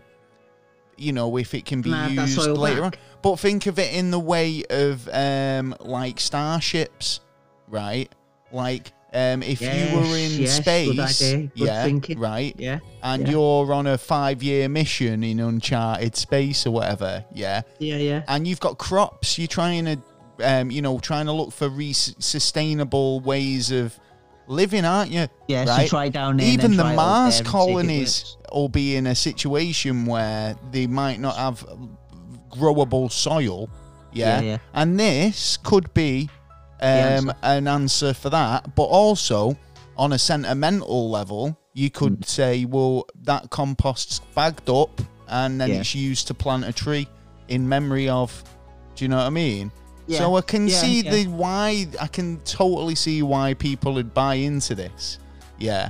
you 0.98 1.14
know 1.14 1.38
if 1.38 1.54
it 1.56 1.66
can 1.66 1.82
be 1.82 1.90
Can 1.90 1.98
I 2.00 2.04
have 2.10 2.16
that 2.16 2.30
used 2.30 2.50
later 2.50 2.82
back? 2.82 2.94
on. 2.96 3.00
But 3.24 3.40
think 3.40 3.66
of 3.66 3.80
it 3.80 3.94
in 3.96 4.12
the 4.12 4.20
way 4.20 4.64
of 4.70 5.10
um, 5.12 5.76
like 5.80 6.20
starships, 6.20 7.22
right? 7.68 8.12
Like 8.52 8.92
um, 9.18 9.42
if 9.44 9.62
you 9.62 9.68
were 9.98 10.16
in 10.16 10.32
yes, 10.42 10.58
good 10.60 10.64
space, 10.64 11.22
idea, 11.22 11.38
good 11.48 11.52
yeah, 11.56 11.84
thinking. 11.84 12.20
right, 12.20 12.54
Yeah. 12.58 12.80
and 13.02 13.24
yeah. 13.24 13.32
you're 13.32 13.74
on 13.74 13.88
a 13.88 13.98
five-year 13.98 14.70
mission 14.70 15.24
in 15.24 15.40
uncharted 15.40 16.16
space 16.16 16.68
or 16.68 16.72
whatever, 16.72 17.26
yeah, 17.34 17.62
Yeah, 17.80 17.98
yeah. 17.98 18.24
and 18.28 18.48
you've 18.48 18.60
got 18.60 18.78
crops. 18.78 19.38
You're 19.40 19.48
trying 19.48 19.86
to, 19.86 19.98
um, 20.44 20.70
you 20.72 20.82
know, 20.82 21.00
trying 21.00 21.26
to 21.26 21.32
look 21.32 21.52
for 21.52 21.68
re- 21.70 21.94
sustainable 21.94 23.20
ways 23.22 23.72
of 23.72 24.00
living, 24.48 24.86
aren't 24.86 25.12
you? 25.12 25.28
Yeah, 25.48 25.66
so 25.66 25.72
right? 25.72 25.90
try 25.90 26.10
down 26.10 26.38
there 26.38 26.48
Even 26.48 26.78
the 26.78 26.84
Mars 26.84 26.96
there 26.96 27.18
and 27.18 27.34
see 27.34 27.40
if 27.40 27.48
it 27.48 27.52
colonies 27.52 28.38
will 28.54 28.70
be 28.70 28.96
in 28.96 29.08
a 29.08 29.16
situation 29.16 30.06
where 30.06 30.56
they 30.72 30.86
might 30.88 31.20
not 31.20 31.36
have 31.36 31.66
growable 32.52 33.12
soil. 33.12 33.70
Yeah. 34.14 34.40
Yeah, 34.40 34.42
yeah. 34.42 34.58
And 34.74 35.00
this 35.00 35.58
could 35.58 35.94
be 35.94 36.30
um, 36.82 37.34
an 37.44 37.68
answer 37.68 38.14
for 38.14 38.30
that. 38.30 38.76
But 38.76 38.84
also, 38.84 39.58
on 39.98 40.14
a 40.14 40.20
sentimental 40.20 41.10
level, 41.10 41.58
you 41.74 41.90
could 41.90 42.22
Mm. 42.22 42.26
say, 42.26 42.66
well, 42.66 43.06
that 43.24 43.50
compost's 43.50 44.22
bagged 44.36 44.70
up 44.70 45.02
and 45.28 45.60
then 45.60 45.70
Yeah. 45.70 45.80
it's 45.80 45.94
used 45.96 46.28
to 46.28 46.34
plant 46.34 46.66
a 46.66 46.72
tree 46.72 47.08
in 47.48 47.68
memory 47.68 48.10
of. 48.10 48.44
Do 48.96 49.06
you 49.06 49.10
know 49.10 49.18
what 49.18 49.26
I 49.28 49.30
mean? 49.30 49.72
Yeah, 50.08 50.20
So 50.20 50.38
I 50.38 50.42
can 50.42 50.68
yeah, 50.68 50.78
see 50.78 51.02
the 51.02 51.26
why. 51.28 51.86
I 52.00 52.08
can 52.08 52.40
totally 52.46 52.96
see 52.96 53.22
why 53.22 53.54
people 53.56 53.94
would 53.96 54.14
buy 54.14 54.36
into 54.36 54.74
this. 54.74 55.20
Yeah, 55.60 55.90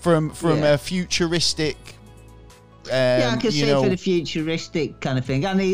from 0.00 0.30
from 0.30 0.62
a 0.62 0.78
futuristic. 0.78 1.76
Um, 2.86 2.92
yeah, 2.94 3.30
I 3.34 3.36
can 3.36 3.44
you 3.46 3.50
see 3.50 3.66
know, 3.66 3.82
for 3.82 3.90
the 3.90 3.96
futuristic 3.96 5.00
kind 5.02 5.18
of 5.18 5.24
thing. 5.26 5.44
And 5.44 5.60
it, 5.60 5.64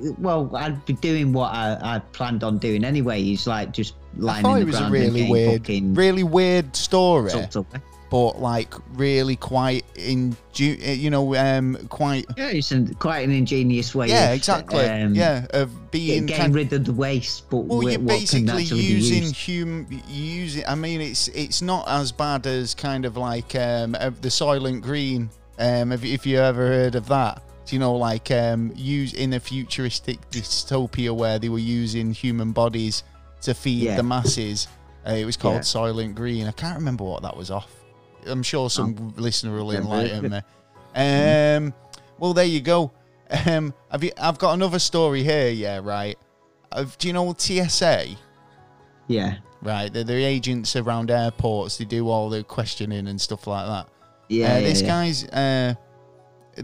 it, 0.00 0.18
well, 0.18 0.50
I'd 0.56 0.82
be 0.86 0.94
doing 0.94 1.32
what 1.34 1.52
I, 1.52 1.76
I 1.96 1.98
planned 1.98 2.42
on 2.42 2.56
doing 2.58 2.82
anyway. 2.84 3.22
Is 3.22 3.46
like 3.46 3.72
just 3.72 3.94
I 4.26 4.42
thought 4.42 4.60
it 4.60 4.66
was 4.66 4.80
a 4.80 4.90
really 4.90 5.30
weird, 5.30 5.68
really 5.96 6.22
weird 6.22 6.74
story, 6.76 7.32
up. 7.32 7.66
but 8.10 8.40
like 8.40 8.74
really 8.92 9.36
quite 9.36 9.84
in, 9.96 10.36
you 10.54 11.10
know, 11.10 11.34
um, 11.34 11.76
quite. 11.88 12.26
Yeah, 12.36 12.48
it's 12.48 12.72
an, 12.72 12.94
quite 12.94 13.20
an 13.20 13.32
ingenious 13.32 13.94
way. 13.94 14.08
Yeah, 14.08 14.30
of, 14.30 14.36
exactly. 14.36 14.84
um, 14.84 15.14
yeah, 15.14 15.46
of 15.50 15.90
being 15.90 16.26
getting 16.26 16.42
kind 16.42 16.54
rid 16.54 16.72
of 16.72 16.84
the 16.84 16.92
waste, 16.92 17.50
but 17.50 17.64
Well, 17.64 17.82
you're 17.82 17.98
basically 17.98 18.64
using 18.64 19.32
human 19.32 20.02
using. 20.08 20.64
I 20.66 20.74
mean, 20.74 21.00
it's 21.00 21.28
it's 21.28 21.62
not 21.62 21.88
as 21.88 22.12
bad 22.12 22.46
as 22.46 22.74
kind 22.74 23.04
of 23.04 23.16
like 23.16 23.54
um 23.54 23.94
of 23.96 24.20
the 24.20 24.28
Soylent 24.28 24.82
Green. 24.82 25.30
Um, 25.58 25.92
if, 25.92 26.04
if 26.04 26.26
you 26.26 26.38
ever 26.38 26.66
heard 26.66 26.96
of 26.96 27.06
that, 27.08 27.40
you 27.72 27.78
know 27.78 27.94
like 27.94 28.30
um 28.30 28.72
use 28.74 29.14
in 29.14 29.32
a 29.32 29.40
futuristic 29.40 30.18
dystopia 30.30 31.14
where 31.14 31.38
they 31.38 31.48
were 31.48 31.58
using 31.58 32.12
human 32.12 32.52
bodies 32.52 33.02
to 33.44 33.54
feed 33.54 33.82
Yeah. 33.82 33.96
the 33.96 34.02
masses. 34.02 34.68
Uh, 35.06 35.12
it 35.12 35.24
was 35.24 35.36
called 35.36 35.56
Yeah. 35.56 35.60
Soylent 35.60 36.14
Green. 36.14 36.46
I 36.46 36.52
can't 36.52 36.76
remember 36.78 37.04
what 37.04 37.22
that 37.22 37.36
was 37.36 37.50
off. 37.50 37.70
I'm 38.26 38.42
sure 38.42 38.70
some 38.70 39.12
listener 39.16 39.52
will 39.52 39.68
Oh. 39.68 39.72
Heard 39.72 39.80
of 39.80 39.84
enlighten 39.84 40.30
me. 40.30 40.40
Um, 40.96 41.74
well, 42.20 42.34
there 42.34 42.44
you 42.44 42.60
go. 42.60 42.92
Um, 43.46 43.74
have 43.90 44.04
you? 44.04 44.12
I've 44.16 44.38
got 44.38 44.52
another 44.54 44.78
story 44.78 45.24
here. 45.24 45.48
Yeah, 45.48 45.80
right. 45.82 46.16
Of, 46.70 46.96
do 46.98 47.08
you 47.08 47.12
know 47.14 47.34
TSA? 47.36 48.10
Yeah, 49.08 49.38
Right, 49.60 49.92
they're 49.92 50.04
the 50.04 50.22
agents 50.22 50.76
around 50.76 51.10
airports. 51.10 51.78
They 51.78 51.84
do 51.84 52.08
all 52.08 52.28
the 52.30 52.44
questioning 52.44 53.08
and 53.08 53.20
stuff 53.20 53.46
like 53.46 53.66
that. 53.66 53.88
yeah. 54.28 54.54
uh, 54.54 54.60
this 54.60 54.82
yeah. 54.82 54.86
guy's 54.88 55.24
uh, 55.28 55.74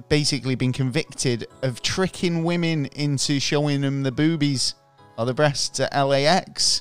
basically 0.09 0.55
been 0.55 0.73
convicted 0.73 1.47
of 1.62 1.82
tricking 1.82 2.44
women 2.44 2.86
into 2.86 3.40
showing 3.40 3.81
them 3.81 4.02
the 4.05 4.12
boobies 4.12 4.74
or 5.20 5.26
the 5.26 5.34
breasts 5.34 5.78
at 5.78 5.92
LAX. 5.92 6.80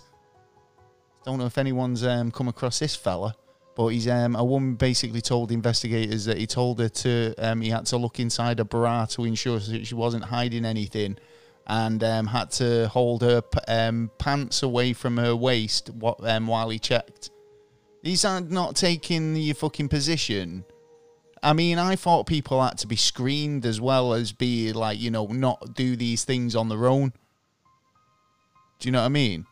Don't 1.26 1.40
know 1.40 1.45
if 1.45 1.57
anyone's 1.57 2.06
um, 2.06 2.32
come 2.32 2.48
across 2.48 2.80
this 2.80 2.95
fella, 2.95 3.36
But 3.76 3.90
he's 3.90 4.07
um, 4.07 4.38
a 4.38 4.44
woman 4.45 4.76
basically 4.76 5.20
told 5.20 5.52
investigators 5.52 6.24
that 6.24 6.38
he 6.38 6.48
told 6.48 6.80
her 6.80 6.88
to 6.88 7.36
um, 7.38 7.60
he 7.60 7.70
had 7.70 7.86
to 7.88 7.98
look 7.98 8.18
inside 8.18 8.60
her 8.60 8.64
bra 8.64 9.06
to 9.07 9.26
ensure 9.26 9.60
that 9.60 9.86
she 9.86 9.94
wasn't 9.94 10.24
hiding 10.24 10.64
anything, 10.64 11.18
and 11.68 12.02
um, 12.02 12.28
had 12.28 12.49
to 12.52 12.88
hold 12.88 13.24
her 13.24 13.44
um, 13.68 14.10
pants 14.18 14.64
away 14.64 14.94
from 14.94 15.18
her 15.18 15.36
waist 15.36 15.90
what, 15.90 16.18
um, 16.24 16.48
while 16.48 16.70
he 16.70 16.80
checked. 16.80 17.32
These 18.03 18.24
are 18.24 18.40
not 18.40 18.78
taking 18.78 19.36
your 19.36 19.56
fucking 19.56 19.90
position. 19.90 20.64
I 21.44 21.52
mean, 21.52 21.78
I 21.78 21.98
thought 21.98 22.26
people 22.26 22.64
had 22.64 22.78
to 22.78 22.88
be 22.88 22.95
screened 22.95 23.66
as 23.66 23.82
well 23.82 24.14
as 24.14 24.32
be 24.32 24.72
like, 24.72 24.98
you 24.98 25.11
know, 25.11 25.26
not 25.28 25.74
do 25.74 25.98
these 25.98 26.24
things 26.24 26.56
on 26.56 26.70
their 26.70 26.88
own. 26.88 27.11
Do 28.80 28.88
you 28.88 28.92
know 28.94 29.00
what 29.00 29.06
I 29.06 29.10
mean? 29.10 29.46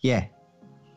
Yeah. 0.00 0.26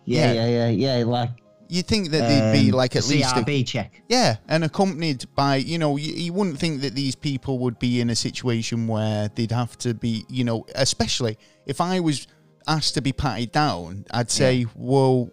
Yeah, 0.06 0.32
Yeah. 0.32 0.48
yeah, 0.48 0.70
yeah, 0.70 0.98
yeah. 0.98 1.06
Like 1.06 1.32
you'd 1.68 1.86
think 1.86 2.10
that 2.12 2.28
they'd 2.28 2.64
be 2.64 2.72
um, 2.72 2.78
like 2.78 2.96
at 2.96 3.08
least 3.08 3.36
a, 3.36 3.42
CRB 3.42 3.68
check. 3.68 4.02
Yeah, 4.08 4.38
and 4.48 4.64
accompanied 4.64 5.26
by, 5.36 5.58
you 5.58 5.78
know, 5.78 5.98
you, 5.98 6.14
you 6.14 6.34
wouldn't 6.34 6.58
think 6.58 6.82
that 6.82 6.96
these 6.96 7.16
people 7.16 7.60
would 7.60 7.78
be 7.80 8.02
in 8.02 8.10
a 8.10 8.16
situation 8.16 8.88
where 8.88 9.30
they'd 9.36 9.52
have 9.52 9.78
to 9.80 9.94
be, 9.94 10.26
you 10.30 10.44
know, 10.44 10.66
especially 10.76 11.38
if 11.66 11.82
I 11.82 12.00
was 12.00 12.28
asked 12.68 12.96
to 12.96 13.02
be 13.02 13.14
patted 13.14 13.52
down, 13.52 14.06
I'd 14.12 14.32
say, 14.32 14.66
well, 14.76 15.30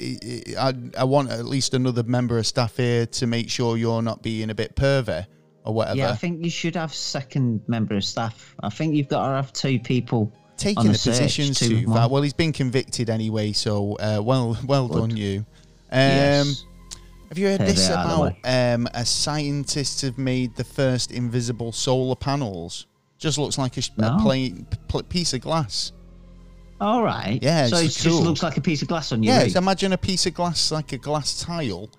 I, 0.00 0.42
I, 0.58 0.74
I 0.98 1.04
want 1.04 1.30
at 1.30 1.44
least 1.44 1.74
another 1.74 2.02
member 2.02 2.38
of 2.38 2.46
staff 2.46 2.76
here 2.76 3.04
to 3.06 3.26
make 3.26 3.50
sure 3.50 3.76
you're 3.76 4.02
not 4.02 4.22
being 4.22 4.50
a 4.50 4.54
bit 4.54 4.76
pervy 4.76 5.26
or 5.64 5.74
whatever. 5.74 5.98
Yeah, 5.98 6.10
I 6.10 6.16
think 6.16 6.44
you 6.44 6.50
should 6.50 6.76
have 6.76 6.94
second 6.94 7.60
member 7.66 7.94
of 7.96 8.04
staff. 8.04 8.54
I 8.62 8.68
think 8.70 8.94
you've 8.94 9.08
got 9.08 9.28
to 9.28 9.34
have 9.34 9.52
two 9.52 9.78
people 9.78 10.32
Taking 10.56 10.84
the 10.84 10.90
positions 10.90 11.60
too. 11.60 11.84
Well, 11.86 12.22
he's 12.22 12.32
been 12.32 12.52
convicted 12.52 13.10
anyway, 13.10 13.52
so 13.52 13.94
uh, 13.94 14.20
well, 14.22 14.58
well 14.66 14.88
Good. 14.88 14.98
done 14.98 15.16
you. 15.16 15.38
Um, 15.90 15.98
Yes. 16.00 16.64
Have 17.28 17.36
you 17.36 17.46
heard 17.48 17.60
this 17.60 17.90
it 17.90 17.92
out 17.92 18.06
of 18.06 18.18
the 18.18 18.40
about 18.40 18.74
um, 18.74 18.88
a 18.94 19.04
scientists 19.04 20.00
have 20.00 20.16
made 20.16 20.56
the 20.56 20.64
first 20.64 21.12
invisible 21.12 21.72
solar 21.72 22.16
panels? 22.16 22.86
Just 23.18 23.36
looks 23.36 23.58
like 23.58 23.76
a, 23.76 23.82
sh- 23.82 23.90
a 23.98 24.18
plain 24.18 24.66
pl- 24.88 25.02
piece 25.02 25.34
of 25.34 25.42
glass. 25.42 25.92
All 26.80 27.02
right. 27.02 27.38
Yeah, 27.42 27.66
So 27.66 27.76
it 27.76 27.86
it's 27.86 28.02
just 28.02 28.22
looks 28.22 28.42
like 28.42 28.56
a 28.56 28.60
piece 28.60 28.80
of 28.82 28.88
glass 28.88 29.12
on 29.12 29.22
your 29.22 29.34
Yeah, 29.34 29.58
imagine 29.58 29.92
a 29.92 29.98
piece 29.98 30.24
of 30.26 30.34
glass 30.34 30.72
like 30.72 30.92
a 30.92 30.98
glass 30.98 31.40
tile. 31.40 31.90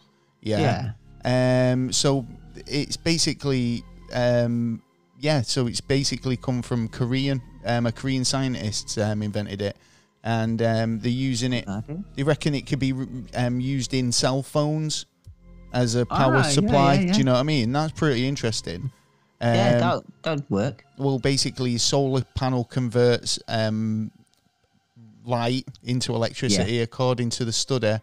Yeah. 0.41 0.93
Um. 1.25 1.91
So 1.91 2.25
it's 2.67 2.97
basically 2.97 3.83
um. 4.13 4.81
Yeah. 5.19 5.41
So 5.41 5.67
it's 5.67 5.81
basically 5.81 6.37
come 6.37 6.61
from 6.61 6.87
Korean. 6.87 7.41
Um. 7.65 7.85
A 7.85 7.91
Korean 7.91 8.25
scientist 8.25 8.97
um 8.97 9.21
invented 9.21 9.61
it, 9.61 9.77
and 10.23 10.61
um 10.61 10.99
they're 10.99 11.11
using 11.11 11.53
it. 11.53 11.67
Okay. 11.67 11.97
They 12.15 12.23
reckon 12.23 12.55
it 12.55 12.67
could 12.67 12.79
be 12.79 12.93
um 13.35 13.59
used 13.59 13.93
in 13.93 14.11
cell 14.11 14.43
phones 14.43 15.05
as 15.73 15.95
a 15.95 16.05
power 16.05 16.37
yeah, 16.37 16.41
supply. 16.43 16.93
yeah, 16.95 17.01
yeah. 17.01 17.11
Do 17.13 17.17
you 17.19 17.23
know 17.23 17.33
what 17.33 17.39
I 17.39 17.43
mean? 17.43 17.71
That's 17.71 17.93
pretty 17.93 18.27
interesting. 18.27 18.91
Um, 19.41 19.55
yeah, 19.55 19.79
that 19.79 20.03
that'd 20.21 20.49
work. 20.49 20.83
well, 20.97 21.17
basically, 21.19 21.77
solar 21.77 22.23
panel 22.35 22.65
converts 22.65 23.39
um, 23.47 24.11
light 25.23 25.65
into 25.83 26.13
electricity. 26.13 26.81
According 26.81 27.29
to 27.31 27.45
the 27.45 27.53
study, 27.53 27.99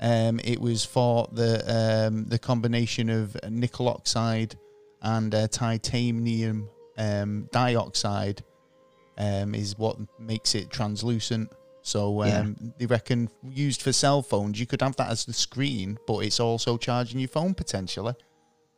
um, 0.00 0.40
it 0.44 0.60
was 0.60 0.84
for 0.84 1.28
the 1.32 2.06
um, 2.08 2.24
the 2.26 2.38
combination 2.38 3.08
of 3.10 3.36
nickel 3.50 3.88
oxide 3.88 4.56
and 5.02 5.34
uh, 5.34 5.48
titanium 5.48 6.68
um, 6.98 7.48
dioxide 7.52 8.42
um, 9.18 9.54
is 9.54 9.78
what 9.78 9.96
makes 10.18 10.54
it 10.54 10.70
translucent. 10.70 11.50
So 11.82 12.22
um, 12.22 12.28
Yeah. 12.28 12.70
they 12.78 12.86
reckon 12.86 13.30
used 13.48 13.82
for 13.82 13.92
cell 13.92 14.22
phones, 14.22 14.58
you 14.58 14.66
could 14.66 14.82
have 14.82 14.96
that 14.96 15.08
as 15.10 15.24
the 15.24 15.32
screen, 15.32 15.98
but 16.06 16.18
it's 16.18 16.40
also 16.40 16.76
charging 16.76 17.20
your 17.20 17.28
phone 17.28 17.54
potentially. 17.54 18.14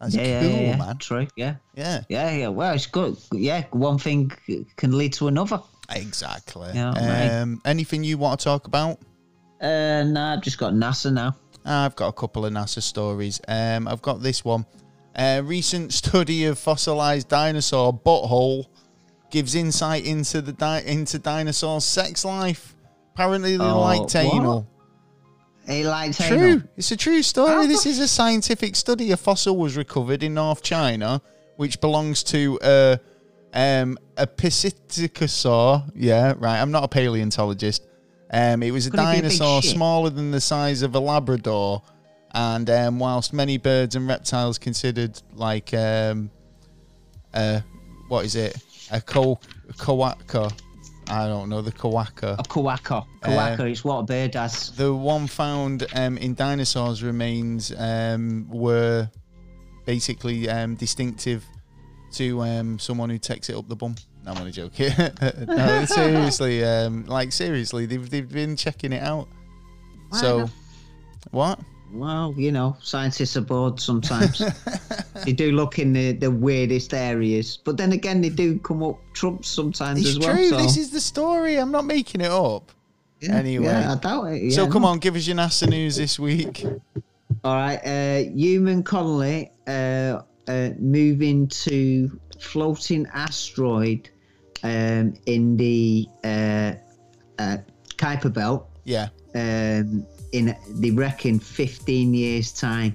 That's 0.01 0.15
yeah, 0.15 0.43
cool, 0.43 0.51
yeah, 0.51 0.61
yeah, 0.61 0.77
man. 0.77 0.99
True. 0.99 1.27
Yeah. 1.35 1.57
Yeah. 1.74 2.03
Yeah, 2.09 2.31
yeah. 2.31 2.49
Well, 2.49 2.74
it's 2.74 2.86
good. 2.86 3.16
Yeah, 3.32 3.65
one 3.73 3.99
thing 3.99 4.31
can 4.77 4.97
lead 4.97 5.12
to 5.15 5.27
another. 5.27 5.61
Exactly. 5.90 6.70
Yeah, 6.74 6.93
right. 6.95 7.40
um, 7.40 7.61
anything 7.65 8.05
you 8.05 8.19
want 8.19 8.39
to 8.40 8.45
talk 8.45 8.66
about? 8.66 9.01
Uh, 9.60 10.05
nah, 10.06 10.35
I've 10.35 10.43
just 10.43 10.59
got 10.59 10.72
NASA 10.72 11.12
now. 11.12 11.36
I've 11.64 11.97
got 11.97 12.09
a 12.09 12.12
couple 12.12 12.47
of 12.47 12.52
NASA 12.52 12.82
stories. 12.82 13.40
Um, 13.48 13.89
I've 13.89 14.02
got 14.02 14.22
this 14.22 14.44
one. 14.44 14.64
A 15.16 15.40
recent 15.43 15.93
study 16.02 16.44
of 16.47 16.59
fossilized 16.59 17.28
dinosaur 17.28 17.93
butthole 17.93 18.66
gives 19.30 19.55
insight 19.55 20.06
into 20.06 20.40
the 20.40 20.52
di- 20.52 20.82
into 20.86 21.18
dinosaurs' 21.18 21.85
sex 21.85 22.24
life. 22.24 22.74
Apparently, 23.14 23.56
they 23.56 23.64
Oh, 23.64 23.80
like 23.80 24.01
what? 24.01 24.14
anal. 24.16 24.66
He 25.66 25.85
likes 25.85 26.16
True. 26.18 26.36
anal. 26.36 26.62
It's 26.76 26.90
a 26.93 26.97
true 26.97 27.22
story. 27.22 27.66
This 27.66 27.85
is 27.85 27.98
a 27.98 28.09
scientific 28.09 28.74
study. 28.76 29.10
A 29.10 29.16
fossil 29.16 29.56
was 29.56 29.76
recovered 29.76 30.22
in 30.22 30.35
North 30.35 30.62
China, 30.62 31.20
which 31.56 31.80
belongs 31.80 32.22
to 32.24 32.59
a 32.62 32.98
um, 33.52 33.98
a 34.16 34.26
Psittacosaur. 34.26 35.90
Yeah, 35.94 36.35
right. 36.39 36.60
I'm 36.60 36.70
not 36.70 36.85
a 36.85 36.89
paleontologist. 36.89 37.82
Um, 38.31 38.63
it 38.63 38.71
was 38.71 38.87
a 38.87 38.91
Could 38.91 39.01
it 39.01 39.03
be 39.03 39.09
a 39.09 39.13
big 39.15 39.23
dinosaur 39.23 39.63
smaller 39.63 40.11
than 40.11 40.31
the 40.31 40.41
size 40.41 40.83
of 40.83 40.95
a 40.95 41.01
Labrador, 41.01 41.83
and 42.33 42.69
um, 42.69 42.99
whilst 42.99 43.33
many 43.33 43.57
birds 43.57 43.97
and 43.97 44.07
reptiles 44.07 44.59
considered 44.59 45.21
like 45.33 45.73
um, 45.73 46.31
uh, 47.33 47.61
what 48.09 48.25
is 48.25 48.37
it, 48.37 48.57
a 48.91 49.01
coaca? 49.01 50.51
I 51.11 51.27
don't 51.27 51.49
know 51.49 51.63
the 51.63 51.73
coaca. 51.73 52.37
A 52.39 52.43
kawaka. 52.43 53.07
Kawaka 53.23 53.71
is 53.71 53.83
what 53.83 54.01
a 54.01 54.03
bird 54.03 54.35
has. 54.35 54.73
The 54.73 54.95
one 54.95 55.27
found 55.27 55.87
um, 55.95 56.19
in 56.19 56.35
dinosaurs' 56.35 57.03
remains 57.03 57.73
um, 57.79 58.47
were 58.51 59.11
basically 59.87 60.51
um, 60.51 60.75
distinctive 60.75 61.47
to 62.13 62.43
um, 62.43 62.79
someone 62.79 63.09
who 63.09 63.19
takes 63.19 63.49
it 63.49 63.57
up 63.57 63.69
the 63.69 63.77
bum. 63.77 63.95
I'm 64.29 64.39
only 64.39 64.53
joking. 64.53 64.93
no, 65.47 65.85
seriously, 65.87 66.65
um, 66.65 67.07
like 67.07 67.33
seriously, 67.33 67.87
they've 67.87 68.09
they've 68.09 68.31
been 68.31 68.57
checking 68.57 68.93
it 68.93 69.03
out. 69.03 69.29
So, 70.13 70.49
what? 71.31 71.59
Well, 71.93 72.35
you 72.37 72.53
know, 72.53 72.77
scientists 72.83 73.37
are 73.37 73.43
bored 73.43 73.81
sometimes. 73.81 74.43
they 75.25 75.33
do 75.33 75.53
look 75.53 75.79
in 75.79 75.93
the, 75.95 76.13
the 76.13 76.31
weirdest 76.31 76.93
areas, 76.93 77.57
but 77.57 77.77
then 77.79 77.93
again, 77.93 78.21
they 78.21 78.29
do 78.29 78.59
come 78.59 78.83
up 78.83 78.99
trumps 79.15 79.49
sometimes 79.49 80.01
It's 80.01 80.11
as 80.11 80.19
well. 80.19 80.35
true. 80.35 80.49
so- 80.51 80.57
This 80.59 80.77
is 80.77 80.91
the 80.91 81.01
story. 81.01 81.57
I'm 81.57 81.71
not 81.73 81.87
making 81.87 82.21
it 82.21 82.31
up. 82.31 82.73
yeah, 83.21 83.37
anyway. 83.37 83.67
yeah, 83.67 83.93
I 83.93 83.97
doubt 83.97 84.25
it. 84.25 84.53
so 84.53 84.69
come 84.69 84.83
no. 84.83 84.89
on, 84.89 84.99
give 84.99 85.17
us 85.17 85.27
your 85.27 85.37
NASA 85.37 85.69
news 85.69 85.97
this 85.97 86.19
week. 86.19 86.65
All 87.45 87.55
right, 87.55 87.79
uh, 87.79 88.31
Human 88.35 88.83
colony 88.83 89.51
uh, 89.67 90.23
uh, 90.47 90.71
moving 90.79 91.49
to 91.49 92.21
floating 92.39 93.07
asteroid 93.15 94.11
um, 94.62 95.14
in 95.26 95.56
the 95.56 96.06
uh, 96.24 96.72
uh, 97.39 97.56
Kuiper 97.97 98.32
Belt 98.32 98.68
Yeah. 98.85 99.09
um, 99.35 100.06
in 100.32 100.55
they 100.80 100.90
reckon 100.90 101.39
15 101.40 102.14
years 102.14 102.52
time. 102.52 102.94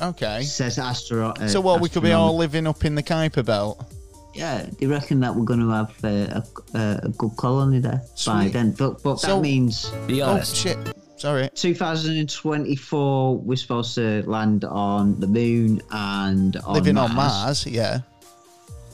Okay. 0.00 0.42
Says 0.42 0.78
asteroid. 0.78 1.38
Uh, 1.40 1.48
So 1.48 1.60
what? 1.60 1.80
We 1.80 1.88
could 1.88 2.02
be 2.02 2.12
all 2.12 2.36
living 2.36 2.66
up 2.66 2.84
in 2.84 2.94
the 2.94 3.02
Kuiper 3.02 3.44
Belt. 3.44 3.84
Yeah, 4.34 4.66
they 4.80 4.86
reckon 4.86 5.20
that 5.20 5.34
we're 5.34 5.44
going 5.44 5.60
to 5.60 5.68
have 5.70 5.92
uh, 6.04 6.40
a, 6.40 6.78
a, 6.78 7.00
a 7.04 7.08
good 7.10 7.36
colony 7.36 7.80
there 7.80 8.00
by 8.26 8.48
then. 8.48 8.72
But 8.72 9.02
but 9.02 9.20
So- 9.20 9.36
that 9.36 9.42
means 9.42 9.90
Be 10.06 10.22
Oh 10.22 10.40
shit! 10.42 10.78
Sorry. 11.18 11.50
2024 11.54 13.36
we're 13.38 13.56
supposed 13.56 13.94
to 13.96 14.22
land 14.26 14.64
on 14.64 15.20
the 15.20 15.26
moon 15.26 15.80
and 15.90 16.56
on 16.56 16.74
Living 16.74 16.94
Mars. 16.94 17.10
on 17.10 17.16
Mars. 17.16 17.66
Yeah. 17.66 18.00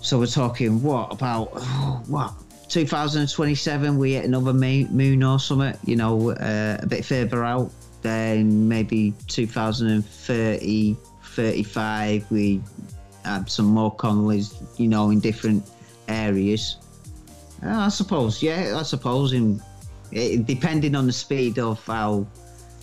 So 0.00 0.18
we're 0.18 0.26
talking 0.26 0.82
what 0.82 1.12
about 1.12 1.46
what 2.08 2.32
2027? 2.68 3.98
We 3.98 4.12
hit 4.14 4.24
another 4.24 4.52
moon 4.52 5.22
or 5.22 5.38
something. 5.38 5.76
You 5.84 5.96
know, 5.96 6.30
uh, 6.30 6.78
a 6.80 6.86
bit 6.86 7.04
further 7.04 7.44
out. 7.44 7.70
Then 8.02 8.68
maybe 8.68 9.12
2030, 9.26 10.96
35. 11.22 12.30
We 12.30 12.62
have 13.24 13.50
some 13.50 13.66
more 13.66 13.94
colonies. 13.94 14.54
You 14.76 14.88
know, 14.88 15.10
in 15.10 15.20
different 15.20 15.68
areas. 16.08 16.76
Uh, 17.64 17.70
I 17.70 17.88
suppose. 17.88 18.42
Yeah, 18.42 18.76
I 18.78 18.82
suppose. 18.82 19.32
In 19.32 19.60
it, 20.12 20.46
depending 20.46 20.94
on 20.94 21.06
the 21.06 21.12
speed 21.12 21.58
of 21.58 21.84
how 21.84 22.26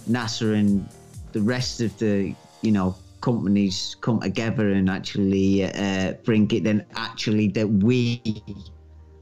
NASA 0.10 0.54
and 0.56 0.88
the 1.32 1.42
rest 1.42 1.82
of 1.82 1.98
the 1.98 2.36
you 2.62 2.72
know 2.72 2.96
companies 3.30 3.96
come 4.06 4.20
together 4.20 4.68
and 4.78 4.90
actually 4.90 5.48
uh, 5.66 6.14
bring 6.28 6.50
it 6.52 6.64
then 6.64 6.86
actually 6.96 7.48
that 7.58 7.68
we 7.68 8.22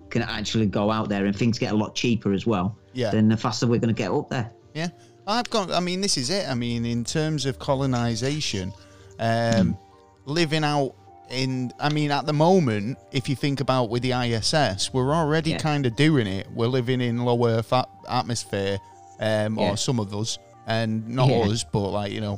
can 0.10 0.22
actually 0.24 0.66
go 0.80 0.92
out 0.92 1.08
there 1.10 1.26
and 1.26 1.36
things 1.36 1.58
get 1.58 1.72
a 1.72 1.76
lot 1.84 1.96
cheaper 1.96 2.34
as 2.34 2.46
well 2.46 2.68
Yeah. 2.94 3.12
then 3.12 3.30
the 3.30 3.38
faster 3.38 3.66
we're 3.66 3.80
going 3.86 3.96
to 3.96 4.02
get 4.06 4.12
up 4.12 4.30
there 4.30 4.52
Yeah, 4.76 4.90
I've 5.26 5.50
got. 5.50 5.72
I 5.72 5.80
mean, 5.80 6.02
this 6.02 6.18
is 6.18 6.30
it. 6.30 6.46
I 6.50 6.56
mean, 6.56 6.86
in 6.86 7.04
terms 7.06 7.46
of 7.46 7.58
colonization, 7.60 8.74
um, 9.20 9.78
living 10.26 10.64
out 10.66 10.92
in 11.30 11.72
I 11.80 11.90
mean 11.98 12.12
at 12.12 12.26
the 12.26 12.34
moment, 12.34 12.98
if 13.12 13.30
you 13.30 13.36
think 13.36 13.62
about 13.62 13.86
with 13.92 14.02
the 14.04 14.12
ISS, 14.26 14.92
we're 14.94 15.14
already 15.22 15.52
Yeah. 15.52 15.60
kind 15.70 15.86
of 15.86 15.96
doing 15.96 16.28
it. 16.28 16.46
We're 16.58 16.68
living 16.80 17.00
in 17.02 17.16
low 17.30 17.40
Earth 17.48 17.72
at- 17.72 17.90
atmosphere, 18.10 18.78
um, 19.20 19.58
Yeah. 19.58 19.72
or 19.72 19.78
some 19.78 20.00
of 20.00 20.14
us, 20.14 20.38
and 20.68 21.08
not 21.08 21.30
Yeah. 21.30 21.46
us, 21.52 21.64
but 21.72 21.90
like 22.00 22.12
you 22.12 22.22
know, 22.22 22.38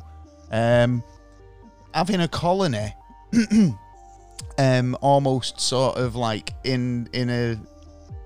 um, 0.52 1.02
having 1.96 2.20
a 2.20 2.28
colony, 2.28 2.94
um, 4.58 4.96
almost 5.00 5.60
sort 5.60 5.96
of 5.96 6.14
like 6.14 6.52
in 6.64 7.08
in 7.12 7.30
a 7.30 7.58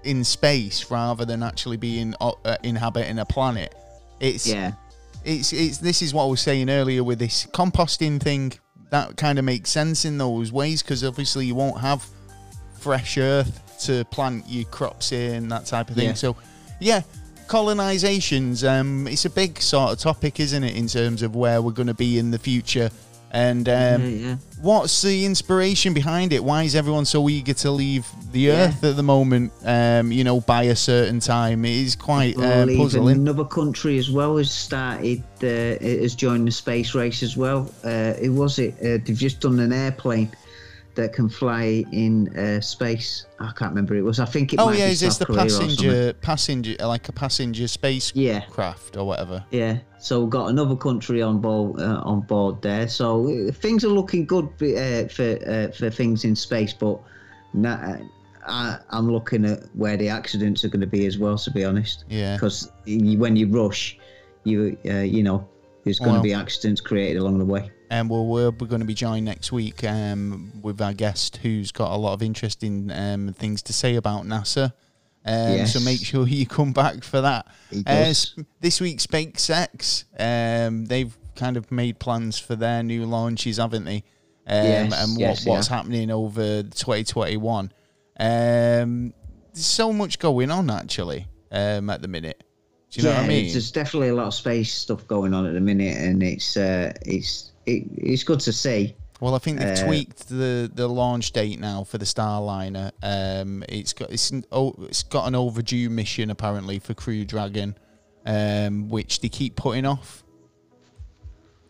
in 0.02 0.24
space 0.24 0.90
rather 0.90 1.24
than 1.24 1.42
actually 1.42 1.76
being 1.76 2.14
uh, 2.20 2.32
inhabiting 2.64 3.18
a 3.18 3.24
planet. 3.24 3.74
It's 4.18 4.46
Yeah. 4.46 4.72
it's 5.24 5.52
it's 5.52 5.78
this 5.78 6.02
is 6.02 6.12
what 6.12 6.24
I 6.24 6.26
was 6.26 6.40
saying 6.40 6.68
earlier 6.68 7.04
with 7.04 7.18
this 7.18 7.46
composting 7.46 8.20
thing. 8.20 8.52
That 8.90 9.16
kind 9.16 9.38
of 9.38 9.44
makes 9.44 9.70
sense 9.70 10.04
in 10.04 10.18
those 10.18 10.50
ways 10.50 10.82
because 10.82 11.04
obviously 11.04 11.46
you 11.46 11.54
won't 11.54 11.80
have 11.80 12.04
fresh 12.80 13.18
earth 13.18 13.78
to 13.84 14.04
plant 14.06 14.44
your 14.48 14.64
crops 14.64 15.12
in 15.12 15.48
that 15.48 15.66
type 15.66 15.90
of 15.90 15.96
thing. 15.96 16.08
Yeah. 16.08 16.14
So, 16.14 16.36
yeah, 16.80 17.02
colonizations. 17.46 18.68
Um, 18.68 19.06
it's 19.06 19.26
a 19.26 19.30
big 19.30 19.60
sort 19.60 19.92
of 19.92 19.98
topic, 19.98 20.40
isn't 20.40 20.64
it, 20.64 20.76
in 20.76 20.88
terms 20.88 21.22
of 21.22 21.36
where 21.36 21.62
we're 21.62 21.70
going 21.72 21.86
to 21.86 21.94
be 21.94 22.18
in 22.18 22.30
the 22.32 22.38
future. 22.38 22.90
And 23.32 23.68
um, 23.68 23.74
yeah, 23.74 23.96
yeah. 24.08 24.36
what's 24.60 25.02
the 25.02 25.24
inspiration 25.24 25.94
behind 25.94 26.32
it? 26.32 26.42
Why 26.42 26.64
is 26.64 26.74
everyone 26.74 27.04
so 27.04 27.28
eager 27.28 27.54
to 27.54 27.70
leave 27.70 28.06
the 28.32 28.40
Yeah. 28.40 28.52
earth 28.68 28.82
at 28.82 28.96
the 28.96 29.04
moment? 29.04 29.52
Um, 29.64 30.10
you 30.10 30.24
know, 30.24 30.40
by 30.40 30.64
a 30.64 30.74
certain 30.76 31.20
time, 31.20 31.64
it 31.64 31.70
is 31.70 31.94
quite 31.94 32.36
uh, 32.36 32.66
puzzling. 32.66 33.16
another 33.18 33.44
country 33.44 33.98
as 33.98 34.10
well 34.10 34.36
has 34.38 34.50
started, 34.50 35.22
uh, 35.44 35.46
has 35.80 36.14
joined 36.16 36.48
the 36.48 36.50
space 36.52 36.94
race 36.94 37.22
as 37.22 37.36
well. 37.36 37.72
Uh, 37.84 38.14
it 38.20 38.30
was 38.30 38.58
it. 38.58 38.74
Uh, 38.80 38.98
they've 39.04 39.16
just 39.16 39.40
done 39.40 39.60
an 39.60 39.72
airplane 39.72 40.32
that 40.96 41.12
can 41.12 41.28
fly 41.28 41.84
in 41.92 42.36
uh, 42.36 42.60
space. 42.60 43.26
I 43.38 43.52
can't 43.52 43.70
remember 43.70 43.94
it 43.94 44.02
was. 44.02 44.18
I 44.18 44.24
think 44.24 44.52
it. 44.52 44.58
Oh 44.58 44.66
might 44.66 44.78
yeah, 44.78 44.86
be 44.86 44.92
is 44.92 45.00
this 45.00 45.18
the 45.18 45.26
passenger 45.26 46.12
passenger 46.14 46.74
like 46.80 47.08
a 47.08 47.12
passenger 47.12 47.62
Yeah. 47.62 47.66
spacecraft 47.68 48.96
or 48.96 49.06
whatever? 49.06 49.44
Yeah, 49.52 49.78
so 50.00 50.20
we've 50.20 50.30
got 50.30 50.46
another 50.48 50.74
country 50.76 51.22
on 51.22 51.40
board 51.40 51.80
uh, 51.80 52.00
on 52.04 52.22
board 52.22 52.62
there. 52.62 52.88
So 52.88 53.28
uh, 53.48 53.52
things 53.52 53.84
are 53.84 53.88
looking 53.88 54.24
good 54.26 54.46
uh, 54.62 55.08
for 55.08 55.38
uh, 55.46 55.70
for 55.72 55.90
things 55.90 56.24
in 56.24 56.34
space, 56.34 56.72
but 56.72 56.98
na 57.54 57.96
I, 58.46 58.78
I'm 58.90 59.10
looking 59.12 59.44
at 59.44 59.64
where 59.74 59.96
the 59.96 60.08
accidents 60.08 60.64
are 60.64 60.68
going 60.68 60.80
to 60.80 60.86
be 60.86 61.06
as 61.06 61.18
well. 61.18 61.36
To 61.38 61.50
be 61.50 61.64
honest, 61.64 62.04
Yeah. 62.08 62.36
because 62.36 62.70
when 62.86 63.36
you 63.36 63.46
rush, 63.48 63.98
you 64.44 64.76
uh, 64.86 65.00
you 65.00 65.22
know 65.22 65.46
there's 65.84 65.98
going 65.98 66.12
Well- 66.12 66.20
to 66.22 66.28
be 66.28 66.34
accidents 66.34 66.80
created 66.80 67.18
along 67.20 67.38
the 67.38 67.44
way. 67.44 67.70
And 67.92 68.08
we'll, 68.08 68.26
we're, 68.26 68.50
we're 68.50 68.68
going 68.68 68.82
to 68.82 68.86
be 68.86 68.94
joined 68.94 69.24
next 69.24 69.50
week 69.50 69.82
um, 69.82 70.52
with 70.62 70.80
our 70.80 70.92
guest 70.92 71.38
who's 71.38 71.72
got 71.72 71.90
a 71.90 71.96
lot 71.96 72.12
of 72.12 72.22
interesting 72.22 72.88
um, 72.92 73.32
things 73.36 73.62
to 73.62 73.72
say 73.72 73.96
about 73.96 74.24
NASA. 74.26 74.72
Um, 75.24 75.56
Yes. 75.56 75.72
So 75.74 75.80
make 75.80 76.00
sure 76.00 76.26
you 76.28 76.46
come 76.46 76.72
back 76.72 77.04
for 77.04 77.20
that. 77.20 77.46
Uh, 77.86 78.14
this 78.60 78.80
week, 78.80 78.98
SpaceX, 78.98 80.04
um, 80.18 80.86
they've 80.86 81.16
kind 81.36 81.56
of 81.56 81.70
made 81.70 81.98
plans 81.98 82.38
for 82.38 82.56
their 82.56 82.82
new 82.82 83.06
launches, 83.06 83.58
haven't 83.58 83.84
they? 83.84 84.04
Um, 84.46 84.64
Yes, 84.64 85.04
and 85.04 85.12
what, 85.12 85.20
yes, 85.20 85.46
what's 85.46 85.70
yeah. 85.70 85.76
happening 85.76 86.10
over 86.10 86.62
2021. 86.62 87.72
Um, 88.18 89.14
there's 89.52 89.66
so 89.66 89.92
much 89.92 90.18
going 90.18 90.50
on, 90.50 90.70
actually, 90.70 91.26
um, 91.50 91.90
at 91.90 92.02
the 92.02 92.08
minute. 92.08 92.44
Do 92.90 93.00
you 93.00 93.04
know 93.04 93.10
yeah, 93.12 93.16
what 93.18 93.24
I 93.24 93.28
mean? 93.28 93.52
there's 93.52 93.70
definitely 93.70 94.08
a 94.08 94.14
lot 94.14 94.26
of 94.26 94.34
space 94.34 94.74
stuff 94.74 95.06
going 95.06 95.32
on 95.32 95.46
at 95.46 95.54
the 95.54 95.60
minute, 95.60 95.96
and 95.96 96.22
it's 96.22 96.56
uh, 96.56 96.92
it's 97.06 97.52
it, 97.64 97.84
it's 97.96 98.24
good 98.24 98.40
to 98.40 98.52
see. 98.52 98.96
Well, 99.20 99.34
I 99.34 99.38
think 99.38 99.58
they've 99.58 99.78
Uh, 99.78 99.86
tweaked 99.86 100.28
the, 100.28 100.70
the 100.72 100.88
launch 100.88 101.32
date 101.32 101.60
now 101.60 101.84
for 101.84 101.98
the 101.98 102.06
Starliner. 102.06 102.90
Um, 103.02 103.62
it's 103.68 103.92
got 103.92 104.10
it's 104.10 104.30
an, 104.30 104.44
oh, 104.50 104.74
it's 104.88 105.02
got 105.02 105.26
an 105.26 105.34
overdue 105.34 105.90
mission 105.90 106.30
apparently 106.30 106.78
for 106.78 106.94
Crew 106.94 107.24
Dragon, 107.24 107.76
um, 108.24 108.88
which 108.88 109.20
they 109.20 109.28
keep 109.28 109.56
putting 109.56 109.84
off 109.84 110.24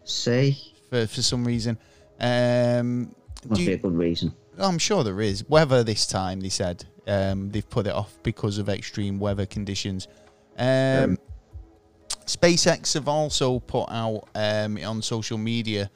See, 0.05 0.57
for, 0.89 1.07
for 1.07 1.23
some 1.23 1.45
reason. 1.45 1.77
Um, 2.21 3.15
must 3.49 3.61
be 3.61 3.73
a 3.73 3.77
good 3.79 3.97
reason. 3.97 4.33
I'm 4.59 4.79
sure 4.79 5.03
there 5.03 5.21
is. 5.21 5.49
Weather 5.49 5.83
this 5.83 6.07
time, 6.07 6.41
they 6.41 6.51
said 6.51 6.85
um, 7.07 7.51
they've 7.51 7.69
put 7.69 7.87
it 7.87 7.93
off 7.93 8.17
because 8.23 8.59
of 8.59 8.69
extreme 8.69 9.19
weather 9.19 9.47
conditions. 9.47 10.07
Um, 10.59 11.19
SpaceX 12.27 12.95
have 12.95 13.09
also 13.09 13.59
put 13.61 13.87
out 13.89 14.29
um, 14.35 14.79
on 14.85 15.03
social 15.03 15.39
media 15.39 15.91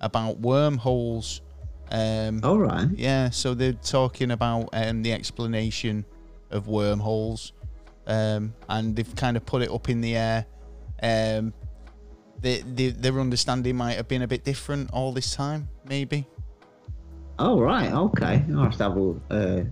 about 0.00 0.38
wormholes. 0.38 1.42
Um, 1.90 2.40
All 2.44 2.58
right. 2.58 2.88
Yeah, 2.94 3.30
so 3.30 3.54
they're 3.54 3.72
talking 3.72 4.30
about 4.30 4.68
um, 4.72 5.02
the 5.02 5.12
explanation 5.12 6.04
of 6.50 6.68
wormholes, 6.68 7.52
um, 8.06 8.54
and 8.68 8.94
they've 8.96 9.16
kind 9.16 9.36
of 9.36 9.44
put 9.44 9.62
it 9.62 9.70
up 9.70 9.88
in 9.88 10.00
the 10.00 10.16
air. 10.16 10.46
Um, 11.02 11.52
they, 12.40 12.60
they, 12.60 12.88
their 12.88 13.18
understanding 13.20 13.76
might 13.76 13.94
have 13.94 14.08
been 14.08 14.22
a 14.22 14.28
bit 14.28 14.44
different 14.44 14.90
all 14.92 15.12
this 15.12 15.34
time, 15.34 15.68
maybe. 15.84 16.26
Oh 17.38 17.60
right, 17.60 17.92
okay. 17.92 18.44
I'll 18.50 18.64
have 18.64 18.76
to 18.76 18.82
have 18.82 18.96
a, 18.96 19.10
uh, 19.30 19.64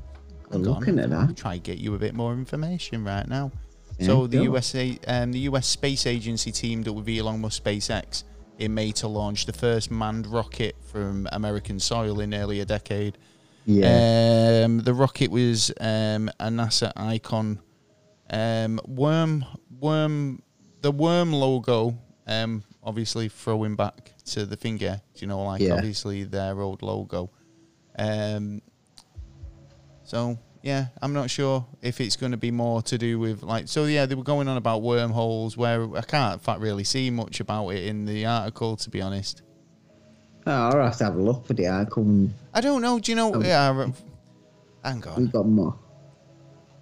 a 0.51 0.59
look 0.59 0.89
into 0.89 1.07
that. 1.07 1.37
Try 1.37 1.55
and 1.55 1.63
get 1.63 1.79
you 1.79 1.95
a 1.95 1.99
bit 1.99 2.15
more 2.15 2.33
information 2.33 3.05
right 3.05 3.29
now. 3.29 3.53
Yeah, 3.99 4.07
so 4.07 4.27
the. 4.27 4.43
USA, 4.45 4.99
um, 5.07 5.33
the 5.33 5.41
US 5.41 5.67
Space 5.67 6.07
Agency 6.07 6.51
teamed 6.51 6.89
up 6.89 6.95
with 6.95 7.09
Elon 7.09 7.41
Musk 7.41 7.63
SpaceX 7.63 8.25
in 8.59 8.75
May 8.75 8.93
to 8.93 9.09
launch 9.09 9.47
the 9.47 9.53
first 9.53 9.91
manned 9.91 10.27
rocket 10.27 10.77
from 10.83 11.29
American 11.33 11.79
soil 11.81 12.21
in 12.21 12.31
nearly 12.31 12.61
a 12.61 12.65
decade. 12.65 13.17
Yeah. 13.65 14.65
Um, 14.65 14.79
the 14.81 14.95
rocket 14.95 15.31
was 15.31 15.71
um, 15.81 16.29
a 16.41 16.49
NASA 16.49 16.93
icon. 16.97 17.61
Um, 18.31 18.81
worm, 18.87 19.45
worm, 19.81 20.43
the 20.83 20.91
worm 20.91 21.33
logo. 21.33 21.97
Um, 22.27 22.63
obviously 22.83 23.29
throwing 23.29 23.77
back 23.77 24.13
to 24.27 24.45
the 24.45 24.57
finger. 24.57 25.01
You 25.17 25.29
know, 25.29 25.43
like 25.45 25.61
Yeah. 25.63 25.75
obviously 25.75 26.25
their 26.25 26.61
old 26.61 26.83
logo. 26.83 27.31
Um, 27.99 28.61
so 30.05 30.39
yeah, 30.69 30.87
I'm 31.01 31.15
not 31.15 31.31
sure 31.31 31.67
if 31.81 31.99
it's 31.99 32.17
going 32.17 32.33
to 32.33 32.39
be 32.39 32.51
more 32.51 32.83
to 32.83 32.99
do 32.99 33.19
with 33.19 33.43
like. 33.43 33.69
So 33.69 33.87
yeah, 33.87 34.05
they 34.05 34.15
were 34.15 34.23
going 34.23 34.49
on 34.49 34.59
about 34.59 34.83
wormholes, 34.83 35.57
where 35.57 35.97
I 35.97 36.03
can't 36.03 36.35
in 36.35 36.41
fact 36.41 36.61
really 36.61 36.85
see 36.85 37.11
much 37.11 37.41
about 37.41 37.71
it 37.71 37.87
in 37.87 38.05
the 38.05 38.27
article, 38.27 38.77
to 38.77 38.91
be 38.91 39.01
honest. 39.01 39.43
oh, 40.47 40.53
I'll 40.53 40.83
have 40.83 40.99
to 40.99 41.05
have 41.05 41.17
a 41.17 41.23
look 41.23 41.47
for 41.47 41.55
the 41.55 41.67
article. 41.69 42.29
I 42.53 42.61
don't 42.61 42.83
know. 42.83 42.99
Do 42.99 43.11
you 43.11 43.17
know? 43.17 43.35
Um, 43.35 43.43
yeah, 43.43 43.91
hang 44.85 45.03
on. 45.07 45.23
we've 45.23 45.33
got 45.33 45.47
more. 45.47 45.75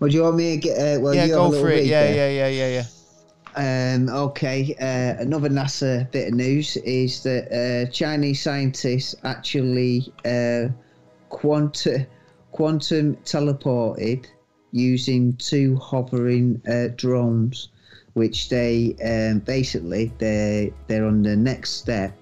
Well, 0.00 0.10
do 0.10 0.16
you 0.16 0.24
want 0.24 0.36
me 0.36 0.56
to 0.56 0.60
get? 0.60 0.78
Uh, 0.78 1.00
well, 1.00 1.14
yeah, 1.14 1.26
you 1.26 1.34
have 1.34 1.46
a 1.46 1.50
go 1.50 1.60
for 1.60 1.70
it. 1.70 1.76
read 1.76 1.86
Yeah, 1.86 2.12
yeah, 2.12 2.28
yeah, 2.28 2.48
yeah, 2.48 2.82
yeah. 2.82 3.94
Um, 3.94 4.08
okay, 4.08 4.74
uh, 4.80 5.22
another 5.22 5.48
NASA 5.48 6.10
bit 6.10 6.28
of 6.28 6.34
news 6.34 6.76
is 6.78 7.22
that 7.22 7.44
uh, 7.54 7.90
Chinese 7.90 8.42
scientists 8.42 9.14
actually 9.22 10.12
uh, 10.24 10.68
quantum 11.28 12.06
quantum 12.56 13.16
teleported 13.16 14.26
using 14.72 15.34
two 15.34 15.76
hovering 15.76 16.60
uh, 16.68 16.88
drones, 16.96 17.68
which 18.14 18.48
they 18.48 18.96
um, 19.04 19.40
basically 19.40 20.10
they 20.18 20.72
they're 20.86 21.06
on 21.06 21.22
the 21.22 21.36
next 21.36 21.72
step 21.72 22.16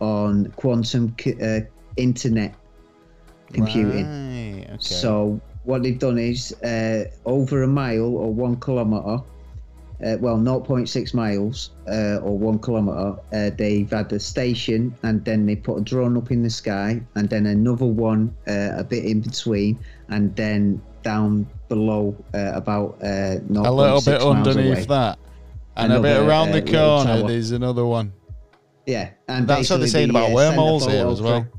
on 0.00 0.46
quantum 0.56 1.14
c- 1.20 1.40
uh, 1.42 1.60
internet 1.96 2.54
computing. 3.52 4.06
Right, 4.06 4.66
okay. 4.74 4.78
So 4.78 5.40
what 5.64 5.82
they've 5.82 5.98
done 5.98 6.18
is 6.18 6.52
uh, 6.62 7.04
over 7.26 7.62
a 7.62 7.68
mile 7.68 8.16
or 8.16 8.32
one 8.32 8.56
kilometer, 8.56 9.22
uh, 10.04 10.16
well, 10.20 10.36
0.6 10.36 11.14
miles 11.14 11.70
uh, 11.88 12.18
or 12.22 12.38
one 12.38 12.58
kilometer, 12.58 13.18
uh, 13.32 13.50
they've 13.56 13.90
had 13.90 14.12
a 14.12 14.20
station 14.20 14.94
and 15.02 15.24
then 15.24 15.46
they 15.46 15.56
put 15.56 15.78
a 15.78 15.80
drone 15.80 16.16
up 16.16 16.30
in 16.30 16.42
the 16.42 16.50
sky 16.50 17.00
and 17.14 17.28
then 17.30 17.46
another 17.46 17.86
one 17.86 18.34
uh, 18.46 18.72
a 18.76 18.84
bit 18.84 19.04
in 19.04 19.20
between 19.20 19.78
and 20.08 20.34
then 20.36 20.80
down 21.02 21.46
below 21.68 22.14
uh, 22.34 22.52
about 22.54 22.98
uh, 23.00 23.38
0.6 23.48 23.66
a 23.66 23.70
little 23.72 24.00
bit 24.02 24.20
underneath 24.20 24.76
away. 24.76 24.84
that, 24.86 25.18
and 25.76 25.92
a 25.92 26.00
bit 26.00 26.20
around 26.20 26.50
uh, 26.50 26.52
the 26.52 26.62
corner. 26.62 27.20
tower. 27.20 27.28
There's 27.28 27.52
another 27.52 27.86
one. 27.86 28.12
Yeah, 28.86 29.10
and 29.28 29.48
That's 29.48 29.70
what 29.70 29.78
they're 29.78 29.88
saying 29.88 30.10
about 30.10 30.30
uh, 30.30 30.34
wormholes 30.34 30.86
here 30.86 31.06
as 31.06 31.22
well. 31.22 31.42
through. 31.42 31.50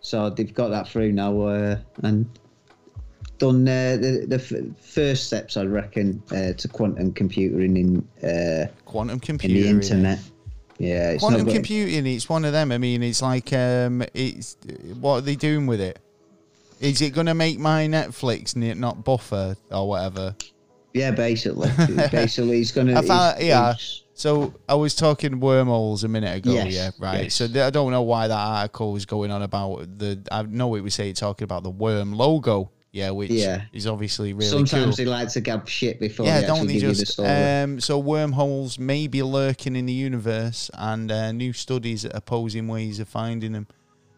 So 0.00 0.30
they've 0.30 0.52
got 0.52 0.68
that 0.68 0.88
through 0.88 1.12
now 1.12 1.40
uh, 1.42 1.78
and 2.02 2.26
done 3.38 3.66
uh, 3.68 3.96
the 4.00 4.24
the 4.28 4.36
f- 4.36 4.84
first 4.84 5.26
steps, 5.26 5.56
I 5.56 5.64
reckon, 5.64 6.22
uh, 6.30 6.52
to 6.54 6.68
quantum 6.68 7.12
computing 7.12 7.76
in 7.76 8.28
uh, 8.28 8.66
Quantum 8.84 9.20
computing 9.20 9.56
in 9.56 9.62
the 9.62 9.68
internet. 9.70 10.18
Yeah, 10.78 11.10
it's 11.10 11.22
Quantum 11.22 11.46
computing. 11.46 12.06
It's 12.06 12.28
one 12.28 12.44
of 12.44 12.52
them. 12.52 12.70
I 12.72 12.78
mean, 12.78 13.02
it's 13.02 13.22
like, 13.22 13.52
um, 13.52 14.02
it's 14.14 14.56
what 15.00 15.14
are 15.14 15.20
they 15.22 15.34
doing 15.36 15.66
with 15.66 15.80
it? 15.80 15.98
Is 16.80 17.00
it 17.00 17.10
going 17.12 17.26
to 17.26 17.34
make 17.34 17.58
my 17.58 17.86
Netflix 17.88 18.54
not 18.54 19.02
buffer 19.04 19.56
or 19.72 19.88
whatever? 19.88 20.36
Yeah, 20.94 21.10
basically, 21.10 21.68
basically, 22.12 22.60
it's 22.60 22.70
found- 22.70 22.90
it's- 22.90 23.42
yeah. 23.42 23.74
So 24.14 24.52
I 24.68 24.74
was 24.74 24.96
talking 24.96 25.38
wormholes 25.38 26.02
a 26.02 26.08
minute 26.08 26.38
ago, 26.38 26.50
Yes, 26.52 26.72
yeah, 26.74 26.90
right. 26.98 27.24
yes. 27.24 27.34
So 27.34 27.46
th- 27.46 27.58
I 27.58 27.70
don't 27.70 27.92
know 27.92 28.02
why 28.02 28.26
that 28.26 28.34
article 28.36 28.92
was 28.92 29.06
going 29.06 29.30
on 29.30 29.42
about 29.42 29.96
the. 29.98 30.20
I 30.32 30.42
know 30.42 30.74
it 30.74 30.80
was 30.80 30.94
saying 30.94 31.14
talking 31.14 31.44
about 31.44 31.62
the 31.62 31.70
worm 31.70 32.12
logo, 32.12 32.72
yeah, 32.92 33.10
which 33.10 33.30
Yeah. 33.30 33.62
is 33.72 33.86
obviously 33.86 34.32
really 34.32 34.48
Sometimes 34.48 34.96
cool. 34.96 35.04
they 35.04 35.10
like 35.10 35.28
to 35.32 35.40
gab 35.40 35.68
shit 35.68 36.00
before 36.00 36.26
yeah, 36.26 36.40
they 36.40 36.46
don't 36.46 36.66
they 36.66 36.74
the 36.78 36.80
just? 36.94 37.12
story. 37.12 37.28
Um, 37.28 37.80
so 37.80 37.98
wormholes 37.98 38.78
may 38.78 39.06
be 39.06 39.22
lurking 39.22 39.76
in 39.76 39.86
the 39.86 39.92
universe, 39.92 40.70
and 40.74 41.10
uh, 41.10 41.32
new 41.32 41.52
studies 41.52 42.04
are 42.04 42.10
opposing 42.14 42.66
ways 42.68 42.98
of 43.00 43.08
finding 43.08 43.52
them. 43.52 43.66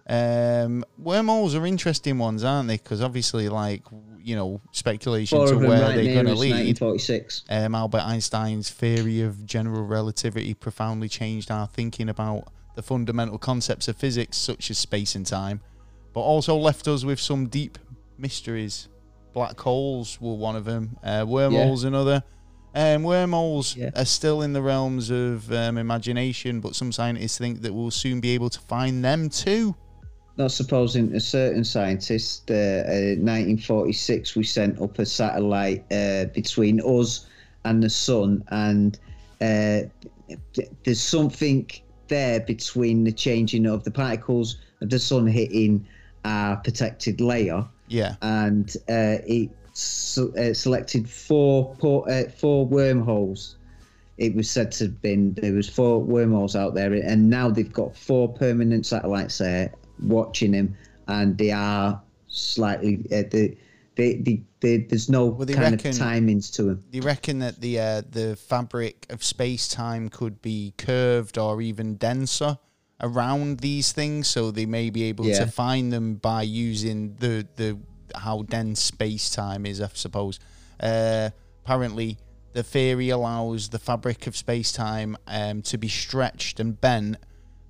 Um, 0.08 0.84
wormholes 0.98 1.54
are 1.54 1.64
interesting 1.66 2.18
ones, 2.18 2.42
aren't 2.42 2.68
they? 2.68 2.76
Because 2.78 3.00
obviously, 3.02 3.48
like 3.48 3.82
you 4.22 4.36
know, 4.36 4.60
speculation 4.72 5.38
Four 5.38 5.46
to 5.48 5.56
where 5.56 5.80
right 5.80 5.94
they're 5.96 6.12
going 6.14 6.26
to 6.26 6.34
lead. 6.34 6.50
1946. 6.52 7.44
Um, 7.48 7.74
Albert 7.74 8.02
Einstein's 8.02 8.68
theory 8.68 9.22
of 9.22 9.46
general 9.46 9.84
relativity 9.84 10.52
profoundly 10.52 11.08
changed 11.08 11.50
our 11.50 11.66
thinking 11.66 12.08
about 12.08 12.44
the 12.74 12.82
fundamental 12.82 13.38
concepts 13.38 13.88
of 13.88 13.96
physics, 13.96 14.36
such 14.36 14.70
as 14.70 14.78
space 14.78 15.14
and 15.14 15.24
time, 15.26 15.60
but 16.12 16.20
also 16.20 16.54
left 16.56 16.86
us 16.86 17.02
with 17.04 17.18
some 17.18 17.46
deep 17.46 17.78
mysteries. 18.20 18.88
Black 19.32 19.58
holes 19.58 20.20
were 20.20 20.34
one 20.34 20.56
of 20.56 20.64
them, 20.64 20.96
uh, 21.02 21.24
wormholes 21.26 21.84
another. 21.84 22.22
Um, 22.74 23.02
wormholes 23.02 23.76
Yeah. 23.76 23.90
are 23.96 24.04
still 24.04 24.42
in 24.42 24.52
the 24.52 24.62
realms 24.62 25.10
of 25.10 25.52
um, 25.52 25.76
imagination, 25.78 26.60
but 26.60 26.76
some 26.76 26.92
scientists 26.92 27.38
think 27.38 27.62
that 27.62 27.74
we'll 27.74 27.90
soon 27.90 28.20
be 28.20 28.30
able 28.30 28.50
to 28.50 28.60
find 28.60 29.04
them 29.04 29.28
too. 29.28 29.74
Not 30.36 30.52
supposing 30.52 31.14
a 31.14 31.20
certain 31.20 31.64
scientist, 31.64 32.50
uh, 32.50 32.54
uh, 32.54 33.16
1946, 33.18 34.36
we 34.36 34.44
sent 34.44 34.80
up 34.80 34.98
a 34.98 35.06
satellite 35.06 35.84
uh, 35.92 36.26
between 36.26 36.80
us 36.80 37.26
and 37.64 37.82
the 37.82 37.90
sun, 37.90 38.42
and 38.48 38.98
uh, 39.40 39.82
th- 40.54 40.68
there's 40.84 41.00
something 41.00 41.68
there 42.08 42.40
between 42.40 43.04
the 43.04 43.12
changing 43.12 43.66
of 43.66 43.84
the 43.84 43.90
particles 43.90 44.58
of 44.80 44.90
the 44.90 44.98
sun 44.98 45.26
hitting 45.26 45.86
our 46.24 46.56
protected 46.56 47.20
layer, 47.20 47.66
Yeah, 47.90 48.14
and 48.22 48.70
uh, 48.88 49.18
it 49.26 49.50
se- 49.74 50.30
uh, 50.50 50.54
selected 50.54 51.08
four 51.10 51.74
por- 51.76 52.08
uh, 52.10 52.30
four 52.30 52.66
wormholes. 52.66 53.56
It 54.16 54.34
was 54.34 54.48
said 54.50 54.70
to 54.72 54.84
have 54.84 55.02
been 55.02 55.34
there 55.34 55.52
was 55.52 55.68
four 55.68 56.00
wormholes 56.00 56.54
out 56.56 56.74
there, 56.74 56.92
and 56.94 57.28
now 57.28 57.50
they've 57.50 57.72
got 57.72 57.96
four 57.96 58.28
permanent 58.32 58.86
satellites 58.86 59.38
there 59.38 59.72
watching 60.02 60.52
him, 60.52 60.76
and 61.08 61.36
they 61.36 61.50
are 61.50 62.00
slightly 62.28 63.04
uh, 63.12 63.24
the. 63.30 63.56
They, 63.96 64.14
they, 64.14 64.42
they, 64.60 64.76
there's 64.78 65.10
no 65.10 65.26
Well, 65.26 65.44
they 65.44 65.52
kind 65.54 65.72
reckon- 65.72 65.90
of 65.90 65.96
timings 65.96 66.50
to 66.54 66.62
them. 66.62 66.84
Do 66.90 66.96
you 66.96 67.02
reckon 67.02 67.40
that 67.40 67.60
the 67.60 67.80
uh, 67.80 68.02
the 68.08 68.36
fabric 68.36 69.04
of 69.10 69.22
space 69.22 69.68
time 69.68 70.08
could 70.08 70.40
be 70.40 70.72
curved 70.78 71.36
or 71.36 71.60
even 71.60 71.96
denser 71.96 72.56
around 73.02 73.60
these 73.60 73.92
things, 73.92 74.28
so 74.28 74.50
they 74.50 74.66
may 74.66 74.90
be 74.90 75.04
able 75.04 75.26
Yeah. 75.26 75.44
to 75.44 75.46
find 75.50 75.92
them 75.92 76.14
by 76.16 76.42
using 76.42 77.14
the 77.16 77.46
the 77.56 77.78
how 78.14 78.42
dense 78.42 78.82
space 78.82 79.30
time 79.30 79.64
is, 79.66 79.80
I 79.80 79.88
suppose. 79.94 80.38
Uh, 80.80 81.30
apparently, 81.64 82.18
the 82.52 82.62
theory 82.62 83.10
allows 83.10 83.68
the 83.68 83.78
fabric 83.78 84.26
of 84.26 84.36
space 84.36 84.72
time 84.72 85.16
um, 85.28 85.62
to 85.62 85.78
be 85.78 85.88
stretched 85.88 86.58
and 86.58 86.80
bent. 86.80 87.16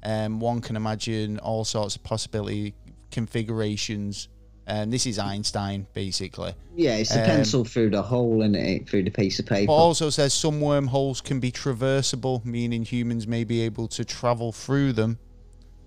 Um, 0.02 0.40
one 0.40 0.62
can 0.62 0.76
imagine 0.76 1.38
all 1.38 1.64
sorts 1.64 1.96
of 1.96 2.02
possibility 2.02 2.74
configurations. 3.10 4.28
And 4.70 4.92
this 4.92 5.04
is 5.04 5.18
Einstein, 5.18 5.84
basically. 5.94 6.54
Yeah, 6.76 6.94
it's 6.94 7.12
a 7.12 7.18
Um, 7.18 7.26
pencil 7.26 7.64
through 7.64 7.90
the 7.90 8.02
hole 8.02 8.42
in 8.42 8.54
it 8.54 8.88
through 8.88 9.02
the 9.02 9.10
piece 9.10 9.40
of 9.40 9.46
paper. 9.46 9.72
Also 9.72 10.10
says 10.10 10.32
some 10.32 10.60
wormholes 10.60 11.20
can 11.20 11.40
be 11.40 11.50
traversable, 11.50 12.44
meaning 12.44 12.84
humans 12.84 13.26
may 13.26 13.42
be 13.42 13.62
able 13.62 13.88
to 13.88 14.04
travel 14.04 14.52
through 14.52 14.92
them. 14.92 15.18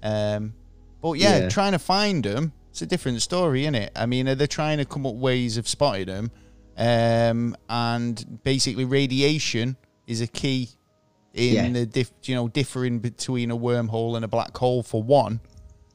Um, 0.04 0.54
but 1.02 1.14
yeah, 1.14 1.38
Yeah. 1.44 1.50
trying 1.50 1.72
to 1.72 1.80
find 1.80 2.26
them, 2.26 2.52
it's 2.72 2.82
a 2.82 2.86
different 2.86 3.22
story, 3.22 3.62
isn't 3.62 3.76
it? 3.76 3.94
I 3.96 4.06
mean, 4.06 4.26
they're 4.26 4.48
trying 4.48 4.80
to 4.80 4.86
come 4.86 5.06
up 5.06 5.16
ways 5.16 5.56
of 5.56 5.66
spotting 5.66 6.08
them. 6.08 6.32
Um, 6.78 7.56
and 7.70 8.40
basically, 8.44 8.84
radiation 8.84 9.78
is 10.08 10.20
a 10.20 10.28
key 10.28 10.68
in 11.34 11.54
Yeah. 11.54 11.70
the 11.70 11.86
diff, 11.86 12.12
you 12.26 12.36
know 12.36 12.50
differing 12.50 13.00
between 13.00 13.50
a 13.50 13.58
wormhole 13.58 14.18
and 14.18 14.26
a 14.26 14.28
black 14.28 14.58
hole 14.58 14.84
for 14.84 15.02
one. 15.02 15.40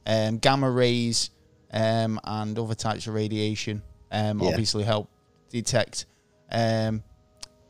Um, 0.07 0.39
gamma 0.39 0.71
rays 0.71 1.29
um, 1.73 2.19
and 2.23 2.57
other 2.57 2.75
types 2.75 3.07
of 3.07 3.13
radiation 3.13 3.81
um, 4.11 4.39
Yeah. 4.39 4.49
obviously 4.49 4.83
help 4.83 5.09
detect. 5.49 6.05
Um, 6.51 7.03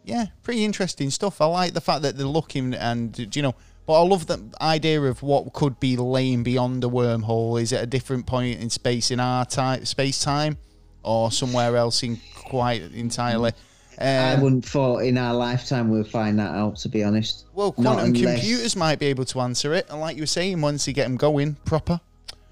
yeah, 0.06 0.28
pretty 0.44 0.64
interesting 0.66 1.10
stuff. 1.10 1.42
I 1.42 1.46
like 1.46 1.74
the 1.74 1.82
fact 1.82 2.02
that 2.04 2.18
they're 2.18 2.26
looking 2.26 2.74
and 2.74 3.36
you 3.36 3.42
know, 3.42 3.54
but 3.86 4.02
I 4.02 4.06
love 4.08 4.28
the 4.28 4.40
idea 4.62 5.02
of 5.02 5.22
what 5.22 5.52
could 5.54 5.80
be 5.80 5.98
laying 5.98 6.44
beyond 6.44 6.82
the 6.84 6.90
wormhole. 6.90 7.62
Is 7.62 7.72
it 7.72 7.82
a 7.84 7.86
different 7.86 8.26
point 8.26 8.60
in 8.62 8.70
space 8.70 9.12
in 9.12 9.20
our 9.20 9.46
time, 9.46 9.84
space 9.86 10.24
time, 10.24 10.58
or 11.04 11.32
somewhere 11.32 11.76
else 11.76 12.04
in 12.04 12.20
quite 12.36 12.82
entirely? 12.94 13.52
I 14.00 14.34
Um, 14.36 14.42
wouldn't 14.42 14.66
thought 14.66 15.00
in 15.00 15.18
our 15.18 15.34
lifetime 15.34 15.90
we'll 15.90 16.06
find 16.06 16.40
that 16.40 16.56
out. 16.56 16.78
To 16.78 16.90
be 16.90 17.04
honest, 17.04 17.46
well, 17.54 17.74
quantum 17.74 18.16
unless- 18.16 18.40
computers 18.40 18.76
might 18.78 18.98
be 18.98 19.08
able 19.08 19.26
to 19.26 19.42
answer 19.42 19.74
it, 19.74 19.88
and 19.90 20.00
like 20.00 20.16
you 20.16 20.24
were 20.24 20.28
saying, 20.28 20.62
once 20.62 20.88
you 20.88 20.94
get 20.94 21.04
them 21.04 21.18
going 21.18 21.56
proper. 21.66 22.00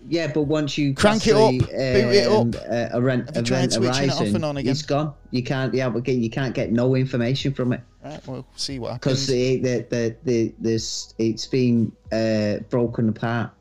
Yeah, 0.09 0.31
but 0.33 0.43
once 0.43 0.77
you 0.77 0.93
Crank 0.93 1.27
it 1.27 1.35
up, 1.35 1.51
the, 1.51 1.59
boot 1.59 1.73
it 1.75 2.27
um, 2.27 2.49
up. 2.49 2.55
Uh, 2.55 2.97
event, 2.97 3.27
Have 3.27 3.37
you 3.37 3.43
tried 3.43 3.71
switching 3.73 4.05
it 4.05 4.11
off 4.11 4.17
horizon, 4.19 4.35
and 4.35 4.45
on 4.45 4.57
again? 4.57 4.71
It's 4.71 4.81
gone. 4.81 5.13
You 5.31 5.43
can't. 5.43 5.73
Yeah, 5.73 5.89
but 5.89 6.07
you 6.07 6.29
can't 6.29 6.55
get 6.55 6.71
no 6.71 6.95
information 6.95 7.53
from 7.53 7.73
it 7.73 7.81
Right, 8.03 8.27
we'll 8.27 8.47
see 8.55 8.79
what 8.79 8.93
because 8.93 9.27
happens. 9.27 9.61
the, 9.63 9.79
the, 9.79 9.85
the, 9.89 10.15
the, 10.23 10.55
this 10.59 11.13
it's 11.17 11.45
been 11.45 11.91
uh, 12.11 12.57
broken 12.69 13.09
apart. 13.09 13.51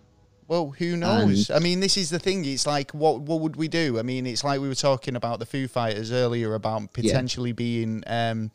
Well, 0.48 0.70
who 0.78 0.97
knows? 0.97 1.51
I 1.51 1.59
mean, 1.59 1.81
this 1.81 1.97
is 1.97 2.10
the 2.10 2.20
thing. 2.20 2.44
It's 2.44 2.66
like, 2.66 2.93
what 2.93 3.20
what 3.23 3.40
would 3.40 3.56
we 3.56 3.66
do? 3.66 3.98
I 3.98 4.02
mean, 4.02 4.27
it's 4.27 4.44
like 4.44 4.60
we 4.60 4.68
were 4.68 4.77
talking 4.77 5.16
about 5.16 5.40
the 5.40 5.47
Foo 5.47 5.66
Fighters 5.66 6.12
earlier 6.12 6.55
about 6.55 6.93
potentially 6.93 7.51
being 7.51 8.05
um, 8.06 8.52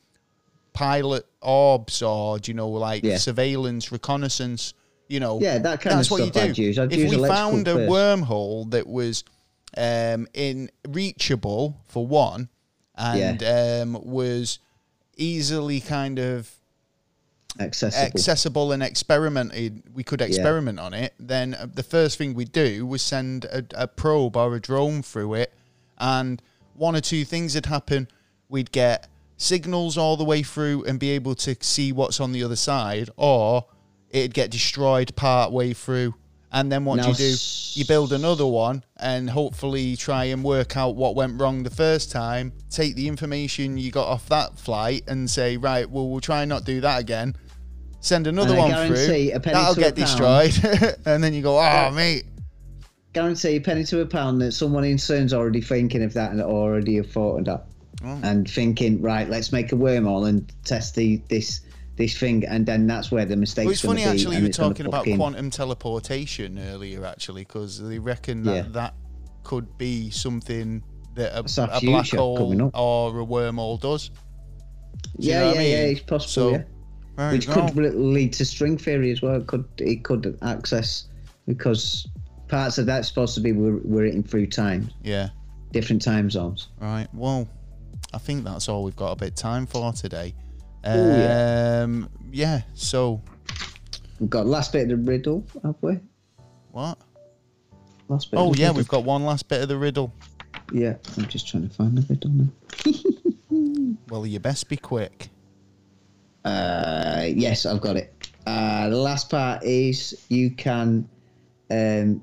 pilot 0.72 1.26
orbs 1.42 2.02
or 2.02 2.40
do 2.40 2.52
you 2.52 2.56
know 2.56 2.70
like 2.70 3.04
Yeah. 3.04 3.18
surveillance, 3.18 3.92
reconnaissance. 3.92 4.74
You 5.12 5.20
know, 5.20 5.42
Yeah, 5.42 5.58
that 5.58 5.82
kind 5.82 5.98
that's 5.98 6.08
of 6.08 6.12
what 6.12 6.18
stuff 6.22 6.36
you 6.36 6.42
do. 6.42 6.50
I'd 6.52 6.58
use. 6.58 6.80
I'd 6.80 6.94
if 6.94 7.00
use 7.00 7.18
we 7.18 7.28
found 7.28 7.68
a 7.68 7.74
first. 7.74 7.92
wormhole 7.92 8.72
that 8.72 8.88
was 8.88 9.26
um, 9.76 10.26
in 10.34 10.72
reachable 10.88 11.82
for 11.88 12.08
one, 12.08 12.48
and 12.96 13.44
um, 13.44 14.02
was 14.06 14.60
easily 15.18 15.82
kind 15.82 16.18
of 16.18 16.50
accessible. 17.60 18.06
accessible 18.06 18.72
and 18.72 18.82
experimented, 18.82 19.84
we 19.94 20.04
could 20.04 20.22
experiment 20.22 20.80
on 20.80 20.94
it, 20.94 21.14
then 21.20 21.56
uh, 21.56 21.68
the 21.72 21.84
first 21.84 22.18
thing 22.18 22.34
we'd 22.34 22.54
do 22.54 22.86
was 22.86 23.02
send 23.02 23.44
a, 23.46 23.66
a 23.76 23.88
probe 23.88 24.38
or 24.38 24.56
a 24.56 24.62
drone 24.62 25.02
through 25.02 25.34
it, 25.34 25.54
and 25.98 26.42
one 26.74 26.96
or 26.96 27.02
two 27.02 27.26
things 27.26 27.54
would 27.54 27.66
happen. 27.66 28.08
We'd 28.48 28.72
get 28.72 29.10
signals 29.36 29.98
all 29.98 30.16
the 30.16 30.24
way 30.24 30.42
through 30.42 30.86
and 30.86 31.00
be 31.00 31.10
able 31.10 31.36
to 31.36 31.56
see 31.60 31.92
what's 31.92 32.22
on 32.22 32.32
the 32.32 32.44
other 32.44 32.56
side, 32.56 33.10
or 33.18 33.66
it'd 34.12 34.34
get 34.34 34.52
destroyed 34.52 35.16
part 35.16 35.52
way 35.52 35.74
through. 35.74 36.16
And 36.54 36.70
then 36.70 36.84
what 36.84 37.02
do 37.02 37.08
you 37.08 37.16
do? 37.16 37.36
You 37.74 37.86
build 37.86 38.12
another 38.12 38.46
one 38.46 38.84
and 38.98 39.30
hopefully 39.30 39.96
try 39.96 40.26
and 40.26 40.44
work 40.44 40.76
out 40.76 40.96
what 40.98 41.16
went 41.16 41.40
wrong 41.40 41.64
the 41.64 41.70
first 41.70 42.12
time. 42.12 42.52
Take 42.70 42.96
the 42.96 43.08
information 43.08 43.78
you 43.78 43.90
got 43.90 44.08
off 44.08 44.28
that 44.28 44.60
flight 44.60 45.04
and 45.08 45.30
say, 45.30 45.56
right, 45.56 45.90
well, 45.90 46.10
we'll 46.10 46.20
try 46.20 46.42
and 46.42 46.50
not 46.50 46.66
do 46.66 46.82
that 46.82 47.00
again. 47.00 47.38
Send 48.02 48.28
another 48.28 48.56
one 48.58 48.72
through. 48.88 48.98
That'll 49.54 49.76
get 49.76 49.96
destroyed. 49.96 50.54
and 51.06 51.24
then 51.24 51.34
you 51.34 51.42
go, 51.42 51.58
oh, 51.58 51.92
mate. 51.92 52.26
Guarantee 53.14 53.56
a 53.56 53.62
penny 53.62 53.86
to 53.86 54.02
a 54.02 54.06
pound 54.06 54.42
that 54.42 54.52
someone 54.52 54.84
in 54.84 54.98
CERN's 54.98 55.34
already 55.34 55.62
thinking 55.62 56.04
of 56.04 56.14
that 56.14 56.32
and 56.32 56.42
already 56.42 56.96
have 56.98 57.10
thought 57.12 57.40
of 57.40 57.46
that, 57.46 57.66
Oh. 58.04 58.20
and 58.24 58.50
thinking 58.50 59.02
right, 59.02 59.30
let's 59.30 59.52
make 59.52 59.72
a 59.72 59.76
wormhole 59.76 60.28
and 60.28 60.52
test 60.66 60.96
the 60.96 61.22
this 61.30 61.62
this 62.02 62.18
thing, 62.18 62.44
and 62.45 62.65
then 62.65 62.88
that's 62.88 63.11
where 63.11 63.26
the 63.26 63.36
mistake's 63.36 63.65
Well, 63.65 63.72
it's 63.73 63.82
funny, 63.82 64.03
be, 64.03 64.10
actually, 64.10 64.38
you 64.38 64.44
were 64.44 64.49
talking 64.49 64.86
about 64.88 64.99
fucking- 64.99 65.18
quantum 65.18 65.49
teleportation 65.49 66.57
earlier, 66.57 67.06
actually, 67.06 67.44
because 67.44 67.80
they 67.80 67.99
reckon 67.99 68.44
that 68.44 68.56
Yeah. 68.56 68.72
that 68.72 68.94
could 69.44 69.78
be 69.78 70.10
something 70.10 70.84
that 71.15 71.34
a, 71.34 71.40
a 71.78 71.82
black 71.82 72.10
hole 72.10 72.72
or 72.73 73.19
a 73.19 73.26
wormhole 73.26 73.80
does. 73.80 74.10
Do 74.10 75.28
Yeah, 75.28 75.53
yeah, 75.53 75.60
I 75.60 75.64
yeah, 75.64 75.78
it's 75.86 75.99
possible. 76.02 76.30
So, 76.30 76.52
yeah. 76.52 76.64
There 77.18 77.32
Which 77.32 77.48
could 77.48 77.76
lead 77.76 78.34
to 78.34 78.45
string 78.45 78.78
theory 78.78 79.11
as 79.11 79.22
well. 79.22 79.36
It 79.36 79.45
could 79.48 79.65
it 79.78 80.03
could 80.03 80.38
access 80.41 81.07
because 81.45 82.07
parts 82.48 82.78
of 82.78 82.86
that's 82.86 83.07
supposed 83.10 83.36
to 83.36 83.41
be 83.41 83.52
we're, 83.52 83.78
we're 83.84 84.03
written 84.03 84.23
through 84.23 84.48
time, 84.48 84.90
Yeah. 85.03 85.30
different 85.72 86.02
time 86.02 86.30
zones. 86.30 86.69
Right. 86.80 87.07
Well, 87.14 87.48
I 88.14 88.18
think 88.18 88.44
that's 88.44 88.69
all 88.69 88.84
we've 88.84 88.95
got 88.95 89.11
a 89.11 89.15
bit 89.18 89.36
time 89.36 89.65
for 89.65 89.91
today. 89.94 90.34
Oh, 90.84 91.18
yeah. 91.18 91.82
Um, 91.84 92.10
yeah. 92.32 92.62
So 92.74 93.22
We've 94.20 94.30
got 94.30 94.45
last 94.45 94.72
bit 94.74 94.84
of 94.84 94.90
the 94.90 94.98
riddle, 94.98 95.45
have 95.64 95.76
we? 95.82 95.99
what? 96.72 96.98
Last 98.08 98.32
bit. 98.32 98.38
Oh 98.40 98.49
of 98.49 98.53
the 98.53 98.60
yeah, 98.60 98.68
riddle. 98.68 98.78
we've 98.78 98.88
got 98.88 99.03
one 99.03 99.26
last 99.26 99.48
bit 99.48 99.62
of 99.62 99.68
the 99.68 99.78
riddle. 99.78 100.14
Yeah, 100.74 100.95
I'm 101.18 101.26
just 101.28 101.48
trying 101.48 101.68
to 101.68 101.74
find 101.74 101.98
the 101.98 102.06
riddle 102.10 102.32
now. 102.32 102.48
Well, 104.10 104.26
you 104.26 104.40
best 104.40 104.68
be 104.68 104.76
quick. 104.78 105.30
Uh, 106.44 107.26
yes, 107.28 107.66
I've 107.66 107.80
got 107.82 107.95
it. 107.95 108.30
Uh, 108.45 108.90
the 108.90 108.98
last 108.98 109.30
part 109.30 109.64
is 109.64 110.26
you 110.30 110.52
can 110.52 111.08
um, 111.70 112.22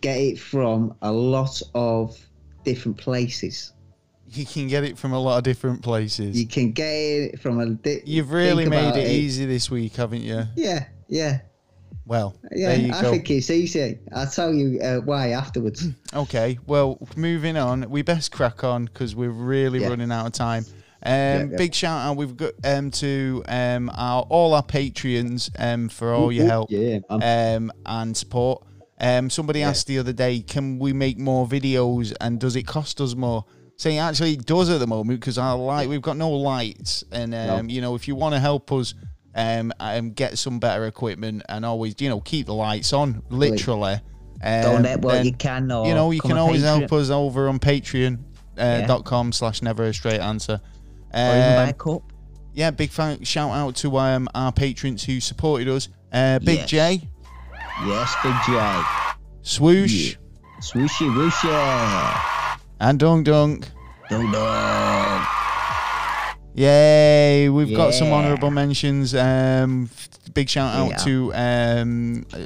get 0.00 0.16
it 0.18 0.38
from 0.38 0.94
a 1.02 1.12
lot 1.12 1.60
of 1.74 2.18
different 2.64 2.96
places. 2.96 3.72
You 4.32 4.46
can 4.46 4.68
get 4.68 4.84
it 4.84 4.96
from 4.98 5.12
a 5.12 5.18
lot 5.18 5.38
of 5.38 5.44
different 5.44 5.82
places. 5.82 6.38
You 6.40 6.46
can 6.46 6.72
get 6.72 6.84
it 6.86 7.40
from 7.40 7.58
a. 7.58 7.66
Di- 7.70 8.02
You've 8.04 8.30
really 8.30 8.68
made 8.68 8.88
about 8.88 8.98
it, 8.98 9.08
easy 9.10 9.44
this 9.46 9.70
week, 9.70 9.96
haven't 9.96 10.22
you? 10.22 10.44
Yeah, 10.56 10.86
yeah, 11.08 11.40
Well, 12.06 12.36
yeah. 12.52 12.68
there 12.68 12.78
you 12.86 12.92
I 12.94 13.02
go. 13.02 13.10
think 13.10 13.28
it's 13.30 13.50
easy. 13.50 13.98
I'll 14.12 14.28
tell 14.30 14.54
you 14.54 14.80
uh, 14.80 14.98
why 15.00 15.30
afterwards. 15.30 15.88
Okay, 16.14 16.58
well, 16.66 16.98
moving 17.16 17.56
on. 17.56 17.88
We 17.90 18.02
best 18.02 18.30
crack 18.32 18.62
on 18.64 18.84
because 18.86 19.14
we're 19.16 19.30
really 19.30 19.80
Yeah. 19.80 19.88
running 19.88 20.10
out 20.12 20.26
of 20.26 20.32
time. 20.32 20.64
Um, 21.02 21.12
yeah. 21.12 21.44
Big 21.56 21.74
shout 21.74 22.04
out 22.06 22.16
we've 22.16 22.36
got 22.36 22.52
um, 22.62 22.90
to 22.92 23.42
um, 23.48 23.90
our 23.94 24.22
all 24.28 24.54
our 24.54 24.62
Patreons 24.62 25.50
um, 25.58 25.88
for 25.88 26.12
all 26.12 26.30
your 26.30 26.46
help 26.46 26.70
Yeah, 26.70 26.98
um, 27.08 27.72
and 27.86 28.16
support. 28.16 28.64
Um, 29.00 29.30
somebody 29.30 29.62
asked 29.62 29.86
the 29.86 29.98
other 29.98 30.12
day, 30.12 30.40
can 30.40 30.78
we 30.78 30.92
make 30.92 31.18
more 31.18 31.46
videos 31.46 32.12
and 32.20 32.38
does 32.38 32.54
it 32.54 32.64
cost 32.66 33.00
us 33.00 33.14
more? 33.14 33.44
Saying 33.80 33.98
actually 33.98 34.36
does 34.36 34.68
at 34.68 34.78
the 34.78 34.86
moment 34.86 35.20
because 35.20 35.38
our 35.38 35.56
light 35.56 35.88
we've 35.88 36.02
got 36.02 36.18
no 36.18 36.28
lights 36.32 37.02
and 37.12 37.34
um, 37.34 37.70
you 37.70 37.80
know 37.80 37.94
if 37.94 38.06
you 38.06 38.14
want 38.14 38.34
to 38.34 38.38
help 38.38 38.70
us 38.72 38.92
um, 39.34 39.72
um, 39.80 40.10
get 40.10 40.36
some 40.36 40.58
better 40.58 40.84
equipment 40.84 41.44
and 41.48 41.64
always 41.64 41.94
you 41.98 42.10
know 42.10 42.20
keep 42.20 42.44
the 42.44 42.52
lights 42.52 42.92
on 42.92 43.22
literally. 43.30 43.94
Um, 44.44 44.62
Donate 44.62 45.00
what 45.00 45.14
then- 45.14 45.24
you 45.24 45.32
can, 45.32 45.72
or 45.72 45.86
you 45.86 45.94
know, 45.94 46.10
you 46.10 46.20
can 46.20 46.36
always 46.36 46.62
Patreon, 46.62 46.80
help 46.80 46.92
us 46.92 47.08
over 47.08 47.48
on 47.48 47.58
Patreon. 47.58 48.18
Uh, 48.58 48.86
dot 48.86 49.06
com 49.06 49.32
slash 49.32 49.62
never 49.62 49.84
a 49.84 49.94
straight 49.94 50.20
answer. 50.20 50.60
even 51.14 51.24
buy 51.24 51.74
a 51.74 51.88
Um, 51.88 52.02
yeah, 52.52 52.70
big 52.70 52.90
fan, 52.90 53.24
shout 53.24 53.50
out 53.50 53.76
to 53.76 53.96
um, 53.96 54.28
our 54.34 54.52
patrons 54.52 55.04
who 55.04 55.20
supported 55.20 55.68
us. 55.68 55.88
Uh, 56.12 56.38
Big 56.40 56.58
Yes. 56.58 56.68
J, 56.68 57.08
Yes, 57.86 58.14
Big 58.22 58.34
J. 58.46 58.82
Swoosh, 59.40 60.16
Swooshy 60.60 61.08
wooshy. 61.14 62.36
And 62.80 62.98
Dunk 62.98 63.26
Dunk. 63.26 63.68
Dong 64.08 64.32
dong. 64.32 65.26
Yay! 66.54 67.48
We've 67.48 67.74
got 67.76 67.94
some 67.94 68.08
honourable 68.08 68.50
mentions. 68.50 69.14
Um, 69.14 69.88
big 70.34 70.48
shout 70.48 70.74
out 70.74 70.90
Yeah. 70.90 70.96
to 70.98 71.34
um, 71.34 72.26
uh, 72.34 72.38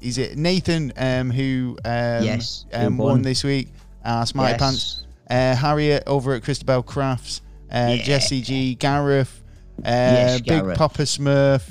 is 0.00 0.18
it 0.18 0.36
Nathan 0.36 0.92
um, 0.96 1.30
who 1.30 1.76
um, 1.84 2.24
Yes, 2.24 2.66
um, 2.72 2.98
won 2.98 3.08
won. 3.12 3.22
this 3.22 3.42
week? 3.42 3.68
Uh, 4.04 4.24
Smarty 4.26 4.52
Yes. 4.52 4.60
Pants. 4.60 5.06
Uh, 5.30 5.54
Harriet 5.56 6.02
over 6.06 6.34
at 6.34 6.42
Christabel 6.42 6.82
Crafts. 6.82 7.40
Uh, 7.72 7.94
Yeah. 7.96 8.02
Jesse 8.04 8.42
G. 8.42 8.74
Gareth. 8.74 9.42
Uh, 9.78 9.82
Yes, 9.88 10.40
Big 10.40 10.46
Gareth. 10.48 10.78
Papa 10.78 11.02
Smurf. 11.02 11.62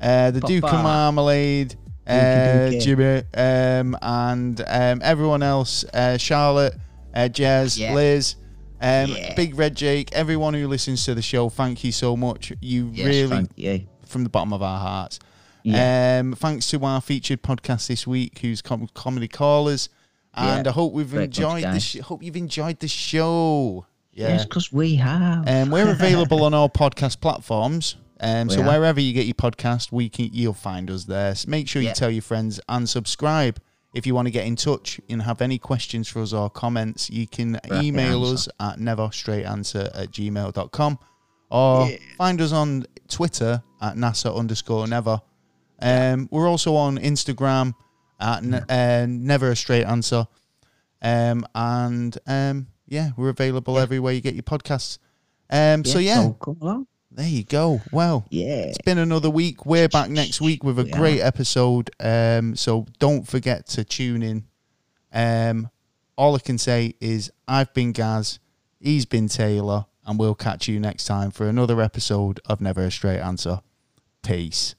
Uh, 0.00 0.30
the 0.30 0.40
Duke 0.40 0.64
of 0.64 0.72
Marmalade. 0.82 1.74
Uh, 2.06 2.12
Dookie 2.12 2.70
Dookie. 2.76 2.82
Jimmy 2.82 3.22
um, 3.34 3.98
and 4.02 4.60
um, 4.66 5.00
everyone 5.02 5.42
else. 5.42 5.84
Uh, 5.92 6.16
Charlotte, 6.16 6.74
uh, 7.14 7.28
Jez, 7.32 7.78
Yeah. 7.78 7.94
Liz. 7.94 8.36
Um, 8.80 9.10
Yeah. 9.10 9.34
Big 9.34 9.56
Red 9.56 9.76
Jake, 9.76 10.10
everyone 10.12 10.52
who 10.54 10.68
listens 10.68 11.04
to 11.06 11.14
the 11.14 11.22
show, 11.22 11.48
thank 11.48 11.84
you 11.84 11.92
so 11.92 12.16
much. 12.16 12.52
You 12.60 12.90
Yes, 12.92 13.06
really, 13.06 13.46
you. 13.56 13.86
from 14.06 14.24
the 14.24 14.28
bottom 14.30 14.52
of 14.52 14.62
our 14.62 14.78
hearts. 14.78 15.18
Yeah. 15.62 16.18
Um, 16.20 16.34
thanks 16.34 16.68
to 16.70 16.84
our 16.84 17.00
featured 17.00 17.42
podcast 17.42 17.86
this 17.86 18.06
week, 18.06 18.38
who's 18.40 18.60
com- 18.60 18.88
comedy 18.92 19.28
callers, 19.28 19.88
and. 20.34 20.68
I 20.68 20.70
hope 20.72 20.92
we've 20.92 21.10
Great 21.10 21.24
enjoyed 21.24 21.64
the. 21.64 21.80
Sh- 21.80 22.00
hope 22.00 22.22
you've 22.22 22.36
enjoyed 22.36 22.80
the 22.80 22.88
show. 22.88 23.86
Yeah. 24.12 24.28
Yes, 24.28 24.44
because 24.44 24.72
we 24.72 24.96
have. 24.96 25.48
Um, 25.48 25.70
we're 25.70 25.90
available 25.90 26.44
on 26.44 26.52
all 26.52 26.68
podcast 26.68 27.20
platforms. 27.20 27.96
Um, 28.20 28.48
so 28.50 28.60
are. 28.62 28.66
wherever 28.66 29.00
you 29.00 29.12
get 29.12 29.26
your 29.26 29.34
podcast, 29.34 29.90
we 29.90 30.08
can 30.08 30.30
you'll 30.32 30.52
find 30.52 30.90
us 30.90 31.04
there. 31.04 31.34
So 31.34 31.48
make 31.50 31.68
sure 31.68 31.80
you 31.82 31.92
tell 31.92 32.10
your 32.10 32.22
friends 32.22 32.60
and 32.68 32.88
subscribe. 32.88 33.58
If 33.94 34.06
you 34.06 34.14
want 34.14 34.26
to 34.26 34.32
get 34.32 34.44
in 34.46 34.56
touch 34.56 35.00
and 35.08 35.22
have 35.22 35.40
any 35.40 35.58
questions 35.58 36.08
for 36.08 36.20
us 36.20 36.32
or 36.32 36.50
comments, 36.50 37.08
you 37.10 37.26
can 37.26 37.60
email 37.72 38.24
us 38.24 38.48
at 38.58 38.78
neverstraightanswer 38.78 39.90
at 39.94 40.10
gmail.com 40.10 40.98
or 41.50 41.88
find 42.18 42.40
us 42.40 42.52
on 42.52 42.86
Twitter 43.08 43.62
at 43.80 43.94
NASA 43.94 44.36
underscore 44.36 44.86
never. 44.88 45.20
Um, 45.80 46.28
we're 46.32 46.48
also 46.48 46.74
on 46.74 46.98
Instagram 46.98 47.74
at 48.18 48.42
ne- 48.42 48.62
uh, 48.68 49.06
never 49.08 49.50
a 49.50 49.56
straight 49.56 49.84
answer. 49.84 50.26
Um, 51.00 51.46
and 51.54 52.16
um, 52.26 52.66
yeah, 52.88 53.10
we're 53.16 53.28
available 53.28 53.78
everywhere 53.78 54.12
you 54.12 54.20
get 54.20 54.34
your 54.34 54.42
podcasts. 54.42 54.98
Um, 55.50 55.84
so 55.84 55.98
yeah, 55.98 56.22
So 56.22 56.32
come 56.32 56.58
along. 56.60 56.86
There 57.14 57.28
you 57.28 57.44
go. 57.44 57.80
Well, 57.92 58.26
Yeah. 58.30 58.64
it's 58.66 58.78
been 58.78 58.98
another 58.98 59.30
week. 59.30 59.64
We're 59.66 59.88
back 59.88 60.10
next 60.10 60.40
week 60.40 60.64
with 60.64 60.78
a 60.78 60.84
We 60.84 60.90
great 60.90 61.20
episode. 61.20 61.90
Um, 62.00 62.56
so 62.56 62.86
don't 62.98 63.26
forget 63.26 63.66
to 63.68 63.84
tune 63.84 64.22
in. 64.22 64.44
Um, 65.12 65.70
all 66.16 66.34
I 66.34 66.38
can 66.40 66.58
say 66.58 66.94
is 67.00 67.30
I've 67.46 67.72
been 67.74 67.92
Gaz, 67.92 68.38
he's 68.80 69.06
been 69.06 69.28
Taylor, 69.28 69.86
and 70.06 70.18
we'll 70.18 70.34
catch 70.34 70.68
you 70.68 70.78
next 70.80 71.04
time 71.04 71.30
for 71.30 71.48
another 71.48 71.80
episode 71.80 72.40
of 72.46 72.60
Never 72.60 72.82
a 72.84 72.90
Straight 72.90 73.20
Answer. 73.20 73.60
Peace. 74.22 74.74